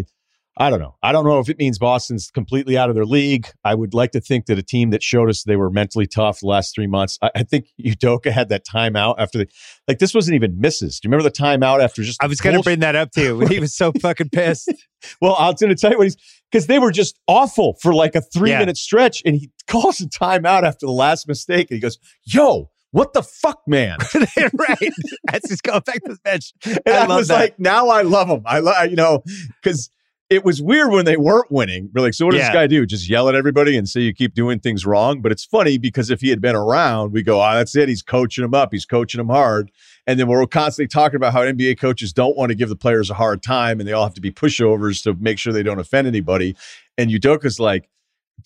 I 0.59 0.69
don't 0.69 0.79
know. 0.79 0.95
I 1.03 1.11
don't 1.11 1.25
know 1.25 1.39
if 1.39 1.49
it 1.49 1.59
means 1.59 1.77
Boston's 1.77 2.31
completely 2.31 2.77
out 2.77 2.89
of 2.89 2.95
their 2.95 3.05
league. 3.05 3.47
I 3.63 3.75
would 3.75 3.93
like 3.93 4.11
to 4.11 4.19
think 4.19 4.47
that 4.47 4.57
a 4.57 4.63
team 4.63 4.89
that 4.89 5.03
showed 5.03 5.29
us 5.29 5.43
they 5.43 5.55
were 5.55 5.69
mentally 5.69 6.07
tough 6.07 6.39
the 6.39 6.47
last 6.47 6.73
three 6.73 6.87
months. 6.87 7.19
I, 7.21 7.29
I 7.35 7.43
think 7.43 7.67
Udoka 7.79 8.31
had 8.31 8.49
that 8.49 8.65
timeout 8.65 9.15
after 9.19 9.37
the 9.37 9.47
like. 9.87 9.99
This 9.99 10.15
wasn't 10.15 10.35
even 10.35 10.59
misses. 10.59 10.99
Do 10.99 11.07
you 11.07 11.11
remember 11.11 11.29
the 11.29 11.35
timeout 11.35 11.83
after 11.83 12.01
just? 12.01 12.21
I 12.23 12.27
was 12.27 12.41
going 12.41 12.55
to 12.55 12.63
bring 12.63 12.79
that 12.79 12.95
up 12.95 13.11
to 13.11 13.21
you. 13.21 13.39
He 13.47 13.59
was 13.59 13.75
so 13.75 13.91
fucking 14.01 14.29
pissed. 14.29 14.73
well, 15.21 15.35
I 15.37 15.47
was 15.47 15.61
going 15.61 15.69
to 15.69 15.75
tell 15.75 15.91
you 15.91 15.97
what 15.97 16.05
he's 16.05 16.17
because 16.51 16.67
they 16.67 16.79
were 16.79 16.91
just 16.91 17.19
awful 17.27 17.77
for 17.81 17.93
like 17.93 18.15
a 18.15 18.21
three 18.21 18.51
yeah. 18.51 18.59
minute 18.59 18.77
stretch, 18.77 19.21
and 19.25 19.35
he 19.35 19.51
calls 19.67 20.01
a 20.01 20.07
timeout 20.07 20.63
after 20.63 20.85
the 20.85 20.91
last 20.91 21.27
mistake, 21.27 21.69
and 21.69 21.77
he 21.77 21.81
goes, 21.81 21.97
"Yo, 22.23 22.69
what 22.91 23.13
the 23.13 23.23
fuck, 23.23 23.61
man? 23.67 23.97
right. 24.53 24.93
That's 25.31 25.49
just 25.49 25.63
going 25.63 25.81
back 25.81 26.03
to 26.03 26.13
the 26.13 26.19
bench. 26.23 26.53
And 26.65 26.81
I, 26.87 27.05
I 27.05 27.15
was 27.15 27.27
that. 27.27 27.39
like, 27.39 27.59
now 27.59 27.89
I 27.89 28.01
love 28.01 28.27
him. 28.27 28.41
I 28.45 28.59
love, 28.59 28.89
you 28.89 28.95
know, 28.95 29.23
because 29.61 29.89
it 30.29 30.43
was 30.43 30.61
weird 30.61 30.91
when 30.91 31.05
they 31.05 31.17
weren't 31.17 31.51
winning. 31.51 31.89
We're 31.93 32.01
like, 32.01 32.13
so 32.13 32.25
what 32.25 32.31
does 32.31 32.39
yeah. 32.39 32.47
this 32.49 32.55
guy 32.55 32.67
do? 32.67 32.85
Just 32.85 33.09
yell 33.09 33.29
at 33.29 33.35
everybody 33.35 33.77
and 33.77 33.87
say 33.87 34.01
you 34.01 34.13
keep 34.13 34.33
doing 34.33 34.59
things 34.59 34.85
wrong? 34.85 35.21
But 35.21 35.31
it's 35.31 35.45
funny 35.45 35.77
because 35.77 36.09
if 36.09 36.21
he 36.21 36.29
had 36.29 36.41
been 36.41 36.55
around, 36.55 37.11
we 37.11 37.23
go, 37.23 37.41
oh, 37.41 37.53
that's 37.53 37.75
it. 37.75 37.87
He's 37.89 38.01
coaching 38.01 38.41
them 38.41 38.53
up. 38.53 38.69
He's 38.71 38.85
coaching 38.85 39.19
them 39.19 39.29
hard. 39.29 39.71
And 40.07 40.19
then 40.19 40.27
we're 40.27 40.47
constantly 40.47 40.87
talking 40.87 41.17
about 41.17 41.33
how 41.33 41.41
NBA 41.41 41.77
coaches 41.77 42.13
don't 42.13 42.35
want 42.37 42.49
to 42.49 42.55
give 42.55 42.69
the 42.69 42.75
players 42.75 43.09
a 43.09 43.13
hard 43.13 43.43
time 43.43 43.79
and 43.79 43.87
they 43.87 43.91
all 43.91 44.05
have 44.05 44.13
to 44.13 44.21
be 44.21 44.31
pushovers 44.31 45.03
to 45.03 45.13
make 45.15 45.37
sure 45.37 45.51
they 45.51 45.63
don't 45.63 45.79
offend 45.79 46.07
anybody. 46.07 46.55
And 46.97 47.11
Udoka's 47.11 47.59
like, 47.59 47.89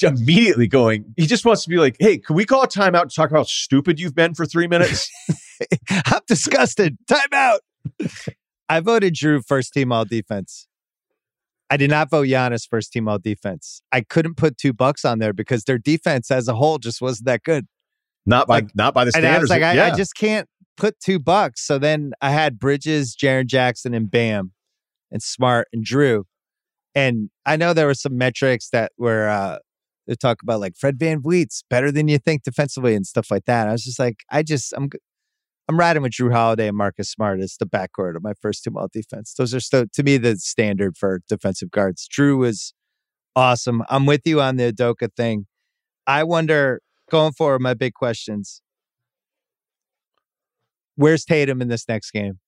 immediately 0.02 0.68
going, 0.68 1.14
he 1.18 1.28
just 1.28 1.46
wants 1.46 1.64
to 1.64 1.70
be 1.70 1.78
like, 1.78 1.96
hey, 2.00 2.18
can 2.18 2.36
we 2.36 2.46
call 2.46 2.64
a 2.64 2.68
timeout 2.68 3.10
to 3.10 3.16
talk 3.16 3.30
about 3.30 3.40
how 3.40 3.44
stupid 3.44 4.00
you've 4.00 4.16
been 4.16 4.34
for 4.34 4.46
three 4.46 4.68
minutes? 4.68 5.10
I'm 5.90 6.22
disgusted. 6.28 6.98
Timeout. 7.10 7.60
I 8.70 8.80
voted 8.80 9.14
Jrue 9.14 9.46
first 9.46 9.74
team 9.74 9.92
all 9.92 10.06
defense. 10.06 10.68
I 11.70 11.78
did 11.78 11.90
not 11.90 12.10
vote 12.10 12.28
Giannis 12.28 12.68
first 12.68 12.92
team 12.92 13.08
all 13.08 13.20
defense. 13.20 13.82
I 13.92 14.02
couldn't 14.02 14.36
put 14.36 14.58
two 14.58 14.74
bucks 14.74 15.06
on 15.06 15.20
there 15.20 15.34
because 15.34 15.64
their 15.64 15.78
defense 15.78 16.30
as 16.30 16.48
a 16.48 16.56
whole 16.56 16.80
just 16.80 17.02
wasn't 17.02 17.28
that 17.28 17.44
good. 17.44 17.68
Not 18.26 18.48
by 18.48 18.56
like, 18.56 18.76
not 18.76 18.94
by 18.94 19.06
the 19.06 19.12
standards. 19.12 19.50
like, 19.50 19.64
I, 19.64 19.74
yeah. 19.74 19.86
I, 19.88 19.96
just 19.96 20.16
can't 20.16 20.48
put 20.78 21.00
two 21.00 21.20
bucks. 21.20 21.66
So 21.66 21.78
then 21.78 22.14
I 22.22 22.32
had 22.32 22.60
Bridges, 22.60 23.16
Jaren 23.16 23.48
Jackson, 23.48 23.94
and 23.94 24.10
Bam, 24.10 24.52
and 25.12 25.22
Smart 25.22 25.68
and 25.74 25.86
Jrue. 25.86 26.24
And 26.96 27.30
I 27.46 27.56
know 27.56 27.74
there 27.74 27.88
were 27.88 27.94
some 27.94 28.18
metrics 28.18 28.70
that 28.70 28.92
were 28.98 29.28
uh, 29.30 29.60
they 30.08 30.16
talk 30.16 30.42
about 30.42 30.60
like 30.60 30.76
Fred 30.76 31.00
Van 31.00 31.22
VanVleet's 31.22 31.64
better 31.70 31.92
than 31.92 32.08
you 32.08 32.18
think 32.18 32.44
defensively 32.44 32.96
and 32.96 33.06
stuff 33.06 33.32
like 33.32 33.46
that. 33.46 33.68
I 33.68 33.72
was 33.72 33.84
just 33.84 34.00
like, 34.00 34.24
I 34.30 34.44
just 34.44 34.74
I'm 34.76 34.90
I'm 35.70 35.80
riding 35.80 36.04
with 36.04 36.12
Jrue 36.12 36.34
Holiday 36.34 36.68
and 36.68 36.76
Marcus 36.76 37.10
Smart 37.10 37.40
as 37.40 37.56
the 37.58 37.66
backcourt 37.66 38.18
of 38.18 38.24
my 38.24 38.34
first 38.42 38.64
team 38.64 38.76
all 38.76 38.90
defense. 38.92 39.34
Those 39.38 39.54
are 39.54 39.60
still 39.60 39.86
to 39.94 40.04
me 40.04 40.18
the 40.18 40.36
standard 40.38 40.98
for 40.98 41.22
defensive 41.30 41.72
guards. 41.72 42.08
Jrue 42.10 42.38
was 42.38 42.74
awesome. 43.36 43.84
I'm 43.90 44.06
with 44.06 44.22
you 44.26 44.42
on 44.42 44.58
the 44.58 44.74
Udoka 44.74 45.10
thing. 45.16 45.46
I 46.08 46.24
wonder 46.24 46.82
going 47.10 47.34
forward, 47.34 47.62
my 47.62 47.74
big 47.74 47.94
questions. 47.94 48.62
Where's 50.96 51.26
Tatum 51.26 51.62
in 51.62 51.68
this 51.68 51.88
next 51.88 52.12
game? 52.12 52.40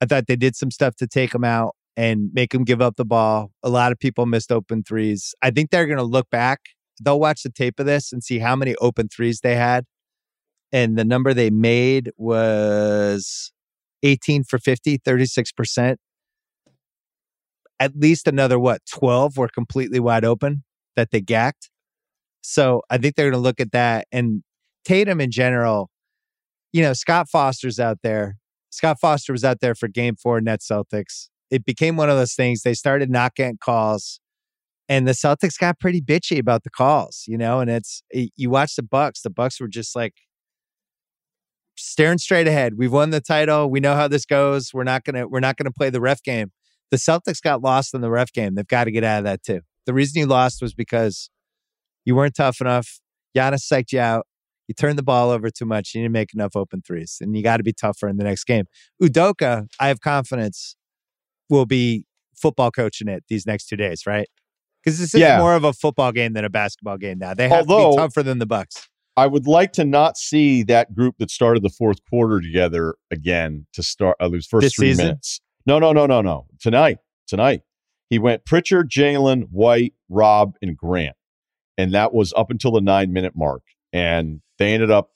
I 0.00 0.06
thought 0.06 0.26
they 0.26 0.36
did 0.36 0.56
some 0.56 0.70
stuff 0.70 0.96
to 0.96 1.06
take 1.06 1.34
him 1.34 1.44
out 1.44 1.76
and 1.96 2.30
make 2.32 2.54
him 2.54 2.64
give 2.64 2.80
up 2.80 2.96
the 2.96 3.04
ball. 3.04 3.52
A 3.62 3.68
lot 3.68 3.92
of 3.92 3.98
people 3.98 4.26
missed 4.26 4.50
open 4.50 4.82
threes. 4.82 5.34
I 5.42 5.50
think 5.50 5.70
they're 5.70 5.86
going 5.86 5.98
to 5.98 6.04
look 6.04 6.30
back. 6.30 6.60
They'll 7.00 7.20
watch 7.20 7.42
the 7.42 7.50
tape 7.50 7.78
of 7.78 7.86
this 7.86 8.12
and 8.12 8.22
see 8.22 8.38
how 8.38 8.56
many 8.56 8.74
open 8.76 9.08
threes 9.08 9.40
they 9.40 9.54
had. 9.56 9.84
And 10.72 10.96
the 10.96 11.04
number 11.04 11.34
they 11.34 11.50
made 11.50 12.10
was 12.16 13.52
18 14.02 14.44
for 14.44 14.58
50, 14.58 14.98
36%. 14.98 15.96
At 17.78 17.96
least 17.96 18.26
another, 18.26 18.58
what, 18.58 18.80
12 18.90 19.36
were 19.36 19.48
completely 19.48 20.00
wide 20.00 20.24
open 20.24 20.64
that 20.96 21.10
they 21.10 21.20
gacked. 21.20 21.70
So 22.42 22.82
I 22.88 22.98
think 22.98 23.16
they're 23.16 23.30
going 23.30 23.40
to 23.40 23.42
look 23.42 23.60
at 23.60 23.72
that. 23.72 24.06
And 24.10 24.42
Tatum 24.84 25.20
in 25.20 25.30
general, 25.30 25.90
you 26.72 26.82
know, 26.82 26.92
Scott 26.92 27.28
Foster's 27.28 27.78
out 27.78 27.98
there. 28.02 28.36
Scott 28.70 28.98
Foster 29.00 29.32
was 29.32 29.44
out 29.44 29.60
there 29.60 29.74
for 29.74 29.88
game 29.88 30.16
four 30.16 30.40
Net 30.40 30.60
Celtics 30.60 31.28
it 31.52 31.66
became 31.66 31.96
one 31.96 32.08
of 32.08 32.16
those 32.16 32.32
things. 32.32 32.62
They 32.62 32.72
started 32.72 33.10
not 33.10 33.34
getting 33.34 33.58
calls, 33.58 34.20
and 34.88 35.06
the 35.06 35.12
Celtics 35.12 35.58
got 35.58 35.78
pretty 35.78 36.00
bitchy 36.00 36.38
about 36.38 36.64
the 36.64 36.70
calls, 36.70 37.24
you 37.28 37.36
know. 37.36 37.60
And 37.60 37.70
it's 37.70 38.02
you 38.10 38.48
watch 38.48 38.74
the 38.74 38.82
Bucks. 38.82 39.20
The 39.20 39.28
Bucks 39.28 39.60
were 39.60 39.68
just 39.68 39.94
like 39.94 40.14
staring 41.76 42.16
straight 42.16 42.48
ahead. 42.48 42.78
We've 42.78 42.92
won 42.92 43.10
the 43.10 43.20
title. 43.20 43.68
We 43.68 43.80
know 43.80 43.94
how 43.94 44.08
this 44.08 44.24
goes. 44.24 44.70
We're 44.72 44.84
not 44.84 45.04
gonna 45.04 45.28
we're 45.28 45.40
not 45.40 45.58
gonna 45.58 45.70
play 45.70 45.90
the 45.90 46.00
ref 46.00 46.22
game. 46.22 46.52
The 46.90 46.96
Celtics 46.96 47.42
got 47.42 47.60
lost 47.60 47.92
in 47.92 48.00
the 48.00 48.10
ref 48.10 48.32
game. 48.32 48.54
They've 48.54 48.66
got 48.66 48.84
to 48.84 48.90
get 48.90 49.04
out 49.04 49.18
of 49.18 49.24
that 49.24 49.42
too. 49.42 49.60
The 49.84 49.92
reason 49.92 50.20
you 50.20 50.26
lost 50.26 50.62
was 50.62 50.72
because 50.72 51.28
you 52.06 52.16
weren't 52.16 52.34
tough 52.34 52.62
enough. 52.62 53.00
Giannis 53.36 53.70
psyched 53.70 53.92
you 53.92 54.00
out. 54.00 54.26
You 54.72 54.74
turned 54.74 54.98
the 54.98 55.02
ball 55.02 55.28
over 55.28 55.50
too 55.50 55.66
much. 55.66 55.94
You 55.94 56.00
didn't 56.00 56.12
make 56.14 56.32
enough 56.32 56.56
open 56.56 56.80
threes, 56.80 57.18
and 57.20 57.36
you 57.36 57.42
got 57.42 57.58
to 57.58 57.62
be 57.62 57.74
tougher 57.74 58.08
in 58.08 58.16
the 58.16 58.24
next 58.24 58.44
game. 58.44 58.64
Udoka, 59.02 59.66
I 59.78 59.88
have 59.88 60.00
confidence 60.00 60.76
will 61.50 61.66
be 61.66 62.06
football 62.34 62.70
coaching 62.70 63.06
it 63.06 63.24
these 63.28 63.44
next 63.46 63.66
two 63.66 63.76
days, 63.76 64.06
right? 64.06 64.26
Because 64.82 64.98
this 64.98 65.14
is 65.14 65.20
Yeah. 65.20 65.36
more 65.36 65.54
of 65.54 65.64
a 65.64 65.74
football 65.74 66.10
game 66.10 66.32
than 66.32 66.46
a 66.46 66.48
basketball 66.48 66.96
game 66.96 67.18
now. 67.18 67.34
They 67.34 67.50
have 67.50 67.66
to 67.66 67.72
Although- 67.72 67.90
be 67.90 67.96
tougher 67.98 68.22
than 68.22 68.38
the 68.38 68.46
Bucks. 68.46 68.88
I 69.14 69.26
would 69.26 69.46
like 69.46 69.74
to 69.74 69.84
not 69.84 70.16
see 70.16 70.62
that 70.62 70.94
group 70.94 71.16
that 71.18 71.30
started 71.30 71.62
the 71.62 71.68
fourth 71.68 71.98
quarter 72.08 72.40
together 72.40 72.94
again 73.10 73.66
to 73.74 73.82
start 73.82 74.16
uh, 74.20 74.30
those 74.30 74.46
first 74.46 74.62
This 74.62 74.74
three 74.74 74.88
season? 74.92 75.04
minutes. 75.08 75.42
No, 75.66 75.78
no, 75.78 75.92
no, 75.92 76.06
no, 76.06 76.22
no. 76.22 76.46
Tonight, 76.58 76.96
tonight, 77.26 77.60
he 78.08 78.18
went 78.18 78.46
Pritchard, 78.46 78.88
Jaylen, 78.90 79.48
White, 79.50 79.92
Rob, 80.08 80.54
and 80.62 80.74
Grant, 80.78 81.14
and 81.76 81.92
that 81.92 82.14
was 82.14 82.32
up 82.34 82.50
until 82.50 82.70
the 82.72 82.80
nine 82.80 83.12
minute 83.12 83.34
mark. 83.36 83.62
And 83.92 84.40
they 84.58 84.72
ended 84.74 84.90
up, 84.90 85.10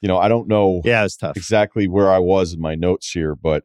you 0.00 0.08
know, 0.08 0.18
I 0.18 0.28
don't 0.28 0.48
know 0.48 0.82
Yeah, 0.84 1.04
it's 1.04 1.16
tough. 1.16 1.36
exactly 1.36 1.86
where 1.88 2.10
I 2.10 2.18
was 2.18 2.52
in 2.52 2.60
my 2.60 2.74
notes 2.74 3.10
here, 3.10 3.34
but 3.34 3.64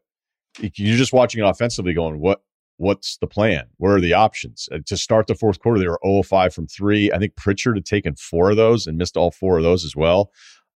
you're 0.59 0.97
just 0.97 1.13
watching 1.13 1.43
it 1.43 1.47
offensively, 1.47 1.93
going, 1.93 2.19
what? 2.19 2.41
What's 2.77 3.15
the 3.19 3.27
plan? 3.27 3.67
What 3.77 3.91
are 3.91 4.01
the 4.01 4.13
options? 4.13 4.67
Uh, 4.69 4.79
to 4.87 4.97
start 4.97 5.27
the 5.27 5.35
fourth 5.35 5.59
quarter, 5.59 5.79
they 5.79 5.87
were 5.87 5.99
0 6.05 6.23
5 6.23 6.53
from 6.53 6.67
three. 6.67 7.09
I 7.09 7.17
think 7.19 7.37
Pritchard 7.37 7.77
had 7.77 7.85
taken 7.85 8.15
four 8.17 8.51
of 8.51 8.57
those 8.57 8.85
and 8.85 8.97
missed 8.97 9.15
all 9.15 9.31
four 9.31 9.57
of 9.57 9.63
those 9.63 9.85
as 9.85 9.95
well. 9.95 10.29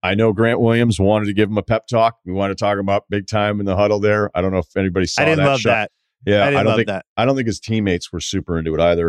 I 0.04 0.14
know 0.14 0.32
Grant 0.32 0.60
Williams 0.60 1.00
wanted 1.00 1.24
to 1.26 1.32
give 1.32 1.50
him 1.50 1.58
a 1.58 1.62
pep 1.64 1.88
talk. 1.88 2.18
We 2.24 2.32
wanted 2.32 2.56
to 2.56 2.64
talk 2.64 2.78
about 2.78 3.06
big 3.10 3.26
time 3.26 3.58
in 3.58 3.66
the 3.66 3.74
huddle 3.74 3.98
there. 3.98 4.30
I 4.32 4.40
don't 4.42 4.52
know 4.52 4.58
if 4.58 4.76
anybody 4.76 5.06
saw 5.06 5.22
I 5.22 5.24
didn't 5.24 5.38
that 5.38 5.46
love 5.50 5.60
shot. 5.60 5.70
that. 5.70 5.90
Yeah, 6.30 6.42
I 6.42 6.50
didn't 6.50 6.54
don't 6.58 6.66
love 6.66 6.76
think 6.76 6.86
that. 6.86 7.06
I 7.16 7.24
don't 7.24 7.34
think 7.34 7.48
his 7.48 7.58
teammates 7.58 8.12
were 8.12 8.20
super 8.20 8.56
into 8.60 8.72
it 8.76 8.80
either. 8.80 9.08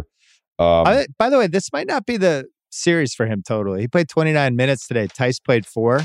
Um, 0.57 0.88
I, 0.88 1.05
by 1.20 1.30
the 1.30 1.38
way, 1.38 1.45
this 1.45 1.72
might 1.72 1.86
not 1.86 2.07
be 2.07 2.18
the 2.18 2.47
series 2.70 3.14
for 3.14 3.26
him 3.26 3.44
totally. 3.46 3.82
He 3.82 3.88
played 3.88 4.10
29 4.10 4.56
minutes 4.56 4.88
today. 4.88 5.08
Theis 5.08 5.40
played 5.40 5.66
four. 5.66 6.02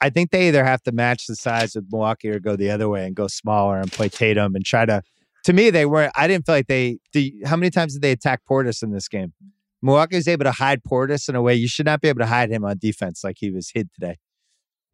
I 0.00 0.10
think 0.10 0.30
they 0.32 0.48
either 0.48 0.64
have 0.64 0.82
to 0.82 0.92
match 0.92 1.26
the 1.28 1.36
size 1.36 1.76
with 1.76 1.86
Milwaukee 1.90 2.30
or 2.30 2.40
go 2.40 2.56
the 2.56 2.70
other 2.70 2.88
way 2.88 3.06
and 3.06 3.14
go 3.14 3.28
smaller 3.28 3.78
and 3.78 3.90
play 3.90 4.08
Tatum 4.08 4.56
and 4.56 4.64
try 4.64 4.84
to. 4.84 5.02
To 5.44 5.52
me, 5.52 5.70
they 5.70 5.86
weren't. 5.86 6.12
I 6.16 6.26
didn't 6.26 6.44
feel 6.44 6.56
like 6.56 6.66
they. 6.66 6.98
The, 7.12 7.34
how 7.44 7.56
many 7.56 7.70
times 7.70 7.92
did 7.92 8.02
they 8.02 8.10
attack 8.10 8.42
Portis 8.48 8.82
in 8.82 8.90
this 8.90 9.08
game? 9.08 9.32
Milwaukee 9.80 10.16
was 10.16 10.28
able 10.28 10.44
to 10.44 10.52
hide 10.52 10.82
Portis 10.82 11.28
in 11.28 11.36
a 11.36 11.42
way 11.42 11.54
you 11.54 11.68
should 11.68 11.86
not 11.86 12.00
be 12.00 12.08
able 12.08 12.20
to 12.20 12.26
hide 12.26 12.50
him 12.50 12.64
on 12.64 12.78
defense 12.78 13.22
like 13.22 13.36
he 13.38 13.50
was 13.50 13.70
hid 13.72 13.92
today. 13.92 14.18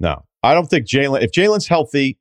No, 0.01 0.25
I 0.43 0.55
don't 0.55 0.67
think 0.67 0.87
Jaylen. 0.87 1.23
If 1.23 1.33
Jaylen's 1.33 1.69
healthy, 1.69 2.19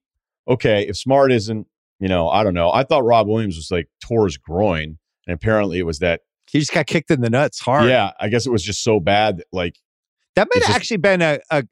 okay. 0.48 0.86
If 0.88 0.98
Smart 0.98 1.32
isn't, 1.32 1.68
you 2.00 2.08
know, 2.08 2.30
I 2.30 2.44
don't 2.44 2.54
know. 2.54 2.72
I 2.72 2.84
thought 2.84 3.04
Rob 3.04 3.28
Williams 3.28 3.58
was 3.58 3.70
like 3.70 3.90
tore 4.02 4.26
his 4.26 4.38
groin, 4.38 4.98
and 5.26 5.34
apparently 5.34 5.80
it 5.80 5.86
was 5.86 6.00
that. 6.00 6.22
He 6.50 6.60
just 6.60 6.74
got 6.74 6.86
kicked 6.88 7.12
in 7.12 7.22
the 7.22 7.30
nuts 7.30 7.60
hard. 7.60 7.89
Yeah, 7.89 8.12
I 8.20 8.30
guess 8.30 8.45
it 8.45 8.52
was 8.52 8.64
just 8.64 8.84
so 8.84 9.00
bad 9.00 9.38
that 9.38 9.48
like 9.52 9.76
That 10.36 10.48
might 10.54 10.62
have 10.64 10.68
just- 10.68 10.76
actually 10.80 10.98
been 10.98 11.22
a, 11.22 11.39
a 11.52 11.64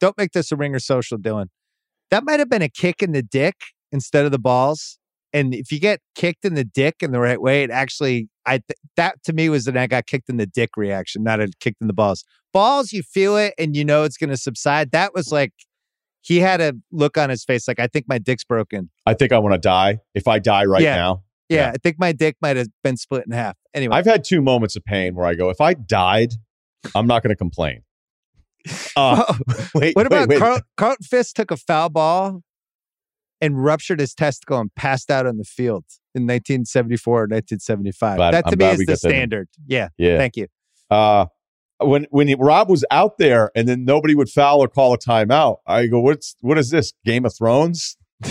don't 0.00 0.16
make 0.18 0.32
this 0.32 0.50
a 0.52 0.56
ringer 0.56 0.78
social, 0.80 1.18
Dylan. 1.18 1.46
That 2.10 2.24
might 2.24 2.40
have 2.40 2.50
been 2.50 2.62
a 2.62 2.68
kick 2.68 3.02
in 3.02 3.12
the 3.12 3.22
dick 3.22 3.54
instead 3.92 4.24
of 4.24 4.32
the 4.32 4.38
balls. 4.38 4.98
And 5.32 5.54
if 5.54 5.72
you 5.72 5.80
get 5.80 6.00
kicked 6.14 6.44
in 6.44 6.54
the 6.54 6.64
dick 6.64 6.96
in 7.00 7.10
the 7.12 7.20
right 7.20 7.40
way, 7.40 7.62
it 7.62 7.70
actually 7.70 8.28
I 8.44 8.58
th- 8.58 8.78
that 8.96 9.22
to 9.24 9.32
me 9.32 9.48
was 9.48 9.64
that 9.64 9.76
I 9.76 9.86
got 9.86 10.06
kicked 10.06 10.28
in 10.28 10.36
the 10.36 10.46
dick 10.46 10.70
reaction, 10.76 11.22
not 11.22 11.40
a 11.40 11.48
kicked 11.60 11.80
in 11.80 11.86
the 11.86 11.92
balls. 11.94 12.24
Balls, 12.52 12.92
you 12.92 13.02
feel 13.02 13.36
it 13.36 13.54
and 13.58 13.74
you 13.76 13.84
know 13.84 14.02
it's 14.04 14.16
gonna 14.18 14.36
subside. 14.36 14.90
That 14.90 15.14
was 15.14 15.32
like 15.32 15.52
he 16.20 16.38
had 16.40 16.60
a 16.60 16.74
look 16.92 17.16
on 17.16 17.30
his 17.30 17.44
face 17.44 17.66
like 17.66 17.80
I 17.80 17.86
think 17.86 18.06
my 18.08 18.18
dick's 18.18 18.44
broken. 18.44 18.90
I 19.06 19.14
think 19.14 19.32
I 19.32 19.38
want 19.38 19.54
to 19.54 19.58
die. 19.58 20.00
If 20.14 20.28
I 20.28 20.38
die 20.38 20.64
right 20.66 20.82
Yeah. 20.82 20.96
now, 20.96 21.22
Yeah, 21.48 21.56
Yeah. 21.66 21.70
I 21.70 21.76
think 21.82 21.96
my 21.98 22.12
dick 22.12 22.36
might 22.42 22.56
have 22.56 22.68
been 22.84 22.96
split 22.96 23.24
in 23.26 23.32
half. 23.32 23.56
Anyway, 23.74 23.94
I've 23.96 24.06
had 24.06 24.24
two 24.24 24.42
moments 24.42 24.76
of 24.76 24.84
pain 24.84 25.14
where 25.14 25.26
I 25.26 25.34
go, 25.34 25.48
if 25.50 25.60
I 25.60 25.74
died, 25.74 26.34
I'm 26.94 27.06
not 27.06 27.22
going 27.22 27.30
to 27.30 27.36
complain. 27.36 27.82
Uh, 28.96 29.34
wait, 29.74 29.96
What 29.96 30.06
about 30.06 30.28
wait, 30.28 30.36
wait. 30.36 30.38
Carl, 30.38 30.60
Carlton 30.76 31.04
Fisk 31.04 31.34
took 31.36 31.50
a 31.50 31.56
foul 31.56 31.88
ball 31.88 32.42
and 33.40 33.62
ruptured 33.64 33.98
his 33.98 34.14
testicle 34.14 34.58
and 34.58 34.72
passed 34.74 35.10
out 35.10 35.26
on 35.26 35.36
the 35.36 35.44
field 35.44 35.84
in 36.14 36.22
1974 36.22 37.12
or 37.12 37.16
1975. 37.22 38.16
Glad- 38.16 38.34
that 38.34 38.44
to 38.46 38.52
I'm 38.52 38.58
me 38.58 38.64
is 38.66 38.78
the 38.78 38.84
got 38.86 39.00
that 39.00 39.08
in. 39.08 39.10
standard. 39.10 39.48
Yeah, 39.66 39.88
Yeah. 39.98 40.16
thank 40.18 40.36
you. 40.36 40.46
Uh, 40.90 41.26
when 41.80 42.06
when 42.10 42.28
he, 42.28 42.36
Rob 42.38 42.68
was 42.70 42.84
out 42.92 43.18
there 43.18 43.50
and 43.56 43.66
then 43.66 43.84
nobody 43.84 44.14
would 44.14 44.28
foul 44.28 44.60
or 44.62 44.68
call 44.68 44.92
a 44.92 44.98
timeout, 44.98 45.56
I 45.66 45.86
go, 45.88 45.98
"What's 45.98 46.36
what 46.40 46.56
is 46.58 46.70
this? 46.70 46.92
Game 47.04 47.24
of 47.24 47.34
Thrones? 47.34 47.96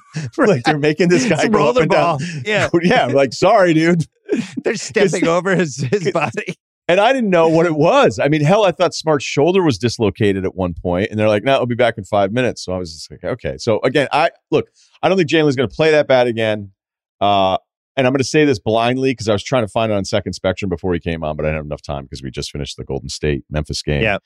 like 0.38 0.64
they're 0.64 0.78
making 0.78 1.08
this 1.08 1.28
guy 1.28 1.46
go 1.46 1.70
up 1.70 1.76
and 1.76 1.88
down. 1.90 2.18
Yeah, 2.44 2.68
yeah. 2.82 3.04
I'm 3.04 3.12
like, 3.12 3.32
sorry, 3.32 3.74
dude. 3.74 4.06
they're 4.64 4.76
stepping 4.76 5.26
over 5.26 5.54
his, 5.54 5.76
his 5.76 6.10
body. 6.12 6.54
And 6.88 6.98
I 6.98 7.12
didn't 7.12 7.30
know 7.30 7.48
what 7.48 7.66
it 7.66 7.76
was. 7.76 8.18
I 8.18 8.26
mean, 8.26 8.40
hell, 8.40 8.64
I 8.64 8.72
thought 8.72 8.94
Smart's 8.94 9.24
shoulder 9.24 9.62
was 9.62 9.78
dislocated 9.78 10.44
at 10.44 10.56
one 10.56 10.74
point, 10.74 11.10
and 11.10 11.20
they're 11.20 11.28
like, 11.28 11.44
"No, 11.44 11.52
I'll 11.52 11.66
be 11.66 11.76
back 11.76 11.96
in 11.98 12.02
five 12.02 12.32
minutes." 12.32 12.64
So 12.64 12.72
I 12.72 12.78
was 12.78 12.92
just 12.92 13.08
like, 13.08 13.22
"Okay." 13.22 13.58
So 13.58 13.78
again, 13.84 14.08
I 14.10 14.30
look, 14.50 14.70
I 15.00 15.08
don't 15.08 15.16
think 15.16 15.30
Jaylen's 15.30 15.54
going 15.54 15.68
to 15.68 15.74
play 15.74 15.92
that 15.92 16.08
bad 16.08 16.26
again. 16.26 16.72
Uh, 17.20 17.58
and 17.96 18.06
I'm 18.06 18.12
going 18.12 18.18
to 18.18 18.24
say 18.24 18.44
this 18.44 18.58
blindly 18.58 19.12
because 19.12 19.28
I 19.28 19.32
was 19.32 19.44
trying 19.44 19.62
to 19.62 19.68
find 19.68 19.92
it 19.92 19.94
on 19.94 20.04
Second 20.04 20.32
Spectrum 20.32 20.68
before 20.68 20.92
he 20.92 20.98
came 20.98 21.22
on, 21.22 21.36
but 21.36 21.44
I 21.44 21.50
didn't 21.50 21.58
have 21.58 21.66
enough 21.66 21.82
time 21.82 22.04
because 22.04 22.22
we 22.22 22.30
just 22.30 22.50
finished 22.50 22.76
the 22.76 22.84
Golden 22.84 23.08
State 23.08 23.44
Memphis 23.50 23.82
game. 23.82 24.02
Yeah. 24.02 24.18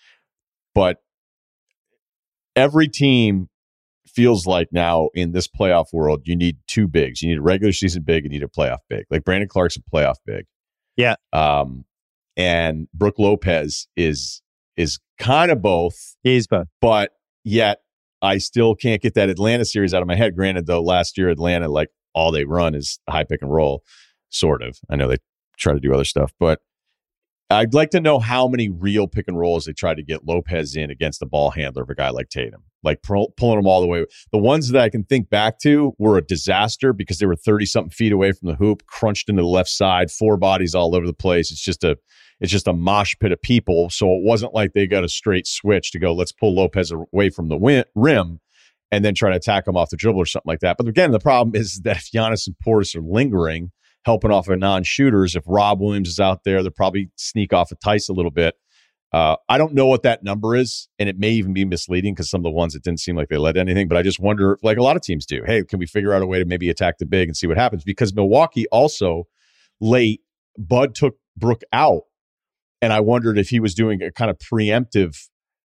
But 0.75 0.99
every 2.57 2.89
team 2.89 3.49
feels 4.15 4.47
like 4.47 4.69
now 4.73 5.11
in 5.15 5.33
this 5.33 5.49
playoff 5.49 5.87
world, 5.93 6.23
you 6.25 6.37
need 6.37 6.57
two 6.67 6.87
bigs. 6.89 7.23
You 7.23 7.29
need 7.31 7.39
a 7.39 7.43
regular 7.43 7.73
season 7.73 8.03
big, 8.03 8.25
and 8.25 8.33
you 8.33 8.41
need 8.41 8.45
a 8.47 8.49
playoff 8.49 8.79
big. 8.89 9.05
Like 9.11 9.25
Brandon 9.25 9.49
Clarke's 9.49 9.77
a 9.77 9.81
playoff 9.95 10.17
big. 10.27 10.45
Yeah. 10.97 11.17
Um, 11.33 11.85
and 12.37 12.89
Brook 12.95 13.17
Lopez 13.19 13.87
is 13.97 14.43
is 14.77 14.99
kind 15.19 15.51
of 15.53 15.63
both, 15.63 16.17
He's 16.23 16.47
both. 16.47 16.67
but 16.81 17.13
yet 17.45 17.79
I 18.23 18.39
still 18.39 18.75
can't 18.75 19.01
get 19.03 19.15
that 19.15 19.29
Atlanta 19.29 19.65
series 19.65 19.95
out 19.95 20.03
of 20.03 20.09
my 20.09 20.17
head. 20.17 20.35
Granted, 20.35 20.67
though, 20.67 20.83
last 20.83 21.17
year 21.17 21.29
Atlanta 21.29 21.69
like 21.69 21.91
all 22.15 22.33
they 22.33 22.45
run 22.45 22.75
is 22.75 22.99
high 23.09 23.25
pick 23.25 23.43
and 23.43 23.53
roll, 23.53 23.83
sort 24.31 24.63
of. 24.63 24.79
I 24.91 24.97
know 24.97 25.09
they 25.09 25.19
try 25.57 25.73
to 25.75 25.81
do 25.81 25.93
other 25.95 26.05
stuff, 26.05 26.33
but 26.41 26.61
I'd 27.51 27.75
like 27.75 27.91
to 27.91 28.01
know 28.01 28.19
how 28.19 28.49
many 28.49 28.71
real 28.71 29.07
pick 29.07 29.29
and 29.29 29.39
rolls 29.39 29.67
they 29.67 29.73
tried 29.73 29.97
to 29.97 30.03
get 30.03 30.27
Lopez 30.27 30.75
in 30.75 30.91
against 30.91 31.21
the 31.21 31.27
ball 31.27 31.51
handler 31.51 31.83
of 31.83 31.91
a 31.91 31.95
guy 31.95 32.09
like 32.09 32.31
Tatum, 32.31 32.63
like 32.83 33.03
pull, 33.03 33.35
pulling 33.37 33.59
him 33.59 33.67
all 33.67 33.83
the 33.83 33.87
way. 33.87 34.07
The 34.33 34.39
ones 34.39 34.71
that 34.71 34.83
I 34.83 34.89
can 34.89 35.05
think 35.05 35.29
back 35.29 35.59
to 35.61 35.93
were 35.99 36.17
a 36.17 36.25
disaster 36.25 36.93
because 36.93 37.19
they 37.19 37.27
were 37.27 37.37
30 37.37 37.67
something 37.67 37.91
feet 37.91 38.13
away 38.13 38.33
from 38.33 38.49
the 38.49 38.55
hoop, 38.55 38.87
crunched 38.87 39.29
into 39.29 39.43
the 39.43 39.49
left 39.49 39.69
side, 39.69 40.11
four 40.11 40.37
bodies 40.39 40.75
all 40.75 40.97
over 40.97 41.07
the 41.07 41.13
place. 41.13 41.51
It's 41.51 41.63
just 41.63 41.85
a, 41.85 41.99
it's 42.41 42.51
just 42.51 42.67
a 42.67 42.73
mosh 42.73 43.15
pit 43.21 43.31
of 43.31 43.43
people. 43.43 43.91
So 43.91 44.07
it 44.07 44.23
wasn't 44.25 44.55
like 44.55 44.73
they 44.73 44.87
got 44.87 45.05
a 45.05 45.09
straight 45.09 45.47
switch 45.47 45.93
to 45.93 45.99
go, 45.99 46.15
let's 46.15 46.33
pull 46.33 46.55
Lopez 46.55 46.93
away 46.93 47.29
from 47.29 47.49
the 47.49 47.59
win- 47.59 47.85
rim 47.95 48.41
and 48.91 49.05
then 49.05 49.15
try 49.15 49.31
to 49.31 49.37
attack 49.37 49.69
him 49.69 49.77
off 49.77 49.91
the 49.91 49.97
dribble 49.97 50.21
or 50.21 50.27
something 50.27 50.49
like 50.49 50.61
that. 50.61 50.77
But 50.79 50.89
again, 50.89 51.11
the 51.11 51.19
problem 51.19 51.55
is 51.55 51.81
that 51.85 51.99
if 51.99 52.11
Giannis 52.11 52.47
and 52.47 52.57
Portis 52.65 52.97
are 52.97 53.03
lingering, 53.03 53.71
helping 54.05 54.31
off 54.31 54.49
of 54.49 54.59
non-shooters, 54.59 55.35
if 55.37 55.43
Rob 55.47 55.81
Williams 55.81 56.09
is 56.09 56.21
out 56.21 56.45
there, 56.45 56.63
they'll 56.63 56.71
probably 56.71 57.11
sneak 57.17 57.53
off 57.53 57.73
of 57.73 57.79
Theis 57.81 58.09
a 58.09 58.13
little 58.13 58.31
bit. 58.31 58.55
Uh, 59.13 59.37
I 59.49 59.59
don't 59.59 59.75
know 59.75 59.87
what 59.87 60.03
that 60.03 60.25
number 60.25 60.57
is, 60.57 60.89
and 60.99 61.09
it 61.09 61.17
may 61.19 61.31
even 61.31 61.53
be 61.53 61.65
misleading 61.65 62.15
because 62.15 62.29
some 62.29 62.41
of 62.41 62.45
the 62.45 62.51
ones 62.51 62.75
it 62.75 62.83
didn't 62.83 62.99
seem 62.99 63.15
like 63.17 63.29
they 63.29 63.37
led 63.37 63.57
anything. 63.57 63.87
But 63.87 63.97
I 63.97 64.03
just 64.03 64.19
wonder, 64.19 64.59
like 64.63 64.77
a 64.77 64.83
lot 64.83 64.97
of 64.97 65.03
teams 65.03 65.25
do, 65.25 65.43
hey, 65.47 65.63
can 65.63 65.79
we 65.79 65.87
figure 65.87 66.13
out 66.13 66.21
a 66.21 66.27
way 66.27 66.41
to 66.41 66.45
maybe 66.45 66.69
attack 66.69 66.99
the 66.99 67.07
big 67.07 67.29
and 67.29 67.37
see 67.37 67.47
what 67.47 67.57
happens? 67.57 67.85
Because 67.85 68.13
Milwaukee 68.13 68.67
also 68.73 69.29
late, 69.81 70.21
Bud 70.59 70.95
took 70.97 71.15
Brook 71.37 71.63
out, 71.73 72.03
and 72.83 72.93
I 72.93 73.01
wondered 73.01 73.39
if 73.39 73.49
he 73.51 73.61
was 73.61 73.75
doing 73.75 74.03
a 74.03 74.11
kind 74.11 74.31
of 74.31 74.39
preemptive. 74.39 75.17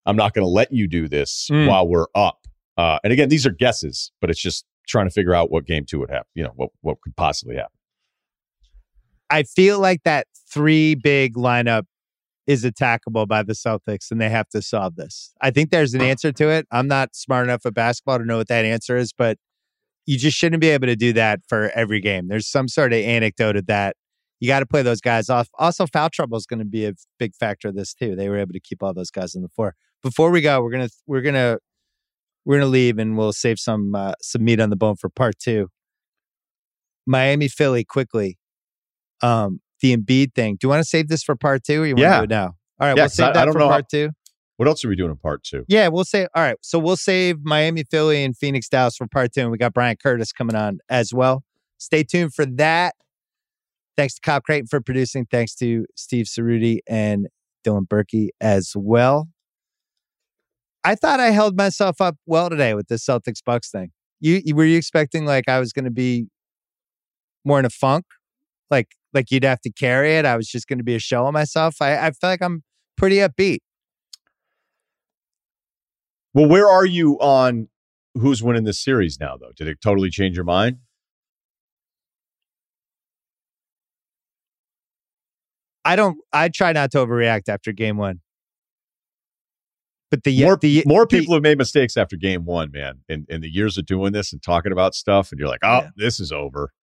I'm 0.06 0.16
not 0.16 0.34
going 0.34 0.46
to 0.46 0.50
let 0.50 0.72
you 0.72 0.88
do 0.88 1.08
this 1.08 1.48
Mm. 1.52 1.68
while 1.68 1.88
we're 1.88 2.08
up. 2.16 2.46
Uh, 2.78 3.00
and 3.04 3.12
again, 3.12 3.30
these 3.30 3.46
are 3.48 3.52
guesses, 3.52 4.12
but 4.22 4.30
it's 4.30 4.42
just 4.42 4.64
trying 4.88 5.08
to 5.08 5.12
figure 5.12 5.34
out 5.34 5.52
what 5.52 5.66
game 5.66 5.86
two 5.88 6.00
would 6.00 6.10
happen. 6.12 6.28
You 6.36 6.44
know, 6.44 6.54
what 6.56 6.70
what 6.82 7.02
could 7.02 7.16
possibly 7.16 7.56
happen. 7.56 7.72
I 9.30 9.44
feel 9.44 9.80
like 9.80 10.04
that 10.04 10.28
three 10.52 10.96
big 10.96 11.36
lineup 11.36 11.84
is 12.48 12.64
attackable 12.64 13.28
by 13.28 13.44
the 13.44 13.54
Celtics 13.54 14.10
and 14.10 14.20
they 14.20 14.30
have 14.30 14.50
to 14.50 14.62
solve 14.62 14.96
this. 14.96 15.34
I 15.40 15.52
think 15.52 15.70
there's 15.70 15.94
an 15.94 16.02
answer 16.02 16.32
to 16.32 16.50
it. 16.50 16.66
I'm 16.72 16.88
not 16.88 17.16
smart 17.16 17.46
enough 17.46 17.64
at 17.66 17.76
basketball 17.76 18.18
to 18.18 18.26
know 18.26 18.38
what 18.38 18.48
that 18.48 18.66
answer 18.66 18.98
is, 18.98 19.14
but 19.14 19.38
you 20.08 20.18
just 20.18 20.36
shouldn't 20.36 20.60
be 20.60 20.70
able 20.70 20.88
to 20.88 20.96
do 20.96 21.14
that 21.14 21.42
for 21.48 21.70
every 21.76 22.02
game. 22.02 22.28
There's 22.28 22.48
some 22.48 22.68
sort 22.68 22.92
of 22.92 23.00
anecdote 23.00 23.56
of 23.56 23.68
that. 23.68 23.96
You 24.40 24.48
got 24.48 24.62
to 24.62 24.66
play 24.66 24.82
those 24.82 25.02
guys 25.02 25.30
off. 25.30 25.50
Also, 25.60 25.86
foul 25.86 26.10
trouble 26.10 26.38
is 26.38 26.48
going 26.48 26.58
to 26.58 26.66
be 26.66 26.88
a 26.88 26.94
big 27.20 27.36
factor 27.36 27.68
of 27.68 27.76
this 27.76 27.94
too. 27.94 28.16
They 28.16 28.30
were 28.30 28.38
able 28.40 28.54
to 28.54 28.60
keep 28.60 28.82
all 28.82 28.96
those 28.96 29.12
guys 29.12 29.36
on 29.36 29.44
the 29.44 29.50
floor. 29.50 29.76
Before 30.02 30.32
we 30.32 30.42
go, 30.42 30.64
we're 30.64 30.72
gonna 30.72 30.90
we're 31.06 31.22
gonna 31.22 31.60
we're 32.46 32.58
gonna 32.58 32.72
leave 32.72 32.98
and 32.98 33.18
we'll 33.18 33.34
save 33.34 33.60
some 33.60 33.94
uh, 33.94 34.14
some 34.22 34.44
meat 34.44 34.60
on 34.60 34.72
the 34.72 34.76
bone 34.76 34.96
for 34.96 35.10
part 35.10 35.38
two. 35.38 35.68
Miami 37.06 37.48
Philly 37.48 37.84
quickly. 37.84 38.40
Um, 39.22 39.60
the 39.82 39.96
Embiid 39.96 40.34
thing. 40.36 40.56
Do 40.56 40.66
you 40.66 40.70
want 40.70 40.82
to 40.84 40.88
save 40.90 41.08
this 41.08 41.24
for 41.24 41.36
part 41.36 41.64
two, 41.64 41.84
or 41.84 41.86
you 41.86 41.96
want 41.96 42.02
Yeah. 42.02 42.22
to 42.22 42.28
do 42.28 42.34
it 42.34 42.36
now? 42.36 42.46
All 42.80 42.88
right, 42.88 42.98
Yeah, 42.98 43.04
we'll 43.04 43.10
save 43.10 43.26
I- 43.28 43.30
I 43.30 43.34
that 43.34 43.46
don't 43.46 43.54
for 43.54 43.60
know 43.60 43.66
how- 43.68 43.72
part 43.76 43.90
two. 43.90 44.10
What 44.58 44.68
else 44.68 44.84
are 44.84 44.90
we 44.90 44.98
doing 44.98 45.12
in 45.12 45.16
part 45.18 45.44
two? 45.46 45.64
Yeah, 45.70 45.88
we'll 45.88 46.04
say. 46.04 46.28
All 46.36 46.44
right, 46.44 46.58
so 46.62 46.80
we'll 46.80 46.98
save 46.98 47.38
Miami, 47.44 47.86
Philly, 47.90 48.26
and 48.26 48.36
Phoenix, 48.36 48.68
Dallas 48.68 48.98
for 48.98 49.08
part 49.08 49.32
two, 49.34 49.42
and 49.42 49.52
we 49.52 49.58
got 49.58 49.74
Bryan 49.74 49.96
Curtis 50.02 50.34
coming 50.34 50.56
on 50.56 50.80
as 50.90 51.14
well. 51.14 51.44
Stay 51.78 52.04
tuned 52.04 52.34
for 52.34 52.46
that. 52.46 52.96
Thanks 53.96 54.16
to 54.16 54.22
Kyle 54.22 54.42
Crichton 54.42 54.68
for 54.68 54.82
producing. 54.82 55.26
Thanks 55.32 55.56
to 55.56 55.86
Steve 55.96 56.26
Ceruti 56.26 56.80
and 56.88 57.28
Dylan 57.66 57.88
Berkey 57.88 58.30
as 58.42 58.74
well. 58.76 59.30
I 60.84 60.96
thought 60.96 61.20
I 61.22 61.32
held 61.32 61.56
myself 61.58 62.02
up 62.02 62.18
well 62.26 62.50
today 62.50 62.74
with 62.74 62.88
the 62.88 62.96
Celtics 62.96 63.44
Bucks 63.46 63.70
thing. 63.72 63.92
You, 64.20 64.42
you 64.44 64.56
were 64.56 64.66
you 64.66 64.78
expecting 64.78 65.26
like 65.26 65.48
I 65.48 65.60
was 65.60 65.72
going 65.74 65.86
to 65.86 65.92
be 65.92 66.28
more 67.46 67.60
in 67.60 67.66
a 67.66 67.70
funk, 67.70 68.06
like 68.70 68.90
like 69.14 69.32
you'd 69.32 69.44
have 69.44 69.62
to 69.62 69.72
carry 69.72 70.16
it. 70.18 70.26
I 70.26 70.36
was 70.38 70.48
just 70.48 70.68
going 70.68 70.78
to 70.80 70.84
be 70.84 70.96
a 70.96 71.00
show 71.00 71.26
of 71.26 71.34
myself. 71.34 71.82
I, 71.82 71.98
I 71.98 72.12
feel 72.12 72.30
like 72.30 72.42
I'm 72.42 72.64
pretty 72.98 73.18
upbeat. 73.18 73.60
Well, 76.34 76.48
where 76.48 76.68
are 76.68 76.86
you 76.86 77.16
on 77.20 77.70
who's 78.16 78.44
winning 78.44 78.64
this 78.64 78.80
series 78.80 79.20
now, 79.20 79.36
though? 79.38 79.52
Did 79.56 79.68
it 79.68 79.80
totally 79.82 80.10
change 80.12 80.36
your 80.36 80.46
mind? 80.46 80.78
I 85.86 85.96
don't. 85.96 86.18
I 86.32 86.50
try 86.50 86.72
not 86.74 86.92
to 86.92 86.98
overreact 87.00 87.50
after 87.50 87.72
game 87.72 87.98
one. 87.98 88.20
But 90.12 90.24
the 90.24 90.44
more, 90.44 90.58
the, 90.58 90.84
more 90.88 91.06
the- 91.06 91.20
people 91.20 91.36
have 91.36 91.44
made 91.44 91.58
mistakes 91.58 91.96
after 91.96 92.16
game 92.16 92.46
one, 92.46 92.72
man. 92.72 93.00
In 93.08 93.26
in 93.30 93.42
the 93.42 93.50
years 93.50 93.78
of 93.78 93.86
doing 93.86 94.12
this 94.12 94.34
and 94.34 94.42
talking 94.42 94.72
about 94.72 94.94
stuff, 94.96 95.32
and 95.32 95.40
you're 95.40 95.48
like, 95.50 95.62
oh, 95.64 95.82
Yeah. 95.82 95.90
this 95.96 96.20
is 96.20 96.32
over. 96.32 96.74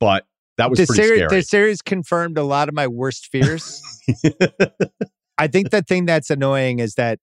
But 0.00 0.26
that 0.58 0.70
was 0.70 0.78
the 0.78 0.86
pretty 0.86 1.02
series, 1.02 1.30
the 1.30 1.42
series 1.42 1.82
confirmed 1.82 2.38
a 2.38 2.44
lot 2.44 2.68
of 2.68 2.74
my 2.74 2.86
worst 2.86 3.28
fears. 3.30 3.82
I 5.38 5.46
think 5.46 5.70
the 5.70 5.82
thing 5.82 6.06
that's 6.06 6.30
annoying 6.30 6.78
is 6.78 6.94
that 6.94 7.18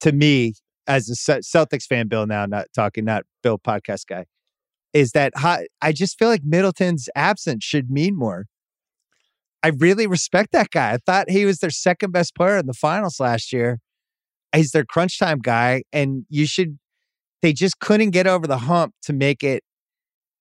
to 0.00 0.12
me, 0.12 0.54
as 0.86 1.08
a 1.08 1.40
Celtics 1.40 1.84
fan, 1.84 2.08
Bill, 2.08 2.26
now 2.26 2.46
not 2.46 2.66
talking, 2.74 3.04
not 3.04 3.24
Bill 3.42 3.58
podcast 3.58 4.06
guy, 4.08 4.26
is 4.92 5.12
that 5.12 5.32
I 5.36 5.92
just 5.92 6.18
feel 6.18 6.28
like 6.28 6.42
Middleton's 6.44 7.08
absence 7.14 7.64
should 7.64 7.90
mean 7.90 8.16
more. 8.16 8.46
I 9.62 9.68
really 9.68 10.06
respect 10.06 10.52
that 10.52 10.70
guy. 10.70 10.92
I 10.92 10.98
thought 10.98 11.30
he 11.30 11.44
was 11.44 11.58
their 11.58 11.70
second 11.70 12.12
best 12.12 12.36
player 12.36 12.58
in 12.58 12.66
the 12.66 12.74
finals 12.74 13.18
last 13.18 13.52
year. 13.52 13.80
He's 14.54 14.70
their 14.70 14.84
crunch 14.84 15.18
time 15.18 15.40
guy, 15.40 15.82
and 15.92 16.24
you 16.28 16.46
should. 16.46 16.78
They 17.42 17.52
just 17.52 17.78
couldn't 17.80 18.10
get 18.10 18.26
over 18.26 18.46
the 18.46 18.58
hump 18.58 18.94
to 19.02 19.12
make 19.12 19.42
it 19.42 19.62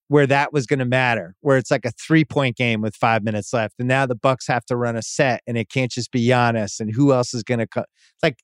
where 0.08 0.28
that 0.28 0.54
was 0.54 0.66
going 0.66 0.80
to 0.80 0.86
matter, 0.86 1.36
where 1.42 1.58
it's 1.58 1.72
like 1.72 1.86
a 1.86 1.92
three 1.92 2.26
point 2.26 2.58
game 2.58 2.82
with 2.82 2.96
five 2.96 3.24
minutes 3.24 3.54
left, 3.54 3.76
and 3.80 3.88
now 3.88 4.06
the 4.06 4.16
Bucks 4.16 4.48
have 4.48 4.66
to 4.66 4.76
run 4.76 4.96
a 4.96 5.02
set, 5.02 5.42
and 5.48 5.58
it 5.58 5.70
can't 5.70 5.92
just 5.92 6.12
be 6.12 6.28
Giannis, 6.28 6.80
and 6.80 6.94
who 6.94 7.14
else 7.14 7.34
is 7.34 7.44
going 7.44 7.60
to 7.60 7.68
cut? 7.68 7.88
Like, 8.22 8.40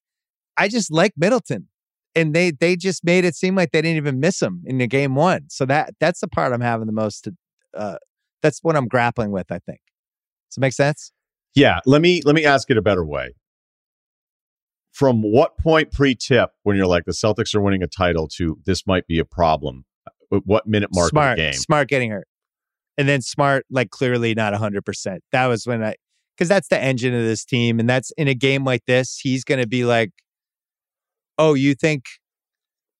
I 0.58 0.68
just 0.68 0.92
like 0.92 1.14
Middleton, 1.18 1.68
and 2.16 2.34
they 2.34 2.52
they 2.52 2.76
just 2.76 3.04
made 3.04 3.26
it 3.26 3.36
seem 3.36 3.56
like 3.56 3.72
they 3.72 3.82
didn't 3.82 3.98
even 3.98 4.20
miss 4.20 4.42
him 4.42 4.64
in 4.66 4.78
the 4.78 4.88
game 4.88 5.16
one. 5.16 5.46
So 5.50 5.66
that 5.66 5.94
that's 6.00 6.22
the 6.22 6.28
part 6.28 6.54
I'm 6.54 6.62
having 6.62 6.88
the 6.88 6.94
most. 6.94 7.28
Uh, 7.76 7.98
that's 8.42 8.60
what 8.64 8.76
I'm 8.76 8.88
grappling 8.88 9.32
with. 9.32 9.52
I 9.52 9.60
think. 9.60 9.80
Does 10.50 10.58
it 10.58 10.62
make 10.62 10.74
sense? 10.74 11.14
yeah, 11.56 11.80
let 11.86 12.02
me 12.02 12.22
let 12.26 12.36
me 12.36 12.46
ask 12.46 12.70
it 12.70 12.78
a 12.78 12.82
better 12.82 13.06
way. 13.06 13.36
From 14.92 15.22
what 15.22 15.58
point 15.58 15.92
pre-tip 15.92 16.52
when 16.64 16.76
you're 16.76 16.88
like 16.88 17.06
the 17.06 17.12
Celtics 17.12 17.56
are 17.56 17.62
winning 17.62 17.82
a 17.82 17.88
title 17.88 18.28
to 18.36 18.60
this 18.66 18.86
might 18.86 19.08
be 19.08 19.20
a 19.20 19.26
problem? 19.26 19.86
What 20.46 20.68
minute 20.68 20.90
mark 20.94 21.10
smart, 21.10 21.32
of 21.32 21.38
the 21.38 21.52
game? 21.52 21.54
smart 21.54 21.88
getting 21.90 22.12
hurt, 22.12 22.28
and 22.98 23.08
then 23.08 23.22
smart 23.22 23.66
like 23.70 23.90
clearly 23.90 24.34
not 24.34 24.54
hundred 24.54 24.86
percent. 24.86 25.24
That 25.32 25.48
was 25.48 25.66
when 25.66 25.84
I 25.84 25.96
because 26.38 26.50
that's 26.50 26.70
the 26.70 26.82
engine 26.82 27.14
of 27.14 27.24
this 27.24 27.46
team, 27.46 27.80
and 27.80 27.90
that's 27.90 28.12
in 28.18 28.28
a 28.28 28.34
game 28.34 28.64
like 28.64 28.86
this, 28.86 29.20
he's 29.22 29.44
going 29.44 29.60
to 29.60 29.68
be 29.68 29.84
like, 29.84 30.12
"Oh, 31.38 31.54
you 31.54 31.76
think 31.76 32.06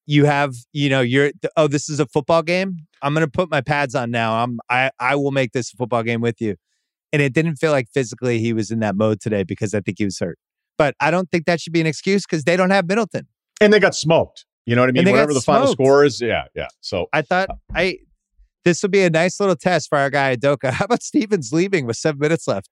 you 0.06 0.26
have 0.26 0.54
you 0.74 0.90
know 0.90 1.02
you're 1.02 1.32
oh 1.56 1.68
this 1.68 1.90
is 1.90 2.00
a 2.00 2.06
football 2.06 2.44
game? 2.44 2.78
I'm 3.02 3.14
going 3.14 3.26
to 3.26 3.32
put 3.32 3.50
my 3.50 3.62
pads 3.62 3.96
on 3.96 4.12
now. 4.12 4.44
I'm 4.44 4.60
I 4.70 4.92
I 5.00 5.16
will 5.16 5.32
make 5.32 5.54
this 5.54 5.74
a 5.74 5.78
football 5.78 6.04
game 6.04 6.22
with 6.22 6.42
you." 6.42 6.56
And 7.14 7.22
it 7.22 7.34
didn't 7.34 7.58
feel 7.58 7.72
like 7.72 7.88
physically 7.94 8.40
he 8.40 8.54
was 8.54 8.72
in 8.72 8.80
that 8.80 8.96
mode 8.96 9.20
today 9.20 9.44
because 9.44 9.74
I 9.74 9.82
think 9.82 9.98
he 9.98 10.06
was 10.06 10.20
hurt. 10.20 10.38
But 10.78 10.96
I 11.00 11.12
don't 11.12 11.30
think 11.30 11.46
that 11.46 11.60
should 11.60 11.74
be 11.74 11.82
an 11.82 11.88
excuse 11.88 12.26
because 12.26 12.44
they 12.46 12.56
don't 12.56 12.70
have 12.70 12.88
Middleton. 12.88 13.28
And 13.60 13.74
they 13.74 13.80
got 13.80 13.96
smoked. 13.96 14.46
You 14.66 14.76
know 14.76 14.84
what 14.84 14.90
I 14.90 14.92
mean? 14.92 15.00
And 15.00 15.08
they 15.08 15.12
got 15.12 15.16
Whatever 15.18 15.34
the 15.34 15.42
final 15.42 15.68
smoked. 15.68 15.78
score 15.82 16.06
is, 16.06 16.22
yeah, 16.22 16.46
yeah. 16.56 16.68
So 16.82 17.08
I 17.14 17.22
thought 17.24 17.50
uh, 17.50 17.56
I 17.74 17.98
this 18.64 18.82
would 18.84 18.92
be 18.92 19.02
a 19.02 19.10
nice 19.10 19.40
little 19.40 19.56
test 19.56 19.90
for 19.90 19.98
our 19.98 20.10
guy 20.10 20.36
Udoka. 20.36 20.72
How 20.74 20.86
about 20.86 21.02
Stevens 21.04 21.52
leaving 21.52 21.86
with 21.88 21.98
seven 21.98 22.20
minutes 22.20 22.48
left? 22.48 22.70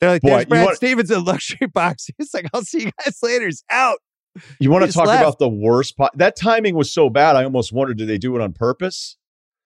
They're 0.00 0.10
like, 0.10 0.22
Boy, 0.22 0.28
there's 0.28 0.42
you 0.44 0.46
Brad 0.46 0.76
Stevens 0.76 1.10
in 1.10 1.24
luxury 1.24 1.66
box. 1.74 2.06
He's 2.16 2.32
like, 2.32 2.46
I'll 2.54 2.62
see 2.62 2.82
you 2.84 2.90
guys 3.04 3.18
later. 3.22 3.46
He's 3.46 3.64
out. 3.68 3.98
you 4.60 4.70
want 4.70 4.86
to 4.86 4.92
talk 4.92 5.06
left. 5.08 5.20
about 5.22 5.38
the 5.40 5.48
worst? 5.48 5.96
Po- 5.96 6.08
that 6.14 6.36
timing 6.36 6.76
was 6.76 6.92
so 6.92 7.10
bad. 7.10 7.34
I 7.34 7.42
almost 7.42 7.72
wondered, 7.72 7.96
did 7.98 8.06
they 8.08 8.18
do 8.18 8.36
it 8.36 8.40
on 8.40 8.52
purpose? 8.52 9.16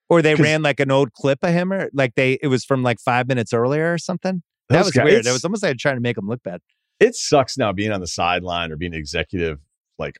Or 0.08 0.22
they 0.22 0.34
ran 0.34 0.62
like 0.62 0.80
an 0.80 0.90
old 0.90 1.12
clip 1.12 1.38
of 1.42 1.50
him, 1.52 1.70
or 1.72 1.90
like 1.92 2.14
they 2.16 2.38
it 2.42 2.46
was 2.48 2.64
from 2.64 2.82
like 2.82 2.98
five 2.98 3.28
minutes 3.28 3.52
earlier 3.52 3.92
or 3.92 3.98
something. 3.98 4.42
That 4.70 4.84
was 4.84 4.92
guys- 4.92 5.04
weird. 5.04 5.26
It 5.26 5.32
was 5.32 5.44
almost 5.44 5.62
like 5.62 5.76
trying 5.76 5.96
to 5.96 6.00
make 6.00 6.16
him 6.16 6.26
look 6.28 6.42
bad. 6.42 6.60
it 7.00 7.14
sucks 7.14 7.58
now 7.58 7.72
being 7.72 7.92
on 7.92 8.00
the 8.00 8.06
sideline 8.06 8.72
or 8.72 8.76
being 8.76 8.94
an 8.94 8.98
executive 8.98 9.58
like 9.98 10.18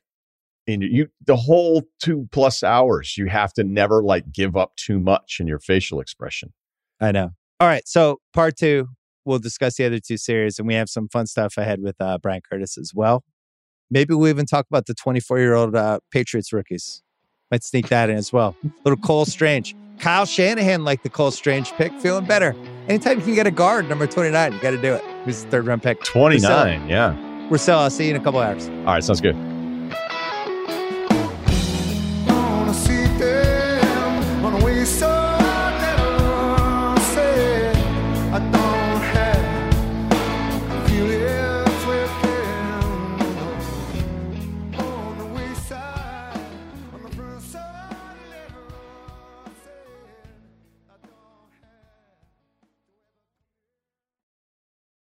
in 0.65 0.81
you 0.81 1.07
the 1.25 1.35
whole 1.35 1.83
two 2.01 2.27
plus 2.31 2.63
hours 2.63 3.17
you 3.17 3.25
have 3.27 3.51
to 3.53 3.63
never 3.63 4.01
like 4.01 4.31
give 4.31 4.55
up 4.55 4.75
too 4.77 4.99
much 4.99 5.37
in 5.39 5.47
your 5.47 5.59
facial 5.59 5.99
expression 5.99 6.53
I 7.03 7.11
know. 7.11 7.31
All 7.59 7.67
right. 7.67 7.87
So 7.87 8.19
part 8.33 8.55
two, 8.57 8.87
we'll 9.25 9.39
discuss 9.39 9.75
the 9.75 9.85
other 9.85 9.99
two 9.99 10.17
series, 10.17 10.57
and 10.57 10.67
we 10.67 10.73
have 10.75 10.89
some 10.89 11.09
fun 11.09 11.27
stuff 11.27 11.57
ahead 11.57 11.81
with 11.81 11.95
uh, 11.99 12.17
Bryan 12.17 12.41
Curtis 12.49 12.77
as 12.77 12.93
well. 12.93 13.23
Maybe 13.91 14.13
we'll 14.13 14.29
even 14.29 14.45
talk 14.45 14.65
about 14.69 14.85
the 14.85 14.93
24 14.93 15.39
year 15.39 15.53
old 15.53 15.75
uh, 15.75 15.99
Patriots 16.11 16.53
rookies. 16.53 17.03
Might 17.51 17.63
sneak 17.63 17.89
that 17.89 18.09
in 18.09 18.15
as 18.15 18.33
well. 18.33 18.55
little 18.83 18.97
Cole 18.97 19.25
Strange. 19.25 19.75
Kyle 19.99 20.25
Shanahan 20.25 20.83
like 20.83 21.03
the 21.03 21.09
Cole 21.09 21.29
Strange 21.29 21.71
pick, 21.73 21.93
feeling 21.99 22.25
better. 22.25 22.55
Anytime 22.87 23.19
you 23.19 23.25
can 23.25 23.35
get 23.35 23.47
a 23.47 23.51
guard, 23.51 23.87
number 23.87 24.07
29, 24.07 24.53
you 24.53 24.59
got 24.59 24.71
to 24.71 24.81
do 24.81 24.93
it. 24.93 25.03
Who's 25.25 25.43
the 25.43 25.51
third 25.51 25.67
round 25.67 25.83
pick? 25.83 26.03
29 26.03 26.89
yeah 26.89 27.47
We're 27.49 27.57
still, 27.59 27.77
I'll 27.77 27.89
see 27.89 28.05
you 28.05 28.15
in 28.15 28.19
a 28.19 28.23
couple 28.23 28.39
hours. 28.39 28.67
all 28.69 28.85
right 28.85 29.03
sounds 29.03 29.21
good 29.21 29.35